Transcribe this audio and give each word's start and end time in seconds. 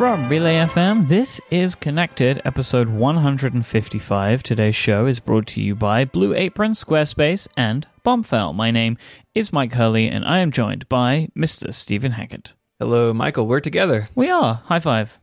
From 0.00 0.30
Relay 0.30 0.54
FM, 0.54 1.08
this 1.08 1.42
is 1.50 1.74
Connected, 1.74 2.40
episode 2.46 2.88
155. 2.88 4.42
Today's 4.42 4.74
show 4.74 5.04
is 5.04 5.20
brought 5.20 5.46
to 5.48 5.60
you 5.60 5.74
by 5.74 6.06
Blue 6.06 6.32
Apron, 6.32 6.72
Squarespace, 6.72 7.46
and 7.54 7.86
Bombfell. 8.02 8.54
My 8.54 8.70
name 8.70 8.96
is 9.34 9.50
Myke 9.50 9.74
Hurley, 9.74 10.08
and 10.08 10.24
I 10.24 10.38
am 10.38 10.52
joined 10.52 10.88
by 10.88 11.28
Mr. 11.36 11.74
Stephen 11.74 12.12
Hackett. 12.12 12.54
Hello, 12.78 13.12
Michael. 13.12 13.46
We're 13.46 13.60
together. 13.60 14.08
We 14.14 14.30
are. 14.30 14.62
High 14.64 14.78
five. 14.78 15.18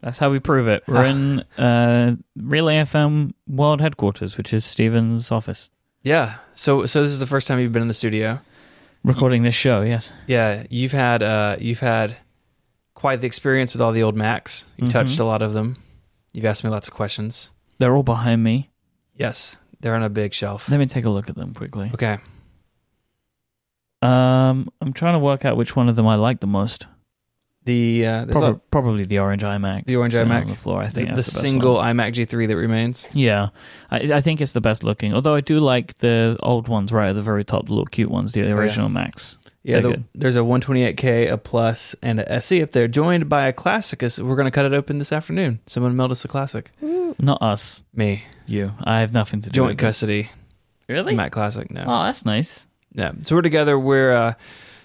That's 0.00 0.16
how 0.16 0.30
we 0.30 0.40
prove 0.40 0.66
it. 0.66 0.82
We're 0.88 1.04
in 1.04 1.40
uh, 1.58 2.16
Relay 2.36 2.76
FM 2.76 3.34
World 3.46 3.82
Headquarters, 3.82 4.38
which 4.38 4.54
is 4.54 4.64
Stephen's 4.64 5.30
office. 5.30 5.68
Yeah. 6.02 6.36
So, 6.54 6.86
so 6.86 7.02
this 7.02 7.12
is 7.12 7.20
the 7.20 7.26
first 7.26 7.46
time 7.46 7.58
you've 7.60 7.72
been 7.72 7.82
in 7.82 7.88
the 7.88 7.92
studio. 7.92 8.40
Recording 9.04 9.42
this 9.42 9.54
show, 9.54 9.82
yes. 9.82 10.10
Yeah, 10.26 10.64
you've 10.70 10.92
had 10.92 11.22
uh, 11.22 11.56
you've 11.60 11.80
had 11.80 12.16
quite 12.96 13.20
the 13.20 13.26
experience 13.28 13.72
with 13.72 13.80
all 13.80 13.92
the 13.92 14.02
old 14.02 14.16
Macs. 14.16 14.66
You've 14.76 14.88
touched 14.88 15.20
a 15.20 15.24
lot 15.24 15.42
of 15.42 15.52
them. 15.52 15.76
You've 16.32 16.46
asked 16.46 16.64
me 16.64 16.70
lots 16.70 16.88
of 16.88 16.94
questions. 16.94 17.52
They're 17.78 17.94
all 17.94 18.02
behind 18.02 18.42
me. 18.42 18.70
Yes, 19.14 19.60
they're 19.80 19.94
on 19.94 20.02
a 20.02 20.10
big 20.10 20.34
shelf. 20.34 20.68
Let 20.68 20.80
me 20.80 20.86
take 20.86 21.04
a 21.04 21.10
look 21.10 21.30
at 21.30 21.36
them 21.36 21.54
quickly. 21.54 21.90
Okay. 21.94 22.18
Um, 24.02 24.68
I'm 24.80 24.92
trying 24.92 25.14
to 25.14 25.18
work 25.18 25.44
out 25.44 25.56
which 25.56 25.76
one 25.76 25.88
of 25.88 25.96
them 25.96 26.06
I 26.06 26.16
like 26.16 26.40
the 26.40 26.46
most. 26.46 26.86
The 27.64 28.06
uh, 28.06 28.26
Prob- 28.26 28.56
a, 28.56 28.60
probably 28.70 29.04
the 29.04 29.18
orange 29.18 29.42
iMac. 29.42 29.86
The 29.86 29.96
orange 29.96 30.14
iMac. 30.14 30.42
on 30.42 30.46
the 30.46 30.54
floor. 30.54 30.82
I 30.82 30.88
think 30.88 31.08
the 31.08 31.14
the, 31.14 31.18
best 31.18 31.32
single 31.32 31.74
one. 31.74 31.96
iMac 31.96 32.12
G3 32.12 32.48
that 32.48 32.56
remains. 32.56 33.06
Yeah, 33.12 33.48
I, 33.90 33.96
I 33.96 34.20
think 34.20 34.40
it's 34.40 34.52
the 34.52 34.60
best 34.60 34.84
looking. 34.84 35.12
Although 35.12 35.34
I 35.34 35.40
do 35.40 35.58
like 35.58 35.98
the 35.98 36.36
old 36.42 36.68
ones 36.68 36.92
right 36.92 37.08
at 37.08 37.16
the 37.16 37.22
very 37.22 37.44
top, 37.44 37.66
the 37.66 37.72
little 37.72 37.86
cute 37.86 38.10
ones, 38.10 38.34
the 38.34 38.50
original 38.52 38.88
Macs. 38.88 39.38
Yeah, 39.66 39.80
the, 39.80 40.02
there's 40.14 40.36
a 40.36 40.40
128K, 40.40 41.30
a 41.30 41.36
Plus, 41.36 41.96
and 42.00 42.20
a 42.20 42.32
SE 42.34 42.62
up 42.62 42.70
there, 42.70 42.86
joined 42.86 43.28
by 43.28 43.48
a 43.48 43.52
Classic. 43.52 44.00
As 44.00 44.22
We're 44.22 44.36
going 44.36 44.46
to 44.46 44.52
cut 44.52 44.64
it 44.64 44.72
open 44.72 44.98
this 44.98 45.12
afternoon. 45.12 45.58
Someone 45.66 45.96
mailed 45.96 46.12
us 46.12 46.24
a 46.24 46.28
Classic. 46.28 46.70
Not 47.18 47.42
us, 47.42 47.82
Me, 47.92 48.22
you. 48.46 48.74
I 48.84 49.00
have 49.00 49.12
nothing 49.12 49.40
to 49.40 49.50
do. 49.50 49.54
joint 49.54 49.70
with 49.70 49.78
this. 49.78 49.86
custody. 49.86 50.30
Really? 50.88 51.16
Mac 51.16 51.32
Classic. 51.32 51.68
No. 51.68 51.82
Oh, 51.84 52.04
that's 52.04 52.24
nice. 52.24 52.64
Yeah. 52.94 53.10
So 53.22 53.34
we're 53.34 53.42
together. 53.42 53.76
We're 53.76 54.12
uh, 54.12 54.34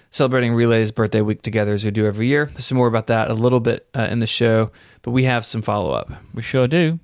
celebrating 0.10 0.56
Relay's 0.56 0.92
birthday 0.92 1.22
week 1.22 1.44
together 1.44 1.74
as 1.74 1.86
we 1.86 1.92
do 1.92 2.08
every 2.08 2.26
year. 2.26 2.46
There's 2.48 2.66
some 2.66 2.78
more 2.80 2.88
about 2.88 3.06
that 3.06 3.30
a 3.30 3.36
little 3.36 3.60
bit 3.60 3.88
uh, 3.94 4.08
in 4.10 4.18
the 4.18 4.26
show, 4.26 4.72
but 5.04 5.12
we 5.12 5.26
have 5.26 5.46
some 5.46 5.62
follow 5.62 5.92
up. 5.92 6.12
We 6.34 6.42
sure 6.42 6.68
do. 6.68 7.00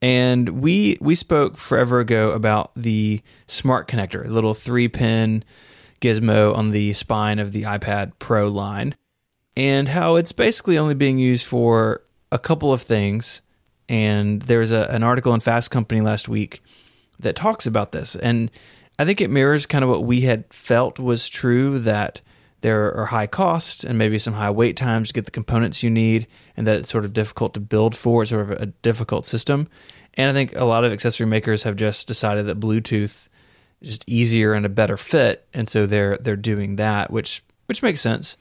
And 0.00 0.62
we 0.62 0.96
we 1.00 1.16
spoke 1.16 1.56
forever 1.56 1.98
ago 1.98 2.30
about 2.30 2.70
the 2.76 3.22
smart 3.48 3.88
connector, 3.88 4.24
a 4.24 4.28
little 4.28 4.54
three 4.54 4.86
pin 4.86 5.42
gizmo 6.00 6.56
on 6.56 6.70
the 6.70 6.92
spine 6.92 7.38
of 7.38 7.52
the 7.52 7.62
iPad 7.62 8.12
Pro 8.18 8.48
line, 8.48 8.94
and 9.56 9.88
how 9.88 10.16
it's 10.16 10.32
basically 10.32 10.78
only 10.78 10.94
being 10.94 11.18
used 11.18 11.46
for 11.46 12.02
a 12.30 12.38
couple 12.38 12.72
of 12.72 12.82
things. 12.82 13.42
And 13.88 14.42
there's 14.42 14.70
a, 14.70 14.86
an 14.90 15.02
article 15.02 15.32
in 15.34 15.40
Fast 15.40 15.70
Company 15.70 16.00
last 16.00 16.28
week 16.28 16.62
that 17.18 17.34
talks 17.34 17.66
about 17.66 17.92
this. 17.92 18.14
And 18.16 18.50
I 18.98 19.04
think 19.04 19.20
it 19.20 19.30
mirrors 19.30 19.66
kind 19.66 19.82
of 19.82 19.90
what 19.90 20.04
we 20.04 20.20
had 20.22 20.44
felt 20.52 20.98
was 20.98 21.28
true 21.28 21.78
that 21.78 22.20
there 22.60 22.92
are 22.94 23.06
high 23.06 23.26
costs 23.26 23.84
and 23.84 23.96
maybe 23.96 24.18
some 24.18 24.34
high 24.34 24.50
wait 24.50 24.76
times 24.76 25.08
to 25.08 25.14
get 25.14 25.24
the 25.24 25.30
components 25.30 25.82
you 25.82 25.90
need, 25.90 26.26
and 26.56 26.66
that 26.66 26.76
it's 26.76 26.90
sort 26.90 27.04
of 27.04 27.12
difficult 27.12 27.54
to 27.54 27.60
build 27.60 27.96
for. 27.96 28.22
It's 28.22 28.30
sort 28.30 28.50
of 28.50 28.60
a 28.60 28.66
difficult 28.66 29.24
system. 29.24 29.68
And 30.14 30.28
I 30.28 30.32
think 30.32 30.54
a 30.54 30.64
lot 30.64 30.84
of 30.84 30.92
accessory 30.92 31.26
makers 31.26 31.62
have 31.62 31.76
just 31.76 32.08
decided 32.08 32.46
that 32.46 32.60
Bluetooth 32.60 33.28
just 33.82 34.04
easier 34.08 34.52
and 34.54 34.66
a 34.66 34.68
better 34.68 34.96
fit, 34.96 35.46
and 35.54 35.68
so 35.68 35.86
they're 35.86 36.16
they're 36.18 36.36
doing 36.36 36.76
that, 36.76 37.10
which 37.10 37.42
which 37.66 37.82
makes 37.82 38.00
sense. 38.00 38.36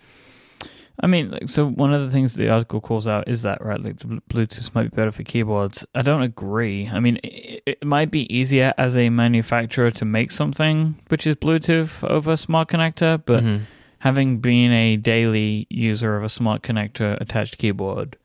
I 1.00 1.06
mean, 1.06 1.30
like, 1.30 1.48
so 1.48 1.68
one 1.70 1.94
of 1.94 2.04
the 2.04 2.10
things 2.10 2.34
the 2.34 2.50
article 2.50 2.82
calls 2.82 3.08
out 3.08 3.28
is 3.28 3.44
that 3.44 3.64
right, 3.64 3.80
like 3.80 4.00
the 4.00 4.20
Bluetooth 4.32 4.74
might 4.74 4.90
be 4.90 4.96
better 4.96 5.12
for 5.12 5.22
keyboards. 5.22 5.86
I 5.94 6.02
don't 6.02 6.24
agree. 6.24 6.90
I 6.92 7.00
mean, 7.00 7.20
it, 7.24 7.62
it 7.68 7.86
might 7.86 8.10
be 8.10 8.22
easier 8.36 8.74
as 8.80 8.98
a 8.98 9.10
manufacturer 9.12 9.92
to 9.92 10.06
make 10.06 10.32
something 10.32 11.00
which 11.10 11.28
is 11.28 11.36
Bluetooth 11.36 12.04
over 12.10 12.36
smart 12.36 12.70
connector, 12.70 13.22
but 13.24 13.44
Mhm. 13.44 13.62
having 14.00 14.40
been 14.40 14.72
a 14.72 14.96
daily 14.98 15.68
user 15.70 16.18
of 16.18 16.24
a 16.24 16.30
smart 16.30 16.64
connector 16.64 17.20
attached 17.22 17.60
keyboard, 17.60 18.18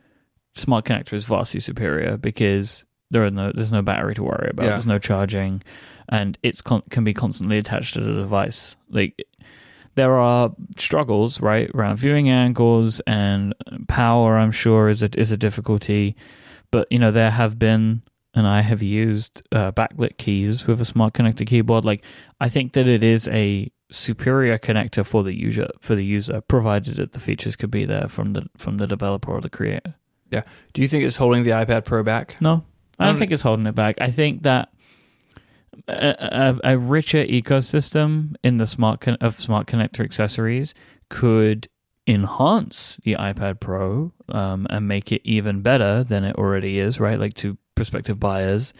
smart 0.54 0.86
connector 0.86 1.12
is 1.12 1.26
vastly 1.26 1.60
superior 1.60 2.16
because 2.16 2.86
there 3.12 3.24
are 3.24 3.30
no 3.30 3.52
there's 3.52 3.72
no 3.72 3.82
battery 3.82 4.14
to 4.14 4.22
worry 4.22 4.48
about. 4.50 4.64
Yeah. 4.64 4.70
There's 4.70 4.86
no 4.86 4.98
charging, 4.98 5.62
and 6.08 6.36
it's 6.42 6.60
con- 6.60 6.82
can 6.90 7.04
be 7.04 7.14
constantly 7.14 7.58
attached 7.58 7.94
to 7.94 8.00
the 8.00 8.12
device. 8.12 8.76
Like 8.90 9.22
there 9.94 10.16
are 10.16 10.50
struggles 10.76 11.40
right 11.40 11.70
around 11.74 11.98
viewing 11.98 12.28
angles 12.30 13.00
and 13.06 13.54
power. 13.88 14.38
I'm 14.38 14.52
sure 14.52 14.88
is 14.88 15.02
a 15.02 15.10
is 15.18 15.30
a 15.30 15.36
difficulty, 15.36 16.16
but 16.70 16.88
you 16.90 16.98
know 16.98 17.12
there 17.12 17.30
have 17.30 17.58
been. 17.58 18.02
And 18.34 18.46
I 18.46 18.62
have 18.62 18.82
used 18.82 19.42
uh, 19.52 19.72
backlit 19.72 20.16
keys 20.16 20.66
with 20.66 20.80
a 20.80 20.86
smart 20.86 21.12
connector 21.12 21.46
keyboard. 21.46 21.84
Like, 21.84 22.02
I 22.40 22.48
think 22.48 22.72
that 22.72 22.88
it 22.88 23.02
is 23.02 23.28
a 23.28 23.70
superior 23.90 24.56
connector 24.56 25.04
for 25.04 25.22
the 25.22 25.34
user 25.34 25.68
for 25.80 25.94
the 25.94 26.02
user, 26.02 26.40
provided 26.40 26.96
that 26.96 27.12
the 27.12 27.20
features 27.20 27.56
could 27.56 27.70
be 27.70 27.84
there 27.84 28.08
from 28.08 28.32
the 28.32 28.48
from 28.56 28.78
the 28.78 28.86
developer 28.86 29.30
or 29.30 29.42
the 29.42 29.50
creator. 29.50 29.96
Yeah. 30.30 30.44
Do 30.72 30.80
you 30.80 30.88
think 30.88 31.04
it's 31.04 31.16
holding 31.16 31.42
the 31.42 31.50
iPad 31.50 31.84
Pro 31.84 32.02
back? 32.02 32.40
No, 32.40 32.64
I 33.02 33.06
don't 33.06 33.14
Um, 33.14 33.18
think 33.18 33.32
it's 33.32 33.42
holding 33.42 33.66
it 33.66 33.74
back. 33.74 33.96
I 34.00 34.10
think 34.10 34.42
that 34.42 34.70
a, 35.88 36.58
a, 36.64 36.74
a 36.74 36.78
richer 36.78 37.24
ecosystem 37.24 38.34
in 38.44 38.58
the 38.58 38.66
smart 38.66 39.00
con- 39.00 39.16
of 39.20 39.40
smart 39.40 39.66
connector 39.66 40.04
accessories 40.04 40.74
could 41.08 41.68
enhance 42.06 42.98
the 43.04 43.14
iPad 43.14 43.60
Pro 43.60 44.12
um, 44.28 44.66
and 44.70 44.88
make 44.88 45.12
it 45.12 45.22
even 45.24 45.62
better 45.62 46.02
than 46.04 46.24
it 46.24 46.36
already 46.36 46.78
is, 46.78 46.98
right? 47.00 47.18
Like 47.18 47.34
to 47.34 47.56
prospective 47.74 48.18
buyers. 48.20 48.72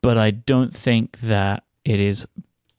But 0.00 0.16
I 0.18 0.30
don't 0.30 0.74
think 0.74 1.20
that 1.20 1.64
it 1.84 2.00
is 2.00 2.26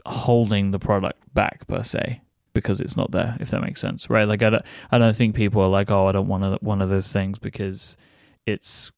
holding 0.06 0.72
the 0.72 0.80
product 0.80 1.20
back 1.34 1.68
per 1.68 1.84
se 1.84 2.22
because 2.54 2.80
it's 2.82 2.98
not 2.98 3.12
there. 3.12 3.38
If 3.40 3.50
that 3.52 3.62
makes 3.62 3.82
sense, 3.82 4.10
right? 4.10 4.28
Like 4.28 4.44
I 4.44 4.50
don't, 4.50 4.66
I 4.92 4.98
don't 4.98 5.16
think 5.16 5.36
people 5.36 5.62
are 5.62 5.68
like, 5.70 5.90
oh, 5.92 6.08
I 6.08 6.12
don't 6.12 6.28
want 6.28 6.62
one 6.64 6.82
of 6.82 6.90
those 6.90 7.12
things 7.12 7.40
because 7.40 7.98
it's 8.46 8.92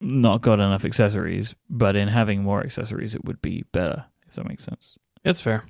not 0.00 0.40
got 0.40 0.54
enough 0.60 0.84
accessories, 0.84 1.54
but 1.68 1.96
in 1.96 2.08
having 2.08 2.42
more 2.42 2.60
accessories, 2.62 3.14
it 3.14 3.24
would 3.24 3.40
be 3.42 3.64
better, 3.72 4.04
if 4.28 4.34
that 4.34 4.48
makes 4.48 4.64
sense. 4.64 4.98
It's 5.24 5.42
fair. 5.42 5.64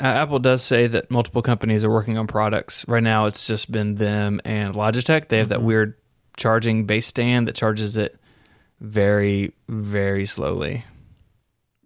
Uh, 0.00 0.06
Apple 0.06 0.38
does 0.38 0.62
say 0.62 0.86
that 0.88 1.10
multiple 1.10 1.42
companies 1.42 1.84
are 1.84 1.90
working 1.90 2.18
on 2.18 2.26
products. 2.26 2.86
Right 2.88 3.02
now, 3.02 3.26
it's 3.26 3.46
just 3.46 3.70
been 3.70 3.96
them 3.96 4.40
and 4.44 4.74
Logitech. 4.74 5.28
They 5.28 5.38
have 5.38 5.48
that 5.48 5.60
Mhm. 5.60 5.64
weird 5.64 5.94
charging 6.36 6.84
base 6.86 7.06
stand 7.06 7.46
that 7.48 7.54
charges 7.56 7.96
it 7.96 8.18
very, 8.80 9.52
very 9.68 10.24
slowly. 10.26 10.84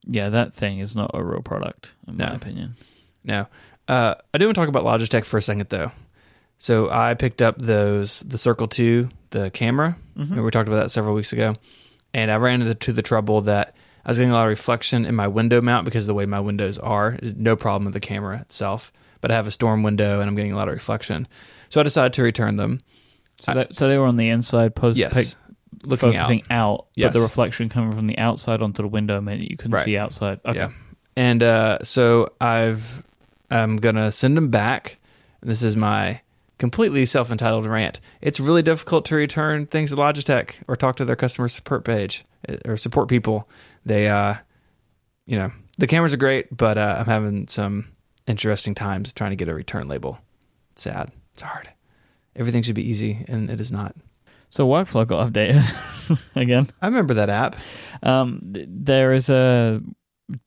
Yeah, 0.07 0.29
that 0.31 0.53
thing 0.53 0.79
is 0.79 0.97
not 0.97 1.11
a 1.15 1.23
real 1.23 1.43
product, 1.43 1.95
in 2.09 2.17
my 2.17 2.35
opinion. 2.35 2.77
No, 3.25 3.47
uh, 3.89 4.15
I 4.35 4.39
do 4.39 4.47
want 4.47 4.57
to 4.57 4.61
talk 4.61 4.69
about 4.69 4.85
Logitech 4.85 5.25
for 5.25 5.37
a 5.39 5.43
second, 5.43 5.69
though. 5.71 5.93
So 6.59 6.91
I 6.91 7.15
picked 7.15 7.41
up 7.41 7.59
those 7.59 8.21
the 8.21 8.37
Circle 8.39 8.69
Two, 8.69 9.09
the 9.31 9.51
camera. 9.51 9.97
Mhm. 10.19 10.43
We 10.45 10.51
talked 10.51 10.69
about 10.69 10.83
that 10.83 10.91
several 10.91 11.15
weeks 11.15 11.33
ago, 11.33 11.55
and 12.15 12.31
I 12.31 12.37
ran 12.37 12.63
into 12.63 12.93
the 12.93 13.03
trouble 13.03 13.41
that 13.43 13.75
I 14.05 14.11
was 14.11 14.19
getting 14.19 14.31
a 14.33 14.35
lot 14.35 14.45
of 14.45 14.49
reflection 14.51 15.05
in 15.05 15.15
my 15.15 15.29
window 15.29 15.61
mount 15.61 15.85
because 15.85 16.05
of 16.05 16.09
the 16.09 16.15
way 16.15 16.27
my 16.27 16.41
windows 16.41 16.79
are. 16.79 17.19
No 17.23 17.57
problem 17.57 17.85
with 17.85 17.95
the 17.95 18.01
camera 18.01 18.41
itself, 18.41 18.93
but 19.21 19.31
I 19.31 19.35
have 19.35 19.47
a 19.47 19.51
storm 19.53 19.83
window 19.83 20.21
and 20.21 20.29
I'm 20.29 20.35
getting 20.35 20.53
a 20.53 20.57
lot 20.57 20.69
of 20.69 20.75
reflection. 20.75 21.29
So 21.69 21.81
I 21.81 21.85
decided 21.85 22.13
to 22.15 22.23
return 22.23 22.57
them. 22.57 22.81
So, 23.41 23.55
that, 23.55 23.75
so 23.75 23.89
they 23.89 23.99
were 23.99 24.07
on 24.07 24.17
the 24.17 24.29
inside, 24.29 24.75
post, 24.75 24.97
Yes, 24.99 25.37
looking 25.85 26.11
out. 26.17 26.27
focusing 26.27 26.43
out, 26.51 26.87
but 26.97 27.13
the 27.13 27.21
reflection 27.21 27.69
coming 27.69 27.93
from 27.93 28.07
the 28.07 28.19
outside 28.19 28.61
onto 28.63 28.83
the 28.83 28.89
window 28.89 29.21
meant 29.21 29.41
you 29.49 29.57
couldn't 29.57 29.73
Right. 29.75 29.85
see 29.85 29.97
outside. 29.97 30.41
Okay. 30.45 30.59
Yeah. 30.59 30.71
And 31.17 31.43
uh, 31.43 31.79
so 31.83 32.29
I've 32.41 33.03
I'm 33.51 33.77
gonna 33.77 34.11
send 34.13 34.37
them 34.37 34.49
back. 34.51 34.99
This 35.43 35.63
is 35.63 35.77
my 35.77 36.21
completely 36.63 37.05
self 37.05 37.33
entitled 37.33 37.67
rant. 37.67 37.99
It's 38.21 38.39
really 38.39 38.63
difficult 38.63 39.05
to 39.07 39.17
return 39.17 39.67
things 39.67 39.91
to 39.91 39.97
Logitech 39.97 40.63
or 40.69 40.77
talk 40.77 40.95
to 40.95 41.05
their 41.05 41.17
customer 41.17 41.49
support 41.49 41.85
page 41.85 42.25
uh, 42.49 42.55
or 42.65 42.77
support 42.77 43.09
people. 43.09 43.49
They 43.85 44.07
uh, 44.07 44.35
you 45.27 45.37
know, 45.37 45.51
the 45.79 45.89
cameras 45.89 46.15
are 46.15 46.19
great, 46.19 46.57
but 46.57 46.79
uh, 46.79 46.99
I'm 47.01 47.07
having 47.07 47.49
some 47.49 47.89
interesting 48.29 48.77
times 48.77 49.13
trying 49.13 49.31
to 49.31 49.37
get 49.37 49.49
a 49.49 49.55
return 49.55 49.89
label. 49.89 50.21
It's 50.71 50.83
sad. 50.83 51.11
It's 51.33 51.43
hard. 51.43 51.69
Everything 52.37 52.63
should 52.63 52.77
be 52.77 52.89
easy, 52.89 53.25
and 53.27 53.51
it 53.51 53.61
is 53.61 53.73
not. 53.73 53.97
So 54.49 54.65
workflow 54.65 55.05
got 55.05 55.33
updated 55.33 55.69
again. 56.37 56.69
I 56.81 56.87
remember 56.87 57.15
that 57.15 57.29
app. 57.29 57.57
Um, 58.05 58.41
th- 58.55 58.69
there 58.69 59.13
is 59.13 59.29
a 59.29 59.81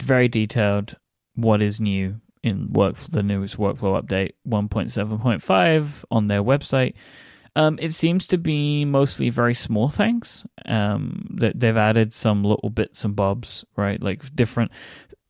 very 0.01 0.29
detailed 0.29 0.95
what 1.35 1.61
is 1.61 1.81
new 1.81 2.21
in 2.45 2.71
work 2.71 2.95
the 2.97 3.23
newest 3.23 3.57
workflow 3.57 4.01
update 4.01 4.31
1.7.5 4.47 6.05
on 6.11 6.27
their 6.27 6.43
website. 6.43 6.93
Um, 7.57 7.79
it 7.81 7.93
seems 7.93 8.27
to 8.27 8.37
be 8.37 8.83
mostly 8.85 9.29
very 9.29 9.53
small 9.53 9.89
things. 9.89 10.45
Um, 10.65 11.35
that 11.39 11.59
they've 11.59 11.77
added 11.77 12.13
some 12.13 12.43
little 12.43 12.69
bits 12.69 13.05
and 13.05 13.15
bobs, 13.15 13.65
right? 13.77 14.01
Like 14.01 14.35
different 14.35 14.71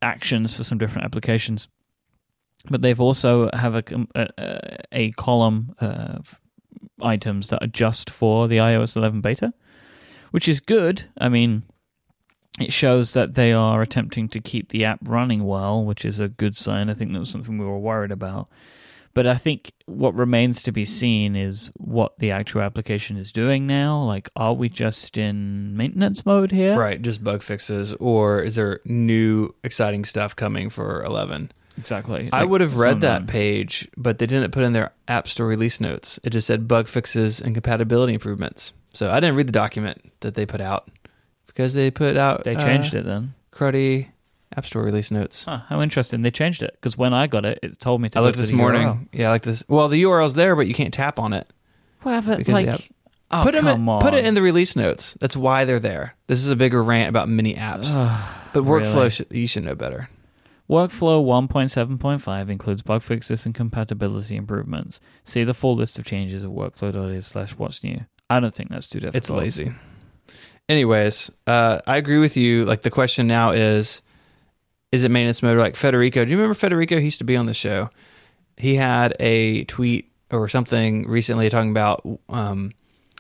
actions 0.02 0.56
for 0.56 0.64
some 0.64 0.78
different 0.78 1.06
applications. 1.06 1.68
But 2.70 2.82
they've 2.82 3.00
also 3.02 3.50
have 3.54 3.76
a 3.76 3.84
a, 4.16 4.28
a- 4.38 4.78
a 4.92 5.12
column 5.12 5.76
of 5.80 6.40
items 7.02 7.50
that 7.50 7.62
are 7.64 7.68
just 7.68 8.10
for 8.10 8.48
the 8.48 8.58
iOS 8.58 8.96
11 8.96 9.22
beta, 9.22 9.54
which 10.32 10.48
is 10.48 10.60
good. 10.62 11.04
I 11.20 11.30
mean, 11.30 11.64
it 12.60 12.72
shows 12.72 13.14
that 13.14 13.36
they 13.36 13.52
are 13.52 13.82
attempting 13.82 14.30
to 14.30 14.40
keep 14.40 14.70
the 14.70 14.86
app 14.86 15.00
running 15.04 15.44
well, 15.46 15.84
which 15.84 16.06
is 16.06 16.20
a 16.20 16.30
good 16.30 16.56
sign. 16.56 16.90
I 16.90 16.94
think 16.94 17.12
that 17.14 17.20
was 17.20 17.30
something 17.30 17.58
we 17.58 17.66
were 17.66 17.80
worried 17.80 18.12
about. 18.12 18.48
But 19.14 19.26
I 19.26 19.36
think 19.36 19.72
what 19.86 20.14
remains 20.14 20.62
to 20.64 20.74
be 20.74 20.84
seen 20.84 21.38
is 21.38 21.72
what 21.76 22.20
the 22.20 22.32
actual 22.32 22.62
application 22.62 23.16
is 23.16 23.32
doing 23.32 23.66
now. 23.66 24.02
Like, 24.02 24.30
are 24.36 24.54
we 24.54 24.68
just 24.68 25.18
in 25.18 25.76
maintenance 25.78 26.26
mode 26.26 26.52
here? 26.52 26.78
Right, 26.78 27.02
just 27.02 27.24
bug 27.24 27.42
fixes, 27.42 27.94
or 27.94 28.42
is 28.42 28.56
there 28.56 28.82
new 28.84 29.52
exciting 29.64 30.04
stuff 30.04 30.36
coming 30.36 30.70
for 30.70 31.02
11? 31.06 31.54
Exactly. 31.78 32.30
I 32.34 32.42
Like, 32.42 32.50
would 32.50 32.62
have 32.62 32.76
read 32.76 33.02
that 33.02 33.26
page, 33.28 33.88
but 33.96 34.18
they 34.18 34.26
didn't 34.26 34.52
put 34.52 34.64
in 34.64 34.74
their 34.74 34.92
App 35.08 35.28
Store 35.30 35.48
release 35.48 35.80
notes. 35.80 36.20
It 36.24 36.32
just 36.32 36.48
said 36.48 36.68
bug 36.68 36.88
fixes 36.88 37.40
and 37.42 37.54
compatibility 37.54 38.14
improvements. 38.14 38.74
So 38.94 39.12
I 39.12 39.20
didn't 39.22 39.36
read 39.36 39.48
the 39.48 39.54
document 39.54 40.12
that 40.22 40.36
they 40.36 40.46
put 40.46 40.62
out 40.62 40.90
because 41.56 41.74
they 41.74 41.90
put 41.90 42.18
out 42.18 42.44
They 42.44 42.56
uh, 42.56 42.62
changed 42.64 42.94
it 42.94 43.06
then. 43.06 43.34
cruddy 43.52 44.10
App 44.56 44.66
Store 44.68 44.84
release 44.84 45.10
notes. 45.10 45.46
Huh, 45.46 45.62
how 45.70 45.82
interesting. 45.82 46.22
They 46.22 46.30
changed 46.32 46.62
it 46.62 46.72
because 46.76 46.98
when 46.98 47.14
I 47.14 47.26
got 47.28 47.44
it, 47.46 47.60
it 47.64 47.80
told 47.80 48.02
me 48.02 48.10
to 48.10 48.20
I 48.20 48.22
looked 48.22 48.38
this 48.38 48.52
morning. 48.52 48.88
URL. 48.88 49.08
Yeah, 49.12 49.28
I 49.28 49.32
like 49.32 49.42
this. 49.44 49.64
Well, 49.68 49.88
the 49.88 50.04
URL's 50.04 50.34
there, 50.36 50.56
but 50.56 50.68
you 50.68 50.74
can't 50.74 50.94
tap 50.94 51.18
on 51.20 51.34
it. 51.34 51.50
Well, 52.04 52.22
but 52.22 52.38
Because 52.38 52.54
like, 52.54 52.92
oh, 53.32 53.42
put 53.42 53.56
'em 53.56 53.68
in- 53.68 53.90
on. 53.90 54.02
put 54.02 54.14
it 54.14 54.24
in 54.26 54.34
the 54.36 54.42
release 54.42 54.76
notes. 54.76 55.16
That's 55.20 55.36
why 55.36 55.66
they're 55.66 55.80
there. 55.80 56.16
This 56.28 56.40
is 56.40 56.50
a 56.52 56.56
bigger 56.56 56.84
rant 56.84 57.10
about 57.10 57.28
mini 57.30 57.56
apps. 57.56 57.96
but 58.54 58.64
workflow, 58.64 58.96
really? 58.96 59.10
should, 59.10 59.28
you 59.32 59.48
should 59.48 59.64
know 59.64 59.76
better. 59.76 60.10
Workflow 60.70 61.24
1.7.5 61.24 62.50
includes 62.50 62.82
bug 62.82 63.02
fixes 63.04 63.46
and 63.46 63.54
compatibility 63.54 64.36
improvements. 64.36 65.00
See 65.24 65.44
the 65.44 65.54
full 65.54 65.76
list 65.76 66.00
of 66.00 66.06
changes 66.06 66.44
at 66.44 66.50
workflow.is 66.50 67.28
slash 67.28 67.52
what's 67.52 67.84
new. 67.84 68.02
I 68.30 68.40
don't 68.40 68.54
think 68.54 68.70
that's 68.70 68.88
too 68.88 69.00
difficult. 69.00 69.16
It's 69.16 69.30
lazy. 69.30 69.74
Anyways, 70.68 71.32
uh, 71.46 71.80
I 71.86 71.98
agree 71.98 72.18
with 72.18 72.38
you. 72.38 72.66
Like 72.66 72.82
the 72.82 72.90
question 72.90 73.28
now 73.28 73.52
is, 73.52 74.02
is 74.92 75.04
it 75.04 75.12
maintenance 75.12 75.44
mode? 75.44 75.58
Like 75.58 75.76
Federico, 75.76 76.26
do 76.26 76.32
you 76.32 76.38
remember 76.38 76.56
Federico? 76.56 76.98
He 76.98 77.06
used 77.06 77.20
to 77.20 77.24
be 77.24 77.36
on 77.36 77.46
the 77.46 77.54
show. 77.54 77.90
He 78.58 78.76
had 78.76 79.16
a 79.20 79.66
tweet 79.66 80.12
or 80.32 80.48
something 80.48 81.08
recently 81.08 81.50
talking 81.50 81.70
about 81.70 82.08
um, 82.30 82.72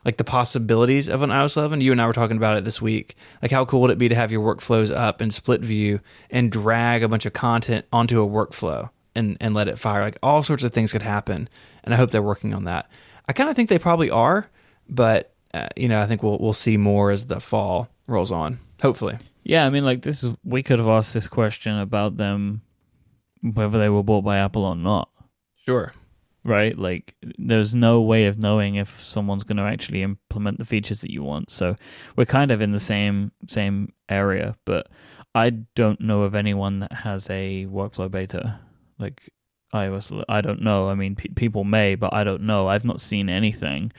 like 0.03 0.17
the 0.17 0.23
possibilities 0.23 1.07
of 1.07 1.21
an 1.21 1.29
iOS 1.29 1.57
11. 1.57 1.81
You 1.81 1.91
and 1.91 2.01
I 2.01 2.07
were 2.07 2.13
talking 2.13 2.37
about 2.37 2.57
it 2.57 2.65
this 2.65 2.81
week. 2.81 3.15
Like 3.41 3.51
how 3.51 3.65
cool 3.65 3.81
would 3.81 3.91
it 3.91 3.97
be 3.97 4.09
to 4.09 4.15
have 4.15 4.31
your 4.31 4.41
workflows 4.41 4.95
up 4.95 5.21
in 5.21 5.29
split 5.29 5.61
view 5.61 5.99
and 6.31 6.51
drag 6.51 7.03
a 7.03 7.09
bunch 7.09 7.25
of 7.25 7.33
content 7.33 7.85
onto 7.93 8.23
a 8.23 8.27
workflow 8.27 8.89
and 9.15 9.37
and 9.39 9.53
let 9.53 9.67
it 9.67 9.77
fire? 9.77 10.01
Like 10.01 10.17
all 10.23 10.41
sorts 10.41 10.63
of 10.63 10.73
things 10.73 10.91
could 10.93 11.03
happen. 11.03 11.47
And 11.83 11.93
I 11.93 11.97
hope 11.97 12.09
they're 12.09 12.23
working 12.23 12.55
on 12.55 12.63
that. 12.63 12.89
I 13.27 13.33
kind 13.33 13.49
of 13.49 13.55
think 13.55 13.69
they 13.69 13.79
probably 13.79 14.09
are, 14.09 14.49
but 14.89 15.34
uh, 15.55 15.67
you 15.75 15.87
know, 15.87 16.01
I 16.01 16.05
think 16.07 16.21
we'll 16.23 16.37
we'll 16.39 16.53
see 16.53 16.77
more 16.77 17.11
as 17.11 17.25
the 17.27 17.39
fall 17.39 17.87
rolls 18.07 18.31
on. 18.31 18.59
Hopefully. 18.81 19.17
Yeah, 19.43 19.65
I 19.65 19.69
mean, 19.69 19.85
like 19.85 20.01
this 20.01 20.23
is 20.23 20.33
we 20.43 20.63
could 20.63 20.79
have 20.79 20.87
asked 20.87 21.13
this 21.13 21.27
question 21.27 21.77
about 21.77 22.17
them 22.17 22.61
whether 23.41 23.77
they 23.79 23.89
were 23.89 24.03
bought 24.03 24.23
by 24.23 24.37
Apple 24.39 24.65
or 24.65 24.75
not, 24.75 25.09
Sure. 25.55 25.93
right? 26.43 26.75
Like 26.77 27.15
there's 27.37 27.75
no 27.75 28.01
way 28.01 28.25
of 28.25 28.39
knowing 28.39 28.75
if 28.75 29.01
someone's 29.03 29.43
going 29.43 29.57
to 29.57 29.63
actually 29.63 30.01
implement 30.01 30.57
the 30.57 30.65
features 30.65 31.01
that 31.01 31.11
you 31.11 31.21
want. 31.21 31.51
So 31.51 31.75
we're 32.15 32.25
kind 32.25 32.49
of 32.51 32.59
in 32.61 32.71
the 32.71 32.79
same 32.79 33.31
same 33.47 33.93
area, 34.09 34.55
but 34.65 34.87
I 35.35 35.51
don't 35.51 36.01
know 36.01 36.23
of 36.23 36.35
anyone 36.35 36.79
that 36.79 36.91
has 36.93 37.29
a 37.29 37.67
workflow 37.69 38.09
beta 38.09 38.59
like 38.97 39.29
iOS. 39.73 40.23
I 40.29 40.41
don't 40.41 40.61
know. 40.61 40.89
I 40.89 40.95
mean, 40.95 41.15
pe- 41.15 41.29
people 41.29 41.63
may, 41.65 41.95
but 41.95 42.13
I 42.13 42.23
don't 42.23 42.43
know. 42.43 42.67
I've 42.67 42.85
not 42.85 43.01
seen 43.01 43.29
anything. 43.29 43.91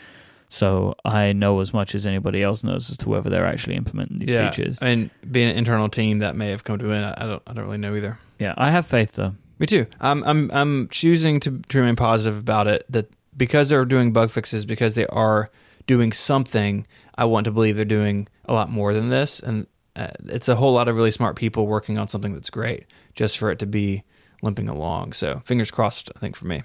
So 0.48 0.94
I 1.04 1.32
know 1.32 1.60
as 1.60 1.72
much 1.72 1.94
as 1.94 2.06
anybody 2.06 2.42
else 2.42 2.62
knows 2.62 2.90
as 2.90 2.96
to 2.98 3.08
whether 3.08 3.28
they're 3.28 3.46
actually 3.46 3.74
implementing 3.74 4.18
these 4.18 4.32
yeah. 4.32 4.50
features. 4.50 4.78
And 4.80 5.10
being 5.30 5.50
an 5.50 5.56
internal 5.56 5.88
team 5.88 6.20
that 6.20 6.36
may 6.36 6.50
have 6.50 6.64
come 6.64 6.78
to 6.78 6.86
an 6.86 7.04
end, 7.04 7.14
I 7.18 7.26
don't 7.26 7.42
I 7.46 7.52
don't 7.52 7.64
really 7.64 7.78
know 7.78 7.94
either. 7.94 8.18
Yeah, 8.38 8.54
I 8.56 8.70
have 8.70 8.86
faith 8.86 9.12
though. 9.12 9.34
Me 9.58 9.66
too. 9.66 9.86
I'm 10.00 10.22
I'm 10.24 10.50
I'm 10.52 10.88
choosing 10.88 11.40
to, 11.40 11.58
to 11.68 11.78
remain 11.78 11.96
positive 11.96 12.38
about 12.38 12.66
it. 12.66 12.84
That 12.88 13.10
because 13.36 13.68
they're 13.68 13.84
doing 13.84 14.12
bug 14.12 14.30
fixes, 14.30 14.64
because 14.64 14.94
they 14.94 15.06
are 15.08 15.50
doing 15.86 16.12
something, 16.12 16.86
I 17.16 17.24
want 17.24 17.44
to 17.44 17.50
believe 17.50 17.76
they're 17.76 17.84
doing 17.84 18.28
a 18.44 18.52
lot 18.52 18.70
more 18.70 18.92
than 18.92 19.08
this. 19.08 19.40
And 19.40 19.66
uh, 19.94 20.08
it's 20.26 20.48
a 20.48 20.56
whole 20.56 20.72
lot 20.72 20.88
of 20.88 20.96
really 20.96 21.10
smart 21.10 21.36
people 21.36 21.66
working 21.66 21.98
on 21.98 22.08
something 22.08 22.34
that's 22.34 22.50
great, 22.50 22.86
just 23.14 23.38
for 23.38 23.50
it 23.50 23.58
to 23.60 23.66
be 23.66 24.04
limping 24.42 24.68
along. 24.68 25.12
So 25.12 25.40
fingers 25.40 25.70
crossed. 25.70 26.10
I 26.16 26.18
think 26.18 26.36
for 26.36 26.46
me. 26.46 26.62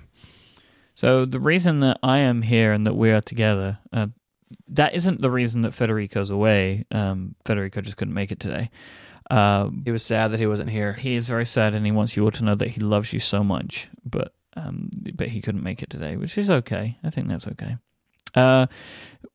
So 0.95 1.25
the 1.25 1.39
reason 1.39 1.79
that 1.81 1.99
I 2.03 2.19
am 2.19 2.41
here 2.41 2.73
and 2.73 2.85
that 2.85 2.95
we 2.95 3.11
are 3.11 3.21
together, 3.21 3.79
uh, 3.93 4.07
that 4.67 4.93
isn't 4.93 5.21
the 5.21 5.31
reason 5.31 5.61
that 5.61 5.73
Federico's 5.73 6.29
away. 6.29 6.85
Um, 6.91 7.35
Federico 7.45 7.81
just 7.81 7.97
couldn't 7.97 8.13
make 8.13 8.31
it 8.31 8.39
today. 8.39 8.69
Um, 9.29 9.83
He 9.85 9.91
was 9.91 10.03
sad 10.03 10.31
that 10.31 10.39
he 10.39 10.47
wasn't 10.47 10.69
here. 10.69 10.93
he 10.93 11.15
is 11.15 11.29
very 11.29 11.45
sad, 11.45 11.73
and 11.73 11.85
he 11.85 11.91
wants 11.91 12.17
you 12.17 12.23
all 12.25 12.31
to 12.31 12.43
know 12.43 12.55
that 12.55 12.69
he 12.71 12.81
loves 12.81 13.13
you 13.13 13.19
so 13.19 13.43
much. 13.43 13.89
But 14.03 14.33
um, 14.57 14.89
but 15.15 15.29
he 15.29 15.41
couldn't 15.41 15.63
make 15.63 15.81
it 15.81 15.89
today, 15.89 16.17
which 16.17 16.37
is 16.37 16.49
okay. 16.51 16.97
I 17.03 17.09
think 17.09 17.29
that's 17.29 17.47
okay. 17.47 17.77
Uh, 18.35 18.67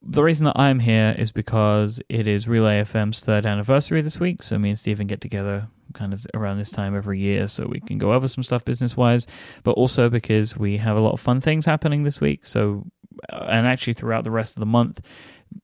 the 0.01 0.23
reason 0.23 0.45
that 0.45 0.57
I'm 0.57 0.79
here 0.79 1.15
is 1.17 1.31
because 1.31 2.01
it 2.09 2.27
is 2.27 2.47
Relay 2.47 2.81
FM's 2.81 3.21
third 3.21 3.45
anniversary 3.45 4.01
this 4.01 4.19
week. 4.19 4.43
So 4.43 4.57
me 4.57 4.69
and 4.69 4.79
Stephen 4.79 5.07
get 5.07 5.21
together 5.21 5.67
kind 5.93 6.13
of 6.13 6.25
around 6.33 6.57
this 6.57 6.71
time 6.71 6.95
every 6.95 7.19
year 7.19 7.47
so 7.47 7.65
we 7.65 7.79
can 7.79 7.97
go 7.97 8.13
over 8.13 8.27
some 8.27 8.43
stuff 8.43 8.63
business 8.63 8.95
wise, 8.95 9.25
but 9.63 9.71
also 9.71 10.09
because 10.09 10.55
we 10.55 10.77
have 10.77 10.97
a 10.97 11.01
lot 11.01 11.13
of 11.13 11.19
fun 11.19 11.41
things 11.41 11.65
happening 11.65 12.03
this 12.03 12.21
week. 12.21 12.45
So, 12.45 12.85
uh, 13.31 13.47
and 13.49 13.65
actually 13.65 13.93
throughout 13.93 14.23
the 14.23 14.31
rest 14.31 14.55
of 14.55 14.59
the 14.59 14.65
month, 14.67 15.01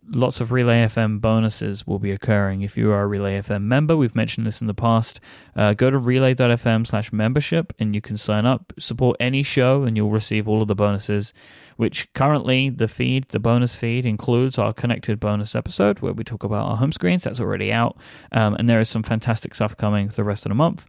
lots 0.08 0.42
of 0.42 0.52
Relay 0.52 0.86
FM 0.86 1.22
bonuses 1.22 1.86
will 1.86 2.00
be 2.00 2.12
occurring. 2.12 2.62
If 2.62 2.78
you 2.78 2.92
are 2.92 3.04
a 3.04 3.08
Relay 3.08 3.40
FM 3.40 3.64
member, 3.64 3.96
we've 3.96 4.16
mentioned 4.16 4.48
this 4.48 4.62
in 4.62 4.68
the 4.68 4.74
past, 4.74 5.20
uh, 5.56 5.74
go 5.74 5.90
to 5.90 5.98
relay.fm 5.98 6.88
slash 6.88 7.12
membership 7.12 7.74
and 7.80 7.94
you 7.94 8.02
can 8.02 8.18
sign 8.18 8.46
up, 8.46 8.74
support 8.80 9.18
any 9.20 9.44
show, 9.44 9.84
and 9.84 9.96
you'll 9.96 10.10
receive 10.10 10.48
all 10.48 10.62
of 10.62 10.68
the 10.68 10.76
bonuses. 10.76 11.34
Which 11.78 12.12
currently 12.14 12.70
the 12.70 12.88
feed, 12.88 13.30
the 13.30 13.40
bonus 13.40 13.76
feed, 13.76 14.06
includes 14.06 14.58
our 14.58 14.74
connected 14.74 15.20
bonus 15.20 15.56
episode 15.56 16.00
where 16.00 16.14
we 16.14 16.24
talk 16.24 16.44
about 16.44 16.68
our 16.68 16.78
home 16.78 16.92
screens. 16.92 17.24
That's 17.24 17.40
already 17.40 17.72
out, 17.72 17.98
um, 18.32 18.56
and 18.56 18.70
there 18.70 18.80
is 18.80 18.90
some 18.90 19.04
fantastic 19.04 19.56
stuff 19.56 19.76
coming 19.76 20.10
for 20.10 20.16
the 20.16 20.24
rest 20.24 20.46
of 20.46 20.50
the 20.50 20.56
month. 20.56 20.86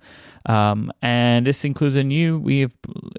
Um, 0.46 0.92
and 1.00 1.46
this 1.46 1.64
includes 1.64 1.96
a 1.96 2.04
new, 2.04 2.38
we 2.38 2.60
have, 2.60 2.74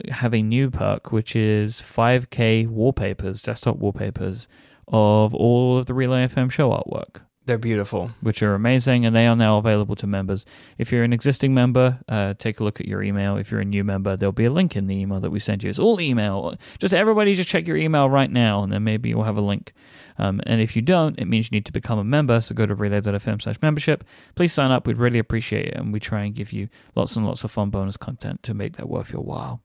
have 0.10 0.34
a 0.34 0.42
new 0.42 0.70
perk, 0.70 1.12
which 1.12 1.36
is 1.36 1.82
5K 1.82 2.68
wallpapers, 2.68 3.42
desktop 3.42 3.78
wallpapers 3.78 4.48
of 4.88 5.34
all 5.34 5.78
of 5.78 5.88
the 5.88 5.94
Relay 5.94 6.28
FM 6.28 6.52
show 6.52 6.70
artwork, 6.70 7.22
They're 7.46 7.60
beautiful. 7.60 8.12
which 8.22 8.42
are 8.42 8.56
amazing, 8.56 9.06
and 9.06 9.16
they 9.16 9.28
are 9.28 9.36
now 9.36 9.60
available 9.60 9.96
to 9.98 10.08
members. 10.08 10.46
If 10.80 10.92
you're 10.92 11.04
an 11.04 11.14
existing 11.14 11.54
member, 11.54 12.00
uh, 12.10 12.34
take 12.40 12.60
a 12.60 12.64
look 12.64 12.80
at 12.80 12.88
your 12.88 13.04
email. 13.04 13.38
If 13.38 13.52
you're 13.52 13.62
a 13.62 13.66
new 13.66 13.84
member, 13.84 14.16
there'll 14.16 14.34
be 14.34 14.46
a 14.46 14.52
link 14.52 14.76
in 14.76 14.88
the 14.88 14.96
email 14.96 15.20
that 15.20 15.30
we 15.30 15.40
send 15.40 15.64
you. 15.64 15.70
It's 15.70 15.78
all 15.78 16.02
email. 16.02 16.56
Just 16.80 16.94
everybody, 16.96 17.36
just 17.36 17.48
check 17.48 17.68
your 17.68 17.78
email 17.78 18.10
right 18.10 18.32
now, 18.32 18.64
and 18.64 18.72
then 18.72 18.84
maybe 18.84 19.10
you'll 19.10 19.24
have 19.24 19.38
a 19.38 19.42
link. 19.42 19.74
Um, 20.18 20.42
and 20.48 20.60
if 20.60 20.76
you 20.76 20.82
don't, 20.82 21.20
it 21.20 21.26
means 21.26 21.52
you 21.52 21.56
need 21.56 21.66
to 21.66 21.72
become 21.72 22.00
a 22.00 22.04
member. 22.04 22.42
So 22.42 22.56
go 22.56 22.66
to 22.66 22.74
relay.fm 22.74 23.42
slash 23.42 23.62
membership. 23.62 24.04
Please 24.34 24.52
sign 24.52 24.72
up. 24.72 24.88
We'd 24.88 24.98
really 24.98 25.20
appreciate 25.20 25.68
it, 25.68 25.76
and 25.76 25.94
we 25.94 26.00
try 26.00 26.24
and 26.24 26.34
give 26.34 26.52
you 26.52 26.68
lots 26.96 27.16
and 27.16 27.28
lots 27.28 27.44
of 27.44 27.52
fun 27.52 27.70
bonus 27.70 27.98
content 27.98 28.42
to 28.44 28.56
make 28.56 28.78
that 28.78 28.90
worth 28.90 29.12
your 29.12 29.22
while. 29.22 29.62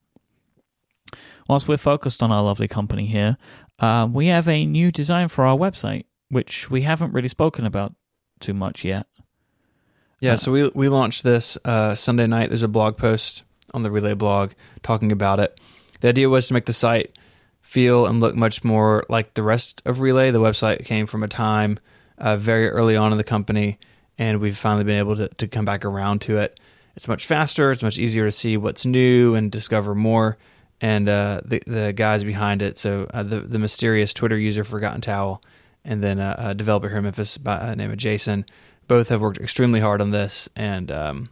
Whilst 1.49 1.67
we're 1.67 1.79
focused 1.79 2.23
on 2.23 2.31
our 2.31 2.43
lovely 2.43 2.69
company 2.69 3.07
here, 3.07 3.37
uh, 3.79 4.07
we 4.11 4.27
have 4.27 4.47
a 4.47 4.67
new 4.67 4.91
design 4.91 5.29
for 5.29 5.45
our 5.45 5.57
website, 5.57 6.05
which 6.31 6.71
we 6.71 6.83
haven't 6.83 7.13
really 7.13 7.29
spoken 7.29 7.67
about 7.67 7.95
too 8.41 8.55
much 8.55 8.85
yet. 8.85 9.07
Yeah, 10.21 10.33
Uh, 10.33 10.37
so 10.37 10.53
we 10.53 10.69
we 10.75 10.89
launched 10.89 11.23
this 11.23 11.59
uh, 11.65 11.95
Sunday 11.95 12.27
night. 12.27 12.49
There's 12.49 12.63
a 12.63 12.69
blog 12.69 12.97
post 12.97 13.45
on 13.75 13.83
the 13.83 13.91
Relay 13.91 14.15
blog 14.15 14.53
talking 14.83 15.13
about 15.13 15.41
it. 15.41 15.59
The 16.01 16.09
idea 16.09 16.29
was 16.29 16.47
to 16.49 16.55
make 16.55 16.65
the 16.67 16.73
site 16.73 17.17
feel 17.61 18.07
and 18.07 18.21
look 18.21 18.35
much 18.35 18.65
more 18.65 19.05
like 19.09 19.35
the 19.35 19.43
rest 19.43 19.83
of 19.85 20.01
Relay. 20.01 20.31
The 20.31 20.41
website 20.41 20.85
came 20.85 21.07
from 21.07 21.23
a 21.23 21.29
time 21.29 21.79
uh, 22.19 22.37
very 22.37 22.69
early 22.69 22.97
on 22.97 23.13
in 23.13 23.19
the 23.19 23.25
company, 23.25 23.79
and 24.19 24.41
we've 24.41 24.57
finally 24.57 24.85
been 24.85 24.99
able 24.99 25.17
to, 25.17 25.29
to 25.29 25.47
come 25.47 25.65
back 25.65 25.85
around 25.85 26.21
to 26.23 26.39
it. 26.39 26.59
It's 26.97 27.09
much 27.09 27.27
faster. 27.27 27.71
It's 27.71 27.83
much 27.83 27.99
easier 27.99 28.25
to 28.25 28.33
see 28.33 28.57
what's 28.57 28.85
new 28.85 29.35
and 29.35 29.51
discover 29.51 29.95
more. 29.95 30.37
And 30.83 31.09
uh, 31.09 31.43
the 31.45 31.63
the 31.67 31.93
guys 31.93 32.25
behind 32.25 32.63
it, 32.63 32.77
so 32.79 33.07
uh, 33.13 33.23
the 33.23 33.41
the 33.41 33.59
mysterious 33.59 34.13
Twitter 34.15 34.37
user 34.39 34.65
Forgotten 34.65 35.01
Towel, 35.03 35.43
and 35.85 36.03
then 36.03 36.19
uh, 36.19 36.37
a 36.39 36.55
developer 36.55 36.89
here 36.89 36.99
in 36.99 37.05
Memphis 37.05 37.39
by 37.39 37.71
the 37.71 37.77
name 37.77 37.91
of 37.91 37.97
Jason, 37.97 38.45
both 38.89 39.09
have 39.09 39.21
worked 39.21 39.39
extremely 39.39 39.81
hard 39.81 40.01
on 40.01 40.11
this, 40.11 40.49
and 40.57 40.91
um, 40.91 41.31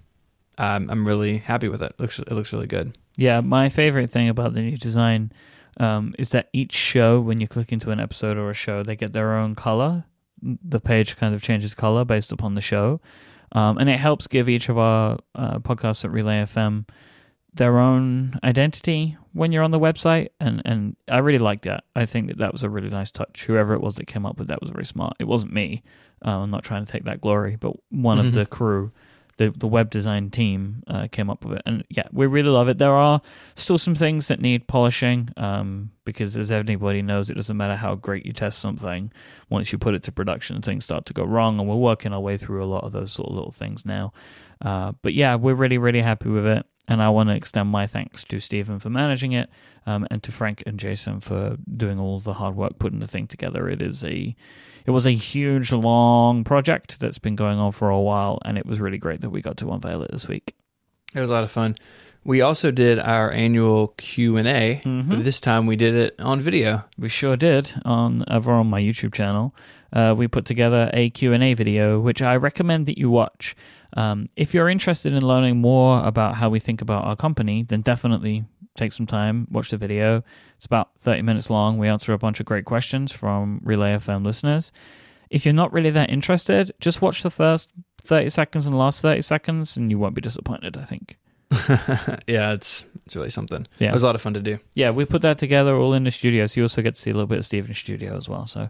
I'm 0.56 0.90
I'm 0.90 1.06
really 1.06 1.38
happy 1.38 1.68
with 1.68 1.82
it. 1.82 1.92
it. 1.92 2.00
Looks 2.00 2.18
it 2.18 2.32
looks 2.32 2.52
really 2.52 2.66
good. 2.66 2.96
Yeah, 3.16 3.40
my 3.40 3.68
favorite 3.68 4.10
thing 4.10 4.28
about 4.28 4.54
the 4.54 4.60
new 4.60 4.76
design 4.76 5.32
um, 5.78 6.14
is 6.18 6.30
that 6.30 6.48
each 6.52 6.72
show, 6.72 7.20
when 7.20 7.40
you 7.40 7.48
click 7.48 7.72
into 7.72 7.90
an 7.90 8.00
episode 8.00 8.36
or 8.36 8.50
a 8.50 8.54
show, 8.54 8.82
they 8.82 8.96
get 8.96 9.12
their 9.12 9.34
own 9.34 9.54
color. 9.54 10.04
The 10.40 10.80
page 10.80 11.16
kind 11.16 11.34
of 11.34 11.42
changes 11.42 11.74
color 11.74 12.04
based 12.04 12.30
upon 12.30 12.54
the 12.54 12.60
show, 12.60 13.00
um, 13.52 13.76
and 13.78 13.88
it 13.88 13.98
helps 13.98 14.28
give 14.28 14.48
each 14.48 14.68
of 14.68 14.78
our 14.78 15.18
uh, 15.34 15.58
podcasts 15.58 16.04
at 16.04 16.12
Relay 16.12 16.44
FM 16.44 16.86
their 17.54 17.78
own 17.78 18.38
identity 18.44 19.16
when 19.32 19.52
you're 19.52 19.62
on 19.62 19.70
the 19.70 19.80
website, 19.80 20.28
and 20.40 20.62
and 20.64 20.96
I 21.08 21.18
really 21.18 21.38
liked 21.38 21.64
that. 21.64 21.84
I 21.96 22.06
think 22.06 22.28
that 22.28 22.38
that 22.38 22.52
was 22.52 22.62
a 22.62 22.70
really 22.70 22.90
nice 22.90 23.10
touch. 23.10 23.44
Whoever 23.46 23.74
it 23.74 23.80
was 23.80 23.96
that 23.96 24.06
came 24.06 24.26
up 24.26 24.38
with 24.38 24.48
that 24.48 24.60
was 24.60 24.70
very 24.70 24.84
smart. 24.84 25.14
It 25.18 25.24
wasn't 25.26 25.52
me. 25.52 25.82
Uh, 26.24 26.38
I'm 26.40 26.50
not 26.50 26.62
trying 26.64 26.84
to 26.84 26.90
take 26.92 27.04
that 27.04 27.20
glory, 27.20 27.56
but 27.56 27.74
one 27.90 28.18
Mhm. 28.18 28.26
of 28.26 28.32
the 28.34 28.46
crew, 28.46 28.90
the 29.38 29.50
the 29.50 29.66
web 29.68 29.88
design 29.90 30.30
team, 30.30 30.82
uh, 30.88 31.06
came 31.10 31.30
up 31.30 31.44
with 31.44 31.56
it, 31.58 31.62
and 31.66 31.84
yeah, 31.88 32.06
we 32.12 32.26
really 32.26 32.48
love 32.50 32.68
it. 32.68 32.78
There 32.78 32.92
are 32.94 33.22
still 33.54 33.78
some 33.78 33.94
things 33.94 34.28
that 34.28 34.40
need 34.40 34.66
polishing, 34.66 35.28
um, 35.36 35.90
because 36.04 36.36
as 36.36 36.50
anybody 36.52 37.02
knows, 37.02 37.30
it 37.30 37.34
doesn't 37.34 37.56
matter 37.56 37.76
how 37.76 37.94
great 37.94 38.26
you 38.26 38.32
test 38.32 38.58
something. 38.58 39.10
Once 39.48 39.72
you 39.72 39.78
put 39.78 39.94
it 39.94 40.02
to 40.04 40.12
production, 40.12 40.60
things 40.60 40.84
start 40.84 41.06
to 41.06 41.12
go 41.14 41.24
wrong, 41.24 41.58
and 41.60 41.68
we're 41.68 41.76
working 41.76 42.12
our 42.12 42.20
way 42.20 42.36
through 42.36 42.62
a 42.62 42.66
lot 42.66 42.84
of 42.84 42.92
those 42.92 43.12
sort 43.12 43.28
of 43.30 43.34
little 43.36 43.52
things 43.52 43.86
now. 43.86 44.12
Uh, 44.60 44.92
but 45.02 45.14
yeah, 45.14 45.36
we're 45.36 45.54
really, 45.54 45.78
really 45.78 46.02
happy 46.02 46.28
with 46.28 46.44
it. 46.46 46.66
And 46.90 47.02
I 47.02 47.10
want 47.10 47.28
to 47.28 47.34
extend 47.34 47.68
my 47.68 47.86
thanks 47.86 48.24
to 48.24 48.40
Stephen 48.40 48.78
for 48.78 48.88
managing 48.88 49.32
it, 49.32 49.50
um, 49.86 50.06
and 50.10 50.22
to 50.22 50.32
Frank 50.32 50.62
and 50.66 50.80
Jason 50.80 51.20
for 51.20 51.58
doing 51.76 51.98
all 51.98 52.18
the 52.18 52.32
hard 52.32 52.56
work 52.56 52.78
putting 52.78 53.00
the 53.00 53.06
thing 53.06 53.26
together. 53.26 53.68
It 53.68 53.82
is 53.82 54.02
a, 54.02 54.34
it 54.86 54.90
was 54.90 55.06
a 55.06 55.10
huge, 55.10 55.70
long 55.70 56.44
project 56.44 56.98
that's 56.98 57.18
been 57.18 57.36
going 57.36 57.58
on 57.58 57.72
for 57.72 57.90
a 57.90 58.00
while, 58.00 58.38
and 58.44 58.56
it 58.56 58.64
was 58.64 58.80
really 58.80 58.98
great 58.98 59.20
that 59.20 59.30
we 59.30 59.42
got 59.42 59.58
to 59.58 59.70
unveil 59.70 60.02
it 60.02 60.10
this 60.10 60.26
week. 60.26 60.54
It 61.14 61.20
was 61.20 61.30
a 61.30 61.34
lot 61.34 61.44
of 61.44 61.50
fun. 61.50 61.76
We 62.24 62.40
also 62.42 62.70
did 62.70 62.98
our 62.98 63.30
annual 63.30 63.88
Q 63.96 64.36
and 64.36 64.46
A, 64.46 64.82
Mhm. 64.84 65.08
but 65.08 65.24
this 65.24 65.40
time 65.40 65.66
we 65.66 65.76
did 65.76 65.94
it 65.94 66.14
on 66.20 66.40
video. 66.40 66.84
We 66.98 67.08
sure 67.08 67.36
did 67.36 67.72
on 67.84 68.24
over 68.28 68.52
on 68.52 68.68
my 68.68 68.82
YouTube 68.82 69.14
channel. 69.14 69.54
Uh, 69.92 70.14
we 70.16 70.28
put 70.28 70.44
together 70.44 70.90
a 70.92 71.08
Q&A 71.10 71.54
video, 71.54 71.98
which 71.98 72.20
I 72.20 72.36
recommend 72.36 72.84
that 72.86 72.98
you 72.98 73.08
watch. 73.08 73.56
Um, 73.96 74.28
if 74.36 74.52
you're 74.52 74.68
interested 74.68 75.14
in 75.14 75.22
learning 75.24 75.58
more 75.58 76.04
about 76.04 76.34
how 76.34 76.50
we 76.50 76.58
think 76.58 76.82
about 76.82 77.04
our 77.06 77.16
company, 77.16 77.62
then 77.62 77.80
definitely 77.80 78.44
take 78.76 78.92
some 78.92 79.06
time, 79.06 79.46
watch 79.50 79.70
the 79.70 79.78
video. 79.78 80.22
It's 80.58 80.66
about 80.66 80.90
30 80.98 81.22
minutes 81.22 81.48
long. 81.48 81.78
We 81.78 81.88
answer 81.88 82.12
a 82.12 82.18
bunch 82.18 82.38
of 82.40 82.46
great 82.46 82.66
questions 82.66 83.10
from 83.12 83.60
Relay 83.64 83.94
FM 83.94 84.24
listeners. 84.24 84.70
If 85.30 85.46
you're 85.46 85.54
not 85.54 85.72
really 85.72 85.90
that 85.90 86.10
interested, 86.10 86.72
just 86.80 87.00
watch 87.00 87.22
the 87.22 87.30
first 87.30 87.70
30 88.02 88.28
seconds 88.28 88.66
and 88.66 88.74
the 88.74 88.78
last 88.78 89.00
30 89.00 89.22
seconds, 89.22 89.76
and 89.78 89.90
you 89.90 89.98
won't 89.98 90.14
be 90.14 90.20
disappointed, 90.20 90.76
I 90.76 90.84
think. 90.84 91.16
yeah, 92.26 92.52
it's 92.52 92.84
it's 93.06 93.16
really 93.16 93.30
something. 93.30 93.66
Yeah. 93.78 93.88
It 93.88 93.92
was 93.94 94.02
a 94.02 94.06
lot 94.06 94.14
of 94.14 94.20
fun 94.20 94.34
to 94.34 94.40
do. 94.40 94.58
yeah, 94.74 94.90
we 94.90 95.04
put 95.04 95.22
that 95.22 95.38
together 95.38 95.76
all 95.76 95.94
in 95.94 96.04
the 96.04 96.10
studio, 96.10 96.46
so 96.46 96.60
you 96.60 96.64
also 96.64 96.82
get 96.82 96.94
to 96.94 97.00
see 97.00 97.10
a 97.10 97.14
little 97.14 97.26
bit 97.26 97.38
of 97.38 97.46
Stephen's 97.46 97.78
studio 97.78 98.16
as 98.16 98.28
well. 98.28 98.46
So 98.46 98.68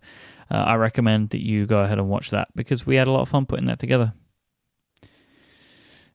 uh, 0.51 0.55
I 0.55 0.77
recommend 0.77 1.31
that 1.31 1.45
you 1.45 1.67
go 1.67 1.81
ahead 1.81 1.99
and 1.99 2.09
watch 2.09 2.31
that 2.31 2.49
because 2.55 2.87
we 2.87 2.97
had 2.97 3.09
a 3.09 3.13
lot 3.13 3.23
of 3.23 3.29
fun 3.29 3.47
putting 3.47 3.67
that 3.67 3.79
together. 3.79 4.13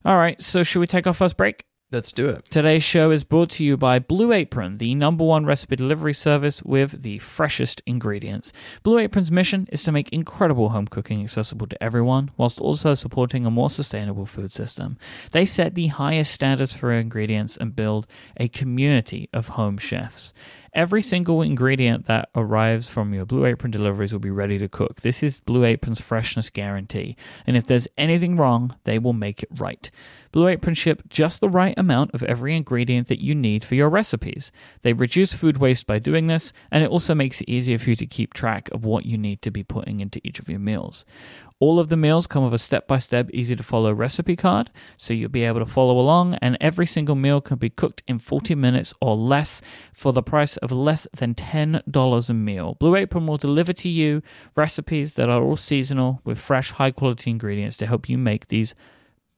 All 0.06 0.18
right, 0.18 0.42
so 0.42 0.64
should 0.64 0.80
we 0.80 0.88
take 0.88 1.08
our 1.08 1.14
first 1.14 1.38
break? 1.38 1.66
Let's 1.94 2.12
do 2.12 2.28
it. 2.28 2.46
Today's 2.46 2.82
show 2.82 3.12
is 3.12 3.24
brought 3.24 3.52
to 3.52 3.64
you 3.64 3.78
by 3.78 4.00
Blue 4.00 4.32
Apron, 4.32 4.80
the 4.80 4.96
number 4.96 5.24
one 5.24 5.46
recipe 5.46 5.76
delivery 5.76 6.16
service 6.16 6.64
with 6.64 7.04
the 7.04 7.20
freshest 7.20 7.84
ingredients. 7.86 8.52
Blue 8.82 8.98
Apron's 8.98 9.32
mission 9.32 9.68
is 9.72 9.84
to 9.84 9.92
make 9.92 10.12
incredible 10.12 10.70
home 10.70 10.88
cooking 10.88 11.22
accessible 11.22 11.68
to 11.68 11.84
everyone, 11.84 12.32
whilst 12.36 12.60
also 12.60 12.96
supporting 12.96 13.46
a 13.46 13.52
more 13.52 13.70
sustainable 13.70 14.26
food 14.26 14.52
system. 14.52 14.98
They 15.34 15.46
set 15.46 15.76
the 15.76 15.86
highest 15.86 16.32
standards 16.32 16.74
for 16.74 16.92
ingredients 16.92 17.58
and 17.58 17.76
build 17.76 18.08
a 18.38 18.48
community 18.48 19.30
of 19.32 19.50
home 19.50 19.78
chefs. 19.78 20.34
Every 20.74 21.04
single 21.04 21.44
ingredient 21.44 22.06
that 22.06 22.30
arrives 22.34 22.90
from 22.90 23.14
your 23.14 23.26
Blue 23.26 23.46
Apron 23.46 23.70
deliveries 23.70 24.12
will 24.12 24.20
be 24.20 24.32
ready 24.32 24.58
to 24.58 24.68
cook. 24.68 25.02
This 25.02 25.22
is 25.22 25.40
Blue 25.40 25.64
Apron's 25.64 26.02
freshness 26.02 26.50
guarantee. 26.50 27.16
And 27.46 27.56
if 27.56 27.68
there's 27.68 27.88
anything 27.96 28.38
wrong, 28.38 28.76
they 28.84 28.98
will 28.98 29.14
make 29.14 29.44
it 29.44 29.50
right. 29.60 29.92
Blue 30.34 30.48
Apron 30.48 30.74
ship 30.74 31.04
just 31.08 31.42
the 31.42 31.48
right 31.48 31.76
amount 31.78 32.12
of 32.14 32.24
every 32.24 32.56
ingredient 32.58 33.08
that 33.08 33.24
you 33.24 33.36
need 33.36 33.64
for 33.64 33.76
your 33.76 33.88
recipes. 33.88 34.52
They 34.82 34.92
reduce 34.92 35.32
food 35.32 35.58
waste 35.58 35.86
by 35.86 36.00
doing 36.00 36.26
this, 36.26 36.52
and 36.72 36.84
it 36.84 36.90
also 36.90 37.14
makes 37.14 37.40
it 37.40 37.50
easier 37.50 37.78
for 37.78 37.92
you 37.92 37.96
to 37.96 38.08
keep 38.08 38.34
track 38.34 38.68
of 38.72 38.84
what 38.84 39.06
you 39.06 39.16
need 39.16 39.44
to 39.44 39.52
be 39.52 39.64
putting 39.64 40.00
into 40.00 40.20
each 40.24 40.40
of 40.40 40.50
your 40.50 40.60
meals. 40.60 41.06
All 41.60 41.80
of 41.80 41.90
the 41.90 41.96
meals 41.96 42.26
come 42.26 42.44
with 42.44 42.54
a 42.56 42.58
step 42.58 42.88
by 42.88 42.98
step, 42.98 43.30
easy 43.32 43.56
to 43.56 43.64
follow 43.64 43.94
recipe 43.94 44.36
card, 44.36 44.72
so 44.98 45.14
you'll 45.14 45.30
be 45.30 45.44
able 45.44 45.60
to 45.60 45.66
follow 45.68 46.00
along, 46.00 46.34
and 46.42 46.58
every 46.60 46.88
single 46.88 47.16
meal 47.16 47.40
can 47.40 47.60
be 47.60 47.70
cooked 47.70 48.02
in 48.08 48.18
40 48.18 48.56
minutes 48.56 48.92
or 49.00 49.16
less 49.16 49.62
for 49.94 50.12
the 50.14 50.24
price 50.24 50.58
of 50.58 50.72
less 50.72 51.08
than 51.16 51.36
$10 51.36 52.30
a 52.30 52.34
meal. 52.34 52.76
Blue 52.80 52.96
Apron 52.96 53.28
will 53.28 53.38
deliver 53.38 53.72
to 53.72 53.88
you 53.88 54.24
recipes 54.56 55.14
that 55.14 55.30
are 55.30 55.44
all 55.44 55.56
seasonal 55.56 56.22
with 56.26 56.40
fresh, 56.40 56.72
high 56.72 56.92
quality 56.92 57.30
ingredients 57.30 57.78
to 57.78 57.86
help 57.86 58.10
you 58.10 58.18
make 58.18 58.48
these 58.48 58.74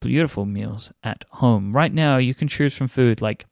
beautiful 0.06 0.46
meals 0.46 0.92
at 1.04 1.26
home. 1.32 1.74
Right 1.74 1.94
now, 1.94 2.18
you 2.18 2.34
can 2.34 2.48
choose 2.48 2.76
from 2.76 2.88
food 2.88 3.22
like 3.22 3.46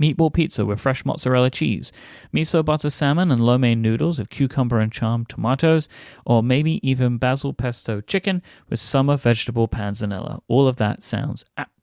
meatball 0.00 0.32
pizza 0.32 0.64
with 0.66 0.80
fresh 0.80 1.04
mozzarella 1.04 1.50
cheese, 1.50 1.92
miso 2.34 2.64
butter 2.64 2.90
salmon 2.90 3.30
and 3.30 3.40
lo 3.40 3.58
mein 3.58 3.80
noodles 3.80 4.18
with 4.18 4.28
cucumber 4.30 4.78
and 4.78 4.92
charmed 4.92 5.28
tomatoes, 5.28 5.88
or 6.26 6.42
maybe 6.42 6.86
even 6.88 7.18
basil 7.18 7.52
pesto 7.52 8.00
chicken 8.00 8.42
with 8.68 8.78
summer 8.78 9.16
vegetable 9.16 9.68
panzanella. 9.68 10.40
All 10.48 10.68
of 10.68 10.76
that 10.76 11.02
sounds 11.02 11.44
absolutely 11.56 11.77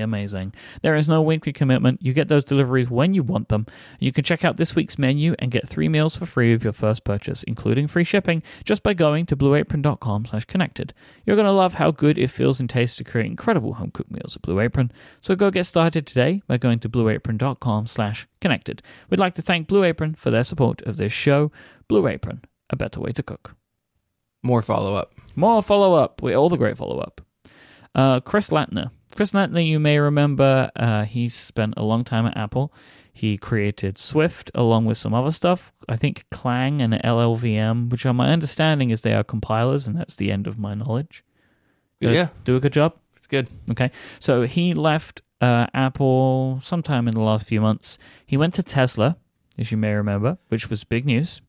amazing. 0.00 0.54
There 0.82 0.94
is 0.94 1.08
no 1.08 1.20
weekly 1.22 1.52
commitment. 1.52 2.02
You 2.02 2.12
get 2.12 2.28
those 2.28 2.44
deliveries 2.44 2.90
when 2.90 3.14
you 3.14 3.22
want 3.22 3.48
them. 3.48 3.66
You 3.98 4.12
can 4.12 4.24
check 4.24 4.44
out 4.44 4.56
this 4.56 4.74
week's 4.74 4.98
menu 4.98 5.34
and 5.38 5.50
get 5.50 5.68
three 5.68 5.88
meals 5.88 6.16
for 6.16 6.26
free 6.26 6.52
with 6.52 6.64
your 6.64 6.72
first 6.72 7.04
purchase, 7.04 7.42
including 7.42 7.86
free 7.86 8.04
shipping, 8.04 8.42
just 8.64 8.82
by 8.82 8.94
going 8.94 9.26
to 9.26 9.36
blueapron.com 9.36 10.26
slash 10.26 10.44
connected. 10.44 10.94
You're 11.24 11.36
going 11.36 11.46
to 11.46 11.52
love 11.52 11.74
how 11.74 11.90
good 11.90 12.18
it 12.18 12.30
feels 12.30 12.60
and 12.60 12.68
tastes 12.70 12.96
to 12.98 13.04
create 13.04 13.26
incredible 13.26 13.74
home 13.74 13.90
cooked 13.90 14.10
meals 14.10 14.36
at 14.36 14.42
Blue 14.42 14.60
Apron. 14.60 14.92
So 15.20 15.34
go 15.34 15.50
get 15.50 15.64
started 15.64 16.06
today 16.06 16.42
by 16.46 16.56
going 16.56 16.78
to 16.80 16.88
blueapron.com 16.88 17.86
slash 17.86 18.26
connected. 18.40 18.82
We'd 19.10 19.20
like 19.20 19.34
to 19.34 19.42
thank 19.42 19.68
Blue 19.68 19.84
Apron 19.84 20.14
for 20.14 20.30
their 20.30 20.44
support 20.44 20.82
of 20.82 20.96
this 20.96 21.12
show. 21.12 21.50
Blue 21.88 22.06
Apron, 22.08 22.42
a 22.70 22.76
better 22.76 23.00
way 23.00 23.12
to 23.12 23.22
cook. 23.22 23.54
More 24.42 24.62
follow 24.62 24.94
up. 24.94 25.12
More 25.34 25.62
follow 25.62 25.94
up. 25.94 26.22
We 26.22 26.34
all 26.34 26.48
the 26.48 26.56
great 26.56 26.76
follow 26.76 26.98
up. 26.98 27.20
Uh, 27.94 28.20
Chris 28.20 28.50
Lattner. 28.50 28.90
Chris 29.16 29.32
Lattner, 29.32 29.66
you 29.66 29.80
may 29.80 29.98
remember, 29.98 30.70
uh, 30.76 31.04
he 31.04 31.28
spent 31.28 31.74
a 31.76 31.82
long 31.82 32.04
time 32.04 32.26
at 32.26 32.36
Apple. 32.36 32.72
He 33.12 33.38
created 33.38 33.96
Swift 33.96 34.50
along 34.54 34.84
with 34.84 34.98
some 34.98 35.14
other 35.14 35.30
stuff. 35.30 35.72
I 35.88 35.96
think 35.96 36.26
Clang 36.30 36.82
and 36.82 36.92
LLVM, 36.92 37.88
which 37.90 38.04
are 38.04 38.12
my 38.12 38.30
understanding 38.30 38.90
is 38.90 39.00
they 39.00 39.14
are 39.14 39.24
compilers, 39.24 39.86
and 39.86 39.96
that's 39.96 40.16
the 40.16 40.30
end 40.30 40.46
of 40.46 40.58
my 40.58 40.74
knowledge. 40.74 41.24
Did 42.00 42.12
Yeah, 42.12 42.28
Do 42.44 42.56
a 42.56 42.60
good 42.60 42.74
job. 42.74 42.92
it's 43.16 43.26
good. 43.26 43.48
Okay. 43.70 43.90
So 44.20 44.42
he 44.42 44.74
left 44.74 45.22
uh, 45.40 45.66
Apple 45.72 46.60
sometime 46.62 47.08
in 47.08 47.14
the 47.14 47.20
last 47.22 47.46
few 47.46 47.60
months. 47.62 47.96
He 48.26 48.36
went 48.36 48.52
to 48.54 48.62
Tesla, 48.62 49.16
as 49.56 49.70
you 49.72 49.78
may 49.78 49.94
remember, 49.94 50.36
which 50.48 50.68
was 50.68 50.84
big 50.84 51.06
news. 51.06 51.40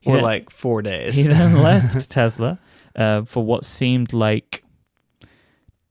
He 0.00 0.10
Or 0.10 0.16
then- 0.16 0.24
like 0.24 0.50
four 0.50 0.82
days. 0.82 1.16
he 1.22 1.28
then 1.28 1.62
left 1.62 2.10
Tesla 2.10 2.58
uh, 2.94 3.22
for 3.22 3.42
what 3.42 3.64
seemed 3.64 4.12
like 4.12 4.61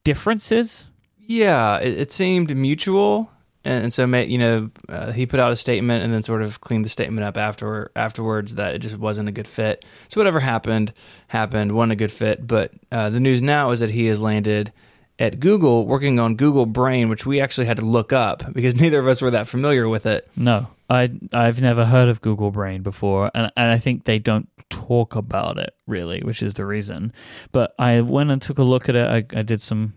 differences. 0.04 0.90
Yeah, 1.18 1.80
it, 1.80 2.00
it 2.00 2.12
seemed 2.12 2.56
mutual, 2.56 3.32
and, 3.64 3.86
and 3.86 3.94
so 3.94 4.06
you 4.06 4.38
know 4.38 4.72
uh, 4.90 5.12
he 5.12 5.26
put 5.26 5.40
out 5.40 5.52
a 5.52 5.56
statement 5.56 6.04
and 6.04 6.14
then 6.14 6.24
sort 6.24 6.42
of 6.42 6.62
cleaned 6.62 6.86
the 6.86 6.90
statement 6.90 7.24
up 7.24 7.38
after 7.38 7.92
afterwards 7.96 8.56
that 8.56 8.74
it 8.74 8.80
just 8.80 8.98
wasn't 8.98 9.30
a 9.30 9.32
good 9.32 9.48
fit. 9.48 9.86
So 10.08 10.20
whatever 10.20 10.40
happened 10.40 10.94
happened, 11.28 11.72
wasn't 11.72 11.94
a 11.94 11.96
good 11.96 12.12
fit. 12.12 12.46
But 12.46 12.74
uh, 12.92 13.10
the 13.10 13.20
news 13.20 13.42
now 13.42 13.72
is 13.72 13.80
that 13.80 13.92
he 13.92 14.08
has 14.08 14.22
landed 14.22 14.72
at 15.22 15.40
Google 15.40 15.86
working 15.86 16.20
on 16.20 16.36
Google 16.36 16.66
Brain, 16.66 17.08
which 17.08 17.26
we 17.26 17.40
actually 17.40 17.68
had 17.68 17.78
to 17.78 17.86
look 17.86 18.12
up 18.12 18.52
because 18.54 18.76
neither 18.82 19.00
of 19.00 19.08
us 19.08 19.22
were 19.22 19.32
that 19.32 19.48
familiar 19.48 19.88
with 19.88 20.06
it. 20.06 20.28
No, 20.36 20.68
I 20.90 21.10
I've 21.32 21.62
never 21.62 21.86
heard 21.86 22.10
of 22.10 22.22
Google 22.22 22.52
Brain 22.52 22.82
before, 22.82 23.32
and 23.34 23.52
and 23.56 23.72
I 23.72 23.78
think 23.78 24.04
they 24.04 24.20
don't 24.20 24.50
talk 24.70 25.16
about 25.16 25.58
it 25.58 25.74
really, 25.86 26.22
which 26.22 26.42
is 26.42 26.56
the 26.56 26.66
reason. 26.66 27.14
But 27.52 27.74
I 27.78 28.02
went 28.02 28.32
and 28.32 28.42
took 28.42 28.58
a 28.58 28.64
look 28.64 28.90
at 28.90 28.96
it. 28.96 29.08
I, 29.08 29.40
I 29.40 29.44
did 29.44 29.62
some 29.62 29.94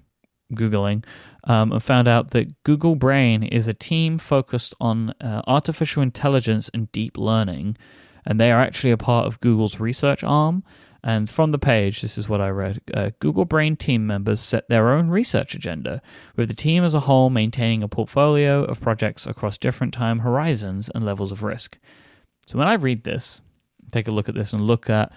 googling 0.52 1.04
um, 1.44 1.72
and 1.72 1.82
found 1.82 2.06
out 2.06 2.30
that 2.32 2.62
Google 2.64 2.94
Brain 2.94 3.42
is 3.42 3.66
a 3.66 3.74
team 3.74 4.18
focused 4.18 4.74
on 4.80 5.10
uh, 5.20 5.42
artificial 5.46 6.02
intelligence 6.02 6.70
and 6.74 6.92
deep 6.92 7.16
learning, 7.16 7.78
and 8.26 8.38
they 8.38 8.52
are 8.52 8.60
actually 8.60 8.90
a 8.90 8.98
part 8.98 9.26
of 9.26 9.40
Google's 9.40 9.80
research 9.80 10.22
arm. 10.22 10.62
And 11.06 11.28
from 11.28 11.50
the 11.50 11.58
page, 11.58 12.00
this 12.00 12.16
is 12.16 12.30
what 12.30 12.40
I 12.40 12.48
read 12.48 12.80
uh, 12.94 13.10
Google 13.18 13.44
Brain 13.44 13.76
team 13.76 14.06
members 14.06 14.40
set 14.40 14.66
their 14.70 14.90
own 14.90 15.10
research 15.10 15.54
agenda, 15.54 16.00
with 16.34 16.48
the 16.48 16.54
team 16.54 16.82
as 16.82 16.94
a 16.94 17.00
whole 17.00 17.28
maintaining 17.28 17.82
a 17.82 17.88
portfolio 17.88 18.64
of 18.64 18.80
projects 18.80 19.26
across 19.26 19.58
different 19.58 19.92
time 19.92 20.20
horizons 20.20 20.90
and 20.94 21.04
levels 21.04 21.30
of 21.30 21.42
risk. 21.42 21.78
So 22.46 22.58
when 22.58 22.68
I 22.68 22.74
read 22.74 23.04
this, 23.04 23.42
take 23.92 24.08
a 24.08 24.10
look 24.10 24.30
at 24.30 24.34
this 24.34 24.54
and 24.54 24.66
look 24.66 24.88
at 24.88 25.12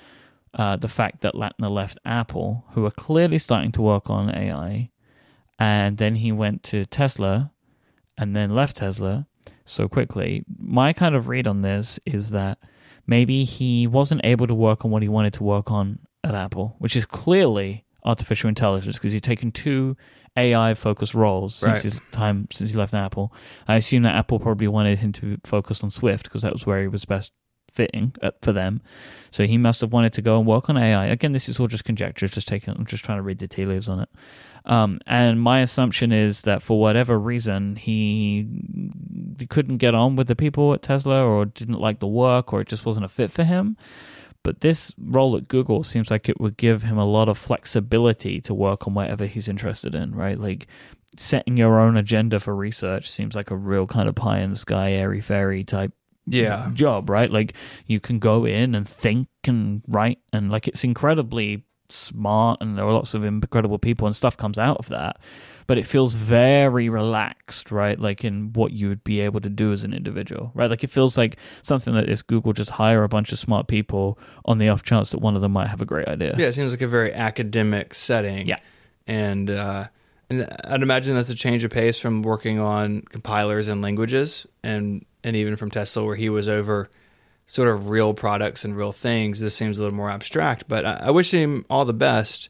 uh, 0.54 0.76
the 0.76 0.90
fact 0.90 1.22
that 1.22 1.36
Lattner 1.36 1.72
left 1.72 1.98
Apple, 2.04 2.66
who 2.72 2.86
are 2.86 2.92
clearly 2.92 3.40
starting 3.40 3.72
to 3.72 3.82
work 3.82 4.10
on 4.10 4.30
AI, 4.30 4.90
and 5.58 5.98
then 5.98 6.16
he 6.16 6.34
went 6.34 6.64
to 6.64 6.86
Tesla 6.86 7.54
and 8.18 8.36
then 8.36 8.50
left 8.50 8.76
Tesla 8.76 9.26
so 9.64 9.88
quickly. 9.88 10.44
My 10.60 10.92
kind 10.92 11.16
of 11.16 11.30
read 11.30 11.48
on 11.48 11.62
this 11.62 11.98
is 12.06 12.32
that 12.32 12.58
maybe 13.08 13.44
he 13.44 13.88
wasn't 13.88 14.22
able 14.24 14.46
to 14.48 14.54
work 14.54 14.86
on 14.86 14.92
what 14.92 15.02
he 15.02 15.10
wanted 15.10 15.34
to 15.34 15.44
work 15.44 15.72
on 15.72 16.00
at 16.24 16.36
Apple, 16.36 16.76
which 16.80 16.96
is 16.96 17.06
clearly 17.06 17.86
artificial 18.06 18.48
intelligence 18.48 18.98
because 18.98 19.12
he's 19.12 19.22
taken 19.22 19.52
two 19.52 19.98
AI 20.38 20.74
focused 20.76 21.14
roles 21.14 21.56
since 21.56 21.82
his 21.82 22.02
time 22.12 22.48
since 22.52 22.70
he 22.70 22.78
left 22.78 22.94
Apple. 22.94 23.34
I 23.68 23.76
assume 23.76 24.04
that 24.04 24.16
Apple 24.16 24.40
probably 24.40 24.68
wanted 24.68 25.00
him 25.00 25.12
to 25.14 25.38
focus 25.44 25.84
on 25.84 25.90
Swift 25.90 26.26
because 26.26 26.44
that 26.44 26.54
was 26.54 26.66
where 26.66 26.82
he 26.82 26.88
was 26.88 27.06
best 27.06 27.34
fitting 27.78 28.14
uh, 28.22 28.32
for 28.42 28.52
them. 28.52 28.82
So 29.32 29.46
he 29.46 29.58
must 29.58 29.82
have 29.82 29.94
wanted 29.94 30.14
to 30.14 30.22
go 30.22 30.40
and 30.40 30.48
work 30.48 30.70
on 30.70 30.78
AI. 30.78 31.06
Again, 31.06 31.32
this 31.32 31.48
is 31.48 31.60
all 31.60 31.68
just 31.68 31.86
conjecture. 31.86 32.28
Just 32.28 32.48
taking, 32.48 32.74
I'm 32.74 32.86
just 32.86 33.06
trying 33.06 33.20
to 33.20 33.22
read 33.22 33.38
the 33.38 33.48
tea 33.48 33.66
leaves 33.66 33.88
on 33.88 34.00
it. 34.00 34.10
Um, 34.66 35.00
and 35.06 35.40
my 35.40 35.62
assumption 35.62 36.12
is 36.12 36.42
that 36.42 36.62
for 36.62 36.80
whatever 36.80 37.18
reason, 37.18 37.78
he 37.78 38.48
couldn't 39.48 39.78
get 39.78 39.96
on 39.96 40.18
with 40.18 40.28
the 40.28 40.36
people 40.36 40.74
at 40.74 40.82
Tesla, 40.82 41.24
or 41.24 41.46
didn't 41.46 41.80
like 41.80 42.00
the 42.00 42.08
work, 42.08 42.52
or 42.52 42.62
it 42.62 42.68
just 42.68 42.86
wasn't 42.86 43.06
a 43.06 43.10
fit 43.10 43.32
for 43.32 43.44
him. 43.44 43.78
But 44.44 44.62
this 44.62 44.94
role 44.98 45.38
at 45.38 45.48
Google 45.48 45.84
seems 45.84 46.10
like 46.10 46.30
it 46.30 46.40
would 46.40 46.58
give 46.58 46.84
him 46.84 46.98
a 46.98 47.06
lot 47.06 47.30
of 47.30 47.38
flexibility 47.38 48.42
to 48.42 48.54
work 48.54 48.88
on 48.88 48.94
whatever 48.94 49.26
he's 49.26 49.48
interested 49.48 49.96
in, 49.96 50.16
right? 50.16 50.38
Like 50.38 50.68
setting 51.18 51.58
your 51.58 51.80
own 51.80 51.98
agenda 51.98 52.40
for 52.40 52.56
research 52.56 53.10
seems 53.10 53.36
like 53.36 53.52
a 53.52 53.56
real 53.56 53.88
kind 53.88 54.10
of 54.10 54.16
pie 54.16 54.40
in 54.40 54.52
the 54.52 54.56
sky, 54.56 54.94
airy 54.94 55.22
fairy 55.22 55.64
type 55.64 55.94
Yeah. 56.28 56.70
job, 56.74 57.10
right? 57.10 57.32
Like 57.32 57.54
you 57.86 58.00
can 58.00 58.20
go 58.20 58.46
in 58.46 58.76
and 58.76 58.88
think 58.88 59.28
and 59.46 59.82
write, 59.88 60.20
and 60.34 60.52
like 60.52 60.68
it's 60.68 60.84
incredibly 60.84 61.66
smart, 61.90 62.62
and 62.62 62.78
there 62.78 62.86
are 62.86 62.94
lots 62.94 63.14
of 63.14 63.24
incredible 63.24 63.80
people, 63.80 64.08
and 64.08 64.16
stuff 64.16 64.38
comes 64.38 64.58
out 64.58 64.78
of 64.78 64.90
that. 64.90 65.18
But 65.68 65.78
it 65.78 65.86
feels 65.86 66.14
very 66.14 66.88
relaxed, 66.88 67.72
right? 67.72 68.00
Like 68.00 68.24
in 68.24 68.54
what 68.54 68.72
you 68.72 68.88
would 68.88 69.04
be 69.04 69.20
able 69.20 69.42
to 69.42 69.50
do 69.50 69.74
as 69.74 69.84
an 69.84 69.94
individual, 69.94 70.52
right? 70.54 70.70
Like 70.70 70.84
it 70.84 70.90
feels 70.90 71.18
like 71.18 71.38
something 71.62 71.94
that 71.94 72.08
is 72.08 72.22
Google 72.22 72.54
just 72.54 72.70
hire 72.70 73.04
a 73.04 73.10
bunch 73.10 73.34
of 73.34 73.40
smart 73.40 73.68
people 73.68 74.18
on 74.46 74.60
the 74.60 74.70
off 74.70 74.84
chance 74.84 75.12
that 75.12 75.20
one 75.20 75.36
of 75.36 75.42
them 75.42 75.52
might 75.52 75.68
have 75.68 75.82
a 75.82 75.86
great 75.86 76.08
idea. 76.08 76.36
Yeah, 76.38 76.48
it 76.48 76.54
seems 76.54 76.72
like 76.72 76.82
a 76.82 76.88
very 76.88 77.14
academic 77.14 77.94
setting. 77.94 78.48
Yeah. 78.48 78.60
And 79.08 79.50
uh, 79.50 79.88
and 80.30 80.48
I'd 80.66 80.82
imagine 80.82 81.16
that's 81.16 81.30
a 81.30 81.36
change 81.36 81.64
of 81.64 81.72
pace 81.72 82.00
from 82.00 82.22
working 82.22 82.60
on 82.60 83.02
compilers 83.02 83.68
and 83.68 83.82
languages 83.82 84.46
and 84.64 85.06
and 85.24 85.36
even 85.36 85.56
from 85.56 85.72
Tesla 85.72 86.04
where 86.04 86.16
he 86.16 86.30
was 86.30 86.48
over 86.48 86.90
sort 87.46 87.70
of 87.70 87.90
real 87.90 88.14
products 88.14 88.66
and 88.66 88.76
real 88.76 88.92
things. 88.92 89.40
This 89.40 89.56
seems 89.56 89.80
a 89.80 89.82
little 89.82 89.96
more 89.96 90.10
abstract, 90.10 90.68
but 90.68 90.86
I, 90.86 91.04
I 91.04 91.12
wish 91.12 91.32
him 91.32 91.66
all 91.70 91.86
the 91.86 91.94
best. 91.94 92.50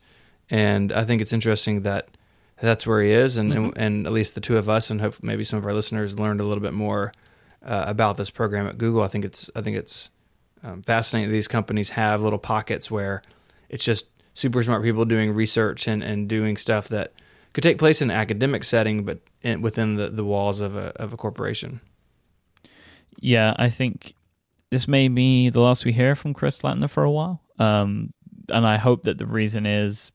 And 0.49 0.91
I 0.91 1.03
think 1.03 1.21
it's 1.21 1.33
interesting 1.33 1.83
that 1.83 2.09
that's 2.59 2.87
where 2.87 3.01
he 3.01 3.11
is, 3.11 3.37
and, 3.37 3.53
and, 3.53 3.77
and 3.77 4.07
at 4.07 4.13
least 4.13 4.33
the 4.33 4.41
two 4.41 4.57
of 4.57 4.67
us, 4.67 4.89
and 4.89 4.99
hope 4.99 5.21
maybe 5.21 5.43
some 5.43 5.59
of 5.59 5.65
our 5.65 5.73
listeners 5.73 6.17
learned 6.17 6.41
a 6.41 6.43
little 6.43 6.61
bit 6.61 6.73
more 6.73 7.13
uh, 7.63 7.85
about 7.87 8.17
this 8.17 8.29
program 8.29 8.65
at 8.65 8.77
Google. 8.77 9.03
I 9.03 9.07
think 9.07 9.25
it's 9.25 9.49
I 9.55 9.61
think 9.61 9.77
it's 9.77 10.09
um, 10.63 10.81
fascinating 10.81 11.29
that 11.29 11.33
these 11.33 11.47
companies 11.47 11.91
have 11.91 12.21
little 12.21 12.39
pockets 12.39 12.89
where 12.89 13.21
it's 13.69 13.85
just 13.85 14.07
super 14.33 14.63
smart 14.63 14.83
people 14.83 15.05
doing 15.05 15.33
research 15.33 15.87
and, 15.87 16.01
and 16.01 16.27
doing 16.27 16.57
stuff 16.57 16.87
that 16.87 17.13
could 17.53 17.63
take 17.63 17.77
place 17.77 18.01
in 18.01 18.09
an 18.09 18.17
academic 18.17 18.63
setting, 18.63 19.03
but 19.03 19.19
in, 19.41 19.61
within 19.61 19.95
the, 19.95 20.09
the 20.09 20.23
walls 20.23 20.61
of 20.61 20.75
a 20.75 20.93
of 20.95 21.13
a 21.13 21.17
corporation. 21.17 21.81
Yeah, 23.19 23.53
I 23.57 23.69
think 23.69 24.13
this 24.69 24.87
may 24.87 25.07
be 25.07 25.49
the 25.49 25.59
last 25.61 25.85
we 25.85 25.93
hear 25.93 26.15
from 26.15 26.33
Chris 26.33 26.61
Lattner 26.61 26.89
for 26.89 27.03
a 27.03 27.11
while. 27.11 27.41
Um, 27.59 28.13
and 28.49 28.65
I 28.65 28.77
hope 28.77 29.03
that 29.03 29.17
the 29.17 29.25
reason 29.25 29.65
is 29.65 30.11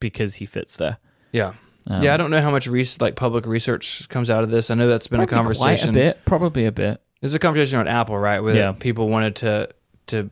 because 0.00 0.36
he 0.36 0.46
fits 0.46 0.76
there. 0.76 0.98
Yeah. 1.32 1.54
Um, 1.86 2.02
yeah, 2.02 2.14
I 2.14 2.16
don't 2.16 2.30
know 2.30 2.40
how 2.40 2.50
much 2.50 2.66
res- 2.66 3.00
like 3.00 3.14
public 3.16 3.44
research 3.46 4.08
comes 4.08 4.30
out 4.30 4.42
of 4.42 4.50
this. 4.50 4.70
I 4.70 4.74
know 4.74 4.88
that's 4.88 5.06
been 5.08 5.20
a 5.20 5.26
conversation. 5.26 5.92
Quite 5.92 6.00
a 6.00 6.04
bit, 6.14 6.24
probably 6.24 6.64
a 6.64 6.72
bit. 6.72 7.00
There's 7.20 7.34
a 7.34 7.38
conversation 7.38 7.78
on 7.78 7.88
Apple, 7.88 8.16
right? 8.18 8.40
Where 8.40 8.54
Yeah. 8.54 8.72
people 8.72 9.08
wanted 9.08 9.36
to 9.36 9.68
to 10.06 10.30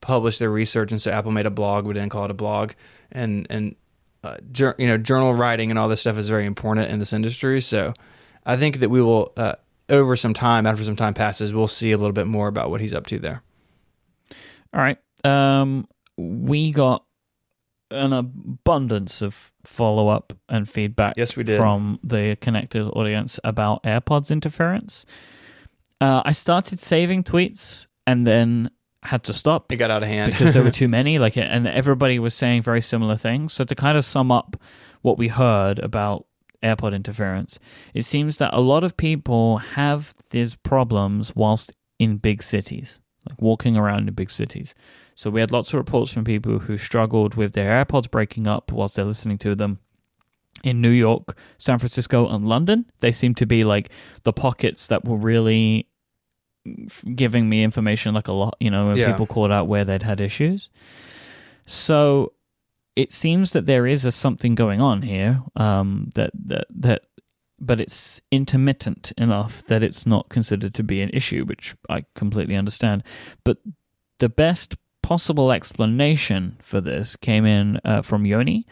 publish 0.00 0.38
their 0.38 0.50
research, 0.50 0.90
and 0.92 1.00
so 1.00 1.10
Apple 1.12 1.30
made 1.30 1.46
a 1.46 1.50
blog, 1.50 1.84
but 1.86 1.92
didn't 1.92 2.10
call 2.10 2.24
it 2.24 2.30
a 2.30 2.34
blog. 2.34 2.72
And 3.12 3.46
and 3.50 3.76
uh, 4.24 4.36
you 4.78 4.86
know, 4.86 4.98
journal 4.98 5.32
writing 5.32 5.70
and 5.70 5.78
all 5.78 5.88
this 5.88 6.00
stuff 6.00 6.18
is 6.18 6.28
very 6.28 6.44
important 6.46 6.90
in 6.90 6.98
this 6.98 7.12
industry. 7.12 7.60
So 7.60 7.94
I 8.44 8.56
think 8.56 8.78
that 8.80 8.88
we 8.90 9.00
will, 9.00 9.32
uh, 9.36 9.54
over 9.90 10.16
some 10.16 10.32
time, 10.34 10.66
after 10.66 10.84
some 10.84 10.96
time 10.96 11.14
passes, 11.14 11.52
we'll 11.52 11.68
see 11.68 11.92
a 11.92 11.98
little 11.98 12.12
bit 12.12 12.26
more 12.26 12.48
about 12.48 12.70
what 12.70 12.80
he's 12.80 12.94
up 12.94 13.06
to 13.08 13.18
there. 13.18 13.42
All 14.72 14.80
right. 14.80 14.98
Um, 15.24 15.86
we 16.16 16.70
got 16.70 17.04
an 17.90 18.12
abundance 18.12 19.20
of 19.20 19.52
follow 19.64 20.08
up 20.08 20.32
and 20.48 20.68
feedback 20.68 21.14
Yes, 21.16 21.36
we 21.36 21.42
did. 21.42 21.58
from 21.58 21.98
the 22.04 22.36
connected 22.40 22.86
audience 22.90 23.40
about 23.42 23.82
AirPods 23.82 24.30
interference. 24.30 25.04
Uh, 26.00 26.22
I 26.24 26.32
started 26.32 26.78
saving 26.80 27.24
tweets 27.24 27.86
and 28.06 28.26
then 28.26 28.70
had 29.02 29.24
to 29.24 29.32
stop 29.32 29.72
It 29.72 29.76
got 29.76 29.90
out 29.90 30.02
of 30.02 30.08
hand 30.08 30.32
because 30.32 30.54
there 30.54 30.62
were 30.62 30.70
too 30.82 30.88
many. 30.88 31.18
Like, 31.18 31.36
and 31.36 31.66
everybody 31.66 32.18
was 32.18 32.32
saying 32.34 32.62
very 32.62 32.80
similar 32.80 33.16
things. 33.16 33.52
So 33.52 33.64
to 33.64 33.74
kind 33.74 33.98
of 33.98 34.04
sum 34.04 34.30
up 34.30 34.56
what 35.02 35.18
we 35.18 35.28
heard 35.28 35.78
about 35.80 36.26
AirPod 36.62 36.94
interference, 36.94 37.58
it 37.94 38.02
seems 38.02 38.38
that 38.38 38.52
a 38.54 38.60
lot 38.60 38.84
of 38.84 38.96
people 38.96 39.58
have 39.58 40.14
these 40.30 40.54
problems 40.56 41.34
whilst 41.34 41.72
in 41.98 42.16
big 42.18 42.42
cities, 42.42 43.00
like 43.28 43.40
walking 43.40 43.76
around 43.76 44.08
in 44.08 44.14
big 44.14 44.30
cities. 44.30 44.74
So 45.14 45.30
we 45.30 45.40
had 45.40 45.50
lots 45.52 45.70
of 45.70 45.74
reports 45.78 46.12
from 46.12 46.24
people 46.24 46.60
who 46.60 46.78
struggled 46.78 47.34
with 47.34 47.52
their 47.52 47.84
AirPods 47.84 48.10
breaking 48.10 48.46
up 48.46 48.72
whilst 48.72 48.96
they're 48.96 49.04
listening 49.04 49.38
to 49.38 49.54
them. 49.54 49.78
In 50.64 50.80
New 50.82 50.90
York, 50.90 51.36
San 51.58 51.78
Francisco, 51.78 52.28
and 52.28 52.46
London, 52.46 52.84
they 53.00 53.12
seem 53.12 53.34
to 53.36 53.46
be 53.46 53.64
like 53.64 53.88
the 54.24 54.32
pockets 54.32 54.86
that 54.88 55.06
were 55.06 55.16
really 55.16 55.86
giving 57.14 57.48
me 57.48 57.62
information 57.62 58.14
like 58.14 58.28
a 58.28 58.32
lot, 58.32 58.56
you 58.60 58.70
know, 58.70 58.88
when 58.88 58.96
Yeah. 58.96 59.10
people 59.10 59.26
called 59.26 59.50
out 59.52 59.68
where 59.68 59.84
they'd 59.84 60.02
had 60.02 60.20
issues. 60.20 60.68
So 61.66 62.32
it 63.00 63.12
seems 63.12 63.52
that 63.52 63.64
there 63.64 63.86
is 63.86 64.04
a 64.04 64.12
something 64.12 64.54
going 64.54 64.82
on 64.82 65.00
here 65.00 65.42
um, 65.56 66.10
that 66.14 66.30
that 66.34 66.66
that, 66.68 67.02
but 67.58 67.80
it's 67.80 68.20
intermittent 68.30 69.12
enough 69.16 69.64
that 69.66 69.82
it's 69.82 70.04
not 70.04 70.28
considered 70.28 70.74
to 70.74 70.82
be 70.82 71.00
an 71.00 71.10
issue, 71.14 71.44
which 71.44 71.74
I 71.88 72.04
completely 72.14 72.56
understand. 72.56 73.02
But 73.42 73.56
the 74.18 74.28
best 74.28 74.76
possible 75.02 75.50
explanation 75.50 76.58
for 76.60 76.82
this 76.82 77.16
came 77.16 77.46
in 77.46 77.80
uh, 77.86 78.02
from 78.02 78.26
Yoni. 78.26 78.66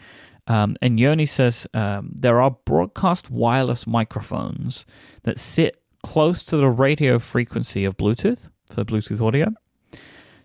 Um, 0.45 0.77
and 0.81 0.99
Yoni 0.99 1.25
says 1.25 1.67
um, 1.73 2.11
there 2.13 2.39
are 2.39 2.51
broadcast 2.65 3.31
wireless 3.31 3.87
microphones 3.87 4.85
that 5.23 5.39
sit 5.39 5.81
close 6.03 6.43
to 6.45 6.57
the 6.57 6.69
radio 6.69 7.17
frequency 7.17 7.83
of 7.83 7.97
Bluetooth 7.97 8.49
for 8.71 8.83
Bluetooth 8.83 9.21
audio. 9.21 9.47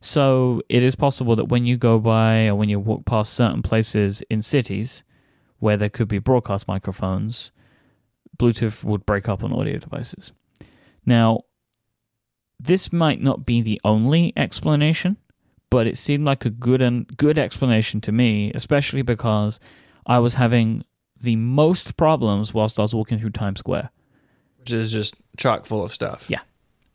So 0.04 0.60
it 0.68 0.82
is 0.82 0.96
possible 0.96 1.34
that 1.36 1.46
when 1.46 1.64
you 1.64 1.78
go 1.78 1.98
by 1.98 2.46
or 2.46 2.54
when 2.56 2.68
you 2.68 2.78
walk 2.78 3.06
past 3.06 3.32
certain 3.32 3.62
places 3.62 4.22
in 4.28 4.42
cities 4.42 5.02
where 5.60 5.78
there 5.78 5.88
could 5.88 6.08
be 6.08 6.18
broadcast 6.18 6.68
microphones, 6.68 7.52
Bluetooth 8.36 8.84
would 8.84 9.06
break 9.06 9.30
up 9.30 9.42
on 9.42 9.54
audio 9.54 9.78
devices. 9.78 10.34
Now, 11.06 11.44
this 12.60 12.92
might 12.92 13.22
not 13.22 13.46
be 13.46 13.62
the 13.62 13.80
only 13.82 14.34
explanation, 14.36 15.16
but 15.70 15.86
it 15.86 15.96
seemed 15.96 16.26
like 16.26 16.44
a 16.44 16.50
good 16.50 16.82
and 16.82 17.06
good 17.16 17.38
explanation 17.38 18.02
to 18.02 18.12
me, 18.12 18.52
especially 18.54 19.00
because 19.00 19.58
I 20.04 20.18
was 20.18 20.34
having 20.34 20.84
the 21.18 21.36
most 21.36 21.96
problems 21.96 22.52
whilst 22.52 22.78
I 22.78 22.82
was 22.82 22.94
walking 22.94 23.18
through 23.18 23.30
Times 23.30 23.60
Square. 23.60 23.90
which 24.58 24.70
is 24.70 24.92
just 24.92 25.16
chock 25.38 25.64
full 25.64 25.82
of 25.82 25.90
stuff. 25.90 26.28
Yeah. 26.28 26.40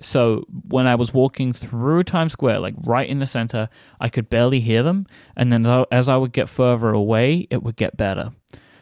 So 0.02 0.46
when 0.68 0.88
I 0.88 0.96
was 0.96 1.14
walking 1.14 1.54
through 1.54 2.04
Times 2.04 2.34
Square, 2.34 2.60
like 2.60 2.76
right 2.84 3.08
in 3.08 3.20
the 3.20 3.28
center, 3.28 3.70
I 4.00 4.10
could 4.10 4.30
barely 4.30 4.60
hear 4.60 4.84
them. 4.84 5.08
And 5.36 5.52
then 5.52 5.66
as 5.92 6.10
I 6.10 6.18
would 6.18 6.32
get 6.32 6.50
further 6.50 6.90
away, 6.90 7.48
it 7.50 7.64
would 7.64 7.76
get 7.76 7.98
better. 7.98 8.32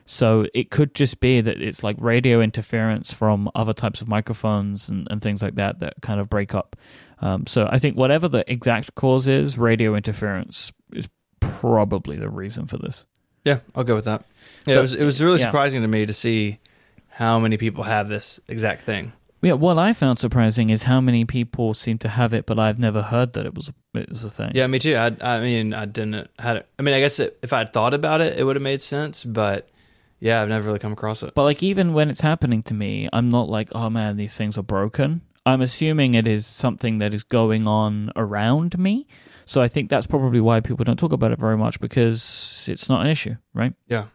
So 0.06 0.48
it 0.54 0.72
could 0.72 0.96
just 0.96 1.20
be 1.20 1.42
that 1.42 1.62
it's 1.62 1.84
like 1.84 1.98
radio 2.00 2.40
interference 2.40 3.12
from 3.12 3.52
other 3.56 3.74
types 3.74 4.00
of 4.00 4.08
microphones 4.08 4.88
and, 4.88 5.06
and 5.12 5.22
things 5.22 5.42
like 5.42 5.56
that 5.56 5.80
that 5.80 5.96
kind 6.02 6.22
of 6.22 6.30
break 6.30 6.56
up. 6.56 6.78
Um, 7.20 7.46
so 7.46 7.68
I 7.70 7.78
think 7.78 7.98
whatever 7.98 8.30
the 8.30 8.50
exact 8.50 8.96
cause 8.96 9.28
is, 9.28 9.58
radio 9.58 9.96
interference 9.96 10.72
is 10.94 11.10
probably 11.42 12.16
the 12.16 12.30
reason 12.30 12.68
for 12.68 12.78
this. 12.78 13.06
Yeah, 13.44 13.60
I'll 13.76 13.84
go 13.84 13.96
with 13.96 14.06
that. 14.06 14.24
Yeah, 14.66 14.78
it 14.78 14.82
was 14.82 14.94
it 14.94 15.04
was 15.04 15.22
really 15.22 15.40
yeah. 15.40 15.46
surprising 15.46 15.82
to 15.82 15.88
me 15.88 16.06
to 16.06 16.14
see 16.14 16.60
how 17.10 17.40
many 17.40 17.58
people 17.58 17.84
have 17.84 18.08
this 18.08 18.40
exact 18.48 18.84
thing. 18.84 19.12
Yeah, 19.42 19.54
what 19.54 19.78
I 19.78 19.94
found 19.94 20.20
surprising 20.20 20.70
is 20.72 20.84
how 20.84 21.00
many 21.00 21.24
people 21.24 21.74
seem 21.74 22.00
to 22.00 22.10
have 22.10 22.34
it, 22.34 22.46
but 22.46 22.58
I've 22.58 22.80
never 22.80 23.04
heard 23.04 23.34
that 23.34 23.46
it 23.46 23.54
was 23.54 23.70
a, 23.70 24.00
it 24.00 24.10
was 24.10 24.24
a 24.24 24.30
thing. 24.30 24.52
Yeah, 24.56 24.66
me 24.68 24.80
too. 24.80 24.96
I, 24.96 25.16
I 25.22 25.40
mean, 25.42 25.74
I 25.74 25.86
didn't 25.86 26.30
had. 26.40 26.58
It. 26.58 26.70
I 26.80 26.82
mean, 26.82 26.96
I 26.96 27.00
guess 27.00 27.20
it, 27.20 27.38
if 27.44 27.54
I 27.54 27.60
had 27.60 27.72
thought 27.72 27.94
about 27.94 28.22
it, 28.22 28.38
it 28.40 28.44
would 28.44 28.56
have 28.56 28.64
made 28.64 28.82
sense. 28.82 29.24
But 29.24 29.70
yeah, 30.20 30.42
I've 30.42 30.50
never 30.50 30.66
really 30.68 30.80
come 30.80 30.94
across 30.94 31.22
it. 31.22 31.36
But 31.36 31.44
like 31.44 31.62
even 31.62 31.94
when 31.94 32.10
it's 32.10 32.22
happening 32.22 32.64
to 32.64 32.74
me, 32.74 33.08
I'm 33.14 33.30
not 33.30 33.48
like, 33.48 33.70
oh 33.74 33.90
man, 33.90 34.18
these 34.18 34.36
things 34.36 34.58
are 34.58 34.64
broken. 34.64 35.22
I'm 35.46 35.62
assuming 35.62 36.14
it 36.14 36.28
is 36.28 36.46
something 36.46 36.98
that 36.98 37.14
is 37.14 37.24
going 37.24 37.68
on 37.68 38.12
around 38.16 38.78
me. 38.78 39.08
So 39.46 39.62
I 39.62 39.70
think 39.70 39.90
that's 39.90 40.06
probably 40.06 40.42
why 40.42 40.60
people 40.60 40.84
don't 40.84 41.00
talk 41.00 41.14
about 41.14 41.32
it 41.32 41.40
very 41.40 41.56
much 41.56 41.80
because 41.80 42.68
it's 42.70 42.90
not 42.90 43.06
an 43.06 43.08
issue, 43.08 43.36
right? 43.54 43.74
Yeah. 43.88 44.06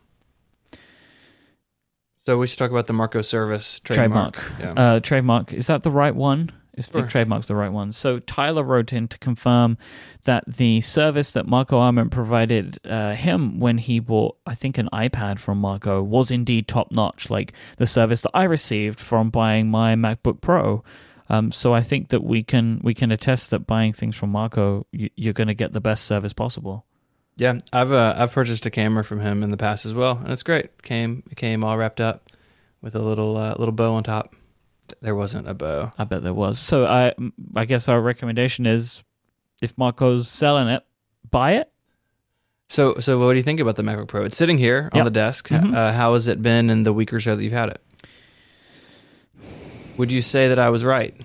So 2.24 2.38
we 2.38 2.46
should 2.46 2.58
talk 2.58 2.70
about 2.70 2.86
the 2.86 2.92
Marco 2.92 3.20
Service 3.22 3.80
trademark. 3.80 4.34
Trademark. 4.36 4.76
Yeah. 4.76 4.82
Uh, 4.82 5.00
trademark. 5.00 5.52
Is 5.52 5.66
that 5.66 5.82
the 5.82 5.90
right 5.90 6.14
one? 6.14 6.50
Is 6.74 6.86
Sure. 6.92 7.02
the 7.02 7.08
trademark's 7.08 7.48
the 7.48 7.56
right 7.56 7.72
one. 7.72 7.92
So 7.92 8.18
Tyler 8.20 8.62
wrote 8.62 8.92
in 8.94 9.06
to 9.08 9.18
confirm 9.18 9.76
that 10.24 10.44
the 10.46 10.80
service 10.80 11.32
that 11.32 11.46
Marco 11.46 11.78
Arment 11.78 12.10
provided 12.10 12.78
uh, 12.86 13.14
him 13.14 13.58
when 13.60 13.76
he 13.78 13.98
bought, 13.98 14.36
I 14.46 14.54
think, 14.54 14.78
an 14.78 14.88
iPad 14.92 15.38
from 15.38 15.58
Marco 15.58 16.02
was 16.02 16.30
indeed 16.30 16.68
top 16.68 16.90
notch, 16.92 17.28
like 17.28 17.52
the 17.76 17.86
service 17.86 18.22
that 18.22 18.30
I 18.32 18.44
received 18.44 19.00
from 19.00 19.28
buying 19.28 19.68
my 19.68 19.94
MacBook 19.96 20.40
Pro. 20.40 20.82
Um, 21.28 21.50
so 21.52 21.74
I 21.74 21.82
think 21.82 22.08
that 22.08 22.22
we 22.24 22.42
can 22.42 22.80
we 22.82 22.94
can 22.94 23.10
attest 23.10 23.50
that 23.50 23.66
buying 23.66 23.92
things 23.92 24.16
from 24.16 24.30
Marco, 24.30 24.86
you, 24.92 25.10
you're 25.14 25.32
going 25.34 25.48
to 25.48 25.54
get 25.54 25.72
the 25.72 25.80
best 25.80 26.04
service 26.04 26.32
possible. 26.32 26.86
Yeah, 27.36 27.58
I've 27.72 27.92
uh, 27.92 28.14
I've 28.16 28.32
purchased 28.32 28.66
a 28.66 28.70
camera 28.70 29.02
from 29.04 29.20
him 29.20 29.42
in 29.42 29.50
the 29.50 29.56
past 29.56 29.86
as 29.86 29.94
well, 29.94 30.18
and 30.22 30.30
it's 30.30 30.42
great. 30.42 30.82
came 30.82 31.22
it 31.30 31.36
came 31.36 31.64
all 31.64 31.76
wrapped 31.78 32.00
up 32.00 32.28
with 32.82 32.94
a 32.94 32.98
little 33.00 33.36
uh, 33.36 33.54
little 33.58 33.72
bow 33.72 33.94
on 33.94 34.02
top. 34.02 34.34
There 35.00 35.14
wasn't 35.14 35.48
a 35.48 35.54
bow. 35.54 35.92
I 35.98 36.04
bet 36.04 36.22
there 36.22 36.34
was. 36.34 36.58
So 36.58 36.84
I 36.84 37.14
I 37.56 37.64
guess 37.64 37.88
our 37.88 38.00
recommendation 38.00 38.66
is, 38.66 39.02
if 39.62 39.76
Marco's 39.78 40.28
selling 40.28 40.68
it, 40.68 40.84
buy 41.30 41.52
it. 41.52 41.72
So 42.68 42.96
so 43.00 43.18
what 43.18 43.32
do 43.32 43.38
you 43.38 43.42
think 43.42 43.60
about 43.60 43.76
the 43.76 43.82
MacBook 43.82 44.08
Pro? 44.08 44.24
It's 44.24 44.36
sitting 44.36 44.58
here 44.58 44.90
on 44.92 44.98
Yep. 44.98 45.04
the 45.04 45.10
desk. 45.10 45.48
Mhm. 45.48 45.74
Uh, 45.74 45.92
how 45.92 46.12
has 46.12 46.28
it 46.28 46.42
been 46.42 46.68
in 46.68 46.82
the 46.82 46.92
week 46.92 47.12
or 47.14 47.20
so 47.20 47.34
that 47.34 47.42
you've 47.42 47.52
had 47.52 47.70
it? 47.70 47.80
Would 49.96 50.12
you 50.12 50.22
say 50.22 50.48
that 50.48 50.58
I 50.58 50.68
was 50.70 50.84
right? 50.84 51.16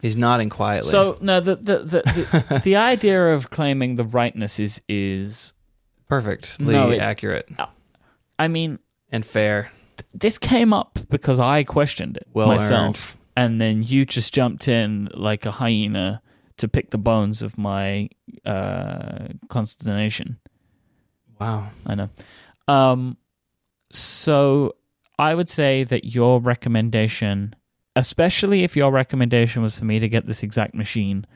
He's 0.00 0.16
nodding 0.16 0.48
quietly. 0.48 0.90
So 0.90 1.18
no, 1.20 1.40
the 1.40 1.56
the 1.56 1.78
the, 1.78 2.02
the, 2.02 2.60
the 2.64 2.76
idea 2.76 3.34
of 3.34 3.50
claiming 3.50 3.96
the 3.96 4.04
rightness 4.04 4.58
is 4.60 4.82
is 4.88 5.52
perfectly 6.08 6.72
No, 6.72 6.92
accurate 6.92 7.48
I 8.38 8.48
mean 8.48 8.78
and 9.10 9.24
fair. 9.24 9.70
this 10.14 10.38
came 10.38 10.72
up 10.72 10.98
because 11.10 11.38
I 11.40 11.64
questioned 11.64 12.16
it 12.16 12.26
Well 12.32 12.48
myself, 12.48 13.16
and 13.36 13.60
then 13.60 13.82
you 13.82 14.04
just 14.06 14.32
jumped 14.32 14.68
in 14.68 15.08
like 15.14 15.44
a 15.46 15.50
hyena 15.50 16.22
to 16.58 16.68
pick 16.68 16.90
the 16.90 16.98
bones 16.98 17.42
of 17.42 17.56
my 17.58 18.08
uh, 18.44 19.28
consternation. 19.48 20.38
Wow. 21.40 21.68
I 21.86 21.94
know. 21.94 22.08
Um, 22.66 23.16
so 23.92 24.74
I 25.18 25.34
would 25.34 25.48
say 25.48 25.84
that 25.84 26.04
your 26.04 26.40
recommendation, 26.40 27.54
especially 27.98 28.62
if 28.62 28.76
your 28.76 28.92
recommendation 28.92 29.60
was 29.60 29.78
for 29.78 29.84
me 29.84 29.98
to 29.98 30.08
get 30.08 30.26
this 30.26 30.44
exact 30.44 30.72
machine, 30.72 31.26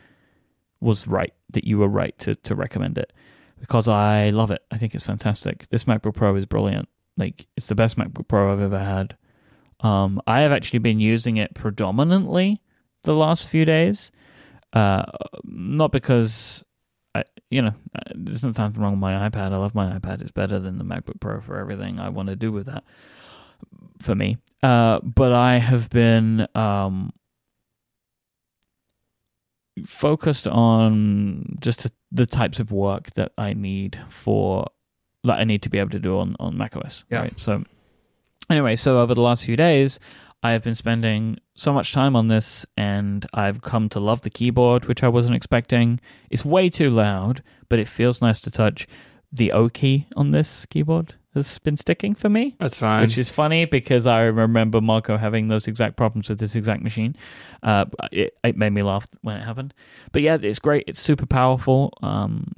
was 0.81 1.09
right. 1.09 1.35
That 1.51 1.65
you 1.65 1.79
were 1.79 1.89
right 1.89 2.17
to 2.21 2.35
to 2.35 2.55
recommend 2.55 2.97
it 2.99 3.13
because 3.59 3.89
I 3.89 4.31
love 4.31 4.51
it. 4.51 4.63
I 4.71 4.79
think 4.79 4.95
it's 4.95 5.05
fantastic. 5.05 5.69
This 5.71 5.85
MacBook 5.85 6.15
Pro 6.15 6.35
is 6.37 6.47
brilliant. 6.47 6.89
Like 7.17 7.47
it's 7.57 7.67
the 7.67 7.75
best 7.75 7.99
MacBook 7.99 8.29
Pro 8.29 8.53
I've 8.53 8.61
ever 8.61 8.79
had. 8.79 9.17
Um, 9.81 10.23
I 10.27 10.41
have 10.41 10.53
actually 10.53 10.79
been 10.79 11.01
using 11.01 11.37
it 11.37 11.55
predominantly 11.55 12.63
the 13.03 13.15
last 13.15 13.49
few 13.49 13.65
days. 13.65 14.13
Uh, 14.73 15.05
not 15.45 15.93
because 15.93 16.65
I, 17.15 17.25
you 17.51 17.61
know, 17.61 17.75
uh, 17.95 18.13
there's 18.15 18.45
nothing 18.45 18.81
wrong 18.81 18.93
with 18.93 19.01
my 19.01 19.29
iPad. 19.29 19.53
I 19.53 19.59
love 19.59 19.75
my 19.75 19.99
iPad. 19.99 20.23
It's 20.23 20.31
better 20.31 20.59
than 20.59 20.79
the 20.79 20.85
MacBook 20.85 21.21
Pro 21.21 21.41
for 21.41 21.59
everything 21.59 21.99
I 21.99 22.09
want 22.09 22.29
to 22.29 22.37
do 22.37 22.53
with 22.53 22.67
that. 22.67 22.85
For 24.03 24.15
me, 24.17 24.37
uh, 24.63 24.99
but 25.01 25.33
I 25.33 25.59
have 25.59 25.89
been 25.89 26.49
um, 26.57 27.13
focused 29.85 30.49
on 30.49 31.57
just 31.61 31.87
the 32.11 32.27
types 32.27 32.59
of 32.59 32.73
work 32.73 33.13
that 33.15 33.33
I 33.39 33.55
need 33.55 33.99
for 34.09 34.67
that 35.25 35.39
I 35.39 35.45
need 35.45 35.63
to 35.63 35.71
be 35.71 35.79
able 35.79 35.91
to 35.91 36.01
do 36.01 36.19
on 36.19 36.35
on 36.41 36.59
macOS. 36.59 37.05
Yeah. 37.11 37.21
Right. 37.21 37.41
So 37.41 37.63
anyway, 38.51 38.77
so 38.77 38.99
over 38.99 39.15
the 39.15 39.21
last 39.21 39.45
few 39.45 39.57
days, 39.57 40.01
I 40.43 40.51
have 40.51 40.65
been 40.65 40.75
spending 40.75 41.39
so 41.55 41.73
much 41.73 41.93
time 41.93 42.17
on 42.17 42.27
this, 42.27 42.67
and 42.77 43.25
I've 43.33 43.63
come 43.63 43.89
to 43.91 44.01
love 44.01 44.23
the 44.23 44.31
keyboard, 44.31 44.87
which 44.87 45.05
I 45.05 45.09
wasn't 45.09 45.37
expecting. 45.37 46.01
It's 46.29 46.45
way 46.45 46.69
too 46.69 46.91
loud, 46.91 47.43
but 47.69 47.79
it 47.79 47.87
feels 47.87 48.21
nice 48.21 48.41
to 48.41 48.51
touch. 48.51 48.89
The 49.31 49.53
O 49.53 49.69
key 49.69 50.07
on 50.17 50.33
this 50.33 50.67
keyboard 50.67 51.15
has 51.35 51.59
been 51.59 51.77
sticking 51.77 52.15
for 52.15 52.29
me, 52.29 52.57
That's 52.59 52.79
fine. 52.79 53.03
which 53.03 53.17
is 53.17 53.31
funny 53.31 53.65
because 53.65 54.07
I 54.07 54.23
remember 54.23 54.81
Marco 54.81 55.17
having 55.17 55.49
those 55.49 55.67
exact 55.67 55.97
problems 55.97 56.29
with 56.29 56.39
this 56.39 56.55
exact 56.55 56.83
machine. 56.83 57.17
Uh, 57.63 57.87
it, 58.11 58.37
it 58.45 58.57
made 58.57 58.71
me 58.73 58.83
laugh 58.83 59.07
when 59.23 59.37
it 59.37 59.45
happened. 59.45 59.73
But 60.13 60.23
yeah, 60.23 60.37
it's 60.41 60.59
great. 60.59 60.85
It's 60.87 61.01
super 61.01 61.27
powerful. 61.27 61.93
Um, 62.03 62.53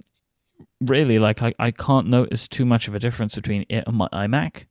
really, 0.81 1.19
like 1.19 1.43
I, 1.43 1.55
I 1.59 1.71
can't 1.71 2.09
notice 2.09 2.49
too 2.49 2.65
much 2.65 2.89
of 2.89 2.95
a 2.95 2.99
difference 2.99 3.35
between 3.35 3.65
it 3.69 3.85
and 3.87 3.97
my 3.97 4.09
iMac, 4.13 4.67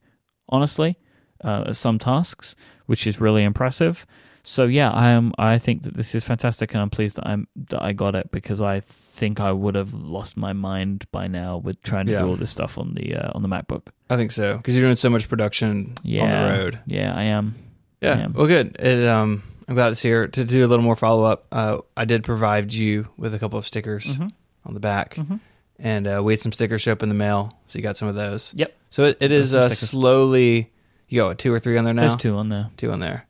honestly, 0.48 0.98
uh, 1.42 1.72
some 1.72 1.98
tasks, 1.98 2.54
which 2.86 3.06
is 3.06 3.20
really 3.20 3.42
impressive. 3.42 4.06
So 4.46 4.64
yeah, 4.66 4.90
I 4.90 5.10
am. 5.10 5.32
I 5.38 5.58
think 5.58 5.82
that 5.84 5.94
this 5.94 6.14
is 6.14 6.22
fantastic, 6.22 6.74
and 6.74 6.82
I'm 6.82 6.90
pleased 6.90 7.16
that 7.16 7.26
I'm 7.26 7.48
that 7.70 7.82
I 7.82 7.92
got 7.94 8.14
it 8.14 8.30
because 8.30 8.60
I 8.60 8.80
think 8.80 9.40
I 9.40 9.50
would 9.52 9.74
have 9.74 9.94
lost 9.94 10.36
my 10.36 10.52
mind 10.52 11.06
by 11.10 11.28
now 11.28 11.56
with 11.56 11.80
trying 11.82 12.06
to 12.06 12.12
Yeah. 12.12 12.20
do 12.20 12.26
all 12.28 12.36
this 12.36 12.50
stuff 12.50 12.76
on 12.76 12.94
the 12.94 13.14
uh, 13.16 13.30
on 13.34 13.42
the 13.42 13.48
MacBook. 13.48 13.88
I 14.10 14.16
think 14.16 14.30
so 14.32 14.58
because 14.58 14.74
you're 14.76 14.84
doing 14.84 14.96
so 14.96 15.08
much 15.10 15.28
production 15.28 15.94
Yeah, 16.02 16.24
on 16.24 16.30
the 16.30 16.58
road. 16.58 16.78
Yeah, 16.86 17.14
I 17.14 17.22
am. 17.24 17.54
Yeah. 18.02 18.18
Yeah. 18.18 18.26
Well, 18.34 18.46
good. 18.46 18.76
It, 18.78 19.08
um, 19.08 19.42
I'm 19.66 19.74
glad 19.76 19.92
it's 19.92 20.02
here 20.02 20.28
to 20.28 20.44
do 20.44 20.64
a 20.64 20.68
little 20.68 20.84
more 20.84 20.94
follow 20.96 21.24
up. 21.24 21.46
Uh, 21.50 21.78
I 21.96 22.04
did 22.04 22.22
provide 22.22 22.70
you 22.72 23.08
with 23.16 23.32
a 23.34 23.38
couple 23.38 23.58
of 23.58 23.64
stickers 23.66 24.18
Mhm. 24.18 24.30
on 24.66 24.74
the 24.74 24.80
back, 24.80 25.14
Mhm. 25.14 25.40
and 25.78 26.06
uh, 26.06 26.20
we 26.22 26.34
had 26.34 26.40
some 26.40 26.52
stickers 26.52 26.82
show 26.82 26.92
up 26.92 27.02
in 27.02 27.08
the 27.08 27.14
mail, 27.14 27.56
so 27.66 27.78
you 27.78 27.82
got 27.82 27.96
some 27.96 28.08
of 28.08 28.14
those. 28.14 28.52
Yep. 28.58 28.76
So 28.90 29.04
it, 29.04 29.16
it 29.20 29.32
is 29.32 29.54
uh, 29.54 29.70
slowly. 29.70 30.70
You 31.08 31.22
got 31.22 31.26
what, 31.28 31.38
two 31.38 31.52
or 31.54 31.58
three 31.60 31.78
on 31.78 31.84
there 31.86 31.94
now. 31.94 32.02
There's 32.02 32.16
two 32.16 32.36
on 32.36 32.50
there. 32.50 32.68
Two 32.76 32.92
on 32.92 33.00
there. 33.00 33.24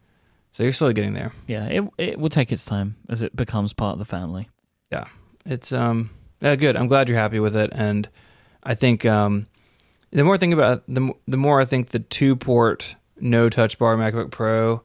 So 0.54 0.62
you're 0.62 0.70
slowly 0.70 0.94
getting 0.94 1.14
there. 1.14 1.32
Yeah, 1.48 1.66
it 1.66 1.84
it 1.98 2.16
will 2.16 2.28
take 2.28 2.52
its 2.52 2.64
time 2.64 2.94
as 3.10 3.22
it 3.22 3.34
becomes 3.34 3.72
part 3.72 3.94
of 3.94 3.98
the 3.98 4.04
family. 4.04 4.48
Yeah, 4.92 5.06
it's 5.44 5.72
um 5.72 6.10
yeah, 6.40 6.54
good. 6.54 6.76
I'm 6.76 6.86
glad 6.86 7.08
you're 7.08 7.18
happy 7.18 7.40
with 7.40 7.56
it, 7.56 7.70
and 7.74 8.08
I 8.62 8.76
think 8.76 9.04
um 9.04 9.48
the 10.12 10.22
more 10.22 10.36
I 10.36 10.38
think 10.38 10.54
about 10.54 10.78
it, 10.78 10.84
the 10.94 11.12
the 11.26 11.36
more 11.36 11.60
I 11.60 11.64
think 11.64 11.88
the 11.88 11.98
two 11.98 12.36
port 12.36 12.94
no 13.18 13.48
touch 13.48 13.80
bar 13.80 13.96
MacBook 13.96 14.30
Pro 14.30 14.84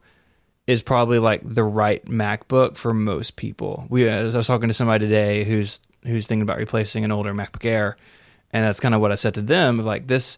is 0.66 0.82
probably 0.82 1.20
like 1.20 1.42
the 1.44 1.62
right 1.62 2.04
MacBook 2.04 2.76
for 2.76 2.92
most 2.92 3.36
people. 3.36 3.86
We 3.88 4.08
as 4.08 4.34
I 4.34 4.38
was 4.38 4.48
talking 4.48 4.68
to 4.68 4.74
somebody 4.74 5.06
today 5.06 5.44
who's 5.44 5.80
who's 6.02 6.26
thinking 6.26 6.42
about 6.42 6.58
replacing 6.58 7.04
an 7.04 7.12
older 7.12 7.32
MacBook 7.32 7.64
Air, 7.64 7.96
and 8.50 8.64
that's 8.64 8.80
kind 8.80 8.92
of 8.92 9.00
what 9.00 9.12
I 9.12 9.14
said 9.14 9.34
to 9.34 9.42
them. 9.42 9.76
Like 9.76 10.08
this, 10.08 10.36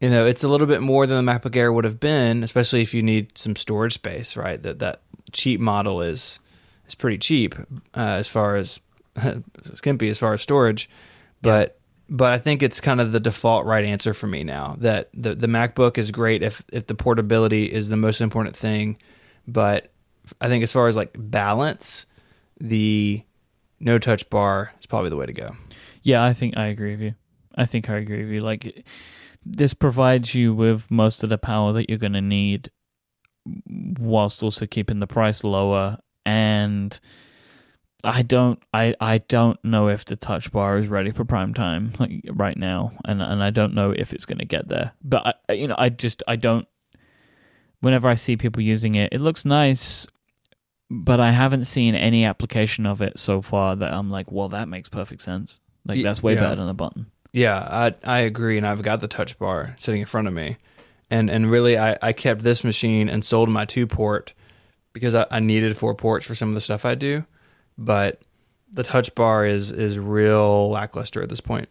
you 0.00 0.10
know, 0.10 0.24
it's 0.24 0.44
a 0.44 0.48
little 0.48 0.66
bit 0.66 0.80
more 0.80 1.06
than 1.06 1.24
the 1.24 1.32
MacBook 1.32 1.56
Air 1.56 1.72
would 1.72 1.84
have 1.84 1.98
been, 1.98 2.44
especially 2.44 2.82
if 2.82 2.94
you 2.94 3.02
need 3.02 3.36
some 3.36 3.56
storage 3.56 3.94
space, 3.94 4.36
right? 4.36 4.62
That 4.62 4.78
that 4.78 5.02
cheap 5.32 5.60
model 5.60 6.00
is 6.00 6.40
is 6.86 6.94
pretty 6.94 7.18
cheap 7.18 7.54
uh, 7.94 8.16
as 8.18 8.28
far 8.28 8.56
as 8.56 8.80
skimpy 9.74 10.08
as 10.08 10.18
far 10.18 10.34
as 10.34 10.42
storage, 10.42 10.88
but 11.42 11.78
but 12.08 12.32
I 12.32 12.38
think 12.38 12.62
it's 12.62 12.80
kind 12.80 13.00
of 13.00 13.12
the 13.12 13.20
default 13.20 13.66
right 13.66 13.84
answer 13.84 14.14
for 14.14 14.26
me 14.26 14.44
now. 14.44 14.76
That 14.78 15.10
the 15.12 15.34
the 15.34 15.48
MacBook 15.48 15.98
is 15.98 16.10
great 16.10 16.42
if 16.42 16.64
if 16.72 16.86
the 16.86 16.94
portability 16.94 17.64
is 17.64 17.88
the 17.88 17.96
most 17.96 18.20
important 18.20 18.56
thing, 18.56 18.98
but 19.46 19.90
I 20.40 20.48
think 20.48 20.62
as 20.62 20.72
far 20.72 20.86
as 20.86 20.96
like 20.96 21.10
balance, 21.18 22.06
the 22.60 23.22
no 23.80 23.98
touch 23.98 24.28
bar 24.30 24.72
is 24.80 24.86
probably 24.86 25.10
the 25.10 25.16
way 25.16 25.26
to 25.26 25.32
go. 25.32 25.56
Yeah, 26.02 26.24
I 26.24 26.32
think 26.32 26.56
I 26.56 26.66
agree 26.66 26.92
with 26.92 27.00
you. 27.00 27.14
I 27.54 27.64
think 27.64 27.90
I 27.90 27.96
agree 27.96 28.24
with 28.24 28.32
you. 28.32 28.40
Like 28.40 28.84
this 29.56 29.74
provides 29.74 30.34
you 30.34 30.54
with 30.54 30.90
most 30.90 31.22
of 31.22 31.30
the 31.30 31.38
power 31.38 31.72
that 31.72 31.88
you're 31.88 31.98
going 31.98 32.12
to 32.12 32.20
need 32.20 32.70
whilst 33.98 34.42
also 34.42 34.66
keeping 34.66 34.98
the 34.98 35.06
price 35.06 35.42
lower 35.42 35.98
and 36.26 37.00
I 38.04 38.22
don't 38.22 38.62
I, 38.74 38.94
I 39.00 39.18
don't 39.18 39.62
know 39.64 39.88
if 39.88 40.04
the 40.04 40.16
touch 40.16 40.52
bar 40.52 40.76
is 40.76 40.88
ready 40.88 41.10
for 41.10 41.24
prime 41.24 41.54
time 41.54 41.92
like 41.98 42.22
right 42.30 42.56
now 42.56 42.92
and 43.04 43.22
and 43.22 43.42
I 43.42 43.50
don't 43.50 43.74
know 43.74 43.90
if 43.90 44.12
it's 44.12 44.26
going 44.26 44.38
to 44.38 44.44
get 44.44 44.68
there. 44.68 44.92
But 45.02 45.40
I, 45.48 45.52
you 45.54 45.66
know 45.66 45.76
I 45.78 45.88
just 45.88 46.22
I 46.28 46.36
don't 46.36 46.68
whenever 47.80 48.08
I 48.08 48.14
see 48.14 48.36
people 48.36 48.62
using 48.62 48.94
it 48.94 49.12
it 49.12 49.20
looks 49.20 49.44
nice 49.44 50.06
but 50.90 51.20
I 51.20 51.32
haven't 51.32 51.64
seen 51.64 51.94
any 51.94 52.24
application 52.24 52.86
of 52.86 53.02
it 53.02 53.18
so 53.18 53.42
far 53.42 53.76
that 53.76 53.92
I'm 53.92 54.10
like, 54.10 54.32
well, 54.32 54.48
that 54.50 54.68
makes 54.68 54.88
perfect 54.88 55.22
sense. 55.22 55.60
Like 55.84 56.02
that's 56.02 56.22
way 56.22 56.34
yeah. 56.34 56.40
better 56.40 56.56
than 56.56 56.68
a 56.68 56.74
button. 56.74 57.10
Yeah, 57.32 57.58
I 57.58 57.94
I 58.04 58.18
agree, 58.20 58.56
and 58.56 58.66
I've 58.66 58.82
got 58.82 59.00
the 59.00 59.08
touch 59.08 59.38
bar 59.38 59.74
sitting 59.78 60.00
in 60.00 60.06
front 60.06 60.28
of 60.28 60.34
me, 60.34 60.56
and 61.10 61.30
and 61.30 61.50
really 61.50 61.78
I, 61.78 61.96
I 62.00 62.12
kept 62.12 62.42
this 62.42 62.64
machine 62.64 63.08
and 63.08 63.24
sold 63.24 63.48
my 63.48 63.64
two 63.64 63.86
port 63.86 64.32
because 64.92 65.14
I, 65.14 65.26
I 65.30 65.40
needed 65.40 65.76
four 65.76 65.94
ports 65.94 66.26
for 66.26 66.34
some 66.34 66.48
of 66.48 66.54
the 66.54 66.60
stuff 66.60 66.84
I 66.84 66.94
do, 66.94 67.24
but 67.76 68.22
the 68.72 68.82
touch 68.82 69.14
bar 69.14 69.44
is 69.44 69.70
is 69.72 69.98
real 69.98 70.70
lackluster 70.70 71.22
at 71.22 71.28
this 71.28 71.40
point. 71.40 71.68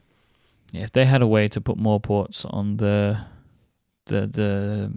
Yeah, 0.71 0.83
if 0.83 0.91
they 0.91 1.05
had 1.05 1.21
a 1.21 1.27
way 1.27 1.47
to 1.49 1.61
put 1.61 1.77
more 1.77 1.99
ports 1.99 2.45
on 2.45 2.77
the 2.77 3.19
the 4.05 4.27
the 4.27 4.91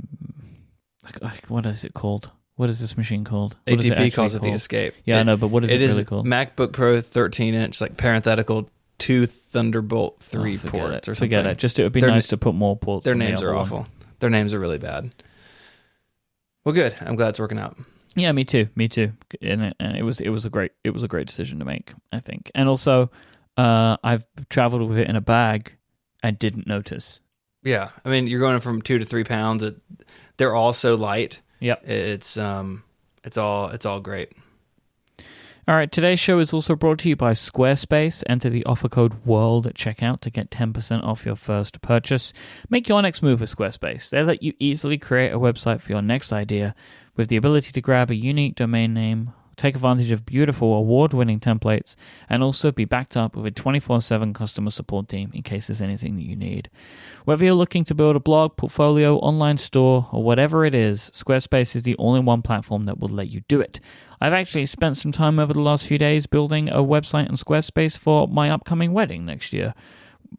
like, 1.23 1.47
what 1.47 1.67
is 1.67 1.85
it 1.85 1.95
called? 1.95 2.31
What 2.57 2.69
is 2.69 2.81
this 2.81 2.97
machine 2.97 3.25
called? 3.25 3.57
What 3.67 3.81
ATP 3.81 3.93
actually 3.93 4.11
calls 4.11 4.35
it 4.35 4.43
the? 4.43 4.51
Escape. 4.51 4.95
Yeah, 5.07 5.21
I 5.21 5.23
know, 5.23 5.37
but 5.39 5.49
what 5.49 5.65
is 5.65 5.71
it, 5.71 5.77
it 5.77 5.83
is 5.83 5.93
really 5.93 6.05
called? 6.05 6.27
MacBook 6.27 6.73
Pro 6.73 7.01
13 7.01 7.55
inch, 7.55 7.81
like 7.81 7.97
parenthetical 7.97 8.69
two 9.01 9.27
Thunderbolt 9.27 10.15
Oh, 10.19 10.23
three 10.25 10.57
forget 10.57 10.81
ports 10.81 11.09
it. 11.09 11.11
or 11.11 11.15
something. 11.17 11.31
Forget 11.31 11.47
it. 11.47 11.59
Just 11.59 11.81
it 11.81 11.83
would 11.83 11.93
be 11.93 12.01
Their 12.01 12.11
nice 12.11 12.29
to 12.29 12.37
put 12.37 12.55
more 12.55 12.77
ports. 12.77 13.05
Their 13.05 13.15
the 13.15 13.19
names 13.19 13.39
other 13.39 13.49
are 13.51 13.55
one. 13.55 13.61
awful. 13.63 13.87
Their 14.21 14.31
names 14.31 14.55
are 14.55 14.61
really 14.61 14.79
bad. 14.79 15.13
Well, 16.65 16.75
good. 16.75 16.95
I'm 17.01 17.17
glad 17.17 17.31
it's 17.31 17.41
working 17.41 17.59
out. 17.59 17.77
Yeah, 18.15 18.31
me 18.33 18.45
too. 18.45 18.69
Me 18.77 18.87
too. 18.89 19.13
And 19.41 19.63
it, 19.63 19.77
and 19.81 19.97
it 19.97 20.03
was 20.03 20.21
it 20.21 20.29
was 20.29 20.45
a 20.45 20.51
great 20.51 20.73
it 20.85 20.91
was 20.91 21.03
a 21.03 21.09
great 21.09 21.27
decision 21.27 21.59
to 21.61 21.65
make. 21.65 21.93
I 22.13 22.21
think, 22.21 22.51
and 22.55 22.69
also, 22.69 23.11
uh, 23.57 23.97
I've 24.05 24.27
traveled 24.49 24.89
with 24.89 24.99
it 24.99 25.09
in 25.09 25.17
a 25.17 25.21
bag 25.21 25.77
and 26.23 26.39
didn't 26.39 26.67
notice. 26.67 27.21
Yeah, 27.63 27.91
I 28.05 28.09
mean, 28.11 28.27
you're 28.27 28.41
going 28.41 28.61
from 28.61 28.83
two 28.83 28.99
to 28.99 29.05
three 29.05 29.25
pounds. 29.25 29.63
It, 29.63 29.77
they're 30.39 30.55
all 30.55 30.73
so 30.73 30.95
light. 30.97 31.41
Yep. 31.61 31.89
It's 31.89 32.37
um, 32.37 32.83
it's 33.25 33.37
all 33.37 33.69
it's 33.69 33.87
all 33.87 34.01
great. 34.01 34.33
All 35.71 35.77
right, 35.77 35.93
today's 35.93 36.19
show 36.19 36.41
is 36.41 36.53
also 36.53 36.75
brought 36.75 36.99
to 36.99 37.09
you 37.09 37.15
by 37.15 37.31
Squarespace. 37.31 38.25
Enter 38.29 38.51
the 38.51 38.67
offer 38.67 38.89
code 38.89 39.25
WORLD 39.25 39.69
at 39.69 39.75
checkout 39.75 40.19
to 40.23 40.29
get 40.29 40.51
10% 40.51 41.05
off 41.05 41.25
your 41.25 41.37
first 41.37 41.81
purchase. 41.81 42.33
Make 42.69 42.89
your 42.89 43.01
next 43.03 43.23
move 43.23 43.41
with 43.41 43.55
Squarespace. 43.55 44.11
They 44.11 44.21
let 44.25 44.43
you 44.43 44.53
easily 44.59 44.99
create 44.99 45.31
a 45.33 45.39
website 45.39 45.81
for 45.81 45.93
your 45.93 46.03
next 46.03 46.33
idea 46.33 46.75
with 47.15 47.29
the 47.29 47.37
ability 47.37 47.71
to 47.71 47.81
grab 47.81 48.11
a 48.11 48.17
unique 48.17 48.57
domain 48.57 48.93
name, 48.93 49.33
take 49.57 49.77
advantage 49.77 50.11
of 50.11 50.27
beautiful 50.27 50.75
award 50.75 51.15
winning 51.15 51.39
templates, 51.39 51.95
and 52.29 52.43
also 52.43 52.73
be 52.73 52.85
backed 52.85 53.17
up 53.17 53.37
with 53.37 53.47
a 53.47 53.53
24 53.53 54.01
7 54.01 54.33
customer 54.33 54.71
support 54.73 55.09
team 55.09 55.31
in 55.35 55.43
case 55.45 55.69
there's 55.69 55.81
anything 55.81 56.17
that 56.17 56.27
you 56.27 56.35
need. 56.35 56.69
Whether 57.27 57.45
you're 57.45 57.55
looking 57.55 57.85
to 57.85 57.95
build 57.95 58.17
a 58.17 58.21
blog, 58.21 58.57
portfolio, 58.57 59.19
online 59.19 59.59
store, 59.59 60.09
or 60.11 60.25
whatever 60.25 60.65
it 60.65 60.75
is, 60.75 61.13
Squarespace 61.15 61.77
is 61.77 61.85
the 61.85 61.95
in 61.97 62.25
one 62.25 62.43
platform 62.43 62.87
that 62.87 62.99
will 62.99 63.09
let 63.09 63.31
you 63.31 63.43
do 63.47 63.61
it. 63.61 63.79
I've 64.21 64.33
actually 64.33 64.67
spent 64.67 64.97
some 64.97 65.13
time 65.13 65.39
over 65.39 65.53
the 65.53 65.61
last 65.61 65.87
few 65.87 65.99
days 65.99 66.27
building 66.27 66.69
a 66.69 66.79
website 66.79 67.29
in 67.29 67.37
Squarespace 67.37 67.99
for 67.99 68.29
my 68.29 68.51
upcoming 68.51 68.93
wedding 68.93 69.25
next 69.25 69.53
year. 69.53 69.75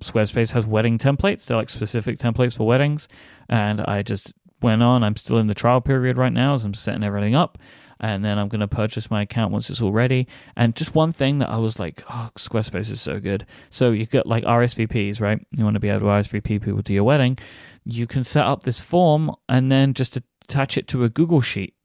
Squarespace 0.02 0.52
has 0.52 0.66
wedding 0.66 0.98
templates, 0.98 1.46
they're 1.46 1.58
like 1.58 1.70
specific 1.70 2.18
templates 2.18 2.56
for 2.56 2.66
weddings, 2.66 3.08
and 3.50 3.82
I 3.82 4.04
just 4.04 4.34
went 4.62 4.84
on. 4.84 5.04
I'm 5.04 5.16
still 5.16 5.38
in 5.38 5.48
the 5.48 5.54
trial 5.54 5.82
period 5.82 6.18
right 6.18 6.32
now 6.32 6.54
as 6.54 6.64
I'm 6.64 6.74
setting 6.74 7.04
everything 7.04 7.36
up 7.36 7.58
and 8.02 8.26
then 8.26 8.40
I'm 8.40 8.50
going 8.50 8.62
to 8.62 8.68
purchase 8.68 9.12
my 9.12 9.22
account 9.22 9.54
once 9.54 9.70
it's 9.70 9.82
all 9.82 9.92
ready. 9.92 10.28
And 10.56 10.76
just 10.76 10.96
one 10.96 11.14
thing 11.14 11.38
that 11.40 11.50
I 11.50 11.58
was 11.58 11.80
like, 11.80 12.04
oh, 12.10 12.32
Squarespace 12.36 12.92
is 12.92 13.00
so 13.00 13.20
good. 13.20 13.46
So 13.70 13.92
you 13.92 14.08
get 14.08 14.26
like 14.26 14.44
RSVPs, 14.44 15.22
right? 15.22 15.40
You 15.52 15.64
want 15.64 15.76
to 15.76 15.80
be 15.80 15.90
able 15.90 16.02
to 16.02 16.06
RSVP 16.08 16.64
people 16.64 16.82
to 16.82 16.94
your 16.94 17.04
wedding. 17.04 17.38
You 17.86 18.08
can 18.08 18.24
set 18.24 18.46
up 18.46 18.64
this 18.64 18.82
form 18.82 19.36
and 19.48 19.72
then 19.72 19.94
just 19.94 20.18
attach 20.18 20.78
it 20.78 20.88
to 20.90 21.04
a 21.04 21.10
Google 21.10 21.42
Sheet. 21.42 21.76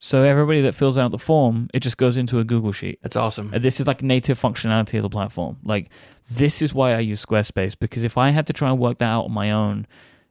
So 0.00 0.22
everybody 0.22 0.60
that 0.62 0.74
fills 0.74 0.96
out 0.96 1.10
the 1.10 1.18
form, 1.18 1.68
it 1.74 1.80
just 1.80 1.96
goes 1.96 2.16
into 2.16 2.38
a 2.38 2.44
Google 2.44 2.72
Sheet. 2.72 3.00
That's 3.02 3.16
awesome. 3.16 3.50
And 3.52 3.62
This 3.62 3.80
is 3.80 3.86
like 3.86 4.02
native 4.02 4.40
functionality 4.40 4.94
of 4.96 5.02
the 5.02 5.08
platform. 5.08 5.58
Like 5.64 5.90
this 6.30 6.62
is 6.62 6.72
why 6.72 6.94
I 6.94 7.00
use 7.00 7.24
Squarespace 7.24 7.76
because 7.78 8.04
if 8.04 8.16
I 8.16 8.30
had 8.30 8.46
to 8.46 8.52
try 8.52 8.70
and 8.70 8.78
work 8.78 8.98
that 8.98 9.06
out 9.06 9.24
on 9.24 9.32
my 9.32 9.50
own, 9.50 9.86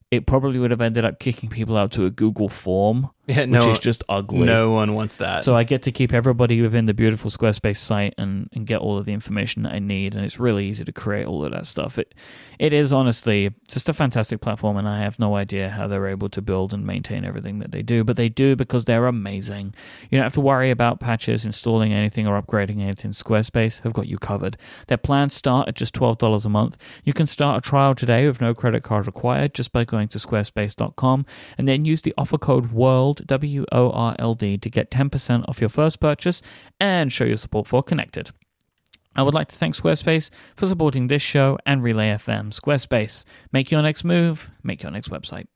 it 0.10 0.26
probably 0.26 0.58
would 0.60 0.72
have 0.72 0.80
ended 0.82 1.04
up 1.04 1.20
kicking 1.20 1.50
people 1.50 1.76
out 1.76 1.92
to 1.92 2.06
a 2.06 2.10
Google 2.10 2.48
form, 2.48 3.10
Yeah, 3.28 3.42
which 3.42 3.50
no, 3.50 3.72
is 3.72 3.80
just 3.80 4.06
ugly. 4.08 4.46
no 4.46 4.72
one 4.72 4.94
wants 4.94 5.18
that. 5.18 5.44
So 5.44 5.54
I 5.54 5.66
get 5.66 5.84
to 5.84 5.92
keep 5.92 6.14
everybody 6.14 6.62
within 6.62 6.86
the 6.86 6.94
beautiful 6.94 7.30
Squarespace 7.30 7.76
site 7.76 8.14
and, 8.18 8.50
and 8.54 8.66
get 8.66 8.80
all 8.80 8.98
of 8.98 9.06
the 9.06 9.12
information 9.12 9.64
that 9.64 9.74
I 9.74 9.80
need, 9.80 10.16
and 10.16 10.24
it's 10.24 10.40
really 10.40 10.66
easy 10.66 10.86
to 10.86 10.94
create 10.94 11.28
all 11.28 11.44
of 11.44 11.52
that 11.52 11.66
stuff. 11.66 12.00
It 12.00 12.16
it 12.58 12.72
is 12.72 12.94
honestly 12.94 13.54
just 13.68 13.90
a 13.90 13.94
fantastic 13.94 14.40
platform, 14.40 14.78
and 14.78 14.88
I 14.88 15.02
have 15.02 15.20
no 15.20 15.36
idea 15.36 15.70
how 15.70 15.88
they're 15.88 16.08
able 16.08 16.30
to 16.30 16.42
build 16.42 16.74
and 16.74 16.86
maintain 16.86 17.26
everything 17.26 17.60
that 17.60 17.72
they 17.72 17.82
do, 17.82 18.06
but 18.06 18.16
they 18.16 18.30
do 18.30 18.56
because 18.56 18.86
they're 18.86 19.08
amazing. 19.08 19.76
You 20.10 20.18
don't 20.18 20.24
have 20.24 20.34
to 20.34 20.42
worry 20.42 20.72
about 20.72 21.02
patches, 21.02 21.46
installing 21.46 21.92
anything, 21.92 22.28
or 22.28 22.42
upgrading 22.42 22.80
anything. 22.80 23.12
Squarespace 23.12 23.82
have 23.82 23.92
got 23.92 24.08
you 24.08 24.18
covered. 24.18 24.58
Their 24.88 24.98
plans 24.98 25.34
start 25.34 25.68
at 25.68 25.76
just 25.76 25.94
twelve 25.94 26.18
dollars 26.18 26.46
a 26.46 26.50
month. 26.50 26.78
You 27.04 27.12
can 27.12 27.26
start 27.26 27.58
a 27.58 27.70
trial 27.70 27.94
today 27.94 28.26
with 28.26 28.40
no 28.40 28.54
credit 28.54 28.84
card 28.84 29.06
required 29.06 29.54
just 29.54 29.74
by 29.74 29.84
going 29.84 30.08
to 30.10 30.18
squarespace.com 30.18 31.26
and 31.58 31.68
then 31.68 31.84
use 31.84 32.02
the 32.04 32.14
offer 32.18 32.38
code 32.38 32.72
WORLD 32.72 33.17
W 33.26 33.66
O 33.72 33.92
R 33.92 34.16
L 34.20 34.36
D 34.36 34.58
to 34.58 34.70
get 34.70 34.92
10% 34.92 35.46
off 35.48 35.60
your 35.62 35.70
first 35.70 36.00
purchase 36.00 36.42
and 36.80 37.12
show 37.12 37.26
your 37.26 37.38
support 37.38 37.68
for 37.68 37.82
Connected. 37.82 38.32
I 39.16 39.24
would 39.24 39.34
like 39.34 39.48
to 39.48 39.56
thank 39.56 39.76
Squarespace 39.76 40.30
for 40.56 40.68
supporting 40.68 41.08
this 41.08 41.24
show 41.24 41.58
and 41.66 41.82
Relay 41.82 42.10
FM. 42.10 42.54
Squarespace, 42.54 43.26
make 43.52 43.72
your 43.72 43.82
next 43.82 44.04
move, 44.04 44.52
make 44.62 44.84
your 44.84 44.92
next 44.92 45.10
website. 45.10 45.48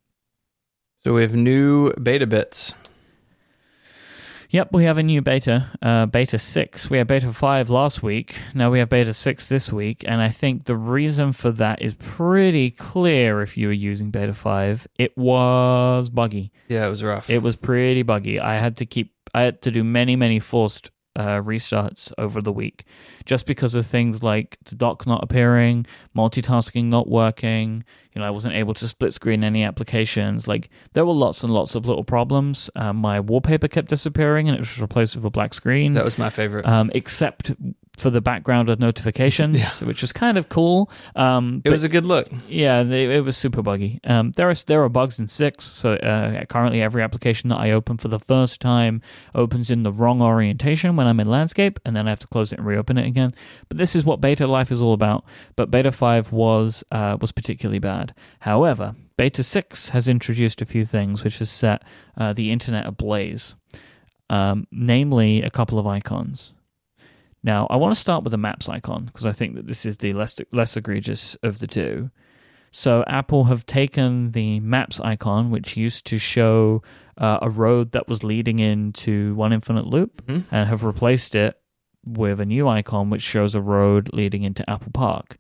so 1.03 1.13
we 1.13 1.21
have 1.21 1.35
new 1.35 1.93
beta 1.93 2.25
bits. 2.25 2.73
Yep, 4.51 4.73
we 4.73 4.83
have 4.83 4.97
a 4.97 5.03
new 5.03 5.21
beta, 5.21 5.71
uh, 5.81 6.07
beta 6.07 6.37
6. 6.37 6.89
We 6.89 6.97
had 6.97 7.07
beta 7.07 7.31
5 7.31 7.69
last 7.69 8.03
week. 8.03 8.35
Now 8.53 8.69
we 8.69 8.79
have 8.79 8.89
beta 8.89 9.13
6 9.13 9.47
this 9.47 9.71
week. 9.71 10.03
And 10.05 10.21
I 10.21 10.27
think 10.27 10.65
the 10.65 10.75
reason 10.75 11.31
for 11.31 11.51
that 11.51 11.81
is 11.81 11.93
pretty 11.93 12.69
clear 12.69 13.41
if 13.41 13.55
you 13.55 13.67
were 13.67 13.73
using 13.73 14.11
beta 14.11 14.33
5. 14.33 14.89
It 14.99 15.17
was 15.17 16.09
buggy. 16.09 16.51
Yeah, 16.67 16.85
it 16.85 16.89
was 16.89 17.01
rough. 17.01 17.29
It 17.29 17.41
was 17.41 17.55
pretty 17.55 18.03
buggy. 18.03 18.41
I 18.41 18.55
had 18.55 18.75
to 18.77 18.85
keep, 18.85 19.13
I 19.33 19.43
had 19.43 19.61
to 19.61 19.71
do 19.71 19.85
many, 19.85 20.17
many 20.17 20.39
forced 20.39 20.91
uh, 21.15 21.41
restarts 21.41 22.11
over 22.17 22.41
the 22.41 22.51
week 22.51 22.85
just 23.25 23.45
because 23.45 23.75
of 23.75 23.85
things 23.85 24.23
like 24.23 24.57
the 24.65 24.75
dock 24.75 25.05
not 25.05 25.23
appearing, 25.23 25.85
multitasking 26.15 26.85
not 26.85 27.07
working. 27.07 27.83
You 28.13 28.21
know, 28.21 28.27
I 28.27 28.29
wasn't 28.29 28.55
able 28.55 28.73
to 28.75 28.87
split 28.87 29.13
screen 29.13 29.43
any 29.43 29.63
applications. 29.63 30.47
Like, 30.47 30.69
there 30.93 31.05
were 31.05 31.13
lots 31.13 31.43
and 31.43 31.53
lots 31.53 31.75
of 31.75 31.85
little 31.85 32.03
problems. 32.03 32.69
Um, 32.75 32.97
my 32.97 33.19
wallpaper 33.19 33.67
kept 33.67 33.89
disappearing 33.89 34.47
and 34.49 34.55
it 34.55 34.59
was 34.59 34.79
replaced 34.81 35.15
with 35.15 35.25
a 35.25 35.29
black 35.29 35.53
screen 35.53 35.93
that 35.93 36.03
was 36.03 36.17
my 36.17 36.29
favorite. 36.29 36.65
um, 36.65 36.91
except 36.93 37.51
for 37.97 38.09
the 38.09 38.21
background 38.21 38.69
of 38.69 38.79
notifications, 38.79 39.81
which 39.81 40.01
was 40.01 40.11
kind 40.11 40.37
of 40.37 40.49
cool. 40.49 40.89
Um, 41.15 41.57
it 41.57 41.63
but- 41.65 41.71
was 41.71 41.83
a 41.83 41.89
good 41.89 42.05
look. 42.05 42.29
yeah, 42.47 42.83
they, 42.83 43.15
it 43.15 43.23
was 43.23 43.37
super 43.37 43.61
buggy. 43.61 43.99
Um, 44.03 44.31
there 44.31 44.49
are 44.49 44.55
there 44.55 44.83
are 44.83 44.89
bugs 44.89 45.19
in 45.19 45.27
six. 45.27 45.65
So 45.65 45.93
uh, 45.93 46.45
currently, 46.45 46.81
every 46.81 47.03
application 47.03 47.49
that 47.49 47.57
I 47.57 47.71
open 47.71 47.97
for 47.97 48.07
the 48.07 48.19
first 48.19 48.61
time 48.61 49.01
opens 49.35 49.69
in 49.69 49.83
the 49.83 49.91
wrong 49.91 50.21
orientation 50.21 50.95
when 50.95 51.05
I'm 51.07 51.19
in 51.19 51.27
landscape, 51.27 51.79
and 51.85 51.95
then 51.95 52.07
I 52.07 52.11
have 52.11 52.19
to 52.19 52.27
close 52.27 52.51
it 52.53 52.59
and 52.59 52.67
reopen 52.67 52.97
it 52.97 53.05
again. 53.05 53.33
But 53.67 53.77
this 53.77 53.95
is 53.95 54.05
what 54.05 54.21
beta 54.21 54.47
life 54.47 54.71
is 54.71 54.81
all 54.81 54.93
about. 54.93 55.25
But 55.55 55.69
beta 55.69 55.91
five 55.91 56.31
was 56.31 56.83
uh, 56.91 57.17
was 57.19 57.31
particularly 57.31 57.79
bad. 57.79 58.15
However, 58.39 58.95
beta 59.17 59.43
six 59.43 59.89
has 59.89 60.07
introduced 60.07 60.61
a 60.61 60.65
few 60.65 60.85
things 60.85 61.23
which 61.23 61.39
has 61.39 61.49
set 61.49 61.83
uh, 62.17 62.33
the 62.33 62.51
internet 62.51 62.87
ablaze. 62.87 63.55
Um, 64.29 64.65
namely, 64.71 65.41
a 65.41 65.49
couple 65.49 65.77
of 65.77 65.85
icons. 65.85 66.53
Now, 67.43 67.67
I 67.69 67.75
want 67.75 67.93
to 67.93 67.99
start 67.99 68.23
with 68.23 68.31
the 68.31 68.37
maps 68.37 68.69
icon 68.69 69.05
because 69.05 69.25
I 69.25 69.31
think 69.31 69.55
that 69.55 69.67
this 69.67 69.85
is 69.85 69.97
the 69.97 70.13
less 70.13 70.35
less 70.51 70.77
egregious 70.77 71.35
of 71.43 71.59
the 71.59 71.67
two. 71.67 72.11
So 72.73 73.03
Apple 73.07 73.45
have 73.45 73.65
taken 73.65 74.31
the 74.31 74.59
maps 74.61 74.99
icon, 75.01 75.51
which 75.51 75.75
used 75.75 76.05
to 76.05 76.17
show 76.17 76.81
uh, 77.17 77.39
a 77.41 77.49
road 77.49 77.91
that 77.91 78.07
was 78.07 78.23
leading 78.23 78.59
into 78.59 79.35
one 79.35 79.51
infinite 79.53 79.85
loop, 79.85 80.25
Mhm. 80.25 80.43
and 80.51 80.69
have 80.69 80.83
replaced 80.83 81.35
it 81.35 81.57
with 82.05 82.39
a 82.39 82.45
new 82.45 82.67
icon 82.67 83.09
which 83.09 83.21
shows 83.21 83.53
a 83.55 83.61
road 83.61 84.09
leading 84.13 84.43
into 84.43 84.67
Apple 84.69 84.91
Park. 84.93 85.37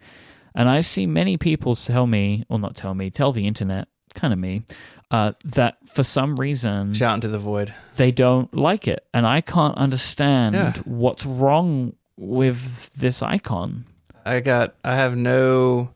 And 0.53 0.67
I 0.69 0.81
see 0.81 1.07
many 1.07 1.37
people 1.37 1.73
tell 1.75 2.05
me, 2.05 2.43
or 2.49 2.59
not 2.59 2.75
tell 2.75 2.93
me, 2.93 3.09
tell 3.09 3.31
the 3.31 3.47
internet, 3.47 3.87
kind 4.13 4.33
of 4.33 4.39
me, 4.39 4.63
uh, 5.11 5.33
that 5.45 5.77
for 5.89 6.01
some 6.03 6.37
reason 6.37 6.93
Shout 6.93 7.15
into 7.15 7.27
the 7.27 7.37
void. 7.37 7.73
they 7.97 8.11
don't 8.11 8.51
like 8.55 8.87
it, 8.87 9.05
and 9.13 9.27
I 9.27 9.41
can't 9.41 9.77
understand 9.77 10.55
Yeah. 10.55 10.73
what's 10.85 11.25
wrong 11.25 11.93
with 12.17 12.91
this 12.93 13.21
icon. 13.21 13.85
I 14.25 14.39
got. 14.39 14.75
I 14.83 14.95
have 14.95 15.15
no. 15.17 15.89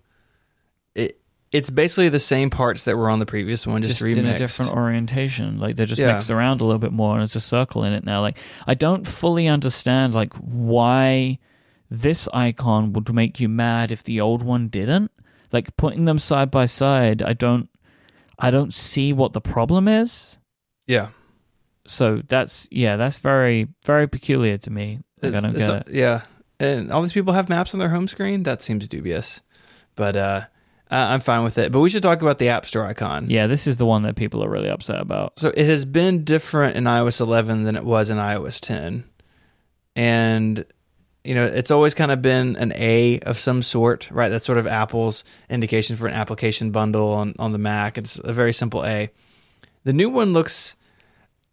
It. 0.96 1.20
It's 1.52 1.70
basically 1.70 2.10
the 2.10 2.20
same 2.20 2.50
parts 2.50 2.84
that 2.84 2.98
were 2.98 3.10
on 3.10 3.20
the 3.20 3.26
previous 3.26 3.66
one, 3.66 3.82
just, 3.82 4.00
just 4.00 4.18
in 4.18 4.26
a 4.26 4.38
different 4.38 4.74
orientation. 4.74 5.58
Like 5.60 5.76
they're 5.78 5.86
just 5.86 6.02
Yeah. 6.02 6.14
mixed 6.14 6.30
around 6.30 6.60
a 6.60 6.66
little 6.66 6.80
bit 6.80 6.92
more, 6.92 7.14
and 7.14 7.22
there's 7.22 7.36
a 7.36 7.40
circle 7.40 7.84
in 7.86 7.94
it 7.94 8.04
now. 8.04 8.20
Like 8.22 8.38
I 8.68 8.74
don't 8.74 9.08
fully 9.08 9.48
understand 9.48 10.14
like 10.14 10.34
why 10.34 11.40
this 11.90 12.28
icon 12.34 12.92
would 12.94 13.14
make 13.14 13.40
you 13.40 13.48
mad 13.48 13.92
if 13.92 14.04
the 14.04 14.20
old 14.20 14.44
one 14.44 14.68
didn't. 14.68 15.12
Like 15.54 15.78
putting 15.78 16.04
them 16.06 16.20
side 16.20 16.52
by 16.52 16.66
side, 16.66 17.22
I 17.22 17.34
don't, 17.34 17.70
I 18.40 18.52
don't 18.52 18.74
see 18.74 19.14
what 19.14 19.34
the 19.34 19.42
problem 19.42 19.88
is. 19.88 20.38
yeah. 20.88 21.10
So 21.88 22.24
that's 22.28 22.68
yeah, 22.72 22.98
that's 22.98 23.20
very 23.20 23.68
very 23.86 24.08
peculiar 24.08 24.58
to 24.58 24.72
me. 24.72 25.02
Like, 25.22 25.36
I 25.36 25.40
don't 25.40 25.54
get 25.56 25.70
a- 25.70 25.76
it. 25.78 25.88
Yeah, 25.92 26.22
and 26.60 26.92
all 26.92 27.04
these 27.04 27.14
people 27.14 27.34
have 27.34 27.48
maps 27.48 27.76
on 27.76 27.80
their 27.80 27.90
home 27.90 28.08
screen. 28.08 28.42
That 28.42 28.64
seems 28.64 28.88
dubious, 28.88 29.42
but 29.96 30.18
uh, 30.18 30.42
I'm 30.90 31.20
fine 31.20 31.44
with 31.44 31.60
it. 31.60 31.72
But 31.72 31.82
we 31.82 31.92
should 31.92 32.02
talk 32.02 32.24
about 32.24 32.40
the 32.40 32.50
App 32.50 32.66
Store 32.66 32.88
icon. 32.88 33.30
Yeah, 33.30 33.46
this 33.46 33.68
is 33.68 33.78
the 33.78 33.86
one 33.86 34.02
that 34.02 34.16
people 34.16 34.44
are 34.44 34.50
really 34.50 34.70
upset 34.70 35.00
about. 35.00 35.38
So 35.38 35.50
it 35.56 35.68
has 35.68 35.86
been 35.86 36.24
different 36.24 36.76
in 36.76 36.86
iOS 36.86 37.22
11 37.22 37.66
than 37.66 37.76
it 37.76 37.86
was 37.86 38.10
in 38.10 38.18
iOS 38.18 38.60
10, 38.60 39.04
and 39.96 40.66
you 41.26 41.36
know 41.36 41.46
it's 41.46 41.72
always 41.72 41.94
kind 41.94 42.12
of 42.12 42.22
been 42.22 42.56
an 42.56 42.72
A 42.76 43.20
of 43.22 43.38
some 43.38 43.62
sort, 43.64 44.10
right? 44.12 44.30
That's 44.30 44.46
sort 44.46 44.58
of 44.58 44.68
Apple's 44.68 45.24
indication 45.50 45.96
for 45.96 46.08
an 46.08 46.14
application 46.14 46.72
bundle 46.72 47.10
on 47.10 47.36
on 47.40 47.52
the 47.52 47.58
Mac. 47.58 47.98
It's 47.98 48.20
a 48.24 48.32
very 48.34 48.54
simple 48.54 48.86
A. 48.86 49.10
The 49.84 49.94
new 49.94 50.10
one 50.10 50.34
looks. 50.34 50.76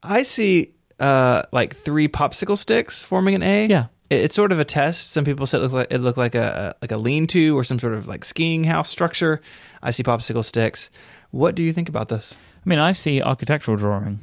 I 0.03 0.23
see 0.25 0.75
uh, 1.01 1.43
like 1.53 1.75
three 1.75 2.09
popsicle 2.09 2.57
sticks 2.59 3.03
forming 3.03 3.35
an 3.35 3.43
A. 3.43 3.67
Yeah. 3.67 3.87
It- 4.11 4.23
it's 4.25 4.35
sort 4.35 4.53
of 4.53 4.61
a 4.61 4.65
test. 4.65 5.11
Some 5.13 5.25
people 5.25 5.47
said 5.47 5.59
it 5.63 5.63
looked 5.63 5.75
like, 5.75 5.93
it 5.93 5.99
looked 6.01 6.19
like 6.19 6.35
a 6.35 6.75
like 6.83 6.93
a 6.93 6.99
lean-to 6.99 7.57
or 7.57 7.65
some 7.65 7.79
sort 7.79 7.95
of 7.95 8.07
like 8.07 8.25
skiing 8.25 8.65
house 8.65 8.89
structure. 8.91 9.41
I 9.83 9.91
see 9.91 10.03
popsicle 10.03 10.45
sticks. 10.45 10.91
What 11.31 11.55
do 11.55 11.63
you 11.63 11.73
think 11.73 11.89
about 11.89 12.09
this? 12.09 12.37
I 12.65 12.69
mean, 12.69 12.79
I 12.79 12.93
see 12.93 13.23
architectural 13.23 13.77
drawing. 13.79 14.21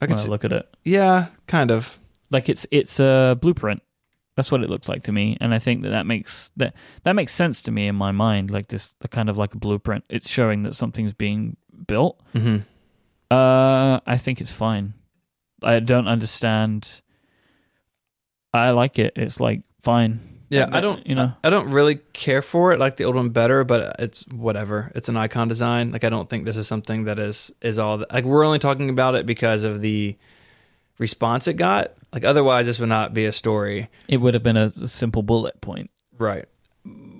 I 0.00 0.06
can 0.06 0.16
when 0.16 0.26
I 0.26 0.28
look 0.28 0.44
at 0.44 0.52
it. 0.52 0.68
yeah, 0.84 1.26
kind 1.46 1.70
of. 1.70 1.98
Like 2.30 2.48
it's 2.48 2.66
it's 2.70 3.00
a 3.00 3.36
blueprint. 3.40 3.82
That's 4.36 4.50
what 4.52 4.62
it 4.62 4.70
looks 4.70 4.88
like 4.88 5.02
to 5.02 5.12
me, 5.12 5.36
and 5.40 5.52
I 5.52 5.58
think 5.58 5.82
that 5.82 5.90
that 5.90 6.06
makes 6.06 6.50
that 6.56 6.74
that 7.02 7.14
makes 7.14 7.32
sense 7.34 7.62
to 7.62 7.70
me 7.70 7.88
in 7.88 7.94
my 7.96 8.12
mind. 8.12 8.50
Like 8.50 8.68
this, 8.68 8.94
kind 9.10 9.28
of 9.28 9.36
like 9.36 9.54
a 9.54 9.58
blueprint. 9.58 10.04
It's 10.08 10.30
showing 10.30 10.62
that 10.62 10.74
something's 10.74 11.12
being 11.12 11.56
built. 11.86 12.20
hmm 12.32 12.58
Uh, 13.30 14.00
I 14.06 14.16
think 14.16 14.40
it's 14.40 14.52
fine. 14.52 14.94
I 15.62 15.80
don't 15.80 16.08
understand. 16.08 17.02
I 18.54 18.70
like 18.70 18.98
it. 18.98 19.12
It's 19.16 19.40
like 19.40 19.62
fine. 19.80 20.20
Yeah, 20.48 20.68
I 20.72 20.80
don't. 20.80 21.06
You 21.06 21.14
know, 21.14 21.32
I 21.44 21.50
don't 21.50 21.70
really 21.70 21.96
care 22.12 22.42
for 22.42 22.72
it. 22.72 22.76
I 22.76 22.78
like 22.78 22.96
the 22.96 23.04
old 23.04 23.14
one 23.14 23.28
better, 23.28 23.62
but 23.62 23.94
it's 24.00 24.26
whatever. 24.28 24.90
It's 24.96 25.08
an 25.08 25.16
icon 25.16 25.46
design. 25.46 25.92
Like 25.92 26.02
I 26.02 26.08
don't 26.08 26.28
think 26.28 26.44
this 26.44 26.56
is 26.56 26.66
something 26.66 27.04
that 27.04 27.18
is 27.20 27.52
is 27.62 27.78
all. 27.78 27.98
That, 27.98 28.12
like 28.12 28.24
we're 28.24 28.44
only 28.44 28.58
talking 28.58 28.90
about 28.90 29.14
it 29.14 29.26
because 29.26 29.62
of 29.62 29.80
the 29.80 30.16
response 30.98 31.46
it 31.46 31.54
got. 31.54 31.92
Like 32.12 32.24
otherwise, 32.24 32.66
this 32.66 32.80
would 32.80 32.88
not 32.88 33.14
be 33.14 33.24
a 33.24 33.32
story. 33.32 33.88
it 34.08 34.16
would 34.18 34.34
have 34.34 34.42
been 34.42 34.56
a, 34.56 34.66
a 34.66 34.88
simple 34.88 35.22
bullet 35.22 35.60
point. 35.60 35.90
Right. 36.18 36.46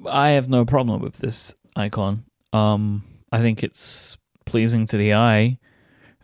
I 0.09 0.31
have 0.31 0.49
no 0.49 0.65
problem 0.65 1.01
with 1.01 1.15
this 1.19 1.55
icon. 1.77 2.25
Um, 2.53 3.05
I 3.31 3.39
think 3.41 3.63
it's 3.63 4.19
pleasing 4.47 4.87
to 4.87 4.97
the 4.97 5.15
eye, 5.15 5.59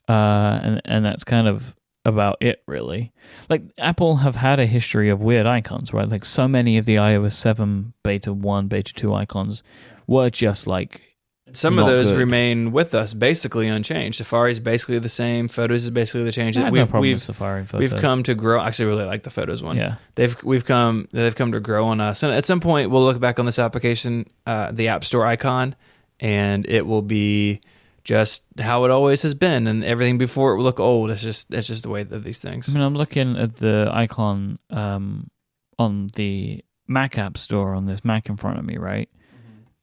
uh, 0.09 0.61
and 0.63 0.83
and 0.85 1.05
that's 1.05 1.23
kind 1.25 1.47
of 1.47 1.77
about 2.05 2.39
it, 2.41 2.63
really. 2.67 3.13
Like 3.49 3.63
Apple 3.79 4.17
have 4.17 4.37
had 4.37 4.59
a 4.59 4.67
history 4.67 5.09
of 5.11 5.23
weird 5.23 5.47
icons, 5.47 5.93
right? 5.93 6.09
Like 6.09 6.25
so 6.25 6.49
many 6.49 6.79
of 6.79 6.87
the 6.87 6.97
iOS 6.97 7.33
seven 7.35 7.93
beta 8.03 8.33
one, 8.33 8.69
beta 8.69 8.93
two 8.93 9.15
icons 9.15 9.63
were 10.07 10.31
just 10.31 10.67
like 10.67 11.06
Some 11.53 11.79
of 11.79 11.87
those 11.87 12.11
good. 12.11 12.19
remain 12.19 12.73
with 12.73 12.95
us 12.95 13.15
basically 13.15 13.69
unchanged. 13.69 14.19
Safari 14.19 14.51
is 14.51 14.59
basically 14.59 14.99
the 14.99 15.09
same. 15.09 15.47
Photos 15.47 15.85
is 15.85 15.91
basically 15.91 16.25
the 16.25 16.33
change. 16.33 16.59
I 16.59 16.63
have 16.63 16.73
we've 16.73 16.81
no 16.81 16.87
problem 16.87 17.03
we've 17.03 17.15
with 17.15 17.23
Safari 17.23 17.65
photos. 17.65 17.93
we've 17.93 18.01
come 18.01 18.25
to 18.25 18.35
grow. 18.35 18.61
I 18.61 18.67
actually 18.67 18.87
really 18.87 19.05
like 19.05 19.23
the 19.23 19.31
photos 19.31 19.63
one. 19.63 19.77
yeah. 19.77 19.95
They've 20.17 20.37
we've 20.43 20.65
come 20.65 21.09
they've 21.13 21.37
come 21.37 21.53
to 21.53 21.61
grow 21.61 21.87
on 21.87 22.01
us, 22.01 22.23
and 22.25 22.35
at 22.35 22.45
some 22.45 22.61
point 22.61 22.91
we'll 22.91 23.05
look 23.05 23.21
back 23.21 23.39
on 23.39 23.47
this 23.47 23.61
application, 23.61 24.29
uh, 24.45 24.73
the 24.73 24.89
App 24.89 25.05
Store 25.05 25.25
icon, 25.25 25.77
and 26.19 26.67
it 26.67 26.85
will 26.85 27.03
be 27.03 27.61
just 28.03 28.45
how 28.61 28.85
it 28.85 28.91
always 28.91 29.23
has 29.23 29.35
been, 29.35 29.69
and 29.69 29.85
everything 29.85 30.19
before 30.19 30.53
it 30.53 30.57
will 30.57 30.65
look 30.65 30.81
old. 30.81 31.11
It's 31.11 31.23
just 31.23 31.55
it's 31.55 31.69
just 31.69 31.85
the 31.85 31.91
way 31.91 32.01
of 32.01 32.25
these 32.25 32.41
things. 32.41 32.69
I 32.69 32.73
things. 32.73 32.75
mean, 32.75 32.85
I'm 32.85 32.97
looking 32.97 33.37
at 33.37 33.55
the 33.55 33.89
icon 33.93 34.59
um, 34.71 35.31
on 35.79 36.11
the 36.17 36.65
Mac 36.89 37.19
App 37.19 37.39
Store 37.39 37.75
on 37.75 37.87
this 37.87 38.05
Mac 38.05 38.29
in 38.29 38.37
front 38.37 38.59
of 38.59 38.65
me, 38.65 38.79
right? 38.79 39.09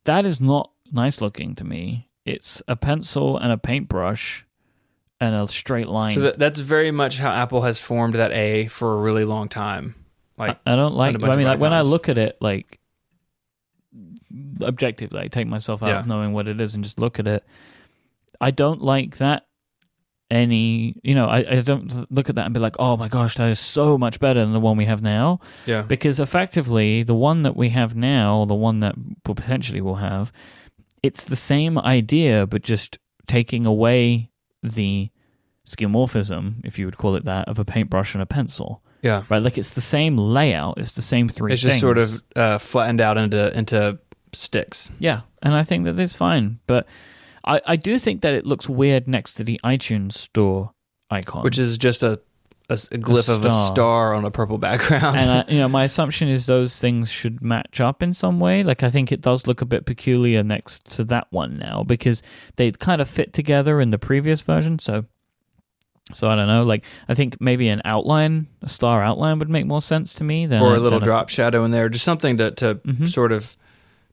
That 0.06 0.26
is 0.26 0.41
not 0.41 0.73
nice 0.91 1.22
looking 1.22 1.56
to 1.56 1.63
me. 1.63 2.10
It's 2.26 2.62
a 2.67 2.76
pencil 2.76 3.38
and 3.38 3.52
a 3.52 3.58
paintbrush 3.58 4.46
and 5.19 5.36
a 5.36 5.48
straight 5.48 5.88
line. 5.88 6.12
So 6.12 6.19
that, 6.22 6.39
that's 6.39 6.60
very 6.60 6.91
much 6.91 7.17
how 7.17 7.32
Apple 7.32 7.62
has 7.62 7.82
formed 7.82 8.13
that 8.15 8.32
A 8.32 8.67
for 8.67 8.93
a 8.93 8.98
really 8.98 9.26
long 9.26 9.48
time. 9.50 9.96
Like 10.38 10.58
I, 10.65 10.74
I 10.74 10.76
don't 10.76 10.96
like. 10.96 11.15
I 11.24 11.36
mean, 11.36 11.46
like 11.46 11.60
when 11.60 11.74
I 11.74 11.82
look 11.82 12.10
at 12.10 12.17
it, 12.17 12.38
like 12.41 12.80
objectively, 14.62 15.19
I 15.19 15.28
take 15.28 15.48
myself 15.48 15.84
out 15.84 15.89
Yeah. 15.89 16.00
of 16.00 16.08
knowing 16.08 16.34
what 16.34 16.48
it 16.48 16.60
is 16.60 16.76
and 16.76 16.84
just 16.84 17.00
look 17.00 17.19
at 17.19 17.28
it. 17.28 17.43
I 18.41 18.52
don't 18.52 18.82
like 18.82 19.17
that. 19.17 19.46
Any, 20.32 20.96
you 21.04 21.13
know, 21.13 21.28
I, 21.28 21.58
I 21.58 21.60
don't 21.60 22.12
look 22.12 22.28
at 22.28 22.36
that 22.36 22.46
and 22.46 22.54
be 22.56 22.60
like, 22.60 22.78
oh 22.80 22.98
my 22.98 23.08
gosh, 23.08 23.36
that 23.36 23.50
is 23.50 23.60
so 23.60 24.00
much 24.00 24.19
better 24.19 24.39
than 24.39 24.54
the 24.54 24.60
one 24.60 24.78
we 24.78 24.86
have 24.86 25.04
now. 25.04 25.39
yeah, 25.67 25.84
because 25.84 26.19
effectively 26.19 27.04
the 27.04 27.13
one 27.13 27.43
that 27.43 27.56
we 27.56 27.69
have 27.69 27.96
now 27.96 28.46
the 28.46 28.56
one 28.56 28.80
that 28.80 28.96
potentially 29.24 29.82
will 29.82 29.96
have 29.98 30.32
it's 31.04 31.26
the 31.26 31.36
same 31.36 31.78
idea 31.78 32.48
but 32.48 32.62
just 32.63 32.98
taking 33.28 33.66
away 33.66 34.32
the 34.63 35.10
skeuomorphism 35.68 36.56
if 36.66 36.78
you 36.80 36.86
would 36.86 36.98
call 36.98 37.16
it 37.16 37.24
that 37.26 37.48
of 37.48 37.60
a 37.60 37.66
paintbrush 37.66 38.13
and 38.13 38.22
a 38.22 38.26
pencil. 38.26 38.82
Yeah. 39.02 39.24
right? 39.30 39.42
Like 39.42 39.58
it's 39.58 39.72
the 39.72 39.82
same 39.82 40.18
layout. 40.18 40.78
It's 40.78 40.94
the 40.94 41.02
same 41.02 41.28
three 41.28 41.54
It's 41.54 41.62
just 41.62 41.82
sort 41.82 41.98
of 41.98 42.10
uh, 42.36 42.58
flattened 42.58 43.02
out 43.02 43.18
into 43.18 43.56
into 43.58 44.00
sticks. 44.32 44.92
yeah. 45.00 45.22
And 45.42 45.54
i 45.54 45.62
think 45.62 45.84
that 45.84 45.94
that's 45.94 46.16
fine. 46.16 46.60
But 46.68 46.88
I, 47.46 47.60
I 47.66 47.76
do 47.76 48.00
think 48.00 48.22
that 48.22 48.34
it 48.34 48.46
looks 48.46 48.70
weird 48.70 49.08
next 49.08 49.34
to 49.36 49.44
the 49.44 49.60
itunes 49.63 50.13
store 50.13 50.72
icon. 51.10 51.44
Which 51.44 51.58
is 51.58 51.78
just 51.78 52.02
a, 52.02 52.22
a 52.74 52.96
a 52.96 52.98
glyph 53.00 53.30
of 53.30 53.46
a 53.46 53.52
star. 53.52 54.14
on 54.14 54.26
a 54.26 54.32
purple 54.32 54.58
background. 54.58 55.18
and 55.18 55.32
I, 55.32 55.46
you 55.52 55.60
know 55.60 55.70
my 55.70 55.84
assumption 55.86 56.28
is 56.28 56.46
those 56.46 56.80
things 56.80 57.10
should 57.12 57.42
match 57.42 57.80
up 57.80 58.04
in 58.04 58.14
some 58.14 58.40
way 58.40 58.64
like 58.64 58.84
i 58.84 58.90
think 58.90 59.12
it 59.12 59.22
does 59.22 59.48
look 59.48 59.62
a 59.62 59.66
bit 59.66 59.86
peculiar 59.86 60.44
next 60.44 60.92
to 60.94 61.04
that 61.06 61.28
one 61.32 61.58
now 61.58 61.84
because 61.84 62.22
they 62.58 62.72
kind 62.72 63.02
of 63.02 63.08
fit 63.10 63.34
together 63.34 63.80
in 63.80 63.92
the 63.92 63.98
previous 64.00 64.42
version 64.42 64.80
so 64.80 65.06
so 66.12 66.28
i 66.30 66.36
don't 66.36 66.48
know 66.48 66.64
like 66.64 66.84
i 67.08 67.14
think 67.14 67.40
maybe 67.40 67.70
an 67.70 67.82
outline 67.86 68.48
a 68.62 68.68
star 68.68 69.02
outline 69.02 69.40
would 69.40 69.50
make 69.50 69.66
more 69.66 69.82
sense 69.82 70.14
to 70.16 70.24
me 70.24 70.46
than 70.46 70.62
or 70.62 70.76
a 70.76 70.80
little 70.80 71.00
drop 71.00 71.30
shadow 71.30 71.64
in 71.64 71.72
there, 71.72 71.88
just 71.90 72.04
something 72.04 72.38
to 72.38 72.52
to 72.52 72.76
Mhm. 72.76 73.08
sort 73.08 73.32
of 73.32 73.56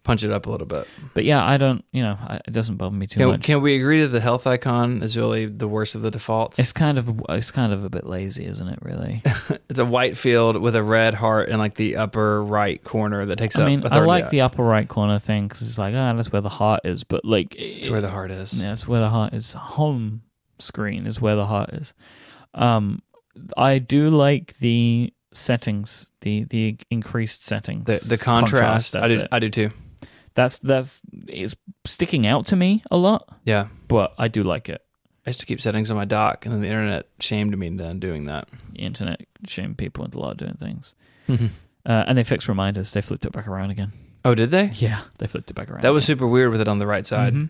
punch 0.02 0.24
it 0.24 0.32
up 0.32 0.46
a 0.46 0.50
little 0.50 0.66
bit. 0.66 0.86
but 1.12 1.24
yeah 1.24 1.44
i 1.44 1.58
don't 1.58 1.84
you 1.92 2.02
know 2.02 2.16
I, 2.20 2.36
it 2.46 2.52
doesn't 2.52 2.76
bother 2.76 2.96
me 2.96 3.06
too 3.06 3.20
Can, 3.20 3.28
much 3.28 3.42
can 3.42 3.60
we 3.60 3.76
agree 3.76 4.00
that 4.00 4.08
the 4.08 4.20
health 4.20 4.46
icon 4.46 5.02
is 5.02 5.16
really 5.16 5.44
the 5.46 5.68
worst 5.68 5.94
of 5.94 6.00
the 6.02 6.10
defaults? 6.10 6.58
it's 6.58 6.72
kind 6.72 6.96
of 6.96 7.20
it's 7.28 7.50
kind 7.50 7.72
of 7.72 7.84
a 7.84 7.90
bit 7.90 8.04
lazy 8.06 8.44
isn't 8.46 8.68
it 8.68 8.78
really 8.82 9.22
It's 9.68 9.78
a 9.78 9.84
white 9.84 10.16
field 10.16 10.56
with 10.56 10.74
a 10.74 10.82
red 10.82 11.14
heart 11.14 11.48
in 11.50 11.58
like 11.58 11.74
the 11.74 11.96
upper 11.96 12.42
right 12.42 12.82
corner 12.82 13.26
that 13.26 13.36
takes 13.36 13.56
up. 13.56 13.60
i 13.60 13.64
up. 13.64 13.68
mean 13.68 13.92
i 13.92 13.98
like 14.00 14.30
the 14.30 14.40
upper 14.40 14.64
right 14.64 14.88
corner 14.88 15.18
thing 15.18 15.46
because 15.46 15.62
it's 15.62 15.78
like 15.78 15.94
ah 15.94 16.12
that's 16.14 16.32
where 16.32 16.40
the 16.42 16.48
heart 16.48 16.80
is 16.84 17.04
but 17.04 17.24
like 17.24 17.54
It's 17.56 17.88
where 17.90 18.00
the 18.00 18.10
heart 18.10 18.30
is. 18.30 18.62
Yeah, 18.64 18.72
it's 18.72 18.88
where 18.88 19.00
the 19.00 19.10
heart 19.10 19.34
is. 19.34 19.52
Home 19.52 20.22
screen 20.58 21.06
is 21.06 21.20
where 21.20 21.36
the 21.36 21.46
heart 21.46 21.70
is. 21.70 21.92
Um, 22.54 23.02
I 23.56 23.78
do 23.78 24.10
like 24.10 24.56
the 24.58 25.12
settings, 25.32 26.10
the 26.22 26.44
the 26.44 26.76
increased 26.90 27.44
settings, 27.44 27.84
The 27.86 28.16
the 28.16 28.18
contrast. 28.22 28.96
I 28.96 29.08
do 29.08 29.20
it. 29.20 29.28
I 29.32 29.38
do 29.38 29.48
too. 29.48 29.70
That's 30.34 30.58
that's 30.60 31.00
it's 31.26 31.56
sticking 31.84 32.26
out 32.26 32.46
to 32.46 32.56
me 32.56 32.82
a 32.90 32.96
lot, 32.96 33.28
Yeah. 33.44 33.68
but 33.88 34.14
I 34.18 34.28
do 34.28 34.42
like 34.42 34.68
it. 34.68 34.80
I 35.26 35.30
used 35.30 35.40
to 35.40 35.46
keep 35.46 35.60
settings 35.60 35.90
on 35.90 35.96
my 35.96 36.04
dock, 36.04 36.46
and 36.46 36.54
then 36.54 36.60
the 36.62 36.68
internet 36.68 37.06
shamed 37.20 37.56
me 37.58 37.66
into 37.66 37.92
doing 37.94 38.24
that. 38.24 38.48
The 38.72 38.80
internet 38.80 39.20
shamed 39.46 39.76
people 39.76 40.04
into 40.04 40.18
a 40.18 40.20
lot 40.20 40.30
of 40.32 40.36
doing 40.38 40.54
things, 40.54 40.94
oh, 41.28 41.34
uh, 41.84 42.04
and 42.06 42.16
they 42.16 42.24
fixed 42.24 42.48
reminders. 42.48 42.92
They 42.92 43.00
flipped 43.02 43.24
it 43.26 43.32
back 43.32 43.46
around 43.48 43.70
again. 43.70 43.92
Oh, 44.24 44.34
did 44.34 44.50
they? 44.50 44.70
Yeah, 44.74 45.00
they 45.18 45.26
flipped 45.26 45.50
it 45.50 45.54
back 45.54 45.70
around. 45.70 45.82
That 45.82 45.92
was 45.92 46.04
again. 46.04 46.16
super 46.18 46.26
weird 46.26 46.50
with 46.52 46.60
it 46.60 46.68
on 46.68 46.78
the 46.78 46.86
right 46.86 47.04
side. 47.06 47.34
Mhm. 47.34 47.48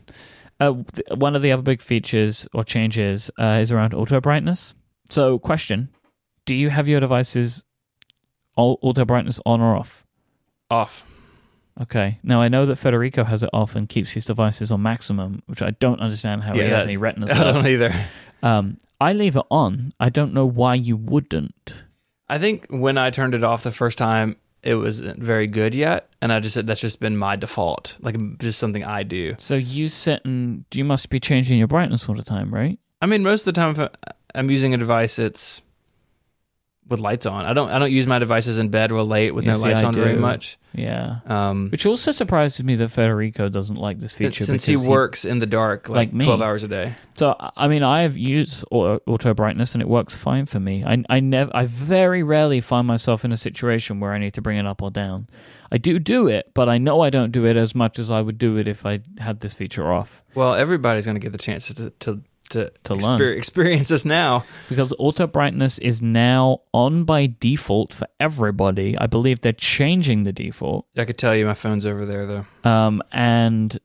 Uh, 0.58 0.74
th- 0.92 1.06
one 1.18 1.34
of 1.36 1.42
the 1.42 1.52
other 1.52 1.62
big 1.62 1.80
features 1.80 2.46
or 2.52 2.64
changes 2.64 3.30
uh, 3.38 3.58
is 3.62 3.70
around 3.72 3.94
auto 3.94 4.20
brightness. 4.20 4.74
So, 5.10 5.38
question: 5.38 5.88
Do 6.46 6.54
you 6.54 6.70
have 6.70 6.88
your 6.88 7.00
devices 7.00 7.64
auto 8.56 9.04
brightness 9.04 9.40
on 9.46 9.60
or 9.60 9.76
off? 9.76 10.04
Off. 10.70 11.06
Okay. 11.80 12.18
Now 12.22 12.42
I 12.42 12.48
know 12.48 12.66
that 12.66 12.76
Federico 12.76 13.24
has 13.24 13.42
it 13.42 13.50
off 13.52 13.74
and 13.74 13.88
keeps 13.88 14.12
his 14.12 14.26
devices 14.26 14.70
on 14.70 14.82
maximum, 14.82 15.42
which 15.46 15.62
I 15.62 15.70
don't 15.70 16.00
understand 16.00 16.42
how 16.42 16.52
he 16.52 16.60
has 16.60 16.84
any 16.84 16.96
that's- 16.96 16.98
retina 16.98 17.26
I 17.32 17.52
don't 17.52 17.66
either. 17.66 17.94
Um, 18.42 18.78
I 19.00 19.12
leave 19.12 19.36
it 19.36 19.44
on. 19.50 19.92
I 19.98 20.08
don't 20.10 20.34
know 20.34 20.46
why 20.46 20.74
you 20.74 20.96
wouldn't. 20.96 21.74
I 22.28 22.38
think 22.38 22.66
when 22.68 22.96
I 22.98 23.10
turned 23.10 23.34
it 23.34 23.42
off 23.42 23.62
the 23.62 23.72
first 23.72 23.98
time, 23.98 24.36
it 24.62 24.74
wasn't 24.74 25.22
very 25.22 25.46
good 25.46 25.74
yet, 25.74 26.08
and 26.20 26.32
I 26.32 26.38
just 26.38 26.54
said 26.54 26.66
that's 26.66 26.82
just 26.82 27.00
been 27.00 27.16
my 27.16 27.34
default, 27.34 27.96
like 28.00 28.38
just 28.38 28.58
something 28.58 28.84
I 28.84 29.02
do. 29.02 29.34
So 29.38 29.56
you 29.56 29.88
sit 29.88 30.22
and 30.24 30.64
you 30.72 30.84
must 30.84 31.08
be 31.08 31.18
changing 31.18 31.58
your 31.58 31.66
brightness 31.66 32.08
all 32.08 32.14
the 32.14 32.22
time, 32.22 32.52
right? 32.52 32.78
I 33.00 33.06
mean, 33.06 33.22
most 33.22 33.46
of 33.46 33.54
the 33.54 33.60
time, 33.60 33.70
if 33.70 33.88
I'm 34.34 34.50
using 34.50 34.74
a 34.74 34.76
device, 34.76 35.18
it's 35.18 35.62
with 36.90 37.00
lights 37.00 37.24
on. 37.24 37.46
I 37.46 37.52
don't 37.54 37.70
I 37.70 37.78
don't 37.78 37.92
use 37.92 38.06
my 38.06 38.18
devices 38.18 38.58
in 38.58 38.68
bed 38.68 38.90
real 38.90 39.06
late 39.06 39.32
with 39.34 39.44
no 39.44 39.54
see, 39.54 39.62
lights 39.62 39.84
I 39.84 39.86
on 39.86 39.94
very 39.94 40.16
much. 40.16 40.58
Yeah. 40.74 41.20
Um, 41.26 41.70
Which 41.70 41.86
also 41.86 42.10
surprises 42.10 42.62
me 42.64 42.74
that 42.76 42.90
Federico 42.90 43.48
doesn't 43.48 43.76
like 43.76 44.00
this 44.00 44.12
feature 44.12 44.44
since 44.44 44.64
he 44.64 44.76
works 44.76 45.24
in 45.24 45.38
the 45.38 45.46
dark 45.46 45.88
like, 45.88 46.12
like. 46.12 46.24
12 46.24 46.42
hours 46.42 46.62
a 46.64 46.68
day. 46.68 46.94
So 47.14 47.34
I 47.56 47.68
mean, 47.68 47.82
I 47.82 48.02
have 48.02 48.16
used 48.16 48.64
auto 48.70 49.34
brightness 49.34 49.74
and 49.74 49.80
it 49.80 49.88
works 49.88 50.14
fine 50.14 50.46
for 50.46 50.60
me. 50.60 50.84
I 50.84 51.02
I 51.08 51.20
never, 51.20 51.50
I 51.54 51.66
very 51.66 52.22
rarely 52.22 52.60
find 52.60 52.86
myself 52.86 53.24
in 53.24 53.32
a 53.32 53.36
situation 53.36 54.00
where 54.00 54.12
I 54.12 54.18
need 54.18 54.34
to 54.34 54.42
bring 54.42 54.58
it 54.58 54.66
up 54.66 54.82
or 54.82 54.90
down. 54.90 55.28
I 55.72 55.78
do 55.78 56.00
do 56.00 56.26
it, 56.26 56.50
but 56.52 56.68
I 56.68 56.78
know 56.78 57.00
I 57.00 57.10
don't 57.10 57.30
do 57.30 57.46
it 57.46 57.56
as 57.56 57.76
much 57.76 58.00
as 58.00 58.10
I 58.10 58.20
would 58.20 58.38
do 58.38 58.56
it 58.56 58.66
if 58.66 58.84
I 58.84 59.00
had 59.18 59.40
this 59.40 59.54
feature 59.54 59.92
off. 59.92 60.22
Well, 60.34 60.54
everybody's 60.54 61.06
going 61.06 61.14
to 61.14 61.20
get 61.20 61.30
the 61.32 61.38
chance 61.38 61.72
to 61.72 61.90
to 61.90 62.22
to, 62.50 62.70
To 62.84 62.94
exper- 62.94 63.18
learn. 63.18 63.38
experience 63.38 63.88
this 63.88 64.04
now. 64.04 64.44
Because 64.68 64.92
auto 64.98 65.26
brightness 65.26 65.78
is 65.78 66.00
now 66.02 66.60
on 66.72 67.04
by 67.04 67.34
default 67.40 67.92
for 67.94 68.06
everybody. 68.20 68.96
I 68.98 69.06
believe 69.06 69.40
they're 69.40 69.52
changing 69.52 70.24
the 70.24 70.32
default, 70.32 70.86
I 70.96 71.04
could 71.04 71.18
tell 71.18 71.34
you 71.34 71.46
my 71.46 71.54
phone's 71.54 71.84
over 71.86 72.04
there 72.06 72.26
though. 72.26 72.70
um, 72.70 73.02
and 73.12 73.78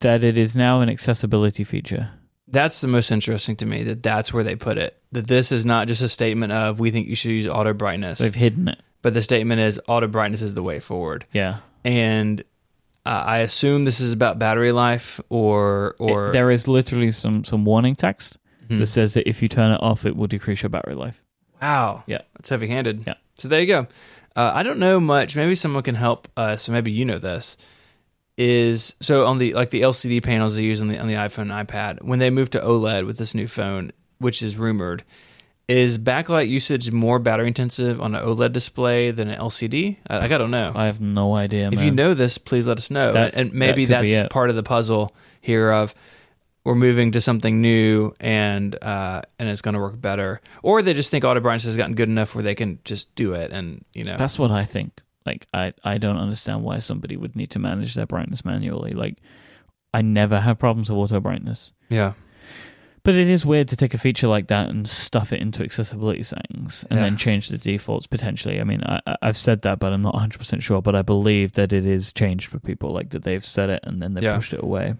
that 0.00 0.22
it 0.24 0.36
is 0.38 0.54
now 0.56 0.80
an 0.80 0.88
accessibility 0.88 1.64
feature. 1.64 2.10
That's 2.48 2.80
the 2.80 2.88
most 2.88 3.10
interesting 3.10 3.56
to 3.56 3.66
me 3.66 3.82
that 3.84 4.02
that's 4.02 4.32
where 4.32 4.44
they 4.44 4.54
put 4.54 4.78
it. 4.78 4.96
That 5.12 5.26
this 5.26 5.50
is 5.50 5.66
not 5.66 5.88
just 5.88 6.00
a 6.02 6.08
statement 6.08 6.52
of 6.52 6.78
we 6.78 6.90
think 6.90 7.08
you 7.08 7.16
should 7.16 7.32
use 7.32 7.46
auto 7.48 7.72
brightness, 7.72 8.18
They've 8.20 8.34
hidden 8.34 8.68
it. 8.68 8.78
but 9.02 9.14
the 9.14 9.22
statement 9.22 9.60
is 9.62 9.80
auto 9.88 10.06
brightness 10.06 10.42
is 10.42 10.54
the 10.54 10.62
way 10.62 10.78
forward. 10.78 11.24
Yeah. 11.32 11.58
And 11.84 12.44
uh, 13.06 13.22
I 13.26 13.38
assume 13.38 13.84
this 13.84 14.00
is 14.00 14.12
about 14.12 14.38
battery 14.38 14.72
life 14.72 15.20
or 15.28 15.94
or 15.98 16.28
It- 16.28 16.32
there 16.32 16.50
is 16.50 16.66
literally 16.68 17.10
some 17.12 17.44
some 17.44 17.64
warning 17.64 17.94
text 17.96 18.36
Hmm. 18.68 18.78
that 18.78 18.86
says 18.86 19.14
that 19.14 19.28
if 19.28 19.42
you 19.42 19.48
turn 19.48 19.70
it 19.72 19.80
off, 19.82 20.04
it 20.04 20.16
will 20.16 20.26
decrease 20.26 20.62
your 20.62 20.70
battery 20.70 20.94
life. 20.96 21.22
Wow. 21.62 22.02
Yeah. 22.06 22.22
That's 22.34 22.48
heavy 22.48 22.66
handed. 22.66 23.04
Yeah. 23.06 23.14
So 23.36 23.48
there 23.48 23.60
you 23.60 23.66
go. 23.68 23.86
Uh, 24.34 24.50
I 24.54 24.62
don't 24.62 24.78
know 24.78 24.98
much. 25.00 25.36
Maybe 25.36 25.54
someone 25.54 25.82
can 25.84 25.94
help 25.94 26.28
us. 26.36 26.64
So 26.64 26.72
maybe 26.72 26.90
you 26.90 27.04
know 27.04 27.18
this. 27.18 27.56
Is 28.38 28.94
so 29.00 29.24
on 29.26 29.38
the 29.38 29.54
like 29.54 29.70
the 29.70 29.80
LCD 29.80 30.22
panels 30.22 30.56
they 30.56 30.62
use 30.62 30.82
on 30.82 30.88
the 30.88 30.98
on 30.98 31.06
the 31.08 31.14
iPhone 31.14 31.50
and 31.50 31.68
iPad 31.68 32.02
when 32.02 32.18
they 32.18 32.28
move 32.28 32.50
to 32.50 32.60
OLED 32.60 33.06
with 33.06 33.16
this 33.16 33.34
new 33.34 33.46
phone, 33.46 33.92
which 34.18 34.42
is 34.42 34.58
rumored, 34.58 35.04
is 35.68 35.98
backlight 35.98 36.48
usage 36.48 36.92
more 36.92 37.18
battery 37.18 37.48
intensive 37.48 38.00
on 38.00 38.14
an 38.14 38.22
OLED 38.24 38.52
display 38.52 39.10
than 39.10 39.28
an 39.28 39.38
LCD? 39.38 39.96
I, 40.06 40.24
I 40.24 40.28
don't 40.28 40.50
know. 40.50 40.72
I 40.74 40.86
have 40.86 41.00
no 41.00 41.34
idea. 41.34 41.68
if 41.68 41.76
man. 41.76 41.84
you 41.84 41.90
know 41.90 42.14
this, 42.14 42.38
please 42.38 42.66
let 42.68 42.78
us 42.78 42.90
know. 42.90 43.08
And, 43.08 43.16
That's- 43.16 43.36
and 43.36 43.52
maybe 43.52 43.86
that 43.86 44.06
that's 44.06 44.28
part 44.28 44.50
of 44.50 44.56
the 44.56 44.62
puzzle 44.62 45.14
here 45.40 45.70
of 45.70 45.94
we're 46.64 46.74
moving 46.74 47.12
to 47.12 47.20
something 47.20 47.60
new 47.60 48.12
and 48.20 48.76
uh, 48.82 49.22
and 49.38 49.48
it's 49.48 49.62
going 49.62 49.74
to 49.74 49.80
work 49.80 50.00
better, 50.00 50.40
or 50.64 50.82
they 50.82 50.94
just 50.94 51.12
think 51.12 51.24
auto 51.24 51.38
brightness 51.40 51.64
has 51.64 51.76
gotten 51.76 51.94
good 51.94 52.08
enough 52.08 52.34
where 52.34 52.42
they 52.42 52.56
can 52.56 52.80
just 52.84 53.14
do 53.14 53.34
it, 53.34 53.52
and 53.52 53.84
you 53.94 54.02
know, 54.02 54.16
That's 54.16 54.36
what 54.36 54.50
I 54.50 54.64
think. 54.64 55.00
Like 55.24 55.46
I, 55.54 55.72
I 55.84 55.98
don't 55.98 56.16
understand 56.16 56.64
why 56.64 56.78
somebody 56.78 57.16
would 57.16 57.36
need 57.36 57.50
to 57.50 57.60
manage 57.60 57.94
their 57.94 58.06
brightness 58.06 58.44
manually. 58.44 58.92
Like 58.92 59.18
I 59.94 60.02
never 60.02 60.40
have 60.40 60.58
problems 60.58 60.90
with 60.90 60.98
auto 60.98 61.20
brightness. 61.20 61.72
yeah, 61.88 62.14
But 63.06 63.14
it 63.14 63.28
is 63.28 63.46
weird 63.46 63.68
to 63.68 63.76
take 63.76 63.94
a 63.94 63.98
feature 63.98 64.26
like 64.26 64.48
that 64.48 64.68
and 64.68 64.86
stuff 64.88 65.32
it 65.32 65.40
into 65.40 65.62
accessibility 65.62 66.24
settings 66.24 66.84
and 66.90 66.98
Yeah. 66.98 67.04
then 67.04 67.16
change 67.16 67.48
the 67.50 67.56
defaults 67.56 68.06
potentially. 68.08 68.60
I 68.60 68.64
mean, 68.64 68.82
I, 68.82 69.00
I've 69.22 69.36
said 69.36 69.62
that, 69.62 69.78
but 69.78 69.92
I'm 69.92 70.02
not 70.02 70.14
100% 70.14 70.60
sure. 70.60 70.82
But 70.82 70.96
I 70.96 71.02
believe 71.02 71.52
that 71.52 71.72
it 71.72 71.86
is 71.86 72.12
changed 72.12 72.48
for 72.48 72.58
people, 72.58 72.90
like 72.92 73.10
that 73.10 73.22
they've 73.22 73.44
said 73.44 73.70
it 73.70 73.80
and 73.84 74.02
then 74.02 74.14
they've 74.14 74.24
Yeah. 74.24 74.34
pushed 74.36 74.52
it 74.54 74.60
away. 74.62 74.94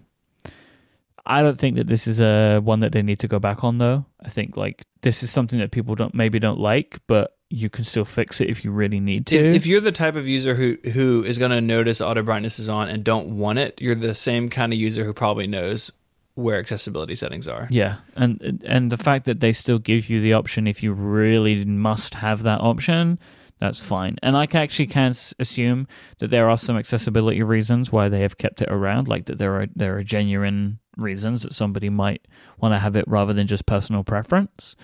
I 1.25 1.41
don't 1.41 1.59
think 1.59 1.75
that 1.75 1.87
this 1.87 2.07
is 2.07 2.21
a 2.21 2.59
one 2.63 2.79
that 2.79 2.93
they 2.93 3.01
need 3.01 3.19
to 3.19 3.27
go 3.27 3.39
back 3.39 3.63
on, 3.65 3.77
though. 3.77 4.05
I 4.23 4.29
think 4.29 4.55
like 4.55 4.85
this 5.01 5.21
is 5.23 5.29
something 5.29 5.59
that 5.59 5.71
people 5.71 5.93
don't 5.93 6.15
maybe 6.15 6.39
don't 6.39 6.59
like, 6.61 7.01
but 7.07 7.33
you 7.49 7.69
can 7.69 7.83
still 7.83 8.05
fix 8.05 8.39
it 8.39 8.49
if 8.49 8.63
you 8.63 8.71
really 8.71 9.01
need 9.01 9.27
to. 9.27 9.35
If, 9.35 9.53
if 9.53 9.67
you're 9.67 9.81
the 9.81 9.91
type 9.91 10.15
of 10.15 10.25
user 10.25 10.55
who 10.55 10.77
who 10.93 11.25
is 11.25 11.37
going 11.37 11.51
to 11.51 11.59
notice 11.59 11.99
auto 11.99 12.21
brightness 12.23 12.59
is 12.59 12.69
on 12.69 12.87
and 12.87 13.03
don't 13.03 13.37
want 13.37 13.59
it, 13.59 13.81
you're 13.81 13.95
the 13.95 14.15
same 14.15 14.49
kind 14.49 14.71
of 14.71 14.79
user 14.79 15.03
who 15.03 15.13
probably 15.13 15.47
knows 15.47 15.91
where 16.37 16.59
accessibility 16.59 17.15
settings 17.15 17.47
are. 17.47 17.67
Yeah, 17.71 17.97
and 18.15 18.63
and 18.65 18.91
the 18.91 18.97
fact 18.97 19.25
that 19.25 19.39
they 19.39 19.51
still 19.51 19.79
give 19.79 20.09
you 20.09 20.21
the 20.21 20.33
option 20.33 20.67
if 20.67 20.83
you 20.83 20.93
really 20.93 21.65
must 21.65 22.13
have 22.15 22.43
that 22.43 22.61
option, 22.61 23.17
that's 23.59 23.81
fine. 23.81 24.17
And 24.21 24.37
I 24.37 24.47
actually 24.53 24.85
can 24.85 25.13
assume 25.39 25.87
that 26.19 26.29
there 26.29 26.47
are 26.47 26.57
some 26.57 26.77
accessibility 26.77 27.41
reasons 27.41 27.91
why 27.91 28.07
they 28.07 28.21
have 28.21 28.37
kept 28.37 28.61
it 28.61 28.69
around, 28.69 29.07
like 29.07 29.25
that 29.25 29.39
there 29.39 29.55
are 29.59 29.67
there 29.75 29.97
are 29.97 30.03
genuine 30.03 30.79
reasons 30.95 31.41
that 31.41 31.53
somebody 31.53 31.89
might 31.89 32.27
want 32.59 32.73
to 32.73 32.79
have 32.79 32.95
it 32.95 33.07
rather 33.07 33.33
than 33.33 33.47
just 33.47 33.65
personal 33.65 34.03
preference. 34.03 34.75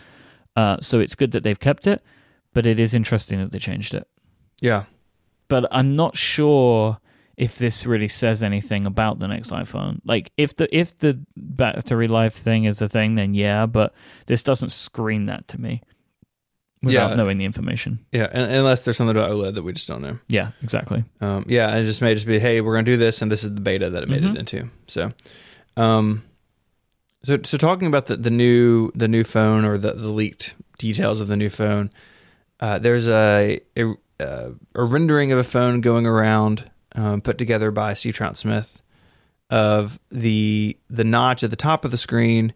Uh, 0.55 0.77
so 0.81 0.99
it's 0.99 1.15
good 1.15 1.31
that 1.31 1.43
they've 1.43 1.59
kept 1.59 1.87
it, 1.87 2.03
but 2.53 2.65
it 2.65 2.79
is 2.79 2.93
interesting 2.93 3.39
that 3.39 3.51
they 3.51 3.59
changed 3.59 3.93
it. 3.93 4.07
Yeah, 4.61 4.85
But 5.47 5.65
I'm 5.71 5.93
not 5.93 6.15
sure 6.15 6.99
if 7.37 7.57
this 7.57 7.85
really 7.85 8.07
says 8.07 8.43
anything 8.43 8.85
about 8.85 9.19
the 9.19 9.27
next 9.27 9.49
iPhone. 9.51 9.99
Like 10.05 10.31
if 10.37 10.55
the 10.55 10.67
if 10.75 10.97
the 10.99 11.19
battery 11.35 12.07
life 12.07 12.33
thing 12.35 12.65
is 12.65 12.81
a 12.81 12.87
thing, 12.87 13.15
then 13.15 13.33
yeah, 13.33 13.65
but 13.65 13.93
this 14.27 14.43
doesn't 14.43 14.69
scream 14.71 15.25
that 15.27 15.47
to 15.49 15.59
me 15.59 15.81
without 16.83 17.11
Yeah. 17.11 17.15
knowing 17.15 17.37
the 17.37 17.45
information. 17.45 17.99
yeah, 18.11 18.27
un- 18.33 18.49
unless 18.49 18.83
there's 18.85 18.97
something 18.97 19.15
about 19.15 19.31
OLED 19.31 19.55
that 19.55 19.63
we 19.63 19.71
just 19.73 19.87
don't 19.87 20.01
know. 20.01 20.19
Yeah, 20.27 20.51
exactly. 20.61 21.05
Um, 21.21 21.45
yeah, 21.47 21.69
and 21.69 21.79
it 21.79 21.85
just 21.85 22.01
may 22.01 22.13
just 22.13 22.27
be, 22.27 22.39
hey, 22.39 22.61
we're 22.61 22.73
gonna 22.75 22.83
do 22.83 22.97
this, 22.97 23.21
and 23.21 23.31
this 23.31 23.43
is 23.43 23.55
the 23.55 23.61
beta 23.61 23.89
that 23.89 24.03
it 24.03 24.09
made 24.09 24.21
Mhm. 24.23 24.35
it 24.35 24.39
into. 24.39 24.69
So, 24.87 25.11
um, 25.77 26.23
so 27.23 27.37
so 27.43 27.57
talking 27.57 27.87
about 27.87 28.07
the, 28.07 28.17
the 28.17 28.29
new 28.29 28.91
the 28.95 29.07
new 29.07 29.23
phone 29.23 29.63
or 29.65 29.77
the, 29.77 29.93
the 29.93 30.09
leaked 30.09 30.55
details 30.77 31.21
of 31.21 31.27
the 31.29 31.37
new 31.37 31.49
phone, 31.49 31.89
uh, 32.59 32.77
there's 32.79 33.07
a, 33.07 33.59
a 33.77 33.93
uh, 34.19 34.49
a 34.75 34.83
rendering 34.83 35.31
of 35.31 35.39
a 35.39 35.43
phone 35.43 35.79
going 35.81 36.05
around, 36.05 36.69
um, 36.95 37.21
put 37.21 37.37
together 37.37 37.71
by 37.71 37.93
Steve 37.93 38.15
Troughton 38.17 38.37
Smith, 38.37 38.81
of 39.49 39.99
the 40.09 40.77
the 40.89 41.03
notch 41.03 41.43
at 41.43 41.49
the 41.49 41.55
top 41.55 41.85
of 41.85 41.91
the 41.91 41.97
screen, 41.97 42.53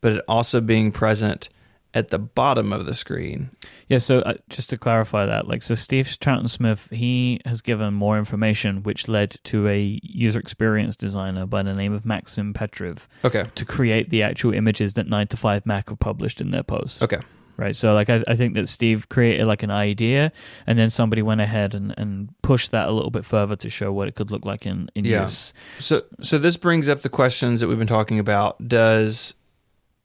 but 0.00 0.12
it 0.12 0.24
also 0.26 0.60
being 0.60 0.90
present 0.92 1.48
at 1.92 2.08
the 2.10 2.18
bottom 2.20 2.72
of 2.72 2.86
the 2.86 2.94
screen. 2.94 3.50
Yeah, 3.88 3.98
so 3.98 4.20
uh, 4.20 4.34
just 4.48 4.70
to 4.70 4.76
clarify 4.78 5.26
that, 5.26 5.48
like, 5.48 5.60
so 5.60 5.74
Steve 5.74 6.06
Troughton 6.06 6.48
Smith, 6.48 6.86
he 6.92 7.40
has 7.44 7.60
given 7.62 7.94
more 7.94 8.16
information, 8.16 8.84
which 8.84 9.08
led 9.08 9.36
to 9.44 9.66
a 9.66 9.98
user 10.04 10.38
experience 10.38 10.94
designer 10.94 11.46
by 11.46 11.64
the 11.64 11.74
name 11.74 11.92
of 11.92 12.06
Maxim 12.06 12.54
Petrov 12.54 13.08
Okay. 13.24 13.46
to 13.56 13.64
create 13.64 14.10
the 14.10 14.22
actual 14.22 14.54
images 14.54 14.94
that 14.94 15.08
9 15.08 15.26
to 15.26 15.36
5 15.36 15.66
Mac 15.66 15.88
have 15.88 15.98
published 15.98 16.40
in 16.40 16.52
their 16.52 16.62
post. 16.62 17.02
Okay. 17.02 17.18
Right? 17.60 17.76
So 17.76 17.92
like 17.94 18.08
I, 18.08 18.24
I 18.26 18.34
think 18.34 18.54
that 18.54 18.68
Steve 18.68 19.08
created 19.10 19.46
like 19.46 19.62
an 19.62 19.70
idea, 19.70 20.32
and 20.66 20.78
then 20.78 20.88
somebody 20.90 21.20
went 21.22 21.40
ahead 21.42 21.74
and, 21.74 21.94
and 21.98 22.30
pushed 22.42 22.70
that 22.70 22.88
a 22.88 22.92
little 22.92 23.10
bit 23.10 23.24
further 23.24 23.54
to 23.56 23.68
show 23.68 23.92
what 23.92 24.08
it 24.08 24.14
could 24.16 24.30
look 24.30 24.44
like 24.44 24.64
in 24.66 24.90
in 24.94 25.04
Yeah. 25.04 25.24
use. 25.24 25.52
So, 25.78 26.00
so 26.22 26.38
this 26.38 26.56
brings 26.56 26.88
up 26.88 27.02
the 27.02 27.10
questions 27.10 27.60
that 27.60 27.68
we've 27.68 27.78
been 27.78 27.86
talking 27.86 28.18
about. 28.18 28.66
Does 28.66 29.34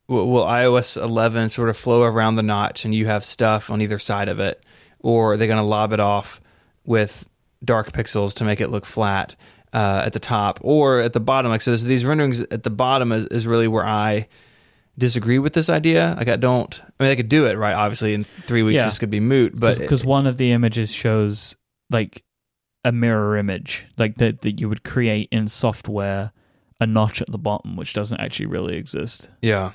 will, 0.08 0.30
will 0.30 0.44
iOS 0.44 1.02
11 1.02 1.50
sort 1.50 1.70
of 1.70 1.78
flow 1.78 2.04
around 2.04 2.36
the 2.36 2.44
notch, 2.44 2.86
and 2.86 2.94
you 2.94 3.08
have 3.08 3.24
stuff 3.24 3.72
on 3.72 3.82
either 3.82 3.98
side 4.00 4.28
of 4.28 4.40
it, 4.40 4.62
or 5.00 5.34
are 5.34 5.38
they 5.38 5.48
going 5.48 5.60
to 5.60 5.66
lob 5.66 5.94
it 5.94 6.00
off 6.02 6.42
with 6.86 7.30
dark 7.64 7.92
pixels 7.94 8.36
to 8.36 8.44
make 8.44 8.60
it 8.62 8.70
look 8.70 8.86
flat 8.86 9.36
uh, 9.74 10.04
at 10.06 10.14
the 10.14 10.20
top, 10.20 10.60
or 10.62 11.00
at 11.00 11.14
the 11.14 11.20
bottom? 11.22 11.52
Like 11.52 11.62
so, 11.62 11.76
these 11.78 12.06
renderings 12.06 12.42
at 12.42 12.64
the 12.64 12.70
bottom 12.70 13.12
is, 13.14 13.26
is 13.28 13.48
really 13.48 13.68
where 13.70 13.86
I 13.86 14.28
disagree 14.98 15.40
with 15.40 15.54
this 15.54 15.70
idea. 15.70 16.16
Like 16.18 16.28
I 16.30 16.36
don't. 16.36 16.82
I 17.00 17.04
mean, 17.04 17.10
they 17.12 17.16
could 17.16 17.30
do 17.30 17.46
it 17.48 17.58
right. 17.58 17.74
Obviously, 17.74 18.14
in 18.14 18.24
three 18.24 18.64
weeks, 18.64 18.82
Yeah. 18.82 18.86
this 18.86 19.00
could 19.00 19.10
be 19.10 19.20
moot. 19.20 19.60
But 19.60 19.78
because 19.80 20.06
one 20.06 20.26
of 20.28 20.38
the 20.38 20.52
images 20.52 20.92
shows 20.94 21.56
like 21.90 22.24
a 22.84 22.92
mirror 22.92 23.38
image, 23.38 23.86
like 23.98 24.18
that 24.18 24.42
that 24.42 24.60
you 24.60 24.70
would 24.70 24.84
create 24.84 25.28
in 25.32 25.48
software, 25.48 26.32
a 26.80 26.86
notch 26.88 27.22
at 27.22 27.32
the 27.32 27.38
bottom, 27.38 27.76
which 27.76 27.94
doesn't 27.94 28.20
actually 28.20 28.46
really 28.48 28.76
exist. 28.78 29.30
Yeah. 29.42 29.72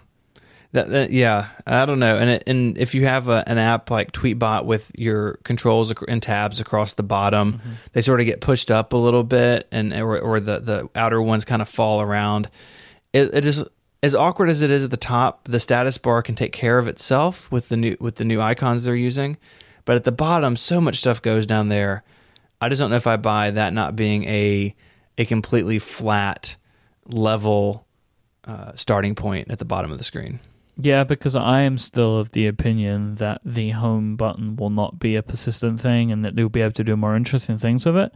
That, 0.72 0.88
that 0.90 1.10
yeah, 1.10 1.48
I 1.66 1.84
don't 1.84 1.98
know. 1.98 2.16
And 2.16 2.30
it, 2.30 2.44
and 2.46 2.78
if 2.78 2.94
you 2.94 3.04
have 3.04 3.28
a, 3.28 3.42
an 3.48 3.58
app 3.58 3.90
like 3.90 4.12
Tweetbot 4.12 4.64
with 4.66 4.92
your 4.96 5.34
controls 5.42 5.90
ac- 5.90 6.04
and 6.06 6.22
tabs 6.22 6.60
across 6.60 6.94
the 6.94 7.02
bottom, 7.02 7.54
Mm-hmm. 7.54 7.70
they 7.92 8.02
sort 8.02 8.20
of 8.20 8.26
get 8.26 8.40
pushed 8.40 8.70
up 8.70 8.92
a 8.92 8.96
little 8.96 9.24
bit, 9.24 9.66
and 9.72 9.92
or, 9.92 10.20
or 10.20 10.38
the 10.38 10.60
the 10.60 10.88
outer 10.94 11.20
ones 11.20 11.44
kind 11.44 11.60
of 11.60 11.68
fall 11.68 12.00
around. 12.00 12.48
It, 13.12 13.34
it 13.34 13.44
is 13.44 13.64
as 14.03 14.14
awkward 14.14 14.48
as 14.48 14.62
it 14.62 14.70
is 14.70 14.84
at 14.84 14.90
the 14.90 14.96
top. 14.96 15.44
The 15.44 15.61
status 15.61 15.98
bar 15.98 16.22
can 16.22 16.34
take 16.34 16.53
care 16.53 16.78
of 16.78 16.88
itself 16.88 17.51
with 17.51 17.68
the 17.68 17.76
new 17.76 17.96
with 18.01 18.16
the 18.16 18.24
new 18.24 18.40
icons 18.40 18.84
they're 18.84 18.94
using, 18.94 19.36
but 19.84 19.96
at 19.96 20.05
the 20.05 20.12
bottom, 20.12 20.57
so 20.57 20.80
much 20.80 20.96
stuff 20.96 21.20
goes 21.22 21.46
down 21.46 21.68
there. 21.68 22.03
I 22.61 22.68
just 22.68 22.80
don't 22.80 22.90
know 22.90 22.96
if 22.96 23.07
I 23.07 23.16
buy 23.16 23.51
that 23.51 23.72
not 23.72 23.96
being 23.96 24.24
a 24.24 24.74
a 25.18 25.24
completely 25.24 25.78
flat 25.78 26.57
level 27.07 27.86
uh, 28.44 28.72
starting 28.74 29.14
point 29.14 29.51
at 29.51 29.59
the 29.59 29.64
bottom 29.64 29.90
of 29.90 29.98
the 29.98 30.05
screen. 30.05 30.40
Yeah, 30.76 31.05
because 31.05 31.36
I 31.36 31.61
am 31.62 31.76
still 31.76 32.18
of 32.18 32.30
the 32.30 32.46
opinion 32.46 33.16
that 33.16 33.42
the 33.44 33.70
home 33.70 34.16
button 34.16 34.57
will 34.57 34.70
not 34.70 34.98
be 34.98 35.14
a 35.16 35.22
persistent 35.22 35.80
thing, 35.80 36.11
and 36.11 36.24
that 36.24 36.36
they'll 36.36 36.48
be 36.48 36.62
able 36.62 36.72
to 36.72 36.84
do 36.84 36.96
more 36.96 37.16
interesting 37.16 37.59
things 37.59 37.84
with 37.84 37.96
it. 37.96 38.14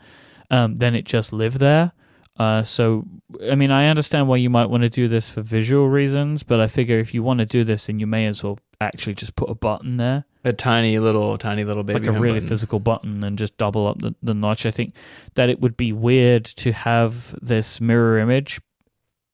Um, 0.51 0.81
it 0.81 1.05
just 1.05 1.33
live 1.33 1.59
there. 1.59 1.93
Uh, 2.39 2.63
so, 2.63 3.07
I 3.51 3.55
mean, 3.55 3.71
I 3.71 3.89
understand 3.89 4.29
why 4.29 4.37
you 4.37 4.51
might 4.51 4.67
want 4.67 4.83
to 4.83 4.89
do 4.89 5.09
this 5.09 5.29
for 5.29 5.43
visual 5.43 5.89
reasons, 5.89 6.43
but 6.43 6.61
I 6.61 6.67
figure 6.67 6.99
if 6.99 7.15
you 7.15 7.23
want 7.23 7.41
to 7.41 7.47
do 7.47 7.65
this, 7.65 7.87
then 7.87 7.99
you 7.99 8.07
may 8.07 8.27
as 8.27 8.43
well 8.43 8.59
actually 8.81 9.15
just 9.15 9.35
put 9.37 9.49
a 9.51 9.55
button 9.55 9.97
there, 9.97 10.25
A 10.45 10.53
tiny 10.53 10.99
little, 10.99 11.37
tiny 11.39 11.65
little 11.65 11.83
baby 11.85 12.01
like 12.01 12.09
a 12.09 12.21
really 12.21 12.35
button. 12.41 12.49
physical 12.49 12.81
button, 12.81 13.25
and 13.25 13.39
just 13.39 13.57
double 13.57 13.87
up 13.87 13.99
the, 14.01 14.15
the 14.23 14.35
notch. 14.35 14.67
I 14.67 14.71
think 14.71 14.95
that 15.35 15.49
it 15.49 15.61
would 15.61 15.77
be 15.77 15.93
weird 15.93 16.45
to 16.47 16.73
have 16.73 17.35
this 17.41 17.81
mirror 17.81 18.19
image 18.19 18.61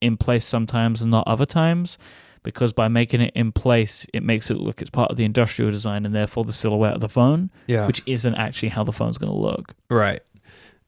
in 0.00 0.16
place 0.16 0.44
sometimes 0.44 1.02
and 1.02 1.10
not 1.10 1.26
other 1.26 1.44
times 1.46 1.98
because 2.42 2.72
by 2.72 2.88
making 2.88 3.20
it 3.20 3.32
in 3.34 3.52
place, 3.52 4.06
it 4.14 4.22
makes 4.22 4.50
it 4.50 4.56
look 4.56 4.80
it's 4.80 4.88
part 4.90 5.10
of 5.10 5.16
the 5.18 5.24
industrial 5.24 5.70
design 5.70 6.06
and 6.06 6.14
therefore 6.14 6.44
the 6.44 6.52
silhouette 6.54 6.94
of 6.94 7.00
the 7.00 7.08
phone, 7.08 7.50
Yeah, 7.66 7.86
which 7.86 8.02
isn't 8.06 8.34
actually 8.36 8.70
how 8.70 8.82
the 8.84 8.92
phone's 8.92 9.18
going 9.18 9.32
to 9.32 9.38
look. 9.38 9.74
right. 9.90 10.20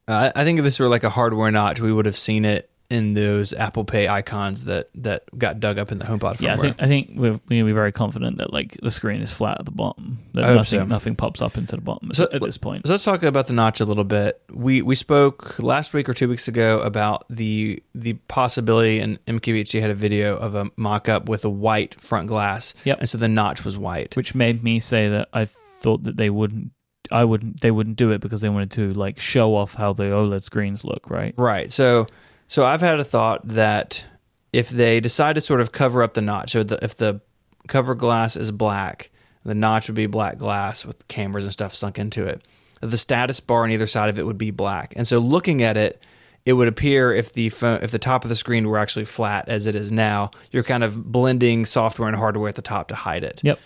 Uh, 0.08 0.32
I 0.34 0.40
I 0.40 0.44
think 0.44 0.58
if 0.58 0.64
this 0.64 0.80
were 0.80 0.88
like 0.88 1.04
a 1.04 1.10
hardware 1.10 1.50
notch, 1.52 1.78
we 1.80 1.92
would 1.92 2.06
have 2.06 2.16
seen 2.16 2.44
it 2.44 2.68
in 2.92 3.14
those 3.14 3.52
Apple 3.54 3.84
Pay 3.84 4.06
icons 4.08 4.64
that 4.66 4.90
that 4.96 5.24
got 5.38 5.60
dug 5.60 5.78
up 5.78 5.90
in 5.90 5.98
the 5.98 6.04
HomePod 6.04 6.36
firmware. 6.36 6.40
Yeah, 6.42 6.54
I 6.54 6.56
think 6.58 6.76
I 6.80 6.86
think 6.86 7.10
we're 7.14 7.32
we 7.48 7.56
can 7.58 7.66
be 7.66 7.72
very 7.72 7.92
confident 7.92 8.38
that 8.38 8.52
like 8.52 8.76
the 8.82 8.90
screen 8.90 9.20
is 9.22 9.32
flat 9.32 9.58
at 9.58 9.64
the 9.64 9.70
bottom. 9.72 10.18
That 10.34 10.54
nothing 10.54 10.80
so. 10.80 10.84
nothing 10.84 11.16
pops 11.16 11.40
up 11.40 11.56
into 11.56 11.76
the 11.76 11.82
bottom 11.82 12.10
at- 12.10 12.16
So- 12.16 12.28
at 12.32 12.42
this 12.42 12.58
point. 12.58 12.86
So 12.86 12.92
let's 12.92 13.04
talk 13.04 13.22
about 13.22 13.46
the 13.46 13.52
notch 13.54 13.80
a 13.80 13.84
little 13.84 14.04
bit. 14.04 14.40
We 14.52 14.82
we 14.82 14.94
spoke 14.94 15.58
last 15.58 15.94
week 15.94 16.08
or 16.08 16.14
two 16.14 16.28
weeks 16.28 16.48
ago 16.48 16.80
about 16.80 17.24
the 17.30 17.82
the 17.94 18.14
possibility, 18.28 19.00
and 19.00 19.18
MKBHD 19.26 19.80
had 19.80 19.90
a 19.90 19.94
video 19.94 20.36
of 20.36 20.54
a 20.54 20.70
mock-up 20.76 21.28
with 21.28 21.44
a 21.44 21.50
white 21.50 22.00
front 22.00 22.26
glass, 22.28 22.74
Yep. 22.84 22.98
and 23.00 23.08
so 23.08 23.16
the 23.18 23.28
notch 23.28 23.64
was 23.64 23.78
white. 23.78 24.16
Which 24.16 24.34
made 24.34 24.62
me 24.62 24.78
say 24.80 25.08
that 25.08 25.28
I 25.32 25.46
thought 25.46 26.04
that 26.04 26.16
they 26.16 26.30
wouldn't 26.30 26.72
I 27.10 27.24
wouldn't 27.24 27.60
they 27.60 27.70
wouldn't 27.70 27.96
do 27.96 28.10
it 28.12 28.20
because 28.20 28.40
they 28.40 28.48
wanted 28.48 28.70
to 28.72 28.92
like 28.94 29.18
show 29.18 29.54
off 29.56 29.74
how 29.74 29.92
the 29.92 30.04
OLED 30.04 30.42
screens 30.42 30.84
look, 30.84 31.10
right? 31.10 31.34
Right. 31.36 31.70
So 31.72 32.06
so 32.46 32.64
I've 32.64 32.80
had 32.80 33.00
a 33.00 33.04
thought 33.04 33.46
that 33.48 34.06
if 34.52 34.68
they 34.68 35.00
decide 35.00 35.34
to 35.34 35.40
sort 35.40 35.60
of 35.60 35.72
cover 35.72 36.02
up 36.02 36.14
the 36.14 36.20
notch, 36.20 36.52
so 36.52 36.62
the, 36.62 36.78
if 36.82 36.96
the 36.96 37.20
cover 37.68 37.94
glass 37.94 38.36
is 38.36 38.50
black. 38.50 39.10
The 39.44 39.54
notch 39.54 39.88
would 39.88 39.96
be 39.96 40.06
black 40.06 40.38
glass 40.38 40.84
with 40.84 41.06
cameras 41.08 41.44
and 41.44 41.52
stuff 41.52 41.74
sunk 41.74 41.98
into 41.98 42.26
it. 42.26 42.42
The 42.80 42.96
status 42.96 43.40
bar 43.40 43.64
on 43.64 43.70
either 43.70 43.86
side 43.86 44.08
of 44.08 44.18
it 44.18 44.26
would 44.26 44.38
be 44.38 44.50
black. 44.50 44.92
And 44.96 45.06
so 45.06 45.18
looking 45.18 45.62
at 45.62 45.76
it, 45.76 46.02
it 46.44 46.54
would 46.54 46.68
appear 46.68 47.12
if 47.12 47.32
the 47.32 47.48
phone, 47.50 47.82
if 47.82 47.92
the 47.92 47.98
top 47.98 48.24
of 48.24 48.28
the 48.28 48.36
screen 48.36 48.66
were 48.66 48.78
actually 48.78 49.04
flat 49.04 49.48
as 49.48 49.66
it 49.66 49.74
is 49.74 49.92
now, 49.92 50.30
you're 50.50 50.64
kind 50.64 50.82
of 50.82 51.12
blending 51.12 51.64
software 51.64 52.08
and 52.08 52.16
hardware 52.16 52.48
at 52.48 52.56
the 52.56 52.62
top 52.62 52.88
to 52.88 52.94
hide 52.94 53.22
it. 53.22 53.40
Yep. 53.44 53.60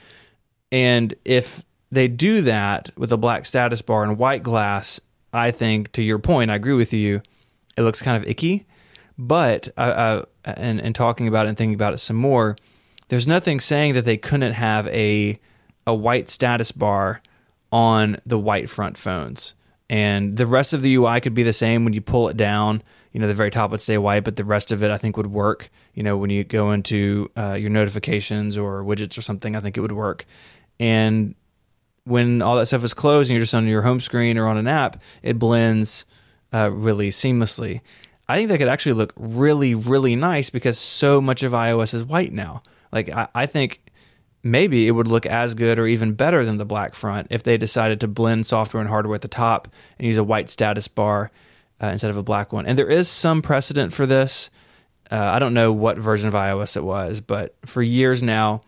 And 0.72 1.14
if 1.24 1.64
they 1.91 2.09
do 2.09 2.43
that 2.43 2.91
with 2.97 3.12
a 3.12 3.16
black 3.16 3.47
status 3.47 3.81
bar 3.81 4.05
and 4.05 4.18
white 4.18 4.43
glass, 4.43 5.01
I 5.33 5.51
think 5.51 5.93
to 5.93 6.03
your 6.03 6.18
point, 6.18 6.51
I 6.51 6.57
agree 6.57 6.74
with 6.74 6.93
you. 6.93 7.22
It 7.77 7.83
looks 7.83 8.03
kind 8.03 8.16
of 8.22 8.29
icky, 8.29 8.66
but 9.18 9.68
uh, 9.77 9.81
uh, 9.81 10.22
and 10.45 10.81
and 10.81 10.95
talking 10.95 11.29
about 11.29 11.47
it 11.47 11.51
and 11.51 11.59
thinking 11.59 11.74
about 11.74 11.95
it 11.95 11.99
some 11.99 12.16
more, 12.16 12.57
there's 13.09 13.27
nothing 13.27 13.61
saying 13.61 13.95
that 13.95 14.05
they 14.05 14.16
couldn't 14.16 14.53
have 14.53 14.87
a 14.89 15.39
a 15.87 15.95
white 15.95 16.29
status 16.29 16.72
bar 16.72 17.22
on 17.70 18.16
the 18.27 18.39
white 18.39 18.70
front 18.70 18.97
phones, 18.97 19.55
and 19.91 20.37
the 20.37 20.47
rest 20.47 20.72
of 20.72 20.83
the 20.83 20.95
UI 20.95 21.20
could 21.20 21.35
be 21.35 21.43
the 21.43 21.53
same 21.53 21.85
when 21.85 21.93
you 21.93 22.01
pull 22.01 22.29
it 22.29 22.37
down. 22.37 22.83
You 23.12 23.20
know, 23.20 23.29
the 23.29 23.35
very 23.35 23.51
top 23.51 23.70
would 23.70 23.81
stay 23.81 23.97
white, 23.97 24.24
but 24.24 24.37
the 24.37 24.45
rest 24.45 24.72
of 24.72 24.83
it 24.83 24.91
I 24.91 24.99
think 24.99 25.16
would 25.16 25.29
work. 25.29 25.70
You 25.95 26.03
know, 26.03 26.18
when 26.18 26.29
you 26.29 26.45
go 26.45 26.72
into 26.72 27.31
uh, 27.37 27.57
your 27.59 27.70
notifications 27.70 28.59
or 28.59 28.85
widgets 28.85 29.16
or 29.16 29.22
something, 29.22 29.57
I 29.57 29.61
think 29.61 29.77
it 29.77 29.81
would 29.81 29.93
work. 29.93 30.27
And 30.79 31.35
when 32.05 32.43
all 32.43 32.57
that 32.57 32.66
stuff 32.66 32.85
is 32.85 32.95
closed 32.95 33.31
and 33.31 33.37
you're 33.37 33.43
just 33.43 33.55
on 33.55 33.66
your 33.66 33.83
home 33.83 34.01
screen 34.01 34.39
or 34.39 34.47
on 34.47 34.57
an 34.57 34.68
app, 34.68 35.03
it 35.22 35.39
blends 35.39 36.05
uh, 36.53 36.70
really 36.72 37.11
seamlessly. 37.11 37.80
I 38.28 38.36
think 38.36 38.49
that 38.49 38.59
could 38.59 38.68
actually 38.68 38.94
look 38.94 39.12
really, 39.16 39.74
really 39.74 40.16
nice 40.16 40.51
because 40.51 40.78
so 40.78 41.20
much 41.20 41.42
of 41.42 41.53
iOS 41.53 41.94
is 41.94 42.05
white 42.05 42.32
now. 42.32 42.62
Like, 42.92 43.09
I, 43.11 43.28
I 43.34 43.47
think 43.47 43.80
maybe 44.42 44.88
it 44.88 44.92
would 44.92 45.09
look 45.09 45.26
as 45.26 45.55
good 45.55 45.78
or 45.78 45.86
even 45.86 46.12
better 46.12 46.44
than 46.44 46.57
the 46.57 46.64
black 46.64 46.94
front 46.94 47.28
if 47.30 47.42
they 47.42 47.57
decided 47.57 48.01
to 48.01 48.09
blend 48.09 48.47
software 48.47 48.80
and 48.80 48.88
hardware 48.88 49.14
at 49.16 49.22
the 49.22 49.28
top 49.28 49.68
and 49.99 50.07
use 50.07 50.16
a 50.16 50.24
white 50.24 50.49
status 50.51 50.88
bar 50.88 51.30
uh, 51.82 51.86
instead 51.88 52.11
of 52.11 52.16
a 52.16 52.22
black 52.22 52.53
one. 52.53 52.66
And 52.66 52.78
there 52.78 52.88
is 52.90 53.09
some 53.09 53.42
precedent 53.42 53.92
for 53.92 54.07
this. 54.07 54.51
Uh, 55.11 55.16
I 55.34 55.38
don't 55.38 55.55
know 55.55 55.72
what 55.72 55.99
version 55.99 56.26
of 56.26 56.34
iOS 56.34 56.76
it 56.76 56.82
was, 56.84 57.20
but 57.20 57.55
for 57.64 57.80
years 57.82 58.22
now, 58.24 58.62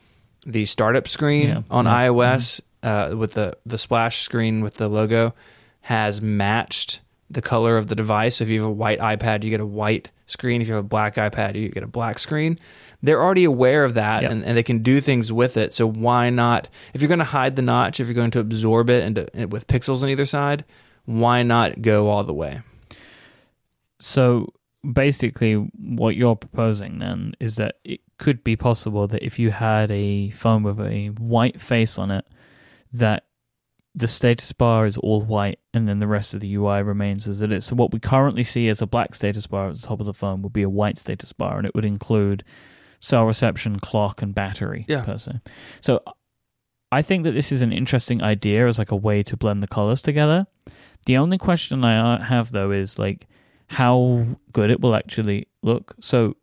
the 0.46 0.64
startup 0.66 1.08
screen 1.08 1.48
Yeah. 1.48 1.62
on 1.70 1.84
Yeah. 1.86 2.08
iOS 2.08 2.60
uh, 2.82 3.14
with 3.16 3.34
the 3.34 3.54
the 3.66 3.76
splash 3.78 4.18
screen 4.18 4.60
with 4.62 4.74
the 4.76 4.88
logo 4.88 5.34
has 5.82 6.22
matched 6.22 7.00
the 7.30 7.42
color 7.42 7.76
of 7.76 7.88
the 7.88 7.94
device. 7.94 8.36
So 8.36 8.44
if 8.44 8.50
you 8.50 8.60
have 8.60 8.68
a 8.70 8.72
white 8.72 8.98
iPad, 9.00 9.44
you 9.44 9.50
get 9.50 9.60
a 9.60 9.66
white 9.66 10.10
screen. 10.26 10.62
If 10.62 10.68
you 10.68 10.74
have 10.74 10.84
a 10.84 10.88
black 10.88 11.16
iPad, 11.16 11.54
you 11.56 11.68
get 11.68 11.82
a 11.82 11.86
black 11.88 12.18
screen. 12.18 12.58
They're 13.02 13.22
already 13.22 13.44
aware 13.44 13.84
of 13.84 13.94
that 13.94 14.22
Yep. 14.22 14.30
and, 14.30 14.44
and 14.44 14.56
they 14.56 14.62
can 14.62 14.82
do 14.82 15.00
things 15.00 15.32
with 15.32 15.56
it. 15.56 15.72
So 15.74 15.86
why 15.88 16.30
not? 16.30 16.68
If 16.94 17.02
you're 17.02 17.08
going 17.08 17.18
to 17.18 17.24
hide 17.24 17.54
the 17.56 17.62
notch, 17.62 18.00
if 18.00 18.06
you're 18.06 18.14
going 18.14 18.30
to 18.32 18.40
absorb 18.40 18.90
it 18.90 19.04
and 19.04 19.14
to, 19.16 19.36
eh, 19.38 19.44
with 19.44 19.66
pixels 19.66 20.02
on 20.02 20.08
either 20.08 20.26
side, 20.26 20.64
why 21.04 21.42
not 21.42 21.80
go 21.82 22.08
all 22.08 22.24
the 22.24 22.34
way? 22.34 22.62
So 24.00 24.52
basically, 24.90 25.54
what 25.54 26.16
you're 26.16 26.36
proposing 26.36 26.98
then 26.98 27.34
is 27.40 27.56
that 27.56 27.76
it 27.84 28.00
could 28.18 28.42
be 28.44 28.56
possible 28.56 29.06
that 29.08 29.22
if 29.22 29.38
you 29.38 29.50
had 29.50 29.90
a 29.90 30.30
phone 30.30 30.62
with 30.62 30.80
a 30.80 31.08
white 31.18 31.60
face 31.60 31.98
on 31.98 32.10
it, 32.10 32.24
that 32.92 33.24
the 33.98 34.08
status 34.08 34.52
bar 34.52 34.86
is 34.86 34.96
all 34.96 35.22
white 35.22 35.58
and 35.74 35.88
then 35.88 35.98
the 35.98 36.06
rest 36.06 36.32
of 36.32 36.40
the 36.40 36.54
UI 36.54 36.82
remains 36.82 37.26
as 37.26 37.40
it 37.40 37.50
is. 37.50 37.64
So 37.66 37.74
what 37.74 37.92
we 37.92 37.98
currently 37.98 38.44
see 38.44 38.68
as 38.68 38.80
a 38.80 38.86
black 38.86 39.14
status 39.14 39.46
bar 39.48 39.68
at 39.68 39.74
the 39.74 39.82
top 39.86 39.98
of 39.98 40.06
the 40.06 40.14
phone 40.14 40.40
would 40.42 40.52
be 40.52 40.62
a 40.62 40.70
white 40.70 40.98
status 40.98 41.32
bar 41.32 41.58
and 41.58 41.66
it 41.66 41.74
would 41.74 41.84
include 41.84 42.44
cell 43.00 43.24
reception, 43.24 43.80
clock, 43.80 44.22
and 44.22 44.34
battery 44.34 44.84
Yeah. 44.88 45.04
per 45.04 45.18
se. 45.18 45.40
So 45.80 46.00
I 46.92 47.02
think 47.02 47.24
that 47.24 47.32
this 47.32 47.50
is 47.50 47.60
an 47.60 47.72
interesting 47.72 48.22
idea 48.22 48.68
as 48.68 48.78
like 48.78 48.92
a 48.92 48.96
way 48.96 49.22
to 49.24 49.36
blend 49.36 49.62
the 49.64 49.68
colors 49.68 50.00
together. 50.00 50.46
The 51.06 51.16
only 51.16 51.38
question 51.38 51.84
I 51.84 51.96
uh, 52.16 52.22
have 52.22 52.52
though 52.52 52.70
is 52.70 52.98
like 53.00 53.26
how 53.68 54.26
good 54.52 54.70
it 54.70 54.80
will 54.80 54.94
actually 54.94 55.48
look. 55.62 55.96
So 56.00 56.36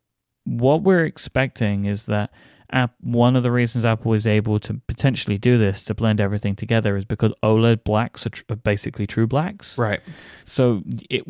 what 0.44 0.84
we're 0.84 1.06
expecting 1.06 1.86
is 1.86 2.06
that 2.08 2.32
app 2.76 2.94
one 3.00 3.36
of 3.36 3.44
the 3.44 3.52
reasons 3.52 3.86
Apple 3.86 4.14
is 4.14 4.28
able 4.28 4.60
to 4.60 4.82
potentially 4.88 5.38
do 5.38 5.58
this 5.58 5.84
to 5.86 5.94
blend 5.94 6.20
everything 6.20 6.56
together 6.56 6.98
is 6.98 7.06
because 7.06 7.34
OLED 7.42 7.84
blacks 7.84 8.26
are, 8.26 8.30
tr- 8.30 8.44
are 8.50 8.56
basically 8.56 9.08
true 9.08 9.26
blacks. 9.26 9.78
Right. 9.78 10.02
So 10.44 10.84
it 11.10 11.26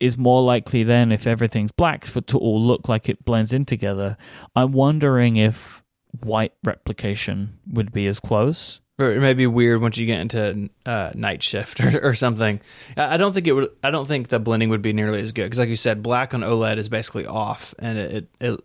is 0.00 0.16
more 0.16 0.42
likely 0.42 0.82
then 0.84 1.12
if 1.12 1.26
everything's 1.26 1.72
black 1.72 2.04
for 2.04 2.20
to 2.22 2.38
all 2.38 2.62
look 2.62 2.88
like 2.88 3.08
it 3.08 3.24
blends 3.24 3.52
in 3.52 3.64
together. 3.64 4.16
I'm 4.54 4.72
wondering 4.72 5.36
if 5.36 5.82
white 6.20 6.52
replication 6.62 7.58
would 7.72 7.92
be 7.92 8.06
as 8.06 8.20
close. 8.20 8.80
Or 8.98 9.10
it 9.10 9.20
may 9.20 9.34
be 9.34 9.48
weird 9.48 9.80
once 9.80 9.98
you 9.98 10.06
get 10.06 10.20
into 10.20 10.70
uh, 10.86 11.10
night 11.14 11.42
shift 11.42 11.80
or, 11.84 12.10
or 12.10 12.14
something. 12.14 12.60
I 12.96 13.16
don't 13.16 13.32
think 13.32 13.48
it 13.48 13.52
would. 13.52 13.70
I 13.82 13.90
don't 13.90 14.06
think 14.06 14.28
the 14.28 14.38
blending 14.38 14.68
would 14.68 14.82
be 14.82 14.92
nearly 14.92 15.20
as 15.20 15.32
good 15.32 15.44
because, 15.44 15.58
like 15.58 15.68
you 15.68 15.76
said, 15.76 16.02
black 16.02 16.32
on 16.32 16.42
OLED 16.42 16.76
is 16.76 16.88
basically 16.88 17.26
off, 17.26 17.74
and 17.80 17.98
it, 17.98 18.28
it, 18.40 18.60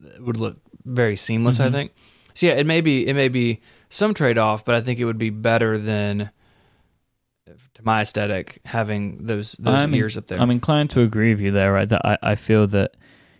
it 0.00 0.20
would 0.20 0.38
look 0.38 0.58
very 0.84 1.16
seamless. 1.16 1.60
I 1.60 1.68
Mhm. 1.68 1.72
think. 1.72 1.92
So 2.34 2.46
yeah, 2.46 2.54
it 2.54 2.66
may 2.66 2.80
be 2.80 3.06
it 3.06 3.14
may 3.14 3.28
be 3.28 3.60
some 3.88 4.12
trade 4.14 4.38
off, 4.38 4.64
but 4.64 4.74
I 4.74 4.80
think 4.80 4.98
it 4.98 5.04
would 5.04 5.18
be 5.18 5.30
better 5.30 5.78
than, 5.78 6.30
to 7.74 7.82
my 7.84 8.02
aesthetic, 8.02 8.60
having 8.64 9.24
those 9.26 9.52
those 9.52 9.82
I'm 9.84 9.94
ears 9.94 10.16
up 10.16 10.26
there. 10.26 10.40
I'm 10.40 10.50
inclined 10.50 10.90
to 10.90 11.02
agree 11.02 11.34
with 11.34 11.40
you 11.42 11.50
there, 11.52 11.72
right? 11.72 11.88
That 11.88 12.02
I, 12.04 12.18
I 12.22 12.34
feel 12.34 12.66
that 12.68 12.96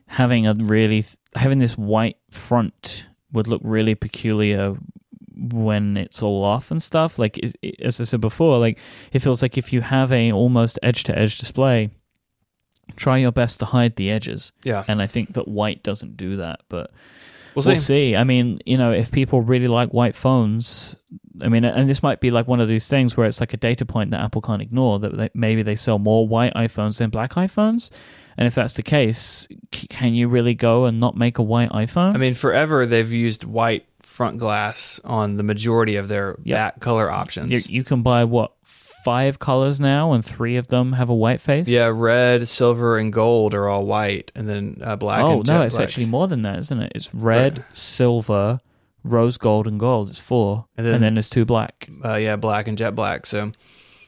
having 0.07 0.47
a 0.47 0.55
really 0.55 1.05
having 1.35 1.59
this 1.59 1.77
white 1.77 2.19
front 2.31 3.09
would 3.33 3.49
look 3.49 3.63
really 3.65 3.95
peculiar 3.95 4.77
when 5.37 5.97
it's 5.97 6.23
all 6.23 6.45
off 6.45 6.71
and 6.71 6.81
stuff. 6.81 7.19
Like 7.19 7.41
as 7.83 8.01
I 8.01 8.05
said 8.05 8.21
before, 8.21 8.59
like 8.59 8.79
it 9.13 9.19
feels 9.21 9.43
like 9.43 9.59
if 9.59 9.73
you 9.73 9.81
have 9.81 10.13
a 10.13 10.31
almost 10.31 10.79
edge 10.83 11.03
to 11.05 11.19
edge 11.19 11.39
display, 11.39 11.91
try 12.97 13.17
your 13.19 13.33
best 13.33 13.59
to 13.61 13.65
hide 13.67 13.97
the 13.97 14.11
edges. 14.11 14.53
yeah, 14.63 14.85
And 14.87 15.03
I 15.03 15.09
think 15.09 15.33
that 15.35 15.49
white 15.49 15.83
doesn't 15.83 16.17
do 16.17 16.37
that, 16.37 16.61
but 16.69 16.93
we'll 17.55 17.65
we'll 17.65 17.77
see. 17.77 18.11
see. 18.11 18.17
I 18.17 18.25
mean, 18.25 18.59
you 18.67 18.77
know, 18.79 18.93
if 18.93 19.11
people 19.11 19.43
really 19.43 19.69
like 19.69 19.91
white 19.91 20.15
phones, 20.17 20.97
I 21.41 21.49
mean, 21.49 21.65
and 21.65 21.89
this 21.91 22.03
might 22.03 22.21
be 22.21 22.31
like 22.31 22.47
one 22.49 22.61
of 22.61 22.69
these 22.69 22.89
things 22.89 23.17
where 23.17 23.27
it's 23.27 23.41
like 23.41 23.53
a 23.55 23.57
data 23.57 23.85
point 23.85 24.11
that 24.13 24.21
Apple 24.21 24.41
can't 24.43 24.63
ignore 24.63 24.99
that 25.01 25.17
they, 25.17 25.31
maybe 25.35 25.63
they 25.63 25.75
sell 25.77 25.99
more 25.99 26.27
white 26.29 26.55
iPhones 26.55 26.99
than 26.99 27.11
black 27.11 27.33
iPhones. 27.35 27.91
And 28.37 28.47
if 28.49 28.55
that's 28.57 28.75
the 28.75 28.83
case, 28.83 29.47
c- 29.73 29.87
can 29.89 30.13
you 30.15 30.27
really 30.29 30.55
go 30.55 30.87
and 30.87 30.99
not 30.99 31.17
make 31.17 31.39
a 31.39 31.43
white 31.43 31.71
iPhone? 31.71 32.15
I 32.15 32.19
mean, 32.19 32.35
forever 32.35 32.85
they've 32.85 33.13
used 33.13 33.45
white 33.45 33.87
front 34.03 34.39
glass 34.39 35.01
on 35.05 35.37
the 35.37 35.43
majority 35.45 35.97
of 35.97 36.09
their 36.09 36.37
Yep. 36.45 36.55
back 36.57 36.81
color 36.81 37.05
you, 37.07 37.11
options. 37.15 37.71
you 37.71 37.85
can 37.85 38.03
buy 38.03 38.25
what 38.25 38.53
five 39.05 39.39
colors 39.39 39.79
now, 39.81 40.13
and 40.13 40.25
three 40.25 40.57
of 40.57 40.69
them 40.69 40.95
have 40.95 41.09
a 41.11 41.15
white 41.15 41.41
face. 41.41 41.69
Yeah, 41.69 41.93
red, 41.95 42.49
silver, 42.49 42.97
and 42.99 43.13
gold 43.13 43.55
are 43.55 43.69
all 43.69 43.85
white, 43.87 44.33
and 44.35 44.49
then 44.49 44.79
uh, 44.83 44.97
black. 44.97 45.23
oh 45.23 45.43
no, 45.47 45.63
it's 45.63 45.75
black. 45.77 45.85
actually 45.85 46.07
more 46.07 46.27
than 46.27 46.43
that, 46.43 46.59
isn't 46.59 46.81
it? 46.81 46.93
It's 46.95 47.15
red, 47.15 47.59
Right. 47.59 47.67
silver, 47.77 48.61
rose 49.05 49.37
gold, 49.39 49.67
and 49.69 49.79
gold. 49.79 50.09
It's 50.11 50.21
four, 50.21 50.67
And 50.77 50.87
and 50.87 50.95
then- 50.95 51.01
then 51.03 51.15
there's 51.15 51.31
two 51.31 51.45
black. 51.45 51.89
uh, 52.05 52.15
yeah, 52.17 52.37
black 52.37 52.67
and 52.67 52.77
jet 52.79 52.95
black. 52.95 53.27
So 53.27 53.53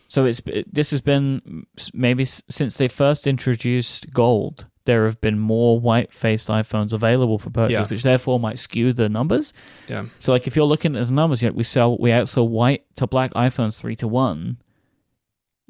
So 0.09 0.25
it's 0.25 0.41
it- 0.47 0.73
this 0.73 0.91
has 0.93 1.01
been 1.01 1.67
maybe 1.93 2.23
s- 2.23 2.43
since 2.49 2.77
they 2.79 2.89
first 2.89 3.27
introduced 3.27 4.13
gold. 4.15 4.67
There 4.85 5.05
have 5.07 5.21
been 5.21 5.37
more 5.41 5.81
white-faced 5.81 6.47
iPhones 6.47 6.93
available 6.93 7.39
for 7.41 7.51
purchase, 7.51 7.73
Yeah. 7.73 7.87
which 7.89 8.05
therefore 8.05 8.39
might 8.39 8.57
skew 8.57 8.93
the 8.93 9.09
numbers. 9.09 9.53
yeah, 9.89 10.05
So, 10.21 10.31
like 10.31 10.47
if 10.47 10.55
you're 10.55 10.65
looking 10.65 10.95
at 10.95 11.07
the 11.07 11.13
numbers, 11.13 11.43
yet 11.43 11.57
we 11.57 11.65
sell 11.65 11.99
we 11.99 12.11
outsell 12.11 12.47
white 12.49 12.85
to 12.95 13.09
black 13.09 13.35
iPhones 13.35 13.81
three 13.81 13.97
to 13.97 14.07
one. 14.07 14.59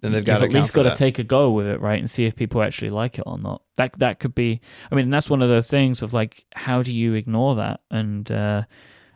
Then 0.00 0.12
they've 0.12 0.24
got 0.24 0.38
to 0.38 0.44
at 0.44 0.52
least 0.52 0.74
got 0.74 0.84
got 0.84 0.90
to 0.90 0.96
take 0.96 1.18
a 1.18 1.24
go 1.24 1.50
with 1.50 1.66
it, 1.66 1.80
right, 1.80 1.98
and 1.98 2.08
see 2.08 2.26
if 2.26 2.36
people 2.36 2.62
actually 2.62 2.90
like 2.90 3.18
it 3.18 3.24
or 3.26 3.38
not. 3.38 3.62
That 3.76 3.98
that 3.98 4.18
could 4.20 4.34
be. 4.34 4.60
I 4.90 4.94
mean, 4.94 5.10
that's 5.10 5.30
one 5.30 5.42
of 5.42 5.48
those 5.48 5.70
things 5.70 6.02
of 6.02 6.12
like, 6.12 6.44
how 6.54 6.82
do 6.82 6.92
you 6.92 7.14
ignore 7.14 7.54
that? 7.56 7.80
And 7.90 8.30
uh, 8.30 8.64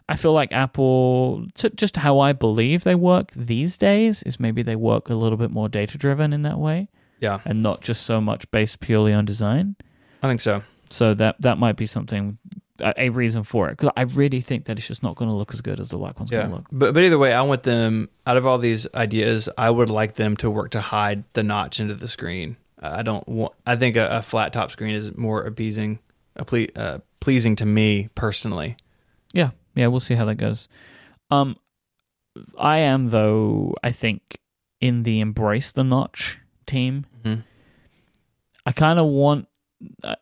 I 0.08 0.16
feel 0.16 0.32
like 0.32 0.52
Apple, 0.52 1.46
t- 1.54 1.70
just 1.74 1.96
how 1.96 2.18
I 2.18 2.32
believe 2.32 2.82
they 2.84 2.94
work 2.94 3.30
these 3.36 3.76
days, 3.76 4.22
is 4.22 4.40
maybe 4.40 4.62
they 4.62 4.76
work 4.76 5.10
a 5.10 5.14
little 5.14 5.38
bit 5.38 5.50
more 5.50 5.68
data 5.68 5.98
driven 5.98 6.32
in 6.32 6.42
that 6.42 6.58
way, 6.58 6.88
Yeah, 7.20 7.40
and 7.44 7.62
not 7.62 7.82
just 7.82 8.04
so 8.04 8.20
much 8.20 8.50
based 8.50 8.80
purely 8.80 9.12
on 9.12 9.24
design. 9.24 9.76
I 10.22 10.28
think 10.28 10.40
so. 10.40 10.62
So 10.88 11.14
that 11.14 11.36
that 11.40 11.58
might 11.58 11.76
be 11.76 11.86
something, 11.86 12.38
a, 12.82 13.08
reason 13.10 13.42
for 13.42 13.68
it. 13.68 13.72
Because 13.78 13.90
I 13.96 14.02
really 14.02 14.40
think 14.40 14.64
that 14.66 14.78
it's 14.78 14.86
just 14.88 15.02
not 15.02 15.16
going 15.16 15.28
to 15.28 15.34
look 15.34 15.52
as 15.54 15.60
good 15.60 15.80
as 15.80 15.88
the 15.88 15.98
white 15.98 16.18
one's 16.18 16.30
going 16.30 16.48
to 16.48 16.54
look. 16.56 16.66
but 16.72 16.94
but 16.94 17.02
either 17.02 17.18
way, 17.18 17.32
I 17.32 17.42
want 17.42 17.62
them 17.64 18.08
out 18.26 18.36
of 18.36 18.46
all 18.46 18.58
these 18.58 18.86
ideas. 18.94 19.48
I 19.58 19.70
would 19.70 19.90
like 19.90 20.14
them 20.14 20.36
to 20.38 20.50
work 20.50 20.70
to 20.72 20.80
hide 20.80 21.24
the 21.34 21.42
notch 21.42 21.80
into 21.80 21.94
the 21.94 22.08
screen. 22.08 22.56
I 22.82 23.02
don't 23.02 23.26
want. 23.28 23.52
I 23.66 23.76
think 23.76 23.96
a, 23.96 24.08
a 24.08 24.22
flat 24.22 24.52
top 24.52 24.70
screen 24.70 24.94
is 24.94 25.16
more 25.16 25.42
appeasing, 25.42 25.98
a 26.36 26.44
ple- 26.44 26.66
uh, 26.76 26.98
pleasing 27.20 27.54
to 27.56 27.66
me 27.66 28.08
personally. 28.14 28.76
Yeah, 29.34 29.50
yeah, 29.74 29.86
we'll 29.88 30.00
see 30.00 30.14
how 30.14 30.24
that 30.24 30.36
goes. 30.36 30.66
Um, 31.30 31.56
I 32.58 32.78
am 32.78 33.10
though. 33.10 33.74
I 33.82 33.90
think 33.92 34.38
in 34.80 35.02
the 35.02 35.20
embrace 35.20 35.72
the 35.72 35.84
notch 35.84 36.38
team, 36.66 37.04
Mhm. 37.22 37.44
I 38.64 38.72
kind 38.72 38.98
of 38.98 39.06
want. 39.06 39.46
I, 40.04 40.16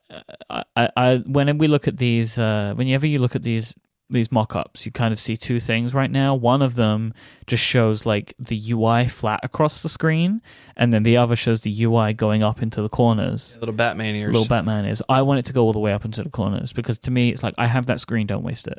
I, 0.76 0.88
I 0.96 1.16
when 1.26 1.58
we 1.58 1.68
look 1.68 1.88
at 1.88 1.96
these, 1.96 2.38
uh, 2.38 2.74
whenever 2.76 3.06
you 3.06 3.18
look 3.18 3.34
at 3.34 3.42
these 3.42 3.74
these 4.10 4.32
mock-ups, 4.32 4.86
you 4.86 4.92
kind 4.92 5.12
of 5.12 5.18
see 5.18 5.36
two 5.36 5.60
things 5.60 5.92
right 5.92 6.10
now. 6.10 6.34
One 6.34 6.62
of 6.62 6.76
them 6.76 7.12
just 7.46 7.62
shows 7.62 8.06
like 8.06 8.34
the 8.38 8.60
UI 8.72 9.06
flat 9.06 9.40
across 9.42 9.82
the 9.82 9.88
screen, 9.88 10.40
and 10.76 10.92
then 10.92 11.02
the 11.02 11.16
other 11.16 11.36
shows 11.36 11.60
the 11.60 11.84
UI 11.84 12.14
going 12.14 12.42
up 12.42 12.62
into 12.62 12.80
the 12.80 12.88
corners. 12.88 13.56
Little 13.60 13.74
Batman 13.74 14.14
ears. 14.14 14.32
Little 14.32 14.48
Batman 14.48 14.86
is. 14.86 15.02
I 15.08 15.22
want 15.22 15.40
it 15.40 15.44
to 15.46 15.52
go 15.52 15.64
all 15.64 15.72
the 15.72 15.78
way 15.78 15.92
up 15.92 16.04
into 16.04 16.22
the 16.22 16.30
corners 16.30 16.72
because 16.72 16.98
to 17.00 17.10
me, 17.10 17.30
it's 17.30 17.42
like 17.42 17.54
I 17.58 17.66
have 17.66 17.86
that 17.86 18.00
screen. 18.00 18.26
Don't 18.26 18.44
waste 18.44 18.66
it. 18.66 18.78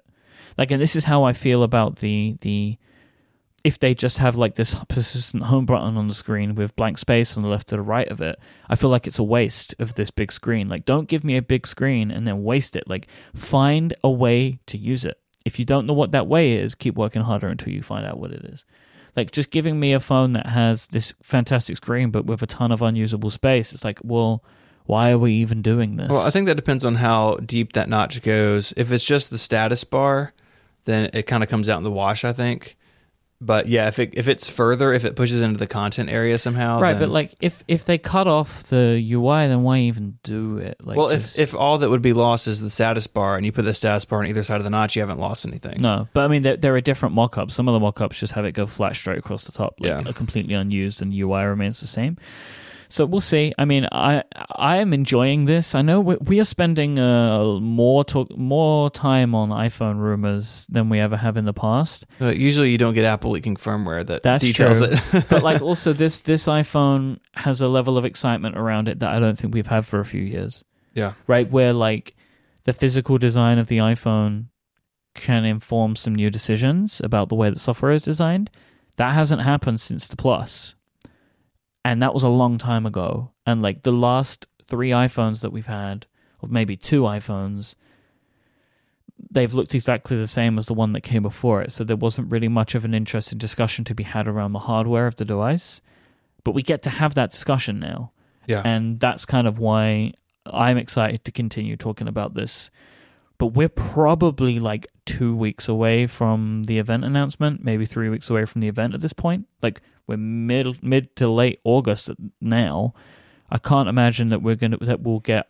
Like, 0.58 0.72
and 0.72 0.82
this 0.82 0.96
is 0.96 1.04
how 1.04 1.24
I 1.24 1.34
feel 1.34 1.64
about 1.64 1.98
the 1.98 2.36
the 2.42 2.78
if 3.64 3.80
they 3.80 3.94
just 3.94 4.18
have 4.18 4.36
like 4.36 4.56
this 4.56 4.74
persistent 4.88 5.44
home 5.44 5.66
button 5.66 5.98
on 5.98 6.08
the 6.08 6.14
screen 6.14 6.56
with 6.56 6.76
blank 6.76 6.98
space 6.98 7.36
on 7.36 7.44
the 7.44 7.50
left 7.50 7.68
to 7.70 7.76
the 7.76 7.82
right 7.82 8.08
of 8.08 8.22
it, 8.22 8.40
I 8.70 8.76
feel 8.76 8.90
like 8.90 9.08
it's 9.08 9.20
a 9.20 9.24
waste 9.24 9.76
of 9.80 9.96
this 9.96 10.12
big 10.12 10.32
screen. 10.32 10.70
Like, 10.70 10.86
don't 10.86 11.08
give 11.08 11.24
me 11.24 11.38
a 11.38 11.42
big 11.42 11.68
screen 11.68 12.12
and 12.12 12.28
then 12.28 12.44
waste 12.44 12.76
it. 12.76 12.88
Like, 12.88 13.08
find 13.36 13.94
a 14.04 14.10
way 14.10 14.60
to 14.68 14.78
use 14.78 15.06
it. 15.06 15.20
If 15.46 15.60
you 15.60 15.66
don't 15.66 15.86
know 15.86 15.94
what 15.94 16.12
that 16.12 16.28
way 16.28 16.54
is, 16.54 16.76
keep 16.76 16.96
working 16.96 17.22
harder 17.22 17.48
until 17.48 17.74
you 17.74 17.82
find 17.82 18.06
out 18.06 18.20
what 18.20 18.32
it 18.32 18.44
is. 18.46 18.66
Like, 19.16 19.32
just 19.32 19.52
giving 19.52 19.80
me 19.80 19.94
a 19.94 20.00
phone 20.00 20.34
that 20.34 20.48
has 20.48 20.88
this 20.88 21.14
fantastic 21.22 21.78
screen 21.78 22.12
but 22.12 22.26
with 22.26 22.42
a 22.42 22.48
ton 22.48 22.72
of 22.72 22.82
unusable 22.82 23.32
space, 23.32 23.74
it's 23.74 23.84
like, 23.84 24.00
well, 24.04 24.44
why 24.86 25.12
are 25.12 25.18
we 25.18 25.34
even 25.34 25.62
doing 25.62 25.98
this? 25.98 26.10
Well, 26.10 26.26
I 26.26 26.30
think 26.30 26.48
that 26.48 26.56
depends 26.56 26.86
on 26.86 26.96
how 26.96 27.36
deep 27.38 27.74
that 27.74 27.90
notch 27.90 28.22
goes. 28.22 28.74
If 28.78 28.92
it's 28.92 29.06
just 29.06 29.30
the 29.30 29.38
status 29.38 29.84
bar, 29.84 30.34
then 30.86 31.10
it 31.14 31.24
kind 31.24 31.44
of 31.44 31.50
comes 31.50 31.70
out 31.70 31.78
in 31.78 31.84
the 31.84 31.92
wash, 31.92 32.24
I 32.24 32.34
think 32.34 32.78
but 33.42 33.68
yeah, 33.68 33.88
if 33.88 34.00
it 34.00 34.14
if 34.16 34.28
it's 34.28 34.50
further, 34.50 34.92
if 34.92 35.06
it 35.06 35.16
pushes 35.16 35.42
into 35.42 35.58
the 35.58 35.68
content 35.68 36.10
area 36.10 36.38
somehow, 36.38 36.80
right? 36.82 36.94
then- 36.94 37.02
But 37.04 37.10
like, 37.10 37.36
if 37.40 37.64
if 37.68 37.86
they 37.86 37.98
cut 37.98 38.28
off 38.28 38.64
the 38.64 39.00
UI, 39.14 39.48
then 39.48 39.64
why 39.64 39.80
even 39.80 40.18
do 40.24 40.58
it? 40.58 40.78
Like, 40.84 40.98
well, 40.98 41.10
just- 41.10 41.38
if 41.40 41.50
if 41.50 41.56
all 41.56 41.78
that 41.78 41.90
would 41.90 42.02
be 42.02 42.14
lost 42.14 42.48
is 42.48 42.60
the 42.62 42.70
status 42.70 43.08
bar, 43.08 43.38
and 43.38 43.46
you 43.46 43.52
put 43.52 43.64
the 43.66 43.74
status 43.74 44.04
bar 44.06 44.20
on 44.20 44.28
either 44.28 44.44
side 44.44 44.58
of 44.58 44.64
the 44.66 44.70
notch, 44.70 44.96
you 44.96 45.02
haven't 45.02 45.20
lost 45.20 45.46
anything. 45.46 45.82
no, 45.82 46.08
but 46.14 46.26
I 46.26 46.28
mean, 46.28 46.42
there, 46.42 46.58
there 46.58 46.76
are 46.76 46.82
different 46.82 47.16
mock-ups. 47.16 47.54
Some 47.56 47.68
of 47.68 47.74
the 47.74 47.80
mock-ups 47.80 48.20
just 48.20 48.34
have 48.34 48.46
it 48.46 48.52
go 48.54 48.66
flat 48.68 48.96
straight 48.96 49.18
across 49.20 49.46
the 49.46 49.52
top, 49.54 49.76
like, 49.80 50.06
Yeah. 50.06 50.12
completely 50.12 50.54
unused, 50.54 51.02
and 51.02 51.14
UI 51.14 51.44
remains 51.46 51.80
the 51.80 51.88
same. 51.88 52.18
So 52.92 53.06
we'll 53.06 53.22
see. 53.22 53.54
I 53.58 53.66
mean, 53.66 53.88
I 53.92 54.24
I 54.56 54.78
am 54.78 54.94
enjoying 54.94 55.46
this. 55.46 55.76
I 55.76 55.84
know 55.84 56.02
we, 56.02 56.16
we 56.16 56.40
are 56.40 56.46
spending 56.46 56.98
uh, 56.98 57.60
more 57.60 58.04
talk, 58.04 58.36
more 58.36 58.90
time 58.90 59.36
on 59.36 59.50
iPhone 59.50 59.98
rumors 60.00 60.66
than 60.70 60.90
we 60.90 61.00
ever 61.00 61.16
have 61.16 61.38
in 61.38 61.46
the 61.46 61.54
past. 61.54 62.08
Uh, 62.20 62.30
usually, 62.30 62.72
you 62.72 62.80
don't 62.80 62.96
get 62.96 63.06
Apple 63.06 63.30
leaking 63.32 63.58
firmware 63.58 64.06
that 64.08 64.24
That's 64.24 64.44
details 64.44 64.80
true. 64.80 64.90
it. 64.92 65.26
but 65.30 65.44
like 65.44 65.62
also 65.70 65.94
this 65.94 66.22
this 66.22 66.48
iPhone 66.48 67.20
has 67.36 67.62
a 67.62 67.68
level 67.68 67.96
of 67.98 68.06
excitement 68.06 68.58
around 68.58 68.88
it 68.88 69.00
that 69.00 69.12
I 69.14 69.20
don't 69.20 69.38
think 69.38 69.54
we've 69.54 69.68
had 69.68 69.86
for 69.86 70.00
a 70.00 70.06
few 70.06 70.22
years. 70.22 70.64
yeah, 70.96 71.14
Right 71.28 71.50
where 71.50 71.74
like 71.74 72.16
the 72.64 72.74
physical 72.74 73.20
design 73.20 73.60
of 73.60 73.68
the 73.68 73.78
iPhone 73.78 74.46
can 75.14 75.46
inform 75.46 75.96
some 75.96 76.16
new 76.16 76.30
decisions 76.32 77.00
about 77.04 77.30
the 77.30 77.36
way 77.36 77.50
that 77.50 77.60
software 77.60 77.92
is 77.92 78.04
designed. 78.04 78.50
That 78.98 79.14
hasn't 79.14 79.42
happened 79.44 79.80
since 79.80 80.08
the 80.08 80.16
Plus. 80.18 80.76
And 81.90 82.04
that 82.04 82.14
was 82.14 82.22
a 82.22 82.30
long 82.30 82.60
time 82.60 82.86
ago. 82.86 83.32
And 83.48 83.64
like 83.64 83.82
the 83.82 83.92
last 83.92 84.46
3 84.68 84.92
iPhones 84.92 85.42
that 85.42 85.52
we've 85.52 85.66
had 85.66 86.06
or 86.40 86.48
maybe 86.48 86.78
two 86.78 87.02
iPhones 87.02 87.74
they've 89.32 89.54
looked 89.54 89.76
exactly 89.76 90.16
the 90.16 90.28
same 90.28 90.58
as 90.58 90.68
the 90.68 90.74
one 90.74 90.94
that 90.94 91.02
came 91.02 91.24
before 91.24 91.62
it. 91.62 91.72
So 91.72 91.84
there 91.84 91.98
wasn't 91.98 92.32
really 92.32 92.48
much 92.48 92.76
of 92.76 92.86
an 92.86 92.94
interesting 92.94 93.38
discussion 93.38 93.84
to 93.86 93.96
be 93.96 94.04
had 94.04 94.28
around 94.28 94.54
the 94.54 94.60
hardware 94.60 95.08
of 95.08 95.16
the 95.16 95.26
device. 95.26 95.82
But 96.44 96.52
we 96.52 96.62
get 96.62 96.84
to 96.84 96.90
have 96.90 97.16
that 97.16 97.32
discussion 97.32 97.80
now. 97.80 98.12
yeah. 98.48 98.62
And 98.64 99.00
that's 99.00 99.26
kind 99.26 99.48
of 99.48 99.60
why 99.60 100.14
I'm 100.46 100.78
excited 100.78 101.24
to 101.26 101.32
continue 101.32 101.76
talking 101.76 102.08
about 102.08 102.34
this. 102.34 102.70
But 103.40 103.48
we're 103.48 103.70
probably 103.70 104.60
like 104.60 104.88
two 105.06 105.36
weeks 105.36 105.68
away 105.68 106.08
from 106.08 106.64
the 106.64 106.78
event 106.78 107.04
announcement, 107.04 107.64
maybe 107.64 107.86
three 107.86 108.10
weeks 108.10 108.30
away 108.30 108.46
from 108.46 108.62
the 108.62 108.68
event 108.68 108.94
at 108.94 109.02
this 109.02 109.14
point. 109.14 109.48
Like 109.62 109.82
we're 110.10 110.18
mid 110.18 110.84
mid 110.84 111.16
to 111.18 111.30
late 111.30 111.60
August 111.64 112.10
now. 112.42 112.94
I 113.50 113.60
can't 113.60 113.88
imagine 113.88 114.30
that 114.30 114.42
we're 114.42 114.56
gonna 114.56 114.78
that 114.78 115.02
we'll 115.02 115.20
get 115.20 115.50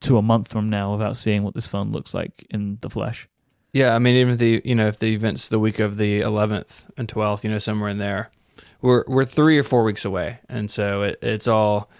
to 0.00 0.18
a 0.18 0.22
month 0.22 0.48
from 0.48 0.68
now 0.70 0.92
without 0.92 1.16
seeing 1.16 1.42
what 1.42 1.54
this 1.54 1.66
phone 1.66 1.90
looks 1.90 2.12
like 2.14 2.46
in 2.50 2.78
the 2.82 2.90
flesh. 2.90 3.26
Yeah, 3.72 3.94
I 3.94 3.98
mean, 3.98 4.16
even 4.16 4.34
if 4.34 4.38
the 4.38 4.60
you 4.64 4.74
know 4.74 4.86
if 4.86 4.98
the 4.98 5.14
event's 5.14 5.48
the 5.48 5.58
week 5.58 5.78
of 5.78 5.96
the 5.96 6.20
11th 6.20 6.90
and 6.96 7.08
12th, 7.08 7.42
you 7.42 7.50
know, 7.50 7.58
somewhere 7.58 7.88
in 7.88 7.98
there, 7.98 8.30
we're 8.82 9.04
we're 9.08 9.24
three 9.24 9.58
or 9.58 9.62
four 9.62 9.82
weeks 9.82 10.04
away, 10.04 10.40
and 10.48 10.70
so 10.70 11.02
it, 11.02 11.18
it's 11.22 11.48
all 11.48 11.90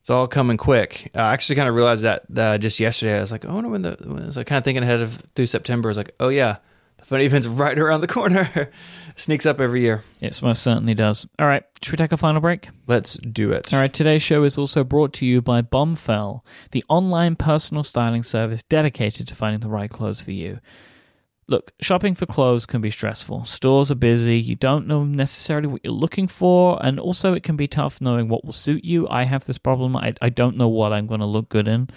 it's 0.00 0.10
all 0.10 0.26
coming 0.26 0.58
quick. 0.58 1.10
I 1.14 1.32
actually 1.32 1.56
kind 1.56 1.68
of 1.68 1.74
realized 1.74 2.02
that 2.02 2.24
uh, 2.36 2.58
just 2.58 2.78
yesterday. 2.78 3.16
I 3.16 3.20
was 3.20 3.32
like, 3.32 3.44
I 3.46 3.52
wonder 3.52 3.70
when 3.70 3.82
the 3.82 3.96
when 4.04 4.22
I 4.22 4.26
was 4.26 4.36
kind 4.36 4.58
of 4.58 4.64
thinking 4.64 4.82
ahead 4.82 5.00
of 5.00 5.14
through 5.34 5.46
September. 5.46 5.88
I 5.88 5.90
was 5.90 5.96
like, 5.96 6.14
oh 6.20 6.28
yeah, 6.28 6.56
the 6.98 7.04
fun 7.04 7.20
event's 7.20 7.46
right 7.46 7.78
around 7.78 8.00
the 8.00 8.06
corner. 8.06 8.70
Sneaks 9.16 9.46
up 9.46 9.60
every 9.60 9.80
year. 9.80 10.04
It 10.20 10.42
most 10.42 10.62
certainly 10.62 10.94
does. 10.94 11.26
All 11.38 11.46
right, 11.46 11.62
should 11.82 11.92
we 11.92 11.96
take 11.96 12.12
a 12.12 12.16
final 12.18 12.40
break? 12.40 12.68
Let's 12.86 13.16
do 13.16 13.50
it. 13.52 13.72
All 13.72 13.80
right, 13.80 13.92
today's 13.92 14.22
show 14.22 14.44
is 14.44 14.58
also 14.58 14.84
brought 14.84 15.14
to 15.14 15.26
you 15.26 15.40
by 15.40 15.62
Bombfell, 15.62 16.40
the 16.72 16.84
online 16.88 17.34
personal 17.36 17.82
styling 17.82 18.22
service 18.22 18.62
dedicated 18.64 19.26
to 19.28 19.34
finding 19.34 19.60
the 19.60 19.68
right 19.68 19.90
clothes 19.90 20.20
for 20.20 20.32
you. 20.32 20.60
Look, 21.48 21.72
shopping 21.80 22.16
for 22.16 22.26
clothes 22.26 22.66
can 22.66 22.80
be 22.80 22.90
stressful. 22.90 23.44
Stores 23.44 23.92
are 23.92 23.94
busy, 23.94 24.36
you 24.40 24.56
don't 24.56 24.88
know 24.88 25.04
necessarily 25.04 25.68
what 25.68 25.80
you're 25.84 25.92
looking 25.92 26.26
for, 26.26 26.84
and 26.84 26.98
also 26.98 27.34
it 27.34 27.44
can 27.44 27.56
be 27.56 27.68
tough 27.68 28.00
knowing 28.00 28.26
what 28.28 28.44
will 28.44 28.52
suit 28.52 28.84
you. 28.84 29.08
I 29.08 29.22
have 29.24 29.44
this 29.44 29.56
problem, 29.56 29.94
I, 29.94 30.14
I 30.20 30.28
don't 30.28 30.56
know 30.56 30.66
what 30.66 30.92
I'm 30.92 31.06
going 31.06 31.20
to 31.20 31.26
look 31.26 31.48
good 31.48 31.68
in. 31.68 31.88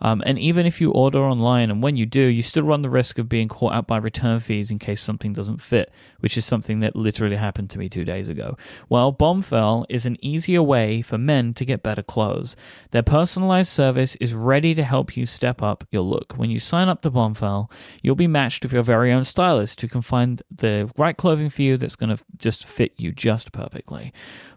Um, 0.00 0.22
and 0.26 0.38
even 0.38 0.66
if 0.66 0.80
you 0.80 0.90
order 0.90 1.20
online, 1.20 1.70
and 1.70 1.82
when 1.82 1.96
you 1.96 2.06
do, 2.06 2.20
you 2.20 2.42
still 2.42 2.64
run 2.64 2.82
the 2.82 2.90
risk 2.90 3.18
of 3.18 3.28
being 3.28 3.48
caught 3.48 3.72
out 3.72 3.86
by 3.86 3.96
return 3.98 4.40
fees 4.40 4.70
in 4.70 4.78
case 4.78 5.00
something 5.00 5.32
doesn't 5.32 5.60
fit, 5.60 5.92
which 6.18 6.36
is 6.36 6.44
something 6.44 6.80
that 6.80 6.96
literally 6.96 7.36
happened 7.36 7.70
to 7.70 7.78
me 7.78 7.88
two 7.88 8.04
days 8.04 8.28
ago. 8.28 8.56
Well, 8.88 9.12
Bombfell 9.12 9.84
is 9.88 10.04
an 10.04 10.16
easier 10.24 10.62
way 10.62 11.02
for 11.02 11.18
men 11.18 11.54
to 11.54 11.64
get 11.64 11.84
better 11.84 12.02
clothes. 12.02 12.56
Their 12.90 13.04
personalized 13.04 13.70
service 13.70 14.16
is 14.16 14.34
ready 14.34 14.74
to 14.74 14.82
help 14.82 15.16
you 15.16 15.24
step 15.24 15.62
up 15.62 15.84
your 15.92 16.02
look. 16.02 16.34
When 16.36 16.50
you 16.50 16.58
sign 16.58 16.88
up 16.88 17.02
to 17.02 17.10
Bombfell, 17.10 17.70
you'll 18.02 18.16
be 18.16 18.26
matched 18.26 18.64
with 18.64 18.72
your 18.72 18.82
very 18.92 19.10
own 19.10 19.24
stylist 19.24 19.80
who 19.80 19.88
can 19.88 20.02
find 20.02 20.42
the 20.54 20.92
right 20.98 21.16
clothing 21.16 21.48
for 21.48 21.62
you 21.62 21.78
that's 21.78 21.96
going 21.96 22.14
to 22.14 22.22
just 22.36 22.66
fit 22.66 22.92
you 22.98 23.10
just 23.10 23.50
perfectly. 23.50 24.12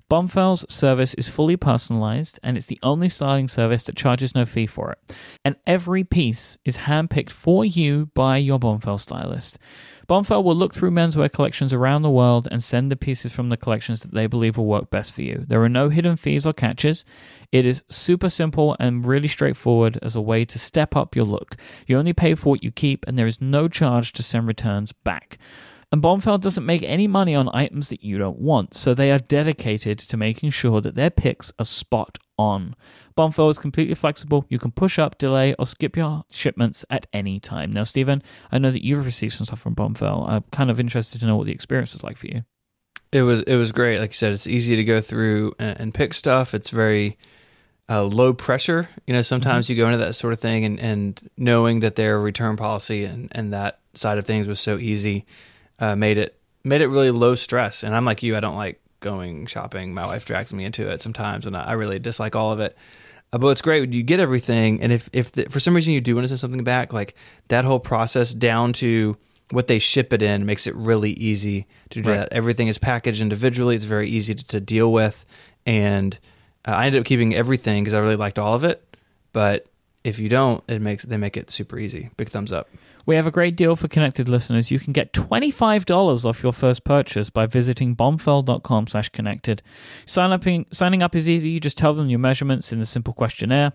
Bombfell's 0.10 0.72
service 0.72 1.16
is 1.16 1.28
fully 1.28 1.58
personalized 1.58 2.40
and 2.44 2.58
it's 2.58 2.68
the 2.68 2.78
only 2.84 3.10
styling 3.10 3.48
service 3.48 3.86
that 3.86 3.96
charges 3.96 4.36
no 4.36 4.46
fee 4.46 4.68
for 4.68 4.92
it. 4.92 5.16
And 5.44 5.56
every 5.66 6.04
piece 6.04 6.58
is 6.64 6.78
handpicked 6.80 7.32
for 7.32 7.66
you 7.66 8.12
by 8.14 8.38
your 8.38 8.60
Bombfell 8.60 9.00
stylist. 9.00 9.58
Bombfell 10.08 10.44
will 10.44 10.56
look 10.56 10.76
through 10.76 10.92
menswear 10.92 11.32
collections 11.32 11.74
around 11.74 12.04
the 12.04 12.12
world 12.12 12.48
and 12.52 12.62
send 12.62 12.92
the 12.92 12.96
pieces 12.96 13.34
from 13.34 13.50
the 13.50 13.58
collections 13.58 14.02
that 14.02 14.14
they 14.14 14.28
believe 14.28 14.58
will 14.58 14.68
work 14.68 14.92
best 14.92 15.14
for 15.14 15.24
you. 15.24 15.44
There 15.48 15.64
are 15.64 15.70
no 15.70 15.90
hidden 15.90 16.16
fees 16.16 16.46
or 16.46 16.54
catches. 16.54 17.04
It 17.52 17.66
is 17.66 17.84
super 17.90 18.30
simple 18.30 18.78
and 18.80 19.04
really 19.04 19.28
straightforward 19.28 19.98
as 20.04 20.16
a 20.16 20.22
way 20.22 20.46
to 20.46 20.60
step 20.60 20.96
up 20.96 21.16
your 21.16 21.26
look. 21.26 21.56
You 21.88 21.98
only 21.98 22.14
pay 22.14 22.36
for 22.36 22.50
what 22.50 22.64
you 22.64 22.70
keep, 22.70 23.04
and 23.08 23.18
there 23.18 23.26
is 23.26 23.42
no 23.42 23.68
charge 23.68 24.14
to 24.14 24.22
send 24.24 24.48
returns 24.48 24.92
back. 24.92 25.40
And 25.92 26.02
Bombfell 26.02 26.42
doesn't 26.42 26.66
make 26.66 26.84
any 26.84 27.08
money 27.08 27.36
on 27.36 27.50
items 27.54 27.90
that 27.90 28.04
you 28.04 28.18
don't 28.18 28.40
want, 28.40 28.74
so 28.74 28.94
they 28.94 29.12
are 29.12 29.20
dedicated 29.20 30.00
to 30.00 30.18
making 30.18 30.50
sure 30.50 30.82
that 30.82 30.96
their 30.96 31.10
picks 31.10 31.52
are 31.60 31.66
spot 31.66 32.18
on. 32.38 32.76
Bombfell 33.18 33.50
is 33.50 33.58
completely 33.58 33.96
flexible. 33.96 34.46
You 34.50 34.60
can 34.60 34.72
push 34.72 35.00
up, 35.00 35.18
delay, 35.18 35.54
or 35.58 35.66
skip 35.66 35.96
your 35.96 36.26
shipments 36.30 36.84
at 36.90 37.08
any 37.14 37.40
time. 37.40 37.72
Now, 37.72 37.84
Stephen, 37.84 38.22
I 38.52 38.58
know 38.58 38.72
that 38.72 38.84
you've 38.84 39.06
received 39.06 39.34
some 39.34 39.46
stuff 39.46 39.60
from 39.60 39.76
Bombfell. 39.76 40.28
I'm 40.28 40.44
kind 40.52 40.70
of 40.70 40.80
interested 40.80 41.22
to 41.22 41.28
know 41.28 41.38
what 41.38 41.46
the 41.46 41.54
experience 41.54 41.94
was 41.94 42.04
like 42.04 42.18
for 42.18 42.28
you. 42.28 42.44
It 43.12 43.22
was 43.22 43.42
it 43.42 43.56
was 43.56 43.72
great. 43.72 44.00
Like 44.00 44.10
you 44.10 44.16
said, 44.16 44.34
it's 44.34 44.48
easy 44.48 44.76
to 44.76 44.84
go 44.84 45.00
through 45.00 45.54
and, 45.58 45.80
and 45.80 45.94
pick 45.94 46.14
stuff. 46.14 46.54
It's 46.54 46.70
very 46.70 47.18
uh, 47.88 48.04
low 48.04 48.34
pressure. 48.34 48.90
You 49.08 49.14
know, 49.14 49.22
sometimes 49.22 49.70
you 49.70 49.78
go 49.78 49.86
into 49.86 50.00
that 50.00 50.16
sort 50.16 50.34
of 50.34 50.40
thing, 50.42 50.66
and, 50.66 50.80
and 50.80 51.30
knowing 51.38 51.80
that 51.80 51.96
their 51.96 52.20
return 52.20 52.58
policy 52.58 53.06
and, 53.06 53.30
and 53.32 53.54
that 53.54 53.80
side 53.94 54.18
of 54.18 54.26
things 54.26 54.50
was 54.50 54.60
so 54.60 54.78
easy 54.78 55.26
uh, 55.80 55.96
made 55.96 56.18
it 56.18 56.38
made 56.64 56.82
it 56.82 56.88
really 56.88 57.12
low 57.12 57.36
stress. 57.36 57.84
And 57.84 57.96
I'm 57.96 58.06
like 58.06 58.24
you, 58.24 58.36
I 58.36 58.40
don't 58.40 58.56
like 58.56 58.82
going 59.02 59.46
shopping. 59.46 59.94
My 59.94 60.06
wife 60.06 60.26
drags 60.26 60.54
me 60.54 60.66
into 60.66 60.90
it 60.90 61.02
sometimes, 61.02 61.46
and 61.46 61.56
I, 61.56 61.64
I 61.66 61.72
really 61.74 62.00
dislike 62.00 62.36
all 62.36 62.52
of 62.52 62.60
it. 62.60 62.76
Uh, 63.34 63.38
but 63.38 63.48
it's 63.50 63.62
great 63.62 63.82
when 63.82 63.92
you 63.92 64.04
get 64.04 64.20
everything, 64.20 64.82
and 64.82 64.92
if 64.92 65.10
if 65.14 65.32
the, 65.34 65.46
for 65.46 65.60
some 65.60 65.76
reason 65.76 65.94
you 65.94 66.02
do 66.02 66.16
want 66.16 66.24
to 66.26 66.28
send 66.30 66.40
something 66.40 66.64
back, 66.64 66.94
like 66.94 67.16
that 67.50 67.66
whole 67.66 67.80
process 67.80 68.34
down 68.34 68.74
to 68.74 69.18
what 69.52 69.68
they 69.68 69.78
ship 69.78 70.12
it 70.12 70.22
in 70.24 70.46
makes 70.46 70.66
it 70.66 70.74
really 70.76 71.12
easy 71.12 71.68
to 71.92 72.02
do 72.02 72.10
Right. 72.10 72.18
that. 72.18 72.34
Everything 72.34 72.68
is 72.68 72.78
packaged 72.80 73.22
individually. 73.22 73.76
It's 73.76 73.86
very 73.86 74.08
easy 74.08 74.34
to, 74.34 74.48
to 74.48 74.60
deal 74.60 74.92
with, 74.92 75.24
and 75.68 76.18
uh, 76.68 76.72
I 76.72 76.86
ended 76.88 77.02
up 77.02 77.06
keeping 77.06 77.36
everything 77.36 77.84
because 77.84 77.94
I 77.94 78.00
really 78.00 78.16
liked 78.16 78.40
all 78.40 78.56
of 78.56 78.64
it. 78.64 78.82
But 79.34 79.68
if 80.04 80.18
you 80.20 80.30
don't, 80.30 80.64
it 80.68 80.82
makes 80.82 81.04
they 81.04 81.18
make 81.18 81.36
it 81.38 81.50
super 81.52 81.78
easy. 81.78 82.10
Big 82.18 82.30
thumbs 82.30 82.52
up. 82.52 82.70
We 83.06 83.16
have 83.16 83.28
a 83.28 83.32
great 83.32 83.56
deal 83.56 83.76
for 83.76 83.88
connected 83.88 84.28
listeners. 84.28 84.72
You 84.72 84.80
can 84.80 84.94
get 84.94 85.14
$25 85.14 86.26
off 86.26 86.42
your 86.42 86.54
first 86.54 86.84
purchase 86.84 87.30
by 87.30 87.46
visiting 87.46 87.96
bombfell.com 87.96 88.88
slash 88.88 89.10
connected. 89.10 89.62
Up 90.18 90.48
in, 90.48 90.66
signing 90.72 91.04
up 91.04 91.16
is 91.16 91.30
easy. 91.30 91.50
You 91.50 91.60
just 91.60 91.78
tell 91.78 91.94
them 91.94 92.10
your 92.10 92.20
measurements 92.20 92.72
in 92.72 92.80
the 92.80 92.86
simple 92.86 93.14
questionnaire. 93.14 93.74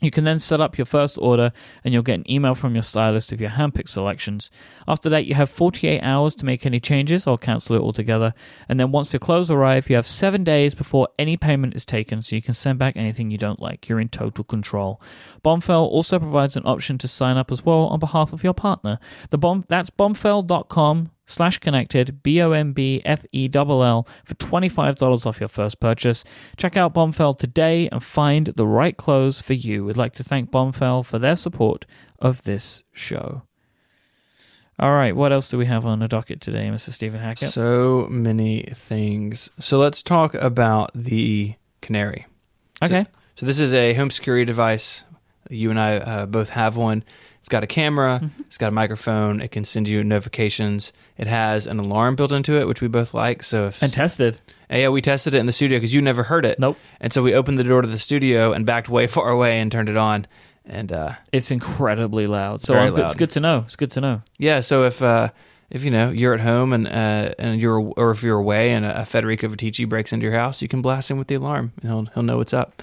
You 0.00 0.10
can 0.10 0.24
then 0.24 0.38
set 0.38 0.60
up 0.60 0.78
your 0.78 0.84
first 0.84 1.18
order 1.20 1.52
and 1.82 1.92
you'll 1.92 2.04
get 2.04 2.20
an 2.20 2.30
email 2.30 2.54
from 2.54 2.74
your 2.74 2.82
stylist 2.82 3.32
of 3.32 3.40
your 3.40 3.50
handpicked 3.50 3.88
selections. 3.88 4.50
After 4.86 5.08
that, 5.08 5.26
you 5.26 5.34
have 5.34 5.50
48 5.50 6.00
hours 6.00 6.34
to 6.36 6.44
make 6.44 6.64
any 6.64 6.78
changes 6.78 7.26
or 7.26 7.36
cancel 7.36 7.76
it 7.76 7.82
altogether. 7.82 8.32
And 8.68 8.78
then 8.78 8.92
once 8.92 9.10
the 9.10 9.18
clothes 9.18 9.50
arrive, 9.50 9.90
you 9.90 9.96
have 9.96 10.06
seven 10.06 10.44
days 10.44 10.74
before 10.74 11.08
any 11.18 11.36
payment 11.36 11.74
is 11.74 11.84
taken 11.84 12.22
so 12.22 12.36
you 12.36 12.42
can 12.42 12.54
send 12.54 12.78
back 12.78 12.96
anything 12.96 13.30
you 13.30 13.38
don't 13.38 13.60
like. 13.60 13.88
You're 13.88 14.00
in 14.00 14.08
total 14.08 14.44
control. 14.44 15.00
Bombfell 15.44 15.86
also 15.86 16.18
provides 16.18 16.56
an 16.56 16.66
option 16.66 16.96
to 16.98 17.08
sign 17.08 17.36
up 17.36 17.50
as 17.50 17.64
well 17.64 17.86
on 17.86 17.98
behalf 17.98 18.32
of 18.32 18.44
your 18.44 18.54
partner. 18.54 19.00
The 19.30 19.38
bomb 19.38 19.64
That's 19.68 19.90
bombfell.com 19.90 21.10
slash 21.28 21.58
connected, 21.58 22.22
B 22.24 22.42
O 22.42 22.50
M 22.50 22.72
B 22.72 23.00
F 23.04 23.24
E 23.30 23.48
L 23.54 23.82
L, 23.84 24.08
for 24.24 24.34
$25 24.34 25.26
off 25.26 25.38
your 25.38 25.48
first 25.48 25.78
purchase. 25.78 26.24
Check 26.56 26.76
out 26.76 26.94
Bombfell 26.94 27.38
today 27.38 27.88
and 27.92 28.02
find 28.02 28.48
the 28.48 28.66
right 28.66 28.96
clothes 28.96 29.40
for 29.40 29.52
you. 29.52 29.84
We'd 29.84 29.96
like 29.96 30.14
to 30.14 30.24
thank 30.24 30.50
Bombfell 30.50 31.04
for 31.04 31.20
their 31.20 31.36
support 31.36 31.86
of 32.18 32.42
this 32.42 32.82
show. 32.92 33.42
All 34.80 34.92
right, 34.92 35.14
what 35.14 35.32
else 35.32 35.48
do 35.48 35.58
we 35.58 35.66
have 35.66 35.84
on 35.84 35.98
the 35.98 36.06
docket 36.06 36.40
today, 36.40 36.68
Mr. 36.68 36.90
Stephen 36.90 37.20
Hackett? 37.20 37.48
So 37.48 38.06
many 38.08 38.62
things. 38.62 39.50
So 39.58 39.78
let's 39.78 40.02
talk 40.04 40.34
about 40.34 40.92
the 40.94 41.54
Canary. 41.80 42.26
okay. 42.82 43.04
So, 43.04 43.10
so 43.36 43.46
this 43.46 43.58
is 43.58 43.72
a 43.72 43.94
home 43.94 44.10
security 44.10 44.44
device. 44.44 45.04
You 45.50 45.70
and 45.70 45.80
I 45.80 45.96
uh, 45.96 46.26
both 46.26 46.50
have 46.50 46.76
one. 46.76 47.02
It's 47.48 47.52
got 47.54 47.64
a 47.64 47.66
camera. 47.66 48.20
Mm-hmm. 48.22 48.42
It's 48.42 48.58
got 48.58 48.68
a 48.68 48.74
microphone. 48.74 49.40
It 49.40 49.50
can 49.52 49.64
send 49.64 49.88
you 49.88 50.04
notifications. 50.04 50.92
It 51.16 51.26
has 51.28 51.66
an 51.66 51.78
alarm 51.78 52.14
built 52.14 52.30
into 52.30 52.60
it, 52.60 52.66
which 52.68 52.82
we 52.82 52.88
both 52.88 53.14
like. 53.14 53.42
So 53.42 53.68
if 53.68 53.80
and 53.80 53.90
tested. 53.90 54.38
Yeah, 54.68 54.90
we 54.90 55.00
tested 55.00 55.32
it 55.32 55.38
in 55.38 55.46
the 55.46 55.52
studio 55.52 55.78
because 55.78 55.94
you 55.94 56.02
never 56.02 56.24
heard 56.24 56.44
it. 56.44 56.58
Nope. 56.58 56.76
And 57.00 57.10
so 57.10 57.22
we 57.22 57.32
opened 57.32 57.58
the 57.58 57.64
door 57.64 57.80
to 57.80 57.88
the 57.88 57.98
studio 57.98 58.52
and 58.52 58.66
backed 58.66 58.90
way 58.90 59.06
far 59.16 59.30
away 59.30 59.60
and 59.60 59.72
turned 59.72 59.88
it 59.88 59.96
on. 59.96 60.26
And 60.66 60.92
uh, 60.92 61.12
It's 61.32 61.50
incredibly 61.50 62.26
loud. 62.26 62.60
So 62.60 62.74
I'm- 62.74 62.94
it's 62.98 63.14
good 63.14 63.30
to 63.30 63.40
know. 63.40 63.62
It's 63.64 63.76
good 63.76 63.92
to 63.92 64.02
know. 64.02 64.20
yeah, 64.36 64.60
so 64.60 64.84
if 64.84 65.00
uh, 65.00 65.30
if 65.70 65.84
you 65.84 65.90
know 65.90 66.10
you're 66.10 66.34
at 66.34 66.40
home 66.40 66.74
and 66.74 66.86
uh, 66.86 67.32
and 67.38 67.58
you're 67.58 67.80
or 67.96 68.10
if 68.10 68.22
you're 68.22 68.38
away 68.38 68.72
and 68.72 68.84
a 68.84 69.06
Federico 69.06 69.48
Viticci 69.48 69.88
breaks 69.88 70.12
into 70.12 70.24
your 70.26 70.34
house, 70.36 70.60
you 70.60 70.68
can 70.68 70.82
blast 70.82 71.10
him 71.10 71.16
with 71.16 71.28
the 71.28 71.36
alarm 71.36 71.72
and 71.80 71.90
he'll 71.90 72.04
he'll 72.12 72.22
know 72.22 72.36
what's 72.36 72.52
up. 72.52 72.82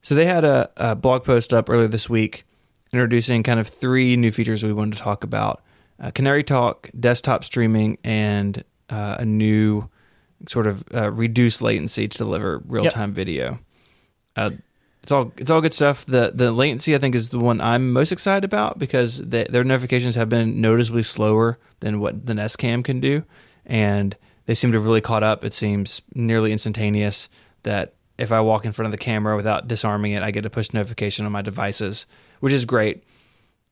So 0.00 0.14
they 0.14 0.24
had 0.24 0.42
a, 0.42 0.70
a 0.78 0.94
blog 0.94 1.24
post 1.24 1.52
up 1.52 1.68
earlier 1.68 1.86
this 1.88 2.08
week 2.08 2.44
introducing 2.92 3.42
kind 3.42 3.60
of 3.60 3.68
three 3.68 4.16
new 4.16 4.32
features 4.32 4.62
we 4.62 4.72
wanted 4.72 4.96
to 4.96 5.02
talk 5.02 5.24
about: 5.24 5.62
uh, 6.00 6.10
Canary 6.10 6.44
Talk, 6.44 6.90
desktop 6.98 7.44
streaming, 7.44 7.98
and 8.04 8.64
uh, 8.88 9.16
a 9.18 9.24
new 9.24 9.88
sort 10.48 10.66
of 10.66 10.84
uh, 10.94 11.10
reduced 11.10 11.62
latency 11.62 12.08
to 12.08 12.18
deliver 12.18 12.62
real 12.66 12.86
time 12.86 13.12
video. 13.12 13.58
Uh, 14.36 14.50
it's 15.02 15.12
all 15.12 15.32
it's 15.36 15.50
all 15.50 15.60
good 15.60 15.74
stuff. 15.74 16.04
The 16.04 16.32
the 16.34 16.52
latency 16.52 16.94
I 16.94 16.98
think 16.98 17.14
is 17.14 17.30
the 17.30 17.38
one 17.38 17.60
I'm 17.60 17.92
most 17.92 18.12
excited 18.12 18.44
about 18.44 18.78
because 18.78 19.18
the, 19.18 19.46
their 19.48 19.64
notifications 19.64 20.14
have 20.14 20.28
been 20.28 20.60
noticeably 20.60 21.02
slower 21.02 21.58
than 21.80 22.00
what 22.00 22.26
the 22.26 22.34
Nest 22.34 22.58
Cam 22.58 22.82
can 22.82 23.00
do, 23.00 23.24
and 23.64 24.16
they 24.46 24.54
seem 24.54 24.72
to 24.72 24.78
have 24.78 24.86
really 24.86 25.00
caught 25.00 25.22
up. 25.22 25.44
It 25.44 25.54
seems 25.54 26.02
nearly 26.14 26.52
instantaneous 26.52 27.28
that 27.62 27.94
if 28.18 28.30
I 28.30 28.40
walk 28.40 28.66
in 28.66 28.72
front 28.72 28.86
of 28.86 28.92
the 28.92 28.98
camera 28.98 29.36
without 29.36 29.66
disarming 29.66 30.12
it, 30.12 30.22
I 30.22 30.30
get 30.30 30.44
a 30.44 30.50
push 30.50 30.72
notification 30.74 31.24
on 31.24 31.32
my 31.32 31.40
devices, 31.40 32.04
which 32.40 32.52
is 32.52 32.64
great. 32.64 33.04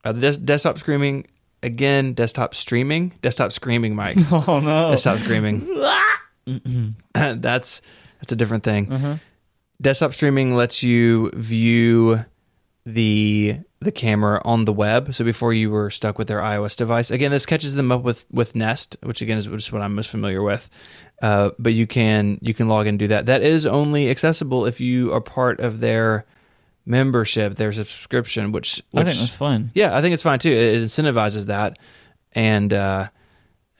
Uh, 0.04 0.12
the 0.12 0.20
des- 0.20 0.38
desktop 0.38 0.78
screaming 0.78 1.26
again, 1.62 2.12
desktop 2.14 2.54
streaming, 2.54 3.12
desktop 3.20 3.50
screaming, 3.52 3.94
Myke, 3.94 4.24
Oh, 4.48 4.60
no. 4.60 4.90
desktop 4.90 5.18
screaming. 5.18 5.66
that's 7.14 7.82
that's 8.20 8.32
a 8.32 8.36
different 8.36 8.64
thing. 8.64 9.20
Desktop 9.80 10.14
streaming 10.14 10.54
lets 10.56 10.82
you 10.82 11.30
view 11.34 12.24
the 12.84 13.58
the 13.80 13.92
camera 13.92 14.40
on 14.44 14.64
the 14.64 14.72
web. 14.72 15.14
So 15.14 15.24
before 15.24 15.52
you 15.52 15.70
were 15.70 15.90
stuck 15.90 16.18
with 16.18 16.26
their 16.26 16.40
iOS 16.40 16.76
device, 16.76 17.10
again, 17.10 17.30
this 17.30 17.46
catches 17.46 17.74
them 17.74 17.92
up 17.92 18.02
with 18.02 18.26
with 18.32 18.56
Nest, 18.56 18.96
which 19.02 19.20
again 19.22 19.38
is 19.38 19.46
just 19.46 19.72
what 19.72 19.82
I'm 19.82 19.94
most 19.94 20.10
familiar 20.10 20.42
with. 20.42 20.68
Uh, 21.22 21.50
but 21.58 21.74
you 21.74 21.86
can 21.86 22.38
you 22.40 22.54
can 22.54 22.66
log 22.68 22.86
in 22.86 22.90
and 22.90 22.98
do 22.98 23.08
that. 23.08 23.26
That 23.26 23.42
is 23.42 23.66
only 23.66 24.10
accessible 24.10 24.64
if 24.66 24.80
you 24.80 25.12
are 25.12 25.20
part 25.20 25.60
of 25.60 25.80
their 25.80 26.24
membership, 26.88 27.54
their 27.54 27.72
subscription. 27.72 28.50
Which, 28.52 28.82
I 28.94 29.04
think 29.04 29.18
that's 29.18 29.36
fine. 29.36 29.70
yeah, 29.74 29.96
I 29.96 30.00
think 30.02 30.14
it's 30.14 30.22
fine 30.22 30.38
too. 30.38 30.50
It 30.52 30.82
incentivizes 30.82 31.46
that, 31.46 31.78
and 32.32 32.72
uh, 32.72 33.08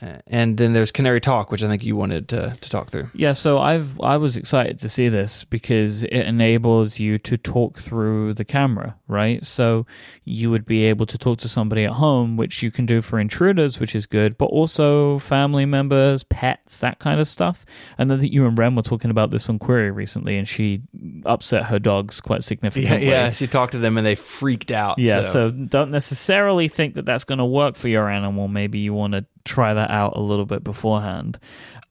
and 0.01 0.57
then 0.57 0.75
there's 0.75 0.93
Canary 0.93 1.21
Talk, 1.21 1.51
which 1.51 1.65
I 1.65 1.69
think 1.69 1.85
you 1.85 1.97
wanted 1.97 2.29
to 2.29 2.57
to 2.61 2.71
talk 2.71 2.89
through. 2.89 3.11
Yeah, 3.15 3.33
so 3.33 3.59
I've 3.59 4.01
I 4.01 4.17
was 4.17 4.37
excited 4.37 4.79
to 4.81 4.89
see 4.89 5.09
this 5.09 5.45
because 5.45 6.05
it 6.05 6.13
enables 6.13 6.99
you 7.01 7.19
to 7.19 7.37
talk 7.37 7.79
through 7.79 8.35
the 8.35 8.45
camera, 8.45 8.97
right? 9.09 9.45
So 9.45 9.87
you 10.25 10.51
would 10.51 10.67
be 10.67 10.85
able 10.85 11.07
to 11.07 11.19
talk 11.19 11.39
to 11.39 11.49
somebody 11.49 11.85
at 11.85 11.93
home, 11.93 12.37
which 12.37 12.63
you 12.63 12.71
can 12.71 12.87
do 12.87 13.03
for 13.03 13.19
intruders, 13.19 13.81
which 13.81 13.97
is 13.97 14.07
good, 14.07 14.39
but 14.39 14.47
also 14.47 15.19
family 15.19 15.65
members, 15.65 16.23
pets, 16.25 16.79
that 16.79 17.01
kind 17.01 17.21
of 17.21 17.27
stuff. 17.27 17.65
And 17.97 18.11
then 18.11 18.25
you 18.25 18.47
and 18.47 18.57
Ren 18.57 18.77
were 18.77 18.83
talking 18.83 19.11
about 19.11 19.31
this 19.31 19.49
on 19.49 19.59
Query 19.59 19.91
recently, 19.91 20.39
and 20.39 20.47
she 20.47 20.83
upset 21.25 21.65
her 21.67 21.79
dogs 21.79 22.21
quite 22.21 22.45
significantly. 22.45 23.09
yeah. 23.09 23.33
She 23.33 23.47
talked 23.47 23.73
to 23.73 23.79
them 23.79 23.97
and 23.97 24.07
they 24.07 24.15
freaked 24.15 24.71
out. 24.71 24.99
Yeah, 24.99 25.23
so 25.23 25.51
don't 25.51 25.91
necessarily 25.91 26.69
think 26.69 26.95
that 26.95 27.05
that's 27.05 27.25
going 27.25 27.39
to 27.39 27.45
work 27.45 27.77
for 27.77 27.89
your 27.89 28.09
animal. 28.09 28.49
Maybe 28.49 28.79
you 28.79 28.95
want 28.95 29.15
to 29.15 29.27
try 29.49 29.75
that 29.75 29.91
out 29.91 30.17
a 30.17 30.21
little 30.21 30.47
bit 30.47 30.63
beforehand. 30.63 31.39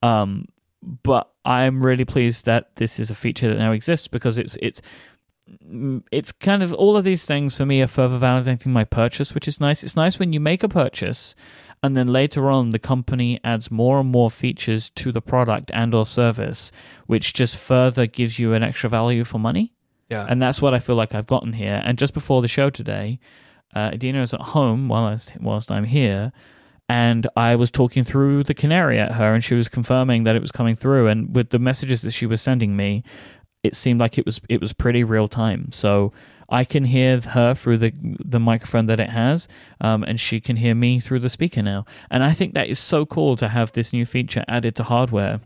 Um, 0.01 0.45
but 0.81 1.29
I'm 1.43 1.83
really 1.83 2.05
pleased 2.05 2.45
that 2.45 2.75
this 2.75 2.99
is 2.99 3.09
a 3.09 3.15
feature 3.15 3.49
that 3.49 3.57
now 3.57 3.71
exists 3.71 4.07
because 4.07 4.37
it's 4.37 4.57
it's 4.61 4.81
mm, 5.65 6.03
it's 6.11 6.31
kind 6.31 6.63
of 6.63 6.73
all 6.73 6.95
of 6.95 7.03
these 7.03 7.25
things 7.25 7.55
for 7.55 7.65
me 7.65 7.81
are 7.81 7.87
further 7.87 8.19
validating 8.19 8.67
my 8.67 8.83
purchase, 8.83 9.33
which 9.33 9.47
is 9.47 9.59
nice. 9.59 9.83
It's 9.83 9.95
nice 9.95 10.19
when 10.19 10.33
you 10.33 10.39
make 10.39 10.63
a 10.63 10.69
purchase 10.69 11.35
and 11.83 11.95
then 11.95 12.07
later 12.07 12.49
on 12.49 12.71
the 12.71 12.79
company 12.79 13.39
adds 13.43 13.69
more 13.69 13.99
and 13.99 14.09
more 14.09 14.31
features 14.31 14.89
to 14.91 15.11
the 15.11 15.21
product 15.21 15.71
and 15.73 15.93
or 15.93 16.05
service, 16.05 16.71
which 17.05 17.33
just 17.33 17.55
further 17.55 18.07
gives 18.07 18.39
you 18.39 18.53
an 18.53 18.63
extra 18.63 18.89
value 18.89 19.23
for 19.23 19.39
money. 19.39 19.73
yeah, 20.09 20.25
And 20.27 20.41
that's 20.41 20.61
what 20.61 20.73
I 20.73 20.79
feel 20.79 20.95
like 20.95 21.13
I've 21.13 21.27
gotten 21.27 21.53
here. 21.53 21.81
And 21.83 21.97
just 21.97 22.13
before 22.13 22.41
the 22.41 22.47
show 22.47 22.69
today, 22.69 23.19
uh, 23.75 23.91
Adina 23.93 24.21
is 24.21 24.33
at 24.33 24.41
home 24.41 24.87
whilst 24.87 25.39
whilst 25.39 25.71
I'm 25.71 25.83
here, 25.83 26.31
and 26.89 27.27
I 27.35 27.55
was 27.55 27.69
talking 27.69 28.03
through 28.03 28.43
the 28.43 28.53
Canary 28.53 28.97
at 28.99 29.13
her, 29.13 29.33
and 29.33 29.43
she 29.43 29.55
was 29.55 29.67
confirming 29.67 30.23
that 30.23 30.35
it 30.35 30.41
was 30.41 30.51
coming 30.51 30.75
through. 30.75 31.07
And 31.07 31.35
with 31.35 31.49
the 31.49 31.59
messages 31.59 32.01
that 32.03 32.11
she 32.11 32.25
was 32.25 32.41
sending 32.41 32.75
me, 32.75 33.03
it 33.63 33.75
seemed 33.75 33.99
like 33.99 34.17
it 34.17 34.25
was 34.25 34.39
it 34.49 34.61
was 34.61 34.73
pretty 34.73 35.03
real 35.03 35.27
time. 35.27 35.71
So 35.71 36.13
I 36.49 36.63
can 36.63 36.85
hear 36.85 37.19
her 37.19 37.53
through 37.53 37.77
the 37.79 37.93
the 38.23 38.39
microphone 38.39 38.85
that 38.85 38.99
it 38.99 39.09
has, 39.09 39.47
um, 39.81 40.03
and 40.03 40.19
she 40.19 40.39
can 40.39 40.55
hear 40.55 40.75
me 40.75 40.99
through 40.99 41.19
the 41.19 41.29
speaker 41.29 41.61
now. 41.61 41.85
And 42.09 42.23
I 42.23 42.31
think 42.33 42.53
that 42.53 42.69
is 42.69 42.79
so 42.79 43.05
cool 43.05 43.35
to 43.37 43.49
have 43.49 43.73
this 43.73 43.91
new 43.91 44.05
feature 44.05 44.45
added 44.47 44.75
to 44.77 44.83
hardware 44.83 45.41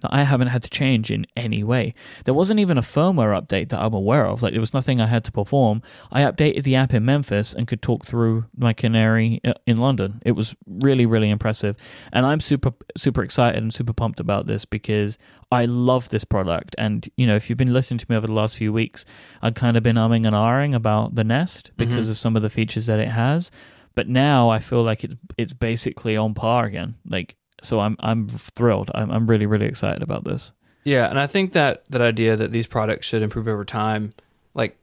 that 0.00 0.12
I 0.12 0.24
haven't 0.24 0.48
had 0.48 0.62
to 0.64 0.70
change 0.70 1.10
in 1.10 1.26
any 1.36 1.62
way. 1.62 1.94
There 2.24 2.34
wasn't 2.34 2.60
even 2.60 2.78
a 2.78 2.82
firmware 2.82 3.40
update 3.40 3.68
that 3.70 3.80
I'm 3.80 3.94
aware 3.94 4.26
of. 4.26 4.42
Like 4.42 4.52
there 4.52 4.60
was 4.60 4.74
nothing 4.74 5.00
I 5.00 5.06
had 5.06 5.24
to 5.24 5.32
perform. 5.32 5.82
I 6.10 6.22
updated 6.22 6.64
the 6.64 6.74
app 6.74 6.92
in 6.92 7.04
Memphis 7.04 7.52
and 7.52 7.66
could 7.66 7.82
talk 7.82 8.04
through 8.04 8.46
my 8.56 8.72
Canary 8.72 9.40
uh, 9.44 9.54
in 9.66 9.78
London. 9.78 10.20
It 10.24 10.32
was 10.32 10.54
really 10.66 11.06
really 11.06 11.30
impressive, 11.30 11.76
and 12.12 12.26
I'm 12.26 12.40
super 12.40 12.72
super 12.96 13.22
excited 13.22 13.62
and 13.62 13.72
super 13.72 13.92
pumped 13.92 14.20
about 14.20 14.46
this 14.46 14.64
because 14.64 15.18
I 15.52 15.66
love 15.66 16.08
this 16.08 16.24
product. 16.24 16.74
And 16.78 17.08
you 17.16 17.26
know, 17.26 17.36
if 17.36 17.48
you've 17.48 17.58
been 17.58 17.72
listening 17.72 17.98
to 17.98 18.06
me 18.08 18.16
over 18.16 18.26
the 18.26 18.32
last 18.32 18.56
few 18.56 18.72
weeks, 18.72 19.04
I've 19.42 19.54
kind 19.54 19.76
of 19.76 19.82
been 19.82 19.96
umming 19.96 20.26
and 20.26 20.34
ahhing 20.34 20.74
about 20.74 21.14
the 21.14 21.24
Nest 21.24 21.70
because 21.76 22.08
of 22.08 22.16
some 22.16 22.36
of 22.36 22.42
the 22.42 22.50
features 22.50 22.86
that 22.86 22.98
it 22.98 23.08
has. 23.08 23.50
But 23.94 24.08
now 24.08 24.50
I 24.50 24.58
feel 24.58 24.82
like 24.82 25.04
it's 25.04 25.14
it's 25.38 25.52
basically 25.52 26.16
on 26.16 26.34
par 26.34 26.64
again. 26.64 26.96
Like 27.06 27.36
so 27.64 27.80
I'm 27.80 27.96
I'm 28.00 28.28
thrilled. 28.28 28.90
I'm 28.94 29.10
I'm 29.10 29.26
really 29.26 29.46
really 29.46 29.66
excited 29.66 30.02
about 30.02 30.24
this. 30.24 30.52
yeah. 30.84 31.08
And 31.10 31.18
I 31.18 31.26
think 31.26 31.52
that 31.52 31.84
that 31.90 32.00
idea 32.00 32.36
that 32.36 32.52
these 32.52 32.66
products 32.66 33.06
should 33.08 33.22
improve 33.22 33.48
over 33.48 33.64
time, 33.64 34.12
like 34.54 34.76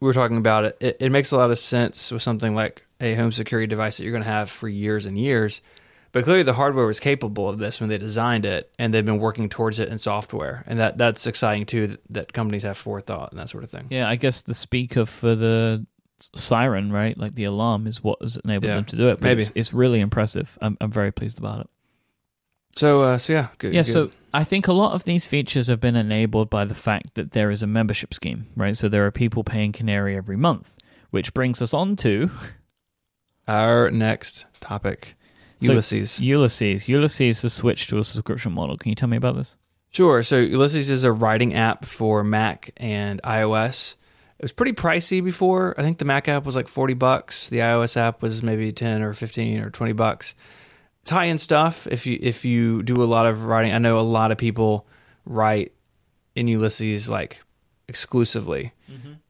we 0.00 0.06
were 0.06 0.14
talking 0.14 0.36
about 0.36 0.64
it, 0.64 0.76
it, 0.80 0.96
it 1.00 1.10
makes 1.10 1.32
a 1.32 1.36
lot 1.36 1.50
of 1.50 1.58
sense 1.58 2.10
with 2.12 2.22
something 2.22 2.54
like 2.54 2.86
a 3.00 3.14
home 3.14 3.32
security 3.32 3.66
device 3.66 3.96
that 3.96 4.04
you're 4.04 4.12
going 4.12 4.22
to 4.24 4.28
have 4.30 4.50
for 4.50 4.68
years 4.68 5.06
and 5.06 5.18
years. 5.18 5.62
But 6.12 6.24
clearly, 6.24 6.42
the 6.42 6.54
hardware 6.54 6.86
was 6.86 6.98
capable 6.98 7.48
of 7.48 7.58
this 7.58 7.80
when 7.80 7.88
they 7.88 7.96
designed 7.96 8.44
it, 8.44 8.68
and 8.80 8.92
they've 8.92 9.04
been 9.04 9.20
working 9.20 9.48
towards 9.48 9.78
it 9.78 9.88
in 9.88 9.96
software, 9.98 10.64
and 10.66 10.78
that 10.80 10.98
that's 10.98 11.24
exciting 11.26 11.66
too. 11.66 11.86
That, 11.86 12.00
that 12.10 12.32
companies 12.32 12.64
have 12.64 12.76
forethought 12.76 13.30
and 13.30 13.38
that 13.38 13.48
sort 13.48 13.62
of 13.62 13.70
thing. 13.70 13.86
Yeah, 13.90 14.08
I 14.08 14.16
guess 14.16 14.42
the 14.42 14.52
speaker 14.54 15.06
for 15.06 15.36
the 15.36 15.86
siren, 16.34 16.90
right? 16.92 17.16
Like 17.16 17.36
the 17.36 17.44
alarm 17.44 17.86
is 17.86 18.02
what 18.02 18.20
has 18.22 18.36
enabled 18.44 18.68
Yeah, 18.68 18.74
them 18.76 18.84
to 18.86 18.96
do 18.96 19.08
it. 19.08 19.20
But 19.20 19.22
maybe. 19.22 19.42
It's, 19.42 19.52
it's 19.54 19.72
really 19.72 20.00
impressive. 20.00 20.58
I'm 20.60 20.76
I'm 20.80 20.90
very 20.90 21.12
pleased 21.12 21.38
about 21.38 21.60
it. 21.60 21.66
So, 22.80 23.02
uh, 23.02 23.18
so 23.18 23.34
yeah, 23.34 23.48
good. 23.58 23.74
Yeah, 23.74 23.82
good. 23.82 23.92
so 23.92 24.10
I 24.32 24.42
think 24.42 24.66
a 24.66 24.72
lot 24.72 24.92
of 24.94 25.04
these 25.04 25.26
features 25.26 25.66
have 25.66 25.80
been 25.80 25.96
enabled 25.96 26.48
by 26.48 26.64
the 26.64 26.74
fact 26.74 27.14
that 27.14 27.32
there 27.32 27.50
is 27.50 27.62
a 27.62 27.66
membership 27.66 28.14
scheme, 28.14 28.46
right? 28.56 28.74
So 28.74 28.88
there 28.88 29.04
are 29.04 29.10
people 29.10 29.44
paying 29.44 29.72
Canary 29.72 30.16
every 30.16 30.38
month, 30.38 30.78
which 31.10 31.34
brings 31.34 31.60
us 31.60 31.74
on 31.74 31.94
to 31.96 32.30
our 33.46 33.90
next 33.90 34.46
topic, 34.60 35.14
So- 35.62 35.72
Ulysses. 35.72 36.22
Ulysses. 36.22 36.88
Ulysses 36.88 37.42
has 37.42 37.52
switched 37.52 37.90
to 37.90 37.98
a 37.98 38.04
subscription 38.04 38.52
model. 38.52 38.78
Can 38.78 38.88
you 38.88 38.94
tell 38.96 39.10
me 39.10 39.18
about 39.18 39.36
this? 39.36 39.56
Sure. 39.90 40.22
So 40.22 40.36
Ulysses 40.38 40.88
is 40.88 41.04
a 41.04 41.12
writing 41.12 41.52
app 41.52 41.84
for 41.84 42.24
Mac 42.24 42.70
and 42.78 43.20
iOS, 43.24 43.96
It 44.38 44.44
was 44.44 44.52
pretty 44.52 44.72
pricey 44.72 45.22
before. 45.22 45.74
I 45.76 45.82
think 45.82 45.98
the 45.98 46.06
Mac 46.06 46.26
app 46.26 46.46
was 46.46 46.56
like 46.56 46.66
40 46.66 46.94
bucks. 46.94 47.50
The 47.50 47.58
iOS 47.58 47.98
app 47.98 48.22
was 48.22 48.42
maybe 48.42 48.72
10 48.72 49.02
or 49.02 49.12
15 49.12 49.60
or 49.60 49.68
20 49.68 49.92
bucks. 49.92 50.34
End 51.12 51.40
stuff 51.40 51.86
if 51.88 52.06
you 52.06 52.18
if 52.20 52.44
you 52.44 52.82
do 52.82 53.02
a 53.02 53.04
lot 53.04 53.26
of 53.26 53.44
writing. 53.44 53.72
I 53.72 53.78
know 53.78 53.98
a 53.98 54.02
lot 54.02 54.30
of 54.32 54.38
people 54.38 54.86
write 55.24 55.72
in 56.36 56.46
Ulysses 56.48 57.10
like 57.10 57.42
exclusively, 57.88 58.72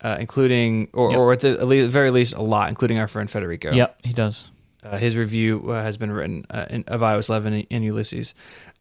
uh, 0.02 0.16
including 0.20 0.88
or, 0.92 1.10
Yep. 1.10 1.18
or 1.18 1.32
at 1.32 1.40
the 1.40 1.50
at 1.52 1.66
le- 1.66 1.86
very 1.88 2.10
least 2.10 2.34
a 2.34 2.42
lot, 2.42 2.68
including 2.68 2.98
our 2.98 3.06
friend 3.08 3.30
Federico. 3.30 3.72
Yep, 3.72 3.96
he 4.04 4.12
does. 4.12 4.50
Uh, 4.82 4.96
his 4.98 5.16
review 5.16 5.70
uh, 5.70 5.82
has 5.82 5.96
been 5.96 6.10
written 6.12 6.44
uh, 6.50 6.66
in, 6.70 6.84
of 6.86 7.00
iOS 7.02 7.28
11 7.28 7.52
in, 7.52 7.60
in 7.70 7.82
Ulysses. 7.82 8.34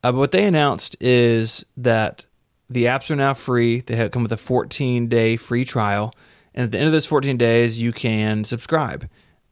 Uh, 0.04 0.12
but 0.14 0.18
what 0.18 0.32
they 0.32 0.46
announced 0.46 0.96
is 1.02 1.66
that 1.76 2.26
the 2.70 2.86
apps 2.86 3.10
are 3.12 3.16
now 3.18 3.34
free. 3.34 3.82
They 3.82 3.96
have 3.98 4.12
come 4.12 4.24
with 4.24 4.32
a 4.32 4.38
14 4.38 5.08
day 5.08 5.36
free 5.38 5.66
trial, 5.66 6.14
and 6.54 6.66
at 6.66 6.72
the 6.72 6.78
end 6.78 6.88
of 6.88 6.94
those 6.94 7.06
14 7.06 7.38
days, 7.38 7.80
you 7.80 7.92
can 7.94 8.44
subscribe. 8.44 9.10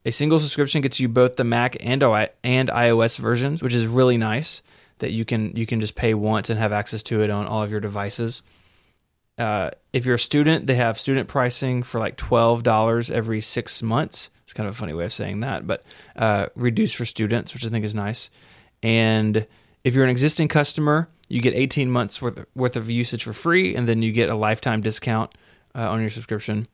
A 0.08 0.12
single 0.12 0.40
subscription 0.40 0.80
gets 0.80 1.02
you 1.02 1.10
both 1.10 1.36
the 1.36 1.44
Mac 1.44 1.76
and 1.82 2.02
and 2.02 2.70
iOS 2.70 3.20
versions, 3.20 3.62
which 3.62 3.74
is 3.74 3.86
really 3.86 4.16
nice. 4.16 4.62
That 5.00 5.12
you 5.12 5.26
can 5.26 5.54
you 5.54 5.66
can 5.66 5.82
just 5.82 5.96
pay 5.96 6.14
once 6.14 6.50
and 6.50 6.58
have 6.58 6.72
access 6.72 7.04
to 7.04 7.24
it 7.24 7.30
on 7.30 7.46
all 7.46 7.62
of 7.62 7.72
your 7.72 7.82
devices. 7.82 8.42
Uh, 9.38 9.72
if 9.92 10.06
you're 10.06 10.16
a 10.16 10.20
student, 10.20 10.66
they 10.66 10.76
have 10.76 10.98
student 10.98 11.28
pricing 11.28 11.84
for 11.84 12.00
like 12.00 12.16
twelve 12.16 12.64
dollars 12.64 13.12
every 13.12 13.42
six 13.42 13.84
months. 13.84 14.30
It's 14.44 14.54
kind 14.54 14.70
of 14.70 14.76
a 14.76 14.78
funny 14.78 14.94
way 14.94 15.04
of 15.04 15.12
saying 15.12 15.42
that, 15.42 15.68
but 15.68 15.84
uh, 16.16 16.48
reduced 16.56 16.96
for 16.96 17.04
students, 17.04 17.54
which 17.54 17.66
I 17.66 17.70
think 17.70 17.84
is 17.84 17.94
nice. 17.94 18.30
And 18.82 19.46
if 19.84 19.94
you're 19.94 20.06
an 20.06 20.10
existing 20.10 20.48
customer, 20.48 21.10
you 21.28 21.42
get 21.42 21.54
18 21.54 21.92
months 21.92 22.22
worth 22.22 22.40
of, 22.40 22.46
worth 22.56 22.78
of 22.78 22.90
usage 22.90 23.26
for 23.26 23.34
free, 23.34 23.76
and 23.76 23.90
then 23.90 24.02
you 24.02 24.14
get 24.14 24.30
a 24.30 24.36
lifetime 24.36 24.80
discount 24.80 25.38
uh, 25.76 25.92
on 25.92 26.00
your 26.00 26.10
subscription. 26.10 26.70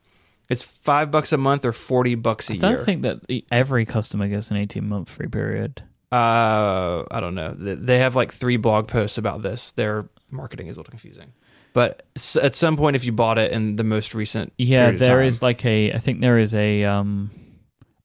It's 0.54 0.64
five 0.64 1.12
bucks 1.12 1.32
a 1.34 1.38
month 1.38 1.66
or 1.66 1.72
40 1.74 2.16
bucks 2.16 2.49
a 2.49 2.54
I 2.54 2.56
year. 2.56 2.66
I 2.66 2.72
don't 2.76 2.86
think 2.86 3.01
that 3.01 3.20
every 3.51 3.86
customer 3.86 4.28
gets 4.28 4.49
an 4.51 4.58
18 4.58 4.88
month 4.88 5.10
free 5.10 5.28
period. 5.28 5.84
Uh, 6.12 7.04
I 7.12 7.20
don't 7.20 7.36
know. 7.36 7.54
They 7.54 7.97
have 7.99 8.16
like 8.16 8.32
three 8.32 8.58
blog 8.58 8.88
posts 8.88 9.18
about 9.18 9.41
this. 9.41 9.72
Their 9.72 10.06
marketing 10.32 10.68
is 10.68 10.78
a 10.78 10.80
little 10.80 10.91
confusing. 10.91 11.34
But 11.74 12.04
at 12.41 12.56
some 12.56 12.78
point, 12.78 12.95
if 12.95 13.04
you 13.04 13.12
bought 13.12 13.39
it 13.39 13.51
in 13.51 13.78
the 13.78 13.84
most 13.84 14.14
recent, 14.14 14.54
Yeah, 14.60 14.91
there 14.91 15.18
time- 15.20 15.26
is 15.28 15.41
like 15.41 15.66
a 15.66 15.91
I 15.91 15.97
think 15.97 16.22
there 16.22 16.38
is 16.38 16.54
a 16.54 16.84
um 16.84 17.32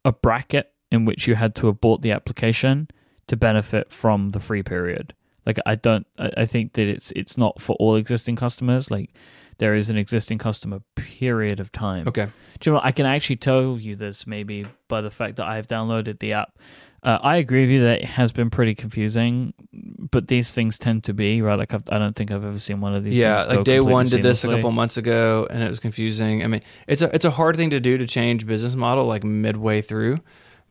a 0.07 0.13
bracket 0.13 0.73
in 0.91 1.05
which 1.05 1.29
you 1.29 1.35
had 1.35 1.55
to 1.57 1.67
have 1.67 1.81
bought 1.81 2.01
the 2.01 2.13
application 2.13 2.89
to 3.27 3.37
benefit 3.37 3.93
from 3.93 4.31
the 4.31 4.41
free 4.41 4.63
period. 4.63 5.13
Like 5.45 5.59
I 5.67 5.75
don't 5.75 6.07
I 6.19 6.47
think 6.47 6.73
that 6.75 6.89
it's 6.89 7.13
it's 7.15 7.37
not 7.37 7.61
for 7.61 7.77
all 7.77 7.97
existing 7.97 8.37
customers. 8.37 8.91
Like 8.91 9.11
there 9.59 9.75
is 9.75 9.91
an 9.91 9.97
existing 9.97 10.39
customer 10.39 10.81
period 10.95 11.61
of 11.61 11.71
time. 11.71 12.09
Okay. 12.09 12.29
Do 12.61 12.71
you 12.71 12.73
know 12.73 12.79
what? 12.79 12.87
I 12.87 12.93
can 12.93 13.07
actually 13.07 13.37
tell 13.37 13.79
you 13.79 13.97
this 13.97 14.27
maybe 14.27 14.67
by 14.89 15.01
the 15.01 15.11
fact 15.11 15.37
that 15.37 15.47
I've 15.47 15.67
downloaded 15.67 16.19
the 16.21 16.33
app. 16.33 16.59
Uh, 17.01 17.19
I 17.23 17.37
agree 17.37 17.63
with 17.63 17.71
you 17.71 17.81
that 17.83 18.01
it 18.01 18.07
has 18.07 18.33
been 18.33 18.51
pretty 18.51 18.75
confusing, 18.75 19.55
but 19.73 20.27
these 20.27 20.53
things 20.53 20.79
tend 20.79 21.05
to 21.05 21.15
be 21.15 21.41
right. 21.41 21.57
Like 21.57 21.73
I've, 21.73 21.85
I 21.91 21.99
don't 21.99 22.17
think 22.17 22.33
I've 22.33 22.45
ever 22.45 22.59
seen 22.59 22.81
one 22.81 22.95
of 22.95 23.05
these. 23.05 23.17
Yeah, 23.17 23.45
like 23.45 23.63
day 23.63 23.79
one 23.79 24.07
did 24.07 24.25
this 24.25 24.43
a 24.43 24.49
couple 24.49 24.73
months 24.73 24.97
ago, 24.97 25.47
and 25.49 25.63
it 25.63 25.71
was 25.71 25.79
confusing. 25.79 26.43
I 26.43 26.49
mean, 26.49 26.61
it's 26.89 27.01
a 27.01 27.15
it's 27.15 27.25
a 27.25 27.31
hard 27.31 27.55
thing 27.55 27.71
to 27.71 27.79
do 27.79 27.99
to 27.99 28.07
change 28.07 28.47
business 28.47 28.75
model 28.75 29.05
like 29.05 29.23
midway 29.23 29.81
through, 29.81 30.19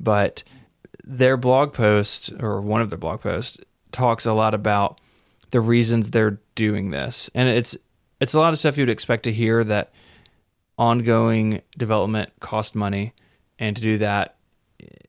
but 0.01 0.43
their 1.05 1.37
blog 1.37 1.73
post 1.73 2.33
or 2.41 2.59
one 2.59 2.81
of 2.81 2.89
their 2.89 2.99
blog 2.99 3.21
posts 3.21 3.61
talks 3.93 4.25
a 4.25 4.33
lot 4.33 4.53
about 4.53 4.99
the 5.51 5.61
reasons 5.61 6.09
they're 6.09 6.41
doing 6.55 6.89
this, 6.89 7.29
and 7.33 7.47
it's 7.47 7.77
it's 8.19 8.33
a 8.33 8.39
lot 8.39 8.53
of 8.53 8.59
stuff 8.59 8.77
you'd 8.77 8.89
expect 8.89 9.23
to 9.23 9.31
hear 9.31 9.63
that 9.63 9.91
ongoing 10.77 11.61
development 11.77 12.31
cost 12.39 12.75
money, 12.75 13.13
and 13.59 13.75
to 13.75 13.81
do 13.81 13.97
that, 13.97 14.35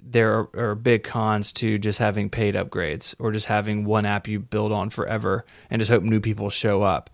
there 0.03 0.35
are, 0.35 0.71
are 0.71 0.75
big 0.75 1.05
cons 1.05 1.53
to 1.53 1.79
just 1.79 1.99
having 1.99 2.31
paid 2.31 2.55
upgrades 2.55 3.15
or 3.19 3.31
just 3.31 3.47
having 3.47 3.85
one 3.85 4.07
app 4.07 4.27
you 4.27 4.41
build 4.41 4.73
on 4.73 4.89
forever 4.89 5.45
and 5.69 5.81
just 5.81 5.91
hope 5.91 6.03
new 6.03 6.21
people 6.21 6.49
show 6.49 6.83
up. 6.83 7.11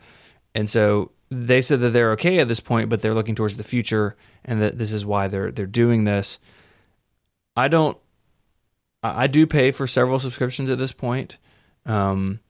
And 0.54 0.68
so 0.68 1.10
they 1.30 1.60
said 1.60 1.80
that 1.80 1.90
they're 1.90 2.12
okay 2.12 2.38
at 2.38 2.46
this 2.46 2.60
point, 2.60 2.88
but 2.88 3.00
they're 3.00 3.14
looking 3.14 3.34
towards 3.34 3.56
the 3.56 3.64
future 3.64 4.14
and 4.44 4.62
that 4.62 4.78
this 4.78 4.92
is 4.92 5.04
why 5.04 5.26
they're 5.26 5.50
they're 5.50 5.66
doing 5.66 6.04
this. 6.04 6.38
I 7.56 7.68
don't 7.68 7.98
I 9.02 9.26
do 9.26 9.46
pay 9.46 9.72
for 9.72 9.86
several 9.86 10.18
subscriptions 10.18 10.70
at 10.70 10.78
this 10.78 10.92
point. 10.92 11.38
Um, 11.84 12.40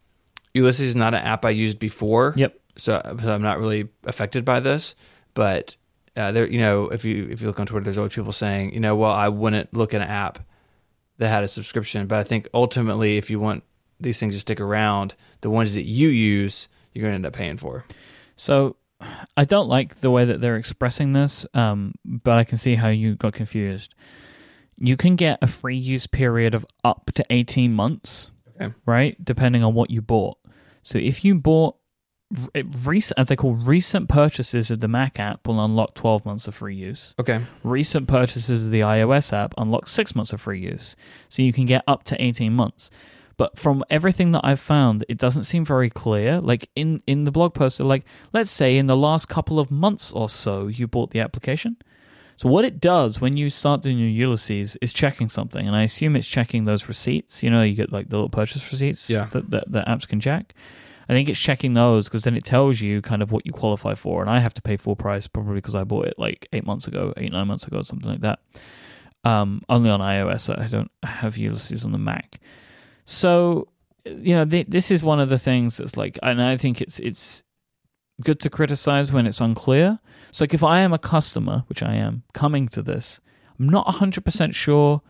Ulysses 0.53 0.91
is 0.91 0.97
not 0.97 1.15
an 1.15 1.21
app 1.21 1.45
I 1.45 1.51
used 1.51 1.79
before. 1.79 2.35
Yep. 2.37 2.61
So, 2.77 3.01
so 3.23 3.33
I'm 3.33 3.43
not 3.43 3.59
really 3.59 3.89
affected 4.05 4.45
by 4.45 4.61
this, 4.61 4.95
but 5.35 5.77
uh, 6.17 6.33
there, 6.33 6.47
you 6.47 6.59
know, 6.59 6.89
if 6.89 7.05
you 7.05 7.29
if 7.31 7.41
you 7.41 7.47
look 7.47 7.61
on 7.61 7.67
Twitter, 7.67 7.85
there's 7.85 7.99
always 7.99 8.15
people 8.15 8.33
saying, 8.33 8.73
you 8.75 8.81
know, 8.81 8.97
well, 8.97 9.13
I 9.13 9.29
wouldn't 9.29 9.73
look 9.75 9.95
at 9.95 10.01
an 10.01 10.09
app 10.09 10.39
that 11.19 11.29
had 11.29 11.45
a 11.45 11.49
subscription, 11.49 12.07
but 12.07 12.19
I 12.19 12.25
think 12.25 12.49
ultimately, 12.53 13.17
if 13.17 13.31
you 13.31 13.39
want 13.39 13.63
these 14.01 14.19
things 14.19 14.35
to 14.35 14.41
stick 14.41 14.61
around, 14.61 15.15
the 15.41 15.51
ones 15.51 15.75
that 15.75 15.83
you 15.85 16.09
use, 16.09 16.69
you're 16.93 17.03
going 17.03 17.13
to 17.13 17.17
end 17.17 17.27
up 17.27 17.33
paying 17.33 17.57
for. 17.57 17.85
So 18.37 18.77
I 19.37 19.45
don't 19.45 19.69
like 19.69 19.97
the 19.97 20.11
way 20.11 20.25
that 20.25 20.41
they're 20.41 20.57
expressing 20.57 21.13
this, 21.13 21.47
um, 21.55 21.95
but 22.05 22.39
I 22.39 22.45
can 22.45 22.59
see 22.59 22.75
how 22.75 22.89
you 22.89 23.15
got 23.15 23.33
confused. 23.33 23.95
You 24.77 24.97
can 24.97 25.15
get 25.15 25.39
a 25.41 25.47
free 25.47 25.77
use 25.77 26.09
period 26.09 26.55
of 26.55 26.67
up 26.83 27.13
to 27.15 27.25
18 27.31 27.73
months, 27.73 28.33
Okay. 28.61 28.75
right? 28.87 29.23
Depending 29.25 29.63
on 29.63 29.75
what 29.75 29.91
you 29.91 30.03
bought. 30.03 30.39
So 30.83 30.99
if 30.99 31.25
you 31.25 31.37
bought 31.37 31.77
recent, 32.85 33.19
as 33.19 33.27
they 33.27 33.37
call 33.37 33.55
recent 33.55 34.09
purchases 34.09 34.71
of 34.71 34.81
the 34.81 34.89
Mac 34.89 35.19
app, 35.21 35.47
will 35.47 35.63
unlock 35.65 35.95
12 35.95 36.25
months 36.27 36.49
of 36.49 36.55
free 36.55 36.75
use. 36.75 37.15
Okay. 37.19 37.41
Recent 37.63 38.09
purchases 38.09 38.67
of 38.67 38.71
the 38.71 38.81
iOS 38.81 39.33
app 39.33 39.55
unlock 39.59 39.89
six 39.89 40.15
months 40.15 40.33
of 40.33 40.41
free 40.41 40.61
use. 40.61 40.97
So 41.29 41.43
you 41.43 41.53
can 41.53 41.67
get 41.67 41.83
up 41.87 42.05
to 42.05 42.23
18 42.23 42.53
months. 42.53 42.91
But 43.37 43.59
from 43.59 43.83
everything 43.91 44.31
that 44.33 44.43
I've 44.45 44.61
found, 44.61 45.05
it 45.09 45.19
doesn't 45.19 45.43
seem 45.43 45.65
very 45.65 45.91
clear. 45.91 46.41
Like 46.41 46.71
in, 46.77 47.03
in 47.07 47.25
the 47.25 47.33
blog 47.33 47.53
post, 47.55 47.81
like, 47.81 48.05
let's 48.33 48.51
say 48.51 48.77
in 48.79 48.87
the 48.87 48.97
last 48.97 49.29
couple 49.29 49.59
of 49.59 49.71
months 49.73 50.13
or 50.13 50.29
so, 50.29 50.69
you 50.69 50.87
bought 50.87 51.11
the 51.11 51.21
application. 51.21 51.77
So 52.37 52.49
what 52.49 52.65
it 52.65 52.81
does 52.81 53.21
when 53.21 53.37
you 53.37 53.49
start 53.51 53.83
doing 53.83 53.99
your 53.99 54.09
Ulysses 54.09 54.77
is 54.83 54.93
checking 54.93 55.29
something, 55.29 55.67
and 55.67 55.77
I 55.77 55.83
assume 55.83 56.17
it's 56.17 56.27
checking 56.27 56.65
those 56.65 56.89
receipts. 56.89 57.43
You 57.45 57.51
know, 57.51 57.63
you 57.63 57.75
get 57.77 57.93
like 57.93 58.09
the 58.09 58.17
little 58.17 58.29
purchase 58.29 58.73
receipts 58.73 59.09
Yeah. 59.09 59.27
that, 59.33 59.51
that, 59.51 59.71
that 59.71 59.87
apps 59.87 60.07
can 60.09 60.19
check. 60.21 60.53
I 61.09 61.13
think 61.13 61.29
it's 61.29 61.39
checking 61.39 61.75
those 61.75 62.09
because 62.09 62.23
then 62.23 62.37
it 62.37 62.45
tells 62.45 62.81
you 62.81 63.03
kind 63.03 63.23
of 63.23 63.33
what 63.33 63.45
you 63.47 63.53
qualify 63.53 63.95
for. 63.95 64.21
And 64.21 64.31
I 64.31 64.41
have 64.41 64.55
to 64.55 64.63
pay 64.63 64.77
full 64.77 64.97
price 64.97 65.27
probably 65.27 65.57
because 65.57 65.75
I 65.75 65.85
bought 65.85 66.07
it 66.07 66.15
like 66.19 66.49
eight 66.53 66.65
months 66.65 66.87
ago, 66.87 67.13
eight 67.17 67.33
nine 67.33 67.49
months 67.49 67.67
ago, 67.67 67.79
or 67.79 67.83
something 67.83 68.11
like 68.11 68.21
that. 68.21 68.41
Um, 69.25 69.63
only 69.69 69.91
on 69.91 70.01
iOS. 70.01 70.57
I 70.59 70.67
don't 70.69 70.91
have 71.03 71.37
Ulysses 71.37 71.85
on 71.85 71.93
the 71.93 71.99
Mac. 71.99 72.41
So 73.07 73.69
you 74.05 74.35
know, 74.35 74.45
th- 74.45 74.67
this 74.67 74.91
is 74.91 75.03
one 75.03 75.21
of 75.21 75.29
the 75.29 75.39
things 75.39 75.79
that's 75.79 75.97
like, 75.97 76.19
and 76.23 76.43
I 76.43 76.57
think 76.57 76.81
it's 76.81 76.99
it's 77.01 77.43
good 78.23 78.41
to 78.41 78.51
criticize 78.51 79.13
when 79.13 79.27
it's 79.27 79.41
unclear. 79.41 79.99
So 80.31 80.45
like, 80.45 80.55
if 80.55 80.63
I 80.63 80.81
am 80.81 80.93
a 80.93 80.99
customer, 80.99 81.65
which 81.69 81.83
I 81.83 81.95
am, 81.95 82.23
coming 82.33 82.69
to 82.69 82.83
this, 82.83 83.21
I'm 83.59 83.69
not 83.69 83.95
hundred 83.95 84.25
percent 84.25 84.55
sure 84.55 85.03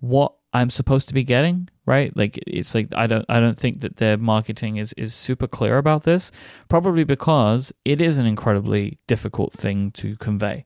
what 0.00 0.34
I'm 0.52 0.70
supposed 0.70 1.08
to 1.08 1.14
be 1.14 1.22
getting. 1.22 1.68
Right? 1.90 2.16
Like, 2.16 2.38
it's 2.46 2.72
like 2.74 2.88
I 2.94 3.06
don't 3.08 3.26
I 3.28 3.40
don't 3.40 3.58
think 3.58 3.80
that 3.80 3.96
their 3.96 4.16
marketing 4.16 4.76
is 4.76 4.92
is 4.96 5.12
super 5.12 5.48
clear 5.48 5.76
about 5.76 6.04
this. 6.04 6.30
Probably 6.68 7.04
because 7.04 7.72
it 7.84 8.00
is 8.00 8.16
an 8.18 8.26
incredibly 8.26 8.98
difficult 9.08 9.52
thing 9.52 9.90
to 10.00 10.14
convey. 10.16 10.64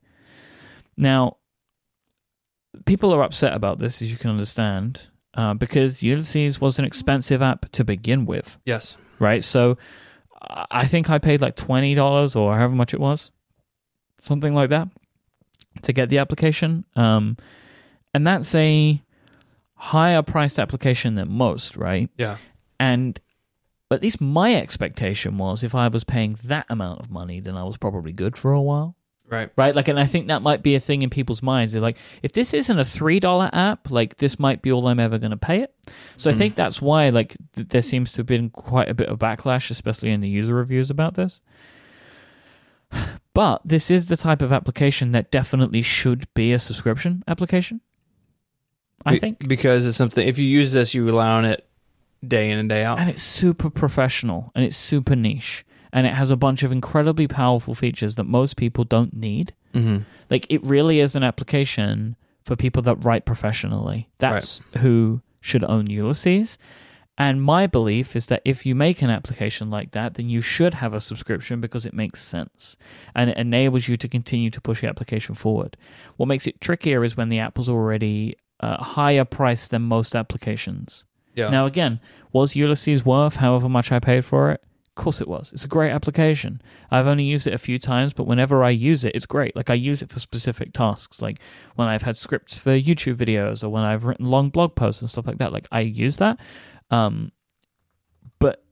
Now, 0.98 1.38
people 2.84 3.12
are 3.14 3.22
upset 3.22 3.54
about 3.54 3.78
this, 3.78 4.02
as 4.02 4.10
you 4.10 4.18
can 4.18 4.30
understand, 4.30 5.08
uh, 5.34 5.54
because 5.54 6.02
Ulysses 6.02 6.60
was 6.60 6.78
an 6.78 6.84
expensive 6.84 7.40
app 7.42 7.70
to 7.72 7.84
begin 7.84 8.26
with, 8.26 8.58
Yes. 8.64 8.98
right? 9.18 9.42
So 9.42 9.76
I 10.42 10.66
I 10.82 10.86
think 10.86 11.08
I 11.08 11.18
paid 11.18 11.40
like 11.40 11.56
twenty 11.56 11.94
dollars 11.94 12.36
or 12.36 12.54
however 12.56 12.74
much 12.74 12.92
it 12.94 13.00
was, 13.00 13.30
something 14.20 14.54
like 14.54 14.70
that, 14.70 14.88
to 15.82 15.92
get 15.92 16.08
the 16.10 16.18
application. 16.18 16.84
Um, 16.96 17.36
and 18.12 18.26
that's 18.26 18.54
a 18.54 19.00
higher 19.76 20.22
priced 20.22 20.58
application 20.58 21.14
than 21.14 21.30
most, 21.30 21.76
right? 21.76 22.10
Yeah. 22.16 22.38
And 22.78 23.20
at 23.90 24.02
least 24.02 24.20
my 24.20 24.54
expectation 24.54 25.38
was 25.38 25.62
if 25.62 25.74
I 25.74 25.88
was 25.88 26.04
paying 26.04 26.38
that 26.44 26.66
amount 26.68 27.00
of 27.00 27.10
money, 27.10 27.40
then 27.40 27.56
I 27.56 27.64
was 27.64 27.76
probably 27.76 28.12
good 28.12 28.36
for 28.36 28.52
a 28.52 28.60
while 28.60 28.96
Right. 29.28 29.50
right? 29.56 29.74
Like, 29.74 29.88
and 29.88 29.98
I 29.98 30.04
think 30.04 30.28
that 30.28 30.42
might 30.42 30.62
be 30.62 30.74
a 30.74 30.80
thing 30.80 31.02
in 31.02 31.08
people's 31.08 31.42
minds. 31.42 31.74
Is 31.74 31.82
like, 31.82 31.96
if 32.22 32.32
this 32.32 32.52
isn't 32.52 32.78
a 32.78 32.84
three 32.84 33.20
dollar 33.20 33.48
app, 33.52 33.90
like 33.90 34.18
this 34.18 34.38
might 34.38 34.60
be 34.60 34.70
all 34.70 34.86
I'm 34.86 35.00
ever 35.00 35.18
going 35.18 35.30
to 35.30 35.36
pay 35.36 35.62
it. 35.62 35.74
So 36.16 36.28
I 36.28 36.32
mm-hmm. 36.32 36.38
think 36.38 36.54
that's 36.56 36.82
why, 36.82 37.08
like, 37.08 37.36
th- 37.54 37.68
there 37.68 37.82
seems 37.82 38.12
to 38.12 38.18
have 38.18 38.26
been 38.26 38.50
quite 38.50 38.88
a 38.88 38.94
bit 38.94 39.08
of 39.08 39.18
backlash, 39.18 39.70
especially 39.70 40.10
in 40.10 40.20
the 40.20 40.28
user 40.28 40.54
reviews 40.54 40.90
about 40.90 41.14
this. 41.14 41.40
But 43.34 43.62
this 43.64 43.90
is 43.90 44.06
the 44.06 44.16
type 44.16 44.42
of 44.42 44.52
application 44.52 45.10
that 45.10 45.32
definitely 45.32 45.82
should 45.82 46.32
be 46.34 46.52
a 46.52 46.58
subscription 46.60 47.24
application. 47.26 47.80
I 49.07 49.12
Be- 49.12 49.18
think, 49.18 49.48
because 49.48 49.86
it's 49.86 49.96
something. 49.96 50.26
If 50.26 50.38
you 50.38 50.46
use 50.46 50.72
this, 50.72 50.94
you 50.94 51.05
rely 51.05 51.28
on 51.28 51.44
it 51.44 51.66
day 52.26 52.50
in 52.50 52.59
and 52.59 52.68
day 52.68 52.82
out. 52.84 52.98
and 52.98 53.11
it's 53.11 53.22
super 53.22 53.68
professional 53.68 54.50
and 54.55 54.64
it's 54.64 54.78
super 54.78 55.14
niche 55.14 55.62
and 55.92 56.07
it 56.07 56.14
has 56.14 56.30
a 56.30 56.36
bunch 56.36 56.62
of 56.62 56.72
incredibly 56.72 57.28
powerful 57.28 57.74
features 57.74 58.14
that 58.14 58.24
most 58.24 58.57
people 58.57 58.82
don't 58.82 59.12
need 59.14 59.52
hmm 59.74 59.98
Like 60.30 60.46
it 60.48 60.64
really 60.64 61.00
is 61.00 61.14
an 61.16 61.22
application 61.22 62.16
for 62.46 62.57
people 62.57 62.80
that 62.82 62.96
write 63.05 63.26
professionally. 63.26 64.09
That's 64.18 64.62
who 64.78 65.20
should 65.42 65.64
own 65.64 65.88
Ulysses. 65.90 66.57
And 67.18 67.42
my 67.42 67.66
belief 67.66 68.16
is 68.16 68.26
that 68.26 68.40
if 68.44 68.64
you 68.66 68.74
make 68.74 69.02
an 69.02 69.11
application 69.11 69.70
like 69.70 69.92
that, 69.92 70.14
then 70.14 70.28
you 70.28 70.40
should 70.40 70.74
have 70.74 70.94
a 70.94 71.00
subscription 71.00 71.61
because 71.61 71.84
it 71.86 71.94
makes 71.94 72.22
sense 72.22 72.76
and 73.14 73.30
it 73.30 73.36
enables 73.36 73.86
you 73.86 73.96
to 73.98 74.09
continue 74.09 74.50
to 74.50 74.61
push 74.61 74.80
the 74.80 74.88
application 74.88 75.34
forward. 75.34 75.76
What 76.16 76.26
makes 76.26 76.46
it 76.46 76.61
trickier 76.61 77.05
is 77.05 77.16
when 77.16 77.28
the 77.28 77.38
app 77.38 77.57
was 77.59 77.68
already 77.68 78.36
uh, 78.64 78.82
higher 78.82 79.24
price 79.24 79.68
than 79.68 79.82
most 79.82 80.16
applications. 80.16 81.04
Yeah. 81.34 81.50
Now, 81.50 81.66
again, 81.66 82.00
was 82.32 82.56
Ulysses 82.56 83.04
worth 83.04 83.36
however 83.36 83.68
much 83.68 83.92
I 83.92 83.98
paid 83.98 84.24
for 84.24 84.50
it? 84.52 84.62
Of 84.88 84.94
course 85.02 85.20
it 85.20 85.28
was. 85.28 85.52
It's 85.52 85.64
a 85.64 85.68
great 85.68 85.90
application. 85.90 86.62
I've 86.90 87.06
only 87.06 87.24
used 87.24 87.46
it 87.46 87.52
a 87.52 87.58
few 87.58 87.78
times, 87.78 88.12
but 88.12 88.26
whenever 88.26 88.62
I 88.62 88.70
use 88.70 89.04
it, 89.04 89.14
it's 89.14 89.26
great. 89.26 89.54
Like 89.56 89.68
I 89.68 89.74
use 89.74 90.02
it 90.02 90.10
for 90.10 90.20
specific 90.20 90.72
tasks, 90.72 91.20
like 91.20 91.40
when 91.74 91.88
I've 91.88 92.02
had 92.02 92.16
scripts 92.16 92.56
for 92.56 92.70
YouTube 92.70 93.16
videos 93.16 93.62
or 93.64 93.68
when 93.68 93.82
I've 93.82 94.04
written 94.04 94.26
long 94.26 94.50
blog 94.50 94.76
posts 94.76 95.02
and 95.02 95.10
stuff 95.10 95.26
like 95.26 95.38
that. 95.38 95.52
Like 95.52 95.66
I 95.72 95.80
use 95.80 96.16
that. 96.18 96.38
Um, 96.90 97.32
but 98.38 98.64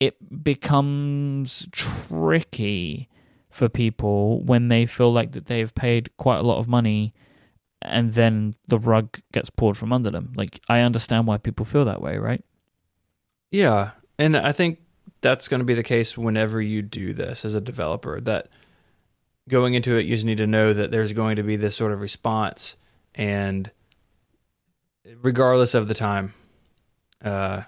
it 0.00 0.42
becomes 0.42 1.68
tricky 1.70 3.08
for 3.48 3.68
people 3.68 4.42
when 4.42 4.66
they 4.68 4.84
feel 4.84 5.12
like 5.12 5.32
that 5.32 5.46
they've 5.46 5.74
paid 5.74 6.14
quite 6.16 6.38
a 6.38 6.42
lot 6.42 6.58
of 6.58 6.66
money 6.66 7.14
and 7.82 8.14
then 8.14 8.54
the 8.66 8.78
rug 8.78 9.18
gets 9.32 9.50
pulled 9.50 9.76
from 9.76 9.92
under 9.92 10.10
them. 10.10 10.32
Like 10.36 10.60
I 10.68 10.80
understand 10.80 11.26
why 11.26 11.38
people 11.38 11.66
feel 11.66 11.84
that 11.84 12.00
way, 12.00 12.16
right? 12.18 12.44
Yeah. 13.50 13.90
And 14.18 14.36
I 14.36 14.52
think 14.52 14.80
that's 15.20 15.48
going 15.48 15.60
to 15.60 15.64
be 15.64 15.74
the 15.74 15.82
case 15.82 16.18
whenever 16.18 16.60
you 16.60 16.82
do 16.82 17.14
this 17.14 17.44
as 17.44 17.54
a 17.54 17.60
developer 17.60 18.20
that 18.20 18.48
going 19.48 19.74
into 19.74 19.96
it 19.96 20.04
you 20.04 20.14
just 20.14 20.26
need 20.26 20.38
to 20.38 20.46
know 20.46 20.72
that 20.72 20.90
there's 20.90 21.12
going 21.12 21.36
to 21.36 21.42
be 21.42 21.56
this 21.56 21.74
sort 21.74 21.92
of 21.92 22.00
response 22.00 22.76
and 23.14 23.70
regardless 25.22 25.74
of 25.74 25.88
the 25.88 25.94
time 25.94 26.34
uh, 27.24 27.62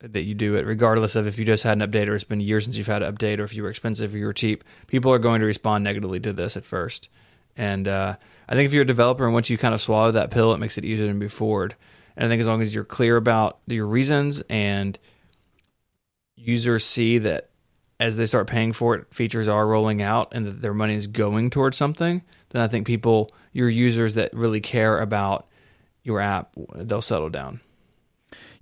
that 0.00 0.22
you 0.22 0.34
do 0.34 0.54
it 0.54 0.64
regardless 0.64 1.16
of 1.16 1.26
if 1.26 1.38
you 1.38 1.44
just 1.44 1.64
had 1.64 1.80
an 1.80 1.90
update 1.90 2.06
or 2.06 2.14
it's 2.14 2.22
been 2.22 2.40
years 2.40 2.64
since 2.64 2.76
you've 2.76 2.86
had 2.86 3.02
an 3.02 3.12
update 3.12 3.38
or 3.38 3.44
if 3.44 3.54
you 3.54 3.64
were 3.64 3.70
expensive 3.70 4.14
or 4.14 4.18
you 4.18 4.26
were 4.26 4.32
cheap 4.32 4.62
people 4.86 5.12
are 5.12 5.18
going 5.18 5.40
to 5.40 5.46
respond 5.46 5.82
negatively 5.82 6.20
to 6.20 6.32
this 6.32 6.56
at 6.56 6.64
first 6.64 7.08
and 7.56 7.88
uh, 7.88 8.16
i 8.50 8.54
think 8.54 8.66
if 8.66 8.72
you're 8.74 8.82
a 8.82 8.86
developer 8.86 9.24
and 9.24 9.32
once 9.32 9.48
you 9.48 9.56
kind 9.56 9.74
of 9.74 9.80
swallow 9.80 10.10
that 10.10 10.30
pill 10.30 10.52
it 10.52 10.58
makes 10.58 10.76
it 10.76 10.84
easier 10.84 11.06
to 11.06 11.14
move 11.14 11.32
forward 11.32 11.74
and 12.16 12.26
i 12.26 12.28
think 12.28 12.40
as 12.40 12.48
long 12.48 12.60
as 12.60 12.74
you're 12.74 12.84
clear 12.84 13.16
about 13.16 13.58
your 13.66 13.86
reasons 13.86 14.42
and 14.50 14.98
users 16.36 16.84
see 16.84 17.16
that 17.18 17.50
as 18.00 18.16
they 18.16 18.24
start 18.24 18.48
paying 18.48 18.72
for 18.72 18.94
it, 18.94 19.14
features 19.14 19.46
are 19.46 19.66
rolling 19.66 20.00
out 20.00 20.32
and 20.32 20.46
that 20.46 20.62
their 20.62 20.72
money 20.72 20.94
is 20.94 21.06
going 21.06 21.50
towards 21.50 21.76
something, 21.76 22.22
then 22.48 22.62
I 22.62 22.66
think 22.66 22.86
people, 22.86 23.30
your 23.52 23.68
users 23.68 24.14
that 24.14 24.32
really 24.32 24.60
care 24.60 25.00
about 25.00 25.46
your 26.02 26.18
app, 26.18 26.56
they'll 26.74 27.02
settle 27.02 27.28
down. 27.28 27.60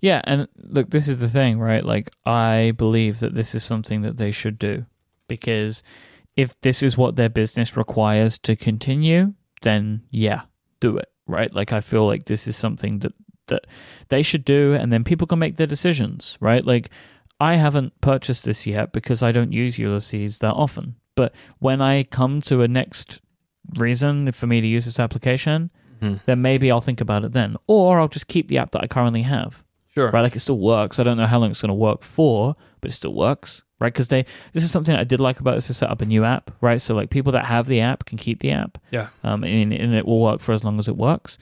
Yeah, 0.00 0.20
and 0.24 0.48
look, 0.56 0.90
this 0.90 1.06
is 1.06 1.18
the 1.18 1.28
thing, 1.28 1.60
right? 1.60 1.84
Like, 1.84 2.10
I 2.26 2.72
believe 2.76 3.20
that 3.20 3.34
this 3.34 3.54
is 3.54 3.62
something 3.62 4.02
that 4.02 4.16
they 4.16 4.32
should 4.32 4.58
do 4.58 4.86
because 5.28 5.84
if 6.36 6.60
this 6.60 6.82
is 6.82 6.96
what 6.96 7.14
their 7.14 7.28
business 7.28 7.76
requires 7.76 8.38
to 8.38 8.56
continue, 8.56 9.34
then 9.62 10.02
yeah, 10.10 10.42
do 10.80 10.96
it, 10.96 11.10
right? 11.26 11.52
Like, 11.52 11.72
I 11.72 11.80
feel 11.80 12.06
like 12.06 12.24
this 12.26 12.46
is 12.48 12.56
something 12.56 13.00
that 13.00 13.12
that 13.46 13.66
they 14.08 14.22
should 14.22 14.44
do, 14.44 14.74
and 14.74 14.92
then 14.92 15.04
people 15.04 15.26
can 15.26 15.38
make 15.38 15.56
their 15.56 15.66
decisions, 15.66 16.36
right? 16.40 16.64
Like, 16.64 16.90
I 17.40 17.54
haven't 17.54 17.98
purchased 18.02 18.44
this 18.44 18.66
yet 18.66 18.92
because 18.92 19.22
I 19.22 19.32
don't 19.32 19.52
use 19.52 19.78
Ulysses 19.78 20.38
that 20.40 20.52
often. 20.52 20.96
But 21.14 21.34
when 21.58 21.80
I 21.80 22.02
come 22.02 22.40
to 22.42 22.60
a 22.62 22.68
next 22.68 23.20
reason 23.76 24.32
for 24.32 24.46
me 24.46 24.60
to 24.60 24.66
use 24.66 24.84
this 24.84 25.00
application, 25.00 25.70
Mhm. 26.00 26.20
then 26.26 26.42
maybe 26.42 26.70
I'll 26.70 26.80
think 26.80 27.00
about 27.00 27.24
it 27.24 27.32
then. 27.32 27.56
Or 27.66 27.98
I'll 27.98 28.08
just 28.08 28.28
keep 28.28 28.48
the 28.48 28.58
app 28.58 28.70
that 28.72 28.82
I 28.84 28.86
currently 28.86 29.22
have. 29.22 29.64
Sure. 29.94 30.10
Right? 30.10 30.20
Like 30.20 30.36
it 30.36 30.40
still 30.40 30.58
works. 30.58 30.98
I 30.98 31.02
don't 31.02 31.16
know 31.16 31.26
how 31.26 31.38
long 31.38 31.50
it's 31.50 31.60
going 31.62 31.70
to 31.70 31.74
work 31.74 32.02
for, 32.02 32.54
but 32.80 32.90
it 32.90 32.94
still 32.94 33.14
works. 33.14 33.62
Right? 33.80 33.92
Because 33.92 34.08
they, 34.08 34.26
this 34.52 34.64
is 34.64 34.70
something 34.70 34.94
I 34.94 35.04
did 35.04 35.20
like 35.20 35.38
about 35.38 35.54
this 35.54 35.68
to 35.68 35.74
set 35.74 35.90
up 35.90 36.02
a 36.02 36.06
new 36.06 36.24
app. 36.24 36.50
Right? 36.60 36.80
So 36.80 36.94
like 36.94 37.10
people 37.10 37.32
that 37.32 37.44
have 37.44 37.66
the 37.66 37.80
app 37.80 38.04
can 38.04 38.18
keep 38.18 38.40
the 38.40 38.50
app. 38.50 38.78
Yeah. 38.90 39.08
Um, 39.22 39.44
and, 39.44 39.72
and 39.72 39.94
it 39.94 40.06
will 40.06 40.20
work 40.20 40.40
for 40.40 40.52
as 40.52 40.64
long 40.64 40.78
as 40.78 40.88
it 40.88 40.96
works. 40.96 41.38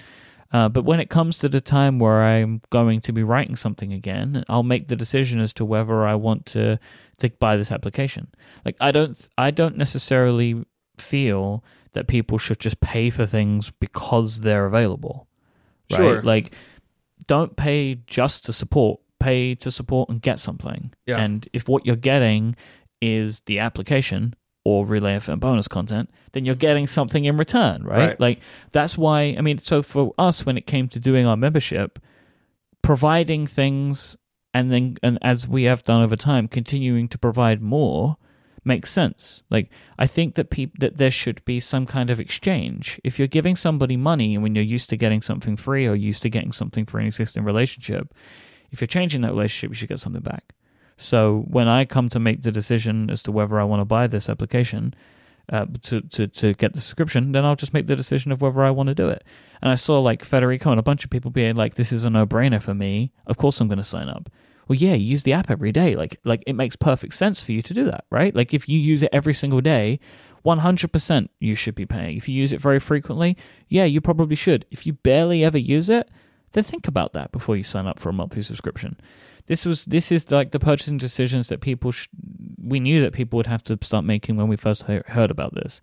Uh, 0.53 0.69
but 0.69 0.85
when 0.85 1.01
it 1.01 1.11
comes 1.11 1.39
to 1.39 1.49
the 1.49 1.61
time 1.61 1.99
where 1.99 2.23
I'm 2.23 2.63
going 2.71 3.01
to 3.03 3.13
be 3.13 3.23
writing 3.23 3.57
something 3.57 3.93
again, 3.93 4.45
I'll 4.49 4.63
make 4.63 4.89
the 4.89 4.97
decision 4.97 5.41
as 5.41 5.53
to 5.55 5.65
whether 5.65 6.07
I 6.07 6.15
want 6.15 6.47
to 6.47 6.79
to 7.19 7.31
buy 7.41 7.57
this 7.57 7.73
application. 7.73 8.29
Like 8.65 8.77
I 8.81 8.91
don't 8.91 9.29
I 9.37 9.51
don't 9.51 9.77
necessarily 9.77 10.65
feel 10.99 11.65
that 11.93 12.07
people 12.07 12.39
should 12.39 12.61
just 12.61 12.81
pay 12.81 13.11
for 13.11 13.27
things 13.27 13.71
because 13.81 14.41
they're 14.41 14.67
available. 14.67 15.27
Right? 15.91 15.97
Sure. 15.97 16.23
Like 16.23 16.53
don't 17.27 17.57
pay 17.57 17.97
just 18.07 18.45
to 18.47 18.53
support. 18.53 19.01
Pay 19.19 19.55
to 19.57 19.71
support 19.71 20.09
and 20.09 20.21
get 20.21 20.39
something. 20.39 20.93
Yeah. 21.07 21.19
And 21.19 21.49
if 21.53 21.69
what 21.69 21.87
you're 21.87 21.97
getting 21.97 22.57
is 23.01 23.41
the 23.41 23.59
application 23.59 24.35
or 24.65 24.85
Relay 24.85 25.17
FM 25.17 25.39
bonus 25.39 25.69
content, 25.69 26.11
then 26.33 26.45
you're 26.45 26.55
getting 26.55 26.87
something 26.87 27.25
in 27.25 27.37
return, 27.37 27.85
right? 27.85 28.09
Right. 28.09 28.21
Like 28.21 28.41
that's 28.73 28.99
why 28.99 29.35
I 29.39 29.41
mean, 29.41 29.59
so 29.59 29.83
for 29.83 30.13
us 30.19 30.45
when 30.45 30.59
it 30.59 30.67
came 30.67 30.89
to 30.89 31.01
doing 31.01 31.27
our 31.27 31.37
membership, 31.37 31.99
providing 32.83 33.47
things 33.47 34.17
and 34.53 34.73
then 34.73 34.97
and 35.03 35.19
as 35.23 35.47
we 35.47 35.65
have 35.65 35.85
done 35.85 36.03
over 36.03 36.17
time, 36.17 36.49
continuing 36.49 37.09
to 37.09 37.19
provide 37.19 37.63
more 37.63 38.17
makes 38.65 38.91
sense. 38.91 39.45
Like 39.51 39.71
I 39.99 40.07
think 40.07 40.35
that 40.35 40.51
peop- 40.51 40.79
that 40.81 40.99
there 40.99 41.11
should 41.11 41.45
be 41.45 41.61
some 41.61 41.87
kind 41.87 42.11
of 42.11 42.19
exchange. 42.19 43.01
If 43.05 43.19
you're 43.19 43.29
giving 43.29 43.55
somebody 43.55 43.97
money 43.97 44.35
and 44.35 44.43
when 44.43 44.55
you're 44.55 44.65
used 44.65 44.91
to 44.91 44.97
getting 44.97 45.23
something 45.23 45.57
free 45.57 45.87
or 45.87 45.95
used 45.95 46.23
to 46.23 46.29
getting 46.29 46.53
something 46.53 46.85
for 46.85 46.99
an 46.99 47.07
existing 47.07 47.45
relationship, 47.45 48.13
if 48.71 48.81
you're 48.81 48.87
changing 48.87 49.23
that 49.23 49.33
relationship, 49.33 49.71
you 49.71 49.75
should 49.75 49.89
get 49.89 50.01
something 50.01 50.23
back. 50.23 50.55
So 50.97 51.45
when 51.49 51.69
I 51.69 51.85
come 51.85 52.09
to 52.09 52.19
make 52.19 52.43
the 52.43 52.53
decision 52.53 53.11
as 53.11 53.23
to 53.25 53.33
whether 53.33 53.61
I 53.61 53.65
want 53.65 53.81
to 53.81 53.85
buy 53.85 54.07
this 54.07 54.29
application 54.29 54.95
uh, 55.53 55.67
to, 55.83 56.01
to 56.01 56.27
to 56.27 56.55
get 56.55 56.75
the 56.75 56.81
subscription, 56.81 57.33
then 57.33 57.45
I'll 57.45 57.57
just 57.57 57.75
make 57.75 57.87
the 57.87 57.97
decision 57.97 58.33
of 58.33 58.41
whether 58.41 58.65
I 58.65 58.71
want 58.71 58.89
to 58.89 58.95
do 58.95 59.09
it. 59.09 59.23
And 59.63 59.71
I 59.71 59.75
saw 59.75 60.01
like 60.01 60.25
Federico 60.25 60.71
and 60.71 60.81
a 60.81 60.83
bunch 60.83 61.05
of 61.05 61.11
people 61.11 61.31
being 61.31 61.55
like, 61.55 61.75
"This 61.75 61.93
is 61.93 62.05
a 62.05 62.11
no-brainer 62.11 62.63
for 62.63 62.75
me. 62.75 63.13
Of 63.27 63.37
course 63.37 63.61
I'm 63.61 63.69
going 63.69 63.79
to 63.79 63.85
sign 63.85 64.09
up." 64.09 64.31
Well, 64.67 64.77
yeah, 64.77 64.95
use 64.95 65.23
the 65.23 65.33
app 65.33 65.51
every 65.51 65.71
day. 65.71 65.95
Like 65.95 66.19
like 66.25 66.43
it 66.47 66.55
makes 66.55 66.77
perfect 66.77 67.15
sense 67.15 67.43
for 67.43 67.53
you 67.53 67.63
to 67.63 67.75
do 67.75 67.85
that, 67.85 68.07
right? 68.11 68.35
Like 68.35 68.55
if 68.55 68.69
you 68.69 68.79
use 68.79 69.03
it 69.03 69.11
every 69.13 69.35
single 69.35 69.61
day, 69.61 70.01
100% 70.45 71.29
you 71.41 71.55
should 71.55 71.75
be 71.75 71.87
paying. 71.87 72.17
If 72.17 72.29
you 72.29 72.35
use 72.35 72.53
it 72.53 72.61
very 72.61 72.81
frequently, 72.81 73.37
yeah, 73.69 73.85
you 73.85 74.01
probably 74.01 74.37
should. 74.37 74.65
If 74.71 74.87
you 74.87 74.95
barely 74.95 75.45
ever 75.45 75.59
use 75.59 75.91
it, 75.91 76.09
then 76.53 76.65
think 76.65 76.89
about 76.89 77.13
that 77.13 77.33
before 77.33 77.57
you 77.57 77.63
sign 77.65 77.87
up 77.87 77.99
for 77.99 78.09
a 78.09 78.13
monthly 78.13 78.43
subscription. 78.43 78.99
This 79.47 79.65
was 79.65 79.85
this 79.85 80.11
is 80.11 80.31
like 80.31 80.51
the 80.51 80.59
purchasing 80.59 80.99
decisions 80.99 81.49
that 81.49 81.61
people 81.61 81.93
sh- 81.93 82.09
we 82.63 82.81
knew 82.81 83.01
that 83.03 83.13
people 83.13 83.37
would 83.37 83.47
have 83.47 83.63
to 83.65 83.79
start 83.83 84.05
making 84.05 84.37
when 84.37 84.49
we 84.49 84.57
first 84.57 84.85
he- 84.87 85.01
heard 85.07 85.31
about 85.31 85.55
this. 85.55 85.81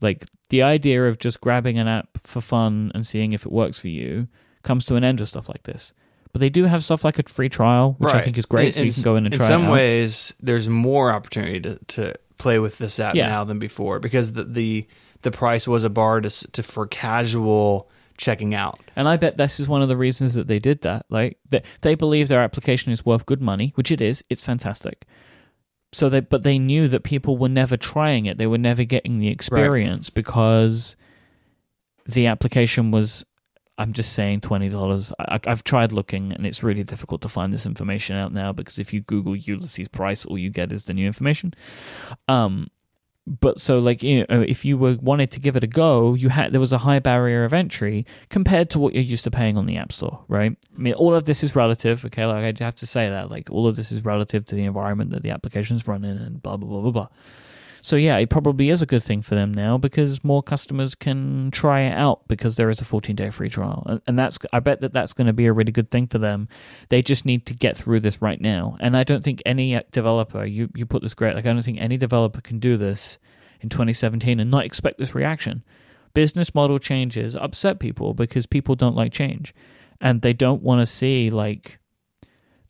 Like 0.00 0.24
the 0.48 0.62
idea 0.62 1.04
of 1.06 1.18
just 1.18 1.40
grabbing 1.40 1.78
an 1.78 1.86
app 1.86 2.08
for 2.24 2.40
fun 2.40 2.90
and 2.94 3.06
seeing 3.06 3.32
if 3.32 3.46
it 3.46 3.52
works 3.52 3.78
for 3.78 3.88
you 3.88 4.26
comes 4.62 4.84
to 4.86 4.96
an 4.96 5.04
end 5.04 5.20
with 5.20 5.28
stuff 5.28 5.48
like 5.48 5.62
this. 5.62 5.92
But 6.32 6.40
they 6.40 6.50
do 6.50 6.64
have 6.64 6.82
stuff 6.82 7.04
like 7.04 7.20
a 7.20 7.22
free 7.28 7.48
trial, 7.48 7.94
which 7.98 8.12
I 8.12 8.20
think 8.22 8.36
is 8.36 8.46
great. 8.46 8.74
so 8.74 8.82
you 8.82 8.92
can 8.92 9.02
go 9.04 9.14
in 9.14 9.26
and 9.26 9.34
in 9.34 9.38
try 9.38 9.46
some 9.46 9.62
it 9.62 9.66
out. 9.66 9.72
ways, 9.72 10.34
there's 10.40 10.68
more 10.68 11.12
opportunity 11.12 11.60
to, 11.60 11.78
to 11.86 12.14
play 12.38 12.58
with 12.58 12.78
this 12.78 12.98
app 12.98 13.14
Yeah. 13.14 13.28
now 13.28 13.44
than 13.44 13.60
before 13.60 14.00
because 14.00 14.32
the, 14.32 14.42
the 14.42 14.86
the 15.22 15.30
price 15.30 15.68
was 15.68 15.84
a 15.84 15.88
bar 15.90 16.20
to, 16.20 16.28
to 16.50 16.62
for 16.64 16.88
casual 16.88 17.88
checking 18.16 18.54
out. 18.54 18.78
And 18.96 19.08
I 19.08 19.16
bet 19.16 19.36
this 19.36 19.58
is 19.58 19.68
one 19.68 19.82
of 19.82 19.88
the 19.88 19.96
reasons 19.96 20.34
that 20.34 20.46
they 20.46 20.58
did 20.58 20.82
that. 20.82 21.06
Like 21.08 21.38
they, 21.48 21.62
they 21.80 21.94
believe 21.94 22.28
their 22.28 22.42
application 22.42 22.92
is 22.92 23.04
worth 23.04 23.26
good 23.26 23.42
money, 23.42 23.72
which 23.74 23.90
it 23.90 24.00
is. 24.00 24.22
It's 24.30 24.42
fantastic. 24.42 25.04
So 25.92 26.08
they, 26.08 26.20
but 26.20 26.42
they 26.42 26.58
knew 26.58 26.88
that 26.88 27.04
people 27.04 27.36
were 27.36 27.48
never 27.48 27.76
trying 27.76 28.26
it. 28.26 28.36
They 28.38 28.46
were 28.46 28.58
never 28.58 28.84
getting 28.84 29.18
the 29.18 29.28
experience 29.28 30.10
because 30.10 30.96
the 32.06 32.26
application 32.26 32.90
was. 32.90 33.24
I'm 33.76 33.92
just 33.92 34.12
saying 34.12 34.42
twenty 34.42 34.68
dollars. 34.68 35.12
I've 35.18 35.64
tried 35.64 35.90
looking, 35.90 36.32
and 36.32 36.46
it's 36.46 36.62
really 36.62 36.84
difficult 36.84 37.22
to 37.22 37.28
find 37.28 37.52
this 37.52 37.66
information 37.66 38.14
out 38.14 38.32
now 38.32 38.52
because 38.52 38.78
if 38.78 38.92
you 38.92 39.00
Google 39.00 39.34
Ulysses 39.34 39.88
price, 39.88 40.24
all 40.24 40.38
you 40.38 40.50
get 40.50 40.70
is 40.70 40.84
the 40.84 40.94
new 40.94 41.06
information. 41.06 41.54
Um, 42.28 42.68
but 43.26 43.58
so 43.58 43.78
like 43.78 44.02
you 44.02 44.26
know, 44.28 44.42
if 44.42 44.64
you 44.64 44.76
were 44.76 44.96
wanted 45.00 45.30
to 45.32 45.40
give 45.40 45.56
it 45.56 45.64
a 45.64 45.66
go, 45.66 46.14
you 46.14 46.28
had 46.28 46.52
there 46.52 46.60
was 46.60 46.72
a 46.72 46.78
high 46.78 46.98
barrier 46.98 47.44
of 47.44 47.54
entry 47.54 48.04
compared 48.28 48.68
to 48.70 48.78
what 48.78 48.92
you're 48.92 49.02
used 49.02 49.24
to 49.24 49.30
paying 49.30 49.56
on 49.56 49.66
the 49.66 49.76
App 49.76 49.92
Store, 49.92 50.24
right? 50.28 50.52
I 50.52 50.78
mean, 50.78 50.94
all 50.94 51.14
of 51.14 51.24
this 51.24 51.42
is 51.42 51.56
relative. 51.56 52.04
Okay, 52.04 52.26
like 52.26 52.60
I 52.60 52.64
have 52.64 52.74
to 52.76 52.86
say 52.86 53.08
that, 53.08 53.30
like 53.30 53.50
all 53.50 53.66
of 53.66 53.76
this 53.76 53.90
is 53.90 54.04
relative 54.04 54.44
to 54.46 54.54
the 54.54 54.64
environment 54.64 55.10
that 55.12 55.22
the 55.22 55.30
application's 55.30 55.88
run 55.88 56.04
in, 56.04 56.18
and 56.18 56.42
blah 56.42 56.56
blah 56.56 56.68
blah 56.68 56.80
blah 56.82 56.90
blah. 56.90 57.08
So 57.84 57.96
yeah, 57.96 58.16
it 58.16 58.30
probably 58.30 58.70
is 58.70 58.80
a 58.80 58.86
good 58.86 59.02
thing 59.02 59.20
for 59.20 59.34
them 59.34 59.52
now 59.52 59.76
because 59.76 60.24
more 60.24 60.42
customers 60.42 60.94
can 60.94 61.50
try 61.50 61.82
it 61.82 61.92
out 61.92 62.26
because 62.28 62.56
there 62.56 62.70
is 62.70 62.80
a 62.80 62.84
14 62.84 63.14
day 63.14 63.28
free 63.28 63.50
trial, 63.50 63.82
and, 63.84 64.00
and 64.06 64.18
that's 64.18 64.38
I 64.54 64.60
bet 64.60 64.80
that 64.80 64.94
that's 64.94 65.12
going 65.12 65.26
to 65.26 65.34
be 65.34 65.44
a 65.44 65.52
really 65.52 65.70
good 65.70 65.90
thing 65.90 66.06
for 66.06 66.16
them. 66.16 66.48
They 66.88 67.02
just 67.02 67.26
need 67.26 67.44
to 67.44 67.52
get 67.52 67.76
through 67.76 68.00
this 68.00 68.22
right 68.22 68.40
now, 68.40 68.78
and 68.80 68.96
I 68.96 69.04
don't 69.04 69.22
think 69.22 69.42
any 69.44 69.76
uh, 69.76 69.82
developer 69.92 70.46
you 70.46 70.70
you 70.74 70.86
put 70.86 71.02
this 71.02 71.12
great 71.12 71.34
like 71.34 71.44
I 71.44 71.52
don't 71.52 71.60
think 71.60 71.78
any 71.78 71.98
developer 71.98 72.40
can 72.40 72.58
do 72.58 72.78
this 72.78 73.18
in 73.60 73.68
2017 73.68 74.40
and 74.40 74.50
not 74.50 74.64
expect 74.64 74.96
this 74.96 75.14
reaction. 75.14 75.62
Business 76.14 76.54
model 76.54 76.78
changes 76.78 77.36
upset 77.36 77.80
people 77.80 78.14
because 78.14 78.46
people 78.46 78.76
don't 78.76 78.96
like 78.96 79.12
change 79.12 79.54
and 80.00 80.22
they 80.22 80.32
don't 80.32 80.62
want 80.62 80.80
to 80.80 80.86
see 80.86 81.28
like 81.28 81.78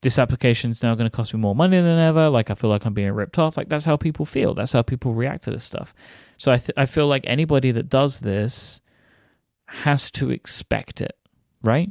this 0.05 0.19
application 0.19 0.71
is 0.71 0.83
now 0.83 0.95
going 0.95 1.11
to 1.11 1.17
cost 1.17 1.33
me 1.33 1.41
more 1.41 1.55
money 1.55 1.79
than 1.79 1.99
ever. 1.99 2.29
Like 2.29 2.51
I 2.51 2.55
feel 2.55 2.69
like 2.69 2.85
I'm 2.85 2.93
being 2.93 3.11
ripped 3.13 3.39
off. 3.39 3.57
Like 3.57 3.71
that's 3.71 3.87
how 3.87 3.97
people 3.97 4.27
feel. 4.27 4.53
That's 4.53 4.73
how 4.73 4.83
people 4.83 5.15
react 5.15 5.45
to 5.45 5.51
this 5.51 5.65
stuff. 5.65 5.95
So 6.37 6.53
I 6.53 6.59
th- 6.59 6.75
I 6.77 6.85
feel 6.85 7.07
like 7.07 7.25
anybody 7.27 7.71
that 7.71 7.89
does 7.89 8.21
this 8.21 8.83
has 9.67 10.11
to 10.13 10.31
expect 10.31 11.01
it, 11.01 11.17
right? 11.63 11.89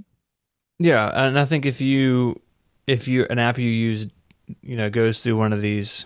Yeah, 0.77 1.09
and 1.11 1.39
I 1.39 1.45
think 1.45 1.65
if 1.65 1.81
you 1.81 2.39
if 2.85 3.07
you 3.07 3.25
an 3.31 3.39
app 3.39 3.57
you 3.57 3.69
use, 3.69 4.09
you 4.61 4.77
know, 4.77 4.91
goes 4.91 5.23
through 5.23 5.37
one 5.37 5.51
of 5.51 5.61
these 5.61 6.05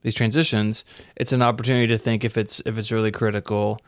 these 0.00 0.14
transitions, 0.14 0.82
it's 1.14 1.32
an 1.32 1.42
opportunity 1.42 1.88
to 1.88 1.98
think 1.98 2.24
if 2.24 2.38
it's 2.38 2.60
if 2.64 2.78
it's 2.78 2.90
really 2.90 3.12
critical 3.12 3.82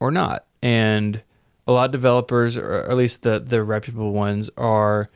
or 0.00 0.10
not. 0.10 0.46
And 0.62 1.22
a 1.66 1.72
lot 1.72 1.84
of 1.84 1.92
developers, 1.92 2.56
or 2.56 2.88
at 2.88 2.96
least 2.96 3.22
the 3.22 3.38
the 3.38 3.62
reputable 3.62 4.12
ones, 4.12 4.48
are 4.56 5.10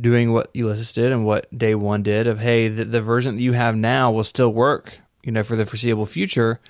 doing 0.00 0.32
what 0.32 0.50
Ulysses 0.54 0.92
did 0.92 1.12
and 1.12 1.24
what 1.24 1.56
Day 1.56 1.74
One 1.74 2.02
did. 2.02 2.26
Of 2.26 2.40
hey, 2.40 2.68
the, 2.68 2.84
the 2.84 3.00
version 3.00 3.36
that 3.36 3.42
you 3.42 3.52
have 3.52 3.76
now 3.76 4.10
will 4.10 4.24
still 4.24 4.52
work, 4.52 5.00
you 5.22 5.32
know, 5.32 5.42
for 5.42 5.56
the 5.56 5.66
foreseeable 5.66 6.06
future. 6.06 6.60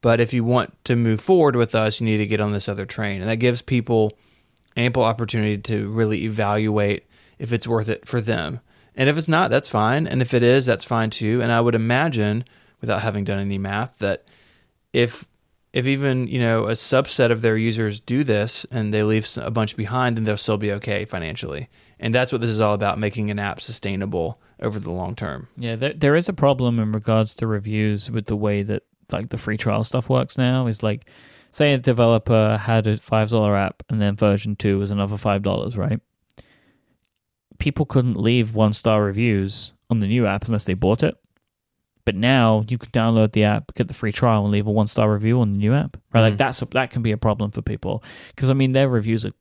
But 0.00 0.20
if 0.20 0.32
you 0.32 0.42
want 0.42 0.84
to 0.84 0.96
move 0.96 1.20
forward 1.20 1.54
with 1.54 1.74
us, 1.74 2.00
you 2.00 2.06
need 2.06 2.18
to 2.18 2.26
get 2.26 2.40
on 2.40 2.52
this 2.52 2.68
other 2.68 2.84
train, 2.84 3.20
and 3.20 3.30
that 3.30 3.36
gives 3.36 3.62
people 3.62 4.18
ample 4.76 5.04
opportunity 5.04 5.58
to 5.58 5.88
really 5.90 6.24
evaluate 6.24 7.06
if 7.38 7.52
it's 7.52 7.68
worth 7.68 7.88
it 7.88 8.06
for 8.06 8.20
them. 8.20 8.60
And 8.94 9.08
if 9.08 9.16
it's 9.16 9.28
not, 9.28 9.50
that's 9.50 9.68
fine. 9.68 10.06
And 10.06 10.20
if 10.20 10.34
it 10.34 10.42
is, 10.42 10.66
that's 10.66 10.84
fine 10.84 11.10
too. 11.10 11.40
And 11.40 11.50
I 11.50 11.60
would 11.60 11.74
imagine, 11.74 12.44
without 12.80 13.02
having 13.02 13.24
done 13.24 13.38
any 13.38 13.58
math, 13.58 13.98
that 13.98 14.24
if 14.92 15.28
if 15.72 15.86
even 15.86 16.26
you 16.26 16.38
know 16.38 16.64
a 16.64 16.72
subset 16.72 17.30
of 17.30 17.40
their 17.40 17.56
users 17.56 17.98
do 17.98 18.24
this 18.24 18.66
and 18.70 18.92
they 18.92 19.02
leave 19.02 19.26
a 19.38 19.50
bunch 19.50 19.76
behind, 19.76 20.16
then 20.16 20.24
they'll 20.24 20.36
still 20.36 20.58
be 20.58 20.72
okay 20.72 21.04
financially. 21.04 21.68
And 22.02 22.12
that's 22.14 22.32
what 22.32 22.40
this 22.40 22.50
is 22.50 22.60
all 22.60 22.74
about: 22.74 22.98
making 22.98 23.30
an 23.30 23.38
app 23.38 23.60
sustainable 23.62 24.40
over 24.60 24.78
the 24.78 24.90
long 24.90 25.14
term. 25.14 25.48
Yeah, 25.56 25.76
there, 25.76 25.92
there 25.94 26.16
is 26.16 26.28
a 26.28 26.32
problem 26.32 26.78
in 26.78 26.92
regards 26.92 27.34
to 27.36 27.46
reviews 27.46 28.10
with 28.10 28.26
the 28.26 28.36
way 28.36 28.62
that 28.64 28.82
like 29.10 29.28
the 29.30 29.38
free 29.38 29.56
trial 29.56 29.84
stuff 29.84 30.08
works 30.10 30.36
now. 30.36 30.66
Is 30.66 30.82
like, 30.82 31.08
say 31.52 31.72
a 31.72 31.78
developer 31.78 32.58
had 32.58 32.86
a 32.86 32.96
five 32.96 33.30
dollar 33.30 33.56
app 33.56 33.82
and 33.88 34.00
then 34.00 34.16
version 34.16 34.56
two 34.56 34.78
was 34.78 34.90
another 34.90 35.16
five 35.16 35.42
dollars, 35.42 35.76
right? 35.78 36.00
People 37.58 37.86
couldn't 37.86 38.16
leave 38.16 38.54
one 38.54 38.72
star 38.72 39.02
reviews 39.04 39.72
on 39.88 40.00
the 40.00 40.06
new 40.08 40.26
app 40.26 40.46
unless 40.46 40.64
they 40.64 40.74
bought 40.74 41.02
it. 41.02 41.14
But 42.04 42.16
now 42.16 42.64
you 42.66 42.78
can 42.78 42.90
download 42.90 43.30
the 43.30 43.44
app, 43.44 43.74
get 43.74 43.86
the 43.86 43.94
free 43.94 44.10
trial, 44.10 44.42
and 44.42 44.50
leave 44.52 44.66
a 44.66 44.72
one 44.72 44.88
star 44.88 45.12
review 45.12 45.40
on 45.40 45.52
the 45.52 45.58
new 45.58 45.72
app. 45.72 45.96
Right, 46.12 46.22
like 46.22 46.34
Mhm. 46.34 46.38
that's 46.38 46.60
a, 46.62 46.64
that 46.66 46.90
can 46.90 47.02
be 47.02 47.12
a 47.12 47.16
problem 47.16 47.52
for 47.52 47.62
people 47.62 48.02
because 48.34 48.50
I 48.50 48.54
mean 48.54 48.72
their 48.72 48.88
reviews 48.88 49.24
are 49.24 49.32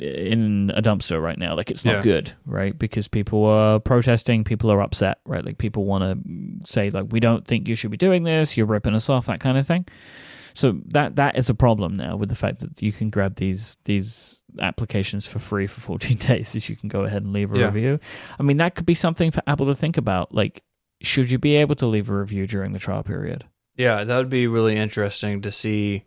in 0.00 0.70
a 0.74 0.82
dumpster 0.82 1.20
right 1.22 1.38
now. 1.38 1.54
Like 1.54 1.70
it's 1.70 1.84
not 1.84 1.96
Yeah. 1.96 2.02
good, 2.02 2.32
right? 2.46 2.78
Because 2.78 3.08
people 3.08 3.44
are 3.46 3.80
protesting, 3.80 4.44
people 4.44 4.70
are 4.70 4.80
upset, 4.80 5.18
right? 5.24 5.44
Like 5.44 5.58
people 5.58 5.84
want 5.84 6.02
to 6.04 6.66
say 6.70 6.90
like 6.90 7.06
we 7.10 7.20
don't 7.20 7.46
think 7.46 7.68
you 7.68 7.74
should 7.74 7.90
be 7.90 7.96
doing 7.96 8.24
this, 8.24 8.56
you're 8.56 8.66
ripping 8.66 8.94
us 8.94 9.08
off, 9.08 9.26
that 9.26 9.40
kind 9.40 9.58
of 9.58 9.66
thing. 9.66 9.86
So 10.54 10.80
that 10.86 11.16
that 11.16 11.36
is 11.38 11.48
a 11.48 11.54
problem 11.54 11.96
now 11.96 12.16
with 12.16 12.28
the 12.30 12.34
fact 12.34 12.60
that 12.60 12.82
you 12.82 12.90
can 12.92 13.10
grab 13.10 13.36
these 13.36 13.78
these 13.84 14.42
applications 14.60 15.26
for 15.26 15.38
free 15.38 15.66
for 15.66 15.80
14 15.80 16.16
days 16.18 16.52
that 16.52 16.68
you 16.68 16.76
can 16.76 16.88
go 16.88 17.04
ahead 17.04 17.22
and 17.22 17.32
leave 17.32 17.52
a 17.52 17.58
Yeah. 17.58 17.66
review. 17.66 18.00
I 18.38 18.42
mean 18.42 18.56
that 18.56 18.74
could 18.74 18.86
be 18.86 18.94
something 18.94 19.30
for 19.30 19.42
Apple 19.46 19.66
to 19.66 19.74
think 19.74 19.96
about. 19.96 20.34
Like 20.34 20.62
should 21.00 21.30
you 21.30 21.38
be 21.38 21.54
able 21.56 21.76
to 21.76 21.86
leave 21.86 22.10
a 22.10 22.14
review 22.18 22.46
during 22.46 22.72
the 22.72 22.80
trial 22.80 23.04
period? 23.04 23.44
Yeah, 23.76 24.02
that 24.02 24.18
would 24.18 24.30
be 24.30 24.48
really 24.48 24.76
interesting 24.76 25.40
to 25.42 25.52
see 25.52 26.02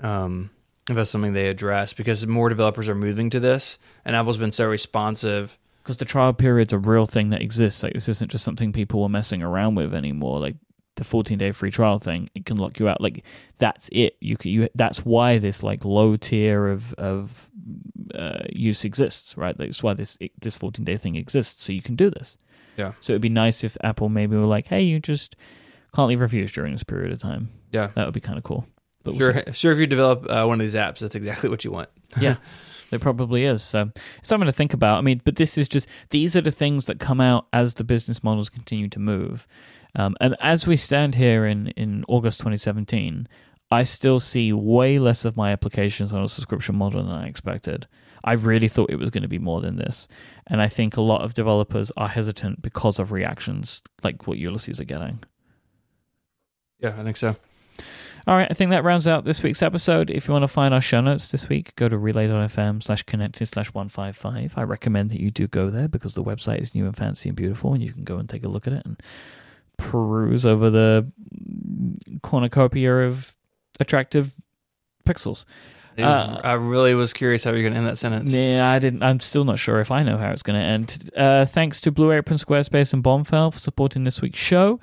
um, 0.00 0.48
if 0.88 0.96
that's 0.96 1.10
something 1.10 1.32
they 1.32 1.48
address 1.48 1.92
because 1.92 2.26
more 2.26 2.48
developers 2.48 2.88
are 2.88 2.94
moving 2.94 3.30
to 3.30 3.40
this, 3.40 3.78
and 4.04 4.14
Apple's 4.16 4.36
been 4.36 4.50
so 4.50 4.66
responsive. 4.68 5.58
because 5.82 5.96
the 5.96 6.04
trial 6.04 6.32
period's 6.32 6.72
a 6.72 6.78
real 6.78 7.06
thing 7.06 7.30
that 7.30 7.42
exists. 7.42 7.82
Like 7.82 7.92
this 7.94 8.08
isn't 8.08 8.30
just 8.30 8.44
something 8.44 8.72
people 8.72 9.02
are 9.02 9.08
messing 9.08 9.42
around 9.42 9.74
with 9.74 9.94
anymore. 9.94 10.38
Like 10.40 10.56
the 10.96 11.04
14 11.04 11.36
day 11.38 11.52
free 11.52 11.70
trial 11.70 11.98
thing, 11.98 12.30
it 12.34 12.46
can 12.46 12.56
lock 12.56 12.78
you 12.78 12.88
out. 12.88 13.00
Like 13.00 13.22
that's 13.58 13.88
it. 13.92 14.16
You 14.20 14.36
can, 14.36 14.50
you 14.50 14.68
that's 14.74 15.04
why 15.04 15.38
this 15.38 15.62
like 15.62 15.84
low 15.84 16.16
tier 16.16 16.68
of 16.68 16.92
of 16.94 17.50
uh, 18.14 18.44
use 18.52 18.84
exists, 18.84 19.36
right? 19.36 19.56
That's 19.58 19.82
why 19.82 19.94
this 19.94 20.16
this 20.40 20.56
14 20.56 20.84
day 20.84 20.96
thing 20.96 21.16
exists. 21.16 21.62
So 21.64 21.72
you 21.72 21.82
can 21.82 21.96
do 21.96 22.10
this. 22.10 22.38
Yeah. 22.76 22.92
So 23.00 23.12
it'd 23.12 23.22
be 23.22 23.28
nice 23.28 23.64
if 23.64 23.76
Apple 23.82 24.08
maybe 24.08 24.36
were 24.36 24.44
like, 24.44 24.68
hey, 24.68 24.82
you 24.82 25.00
just 25.00 25.34
can't 25.94 26.08
leave 26.08 26.20
reviews 26.20 26.52
during 26.52 26.72
this 26.72 26.84
period 26.84 27.10
of 27.12 27.18
time. 27.18 27.48
Yeah, 27.72 27.88
That 27.94 28.04
would 28.04 28.14
be 28.14 28.20
kind 28.20 28.38
of 28.38 28.44
cool. 28.44 28.66
But 29.06 29.14
we'll 29.14 29.32
sure. 29.32 29.52
Sure, 29.52 29.72
if 29.72 29.78
you 29.78 29.86
develop 29.86 30.26
uh, 30.28 30.44
one 30.46 30.60
of 30.60 30.64
these 30.64 30.74
apps, 30.74 30.98
that's 30.98 31.14
exactly 31.14 31.48
what 31.48 31.64
you 31.64 31.70
want. 31.70 31.88
yeah, 32.20 32.36
there 32.90 32.98
probably 32.98 33.44
is. 33.44 33.62
So 33.62 33.92
it's 34.18 34.28
something 34.28 34.46
to 34.46 34.52
think 34.52 34.74
about. 34.74 34.98
I 34.98 35.00
mean, 35.00 35.22
but 35.24 35.36
this 35.36 35.56
is 35.56 35.68
just 35.68 35.88
these 36.10 36.34
are 36.34 36.40
the 36.40 36.50
things 36.50 36.86
that 36.86 36.98
come 36.98 37.20
out 37.20 37.46
as 37.52 37.74
the 37.74 37.84
business 37.84 38.24
models 38.24 38.48
continue 38.48 38.88
to 38.88 38.98
move. 38.98 39.46
Um, 39.94 40.16
and 40.20 40.36
as 40.40 40.66
we 40.66 40.76
stand 40.76 41.14
here 41.14 41.46
in 41.46 41.68
in 41.68 42.04
August 42.08 42.40
2017, 42.40 43.28
I 43.70 43.84
still 43.84 44.18
see 44.18 44.52
way 44.52 44.98
less 44.98 45.24
of 45.24 45.36
my 45.36 45.52
applications 45.52 46.12
on 46.12 46.24
a 46.24 46.28
subscription 46.28 46.74
model 46.74 47.04
than 47.04 47.12
I 47.12 47.28
expected. 47.28 47.86
I 48.24 48.32
really 48.32 48.66
thought 48.66 48.90
it 48.90 48.98
was 48.98 49.10
going 49.10 49.22
to 49.22 49.28
be 49.28 49.38
more 49.38 49.60
than 49.60 49.76
this, 49.76 50.08
and 50.48 50.60
I 50.60 50.66
think 50.66 50.96
a 50.96 51.00
lot 51.00 51.22
of 51.22 51.34
developers 51.34 51.92
are 51.96 52.08
hesitant 52.08 52.60
because 52.60 52.98
of 52.98 53.12
reactions 53.12 53.82
like 54.02 54.26
what 54.26 54.36
Ulysses 54.38 54.80
are 54.80 54.84
getting. 54.84 55.20
Yeah, 56.80 56.96
I 56.98 57.04
think 57.04 57.16
so. 57.16 57.36
All 58.26 58.36
right, 58.36 58.48
I 58.50 58.54
think 58.54 58.72
that 58.72 58.82
rounds 58.82 59.06
out 59.06 59.24
this 59.24 59.42
week's 59.44 59.62
episode. 59.62 60.10
If 60.10 60.26
you 60.26 60.32
want 60.32 60.42
to 60.42 60.48
find 60.48 60.74
our 60.74 60.80
show 60.80 61.00
notes 61.00 61.30
this 61.30 61.48
week, 61.48 61.76
go 61.76 61.88
to 61.88 61.96
relay.fm 61.96 62.82
slash 62.82 63.04
connected 63.04 63.46
slash 63.46 63.72
155. 63.72 64.54
I 64.58 64.62
recommend 64.62 65.10
that 65.10 65.20
you 65.20 65.30
do 65.30 65.46
go 65.46 65.70
there 65.70 65.86
because 65.86 66.14
the 66.14 66.24
website 66.24 66.60
is 66.60 66.74
new 66.74 66.86
and 66.86 66.96
fancy 66.96 67.28
and 67.28 67.36
beautiful, 67.36 67.72
and 67.72 67.80
you 67.80 67.92
can 67.92 68.02
go 68.02 68.16
and 68.18 68.28
take 68.28 68.44
a 68.44 68.48
look 68.48 68.66
at 68.66 68.72
it 68.72 68.84
and 68.84 69.00
peruse 69.76 70.44
over 70.44 70.70
the 70.70 71.10
cornucopia 72.22 73.06
of 73.06 73.36
attractive 73.78 74.34
pixels. 75.06 75.44
Uh, 75.96 76.40
I 76.44 76.54
really 76.54 76.94
was 76.94 77.12
curious 77.12 77.44
how 77.44 77.52
you're 77.52 77.62
going 77.62 77.72
to 77.72 77.78
end 77.78 77.86
that 77.86 77.96
sentence. 77.96 78.36
Yeah, 78.36 78.68
I 78.68 78.78
didn't. 78.78 79.02
I'm 79.02 79.20
still 79.20 79.44
not 79.44 79.58
sure 79.58 79.80
if 79.80 79.90
I 79.90 80.02
know 80.02 80.18
how 80.18 80.30
it's 80.30 80.42
going 80.42 80.60
to 80.60 80.66
end. 80.66 81.10
Uh, 81.16 81.46
thanks 81.46 81.80
to 81.82 81.92
Blue 81.92 82.12
Apron, 82.12 82.38
Squarespace, 82.38 82.92
and 82.92 83.02
Bombfell 83.02 83.52
for 83.52 83.58
supporting 83.58 84.04
this 84.04 84.20
week's 84.20 84.38
show. 84.38 84.78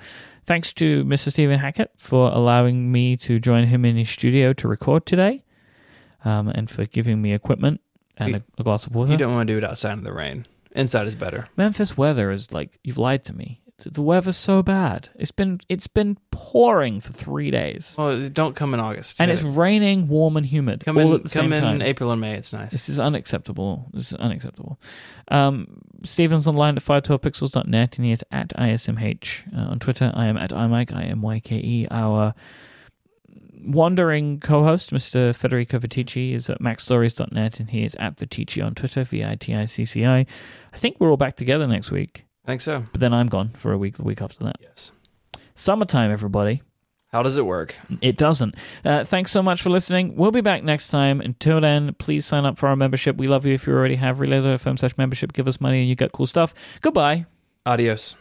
Thanks 0.45 0.73
to 0.73 1.03
Mr. 1.05 1.31
Stephen 1.31 1.59
Hackett 1.59 1.91
for 1.97 2.29
allowing 2.31 2.91
me 2.91 3.15
to 3.17 3.39
join 3.39 3.65
him 3.67 3.85
in 3.85 3.95
his 3.95 4.09
studio 4.09 4.51
to 4.53 4.67
record 4.67 5.05
today, 5.05 5.43
um, 6.25 6.49
and 6.49 6.69
for 6.69 6.85
giving 6.85 7.21
me 7.21 7.33
equipment 7.33 7.79
and 8.17 8.29
You- 8.29 8.35
a, 8.57 8.61
a 8.61 8.63
glass 8.63 8.85
of 8.85 8.93
water. 8.95 9.11
You 9.11 9.17
don't 9.17 9.33
want 9.33 9.47
to 9.47 9.53
do 9.53 9.57
it 9.57 9.63
outside 9.63 9.93
in 9.97 10.03
the 10.03 10.13
rain. 10.13 10.45
Inside 10.75 11.07
is 11.07 11.15
better. 11.15 11.47
Memphis 11.55 11.95
weather 11.97 12.31
is 12.31 12.51
like 12.51 12.79
you've 12.83 12.97
lied 12.97 13.23
to 13.25 13.33
me. 13.33 13.61
The 13.85 14.01
weather's 14.01 14.37
so 14.37 14.63
bad. 14.63 15.09
It's 15.15 15.31
been 15.31 15.59
it's 15.69 15.87
been 15.87 16.17
pouring 16.31 16.99
for 17.01 17.11
three 17.13 17.51
days, 17.51 17.95
Well, 17.97 18.29
don't 18.29 18.55
come 18.55 18.73
in 18.73 18.79
August. 18.79 19.19
and 19.19 19.29
it's 19.31 19.41
raining, 19.41 20.07
warm 20.07 20.37
and 20.37 20.45
humid 20.45 20.83
come 20.85 20.97
all 20.97 21.07
in 21.09 21.13
at 21.15 21.23
the 21.23 21.29
come 21.29 21.51
same 21.51 21.53
in 21.53 21.61
time. 21.61 21.81
April 21.81 22.11
and 22.11 22.21
May. 22.21 22.35
It's 22.35 22.53
nice. 22.53 22.71
This 22.71 22.89
is 22.89 22.99
unacceptable. 22.99 23.89
This 23.93 24.11
is 24.11 24.15
unacceptable. 24.15 24.79
Um, 25.29 25.81
Stephen's 26.03 26.47
online 26.47 26.75
at 26.77 26.83
512pixels.net 26.83 27.97
and 27.97 28.05
he 28.05 28.11
is 28.11 28.23
at 28.31 28.49
ISMH. 28.49 29.55
Uh, 29.57 29.71
on 29.71 29.79
Twitter, 29.79 30.11
I 30.13 30.25
am 30.27 30.37
at 30.37 30.51
iMyke, 30.51 30.93
I 30.95 31.03
M 31.03 31.21
Y 31.21 31.39
K 31.39 31.55
E. 31.57 31.87
Our 31.91 32.33
wandering 33.65 34.39
co 34.39 34.63
host, 34.63 34.91
Mr. 34.91 35.35
Federico 35.35 35.79
Viticci, 35.79 36.33
is 36.33 36.49
at 36.49 36.59
macstories.net 36.59 37.59
and 37.59 37.69
he 37.69 37.83
is 37.83 37.95
at 37.95 38.17
Viticci 38.17 38.63
on 38.65 38.75
Twitter, 38.75 39.03
V 39.03 39.23
I 39.23 39.35
T 39.35 39.53
I 39.53 39.65
C 39.65 39.85
C 39.85 40.05
I. 40.05 40.25
I 40.73 40.77
think 40.77 40.97
we're 40.99 41.09
all 41.09 41.17
back 41.17 41.35
together 41.35 41.67
next 41.67 41.91
week, 41.91 42.25
I 42.45 42.51
think 42.51 42.61
so. 42.61 42.85
but 42.91 42.99
then 42.99 43.13
I'm 43.13 43.27
gone 43.27 43.49
for 43.49 43.71
a 43.71 43.77
week, 43.77 43.97
the 43.97 44.03
week 44.03 44.21
after 44.21 44.43
that. 44.43 44.57
Yes. 44.59 44.91
Summertime, 45.55 46.11
everybody. 46.11 46.61
How 47.11 47.21
does 47.21 47.37
it 47.37 47.45
work? 47.45 47.75
It 48.01 48.17
doesn't. 48.17 48.55
Uh, 48.83 49.03
thanks 49.03 49.31
so 49.31 49.43
much 49.43 49.61
for 49.61 49.69
listening. 49.69 50.15
We'll 50.15 50.31
be 50.31 50.41
back 50.41 50.63
next 50.63 50.89
time. 50.89 51.21
Until 51.21 51.61
then, 51.61 51.93
please 51.99 52.25
sign 52.25 52.43
up 52.43 52.57
for 52.57 52.67
our 52.67 52.75
membership. 52.75 53.17
We 53.17 53.27
love 53.27 53.45
you 53.45 53.53
if 53.53 53.67
you 53.67 53.73
already 53.73 53.95
have. 53.95 54.19
Relay.fm 54.19 54.79
slash 54.79 54.97
membership. 54.97 55.31
Give 55.31 55.47
us 55.47 55.61
money 55.61 55.79
and 55.79 55.87
you 55.87 55.93
get 55.95 56.11
cool 56.11 56.25
stuff. 56.25 56.55
Goodbye. 56.81 57.27
Adios. 57.67 58.15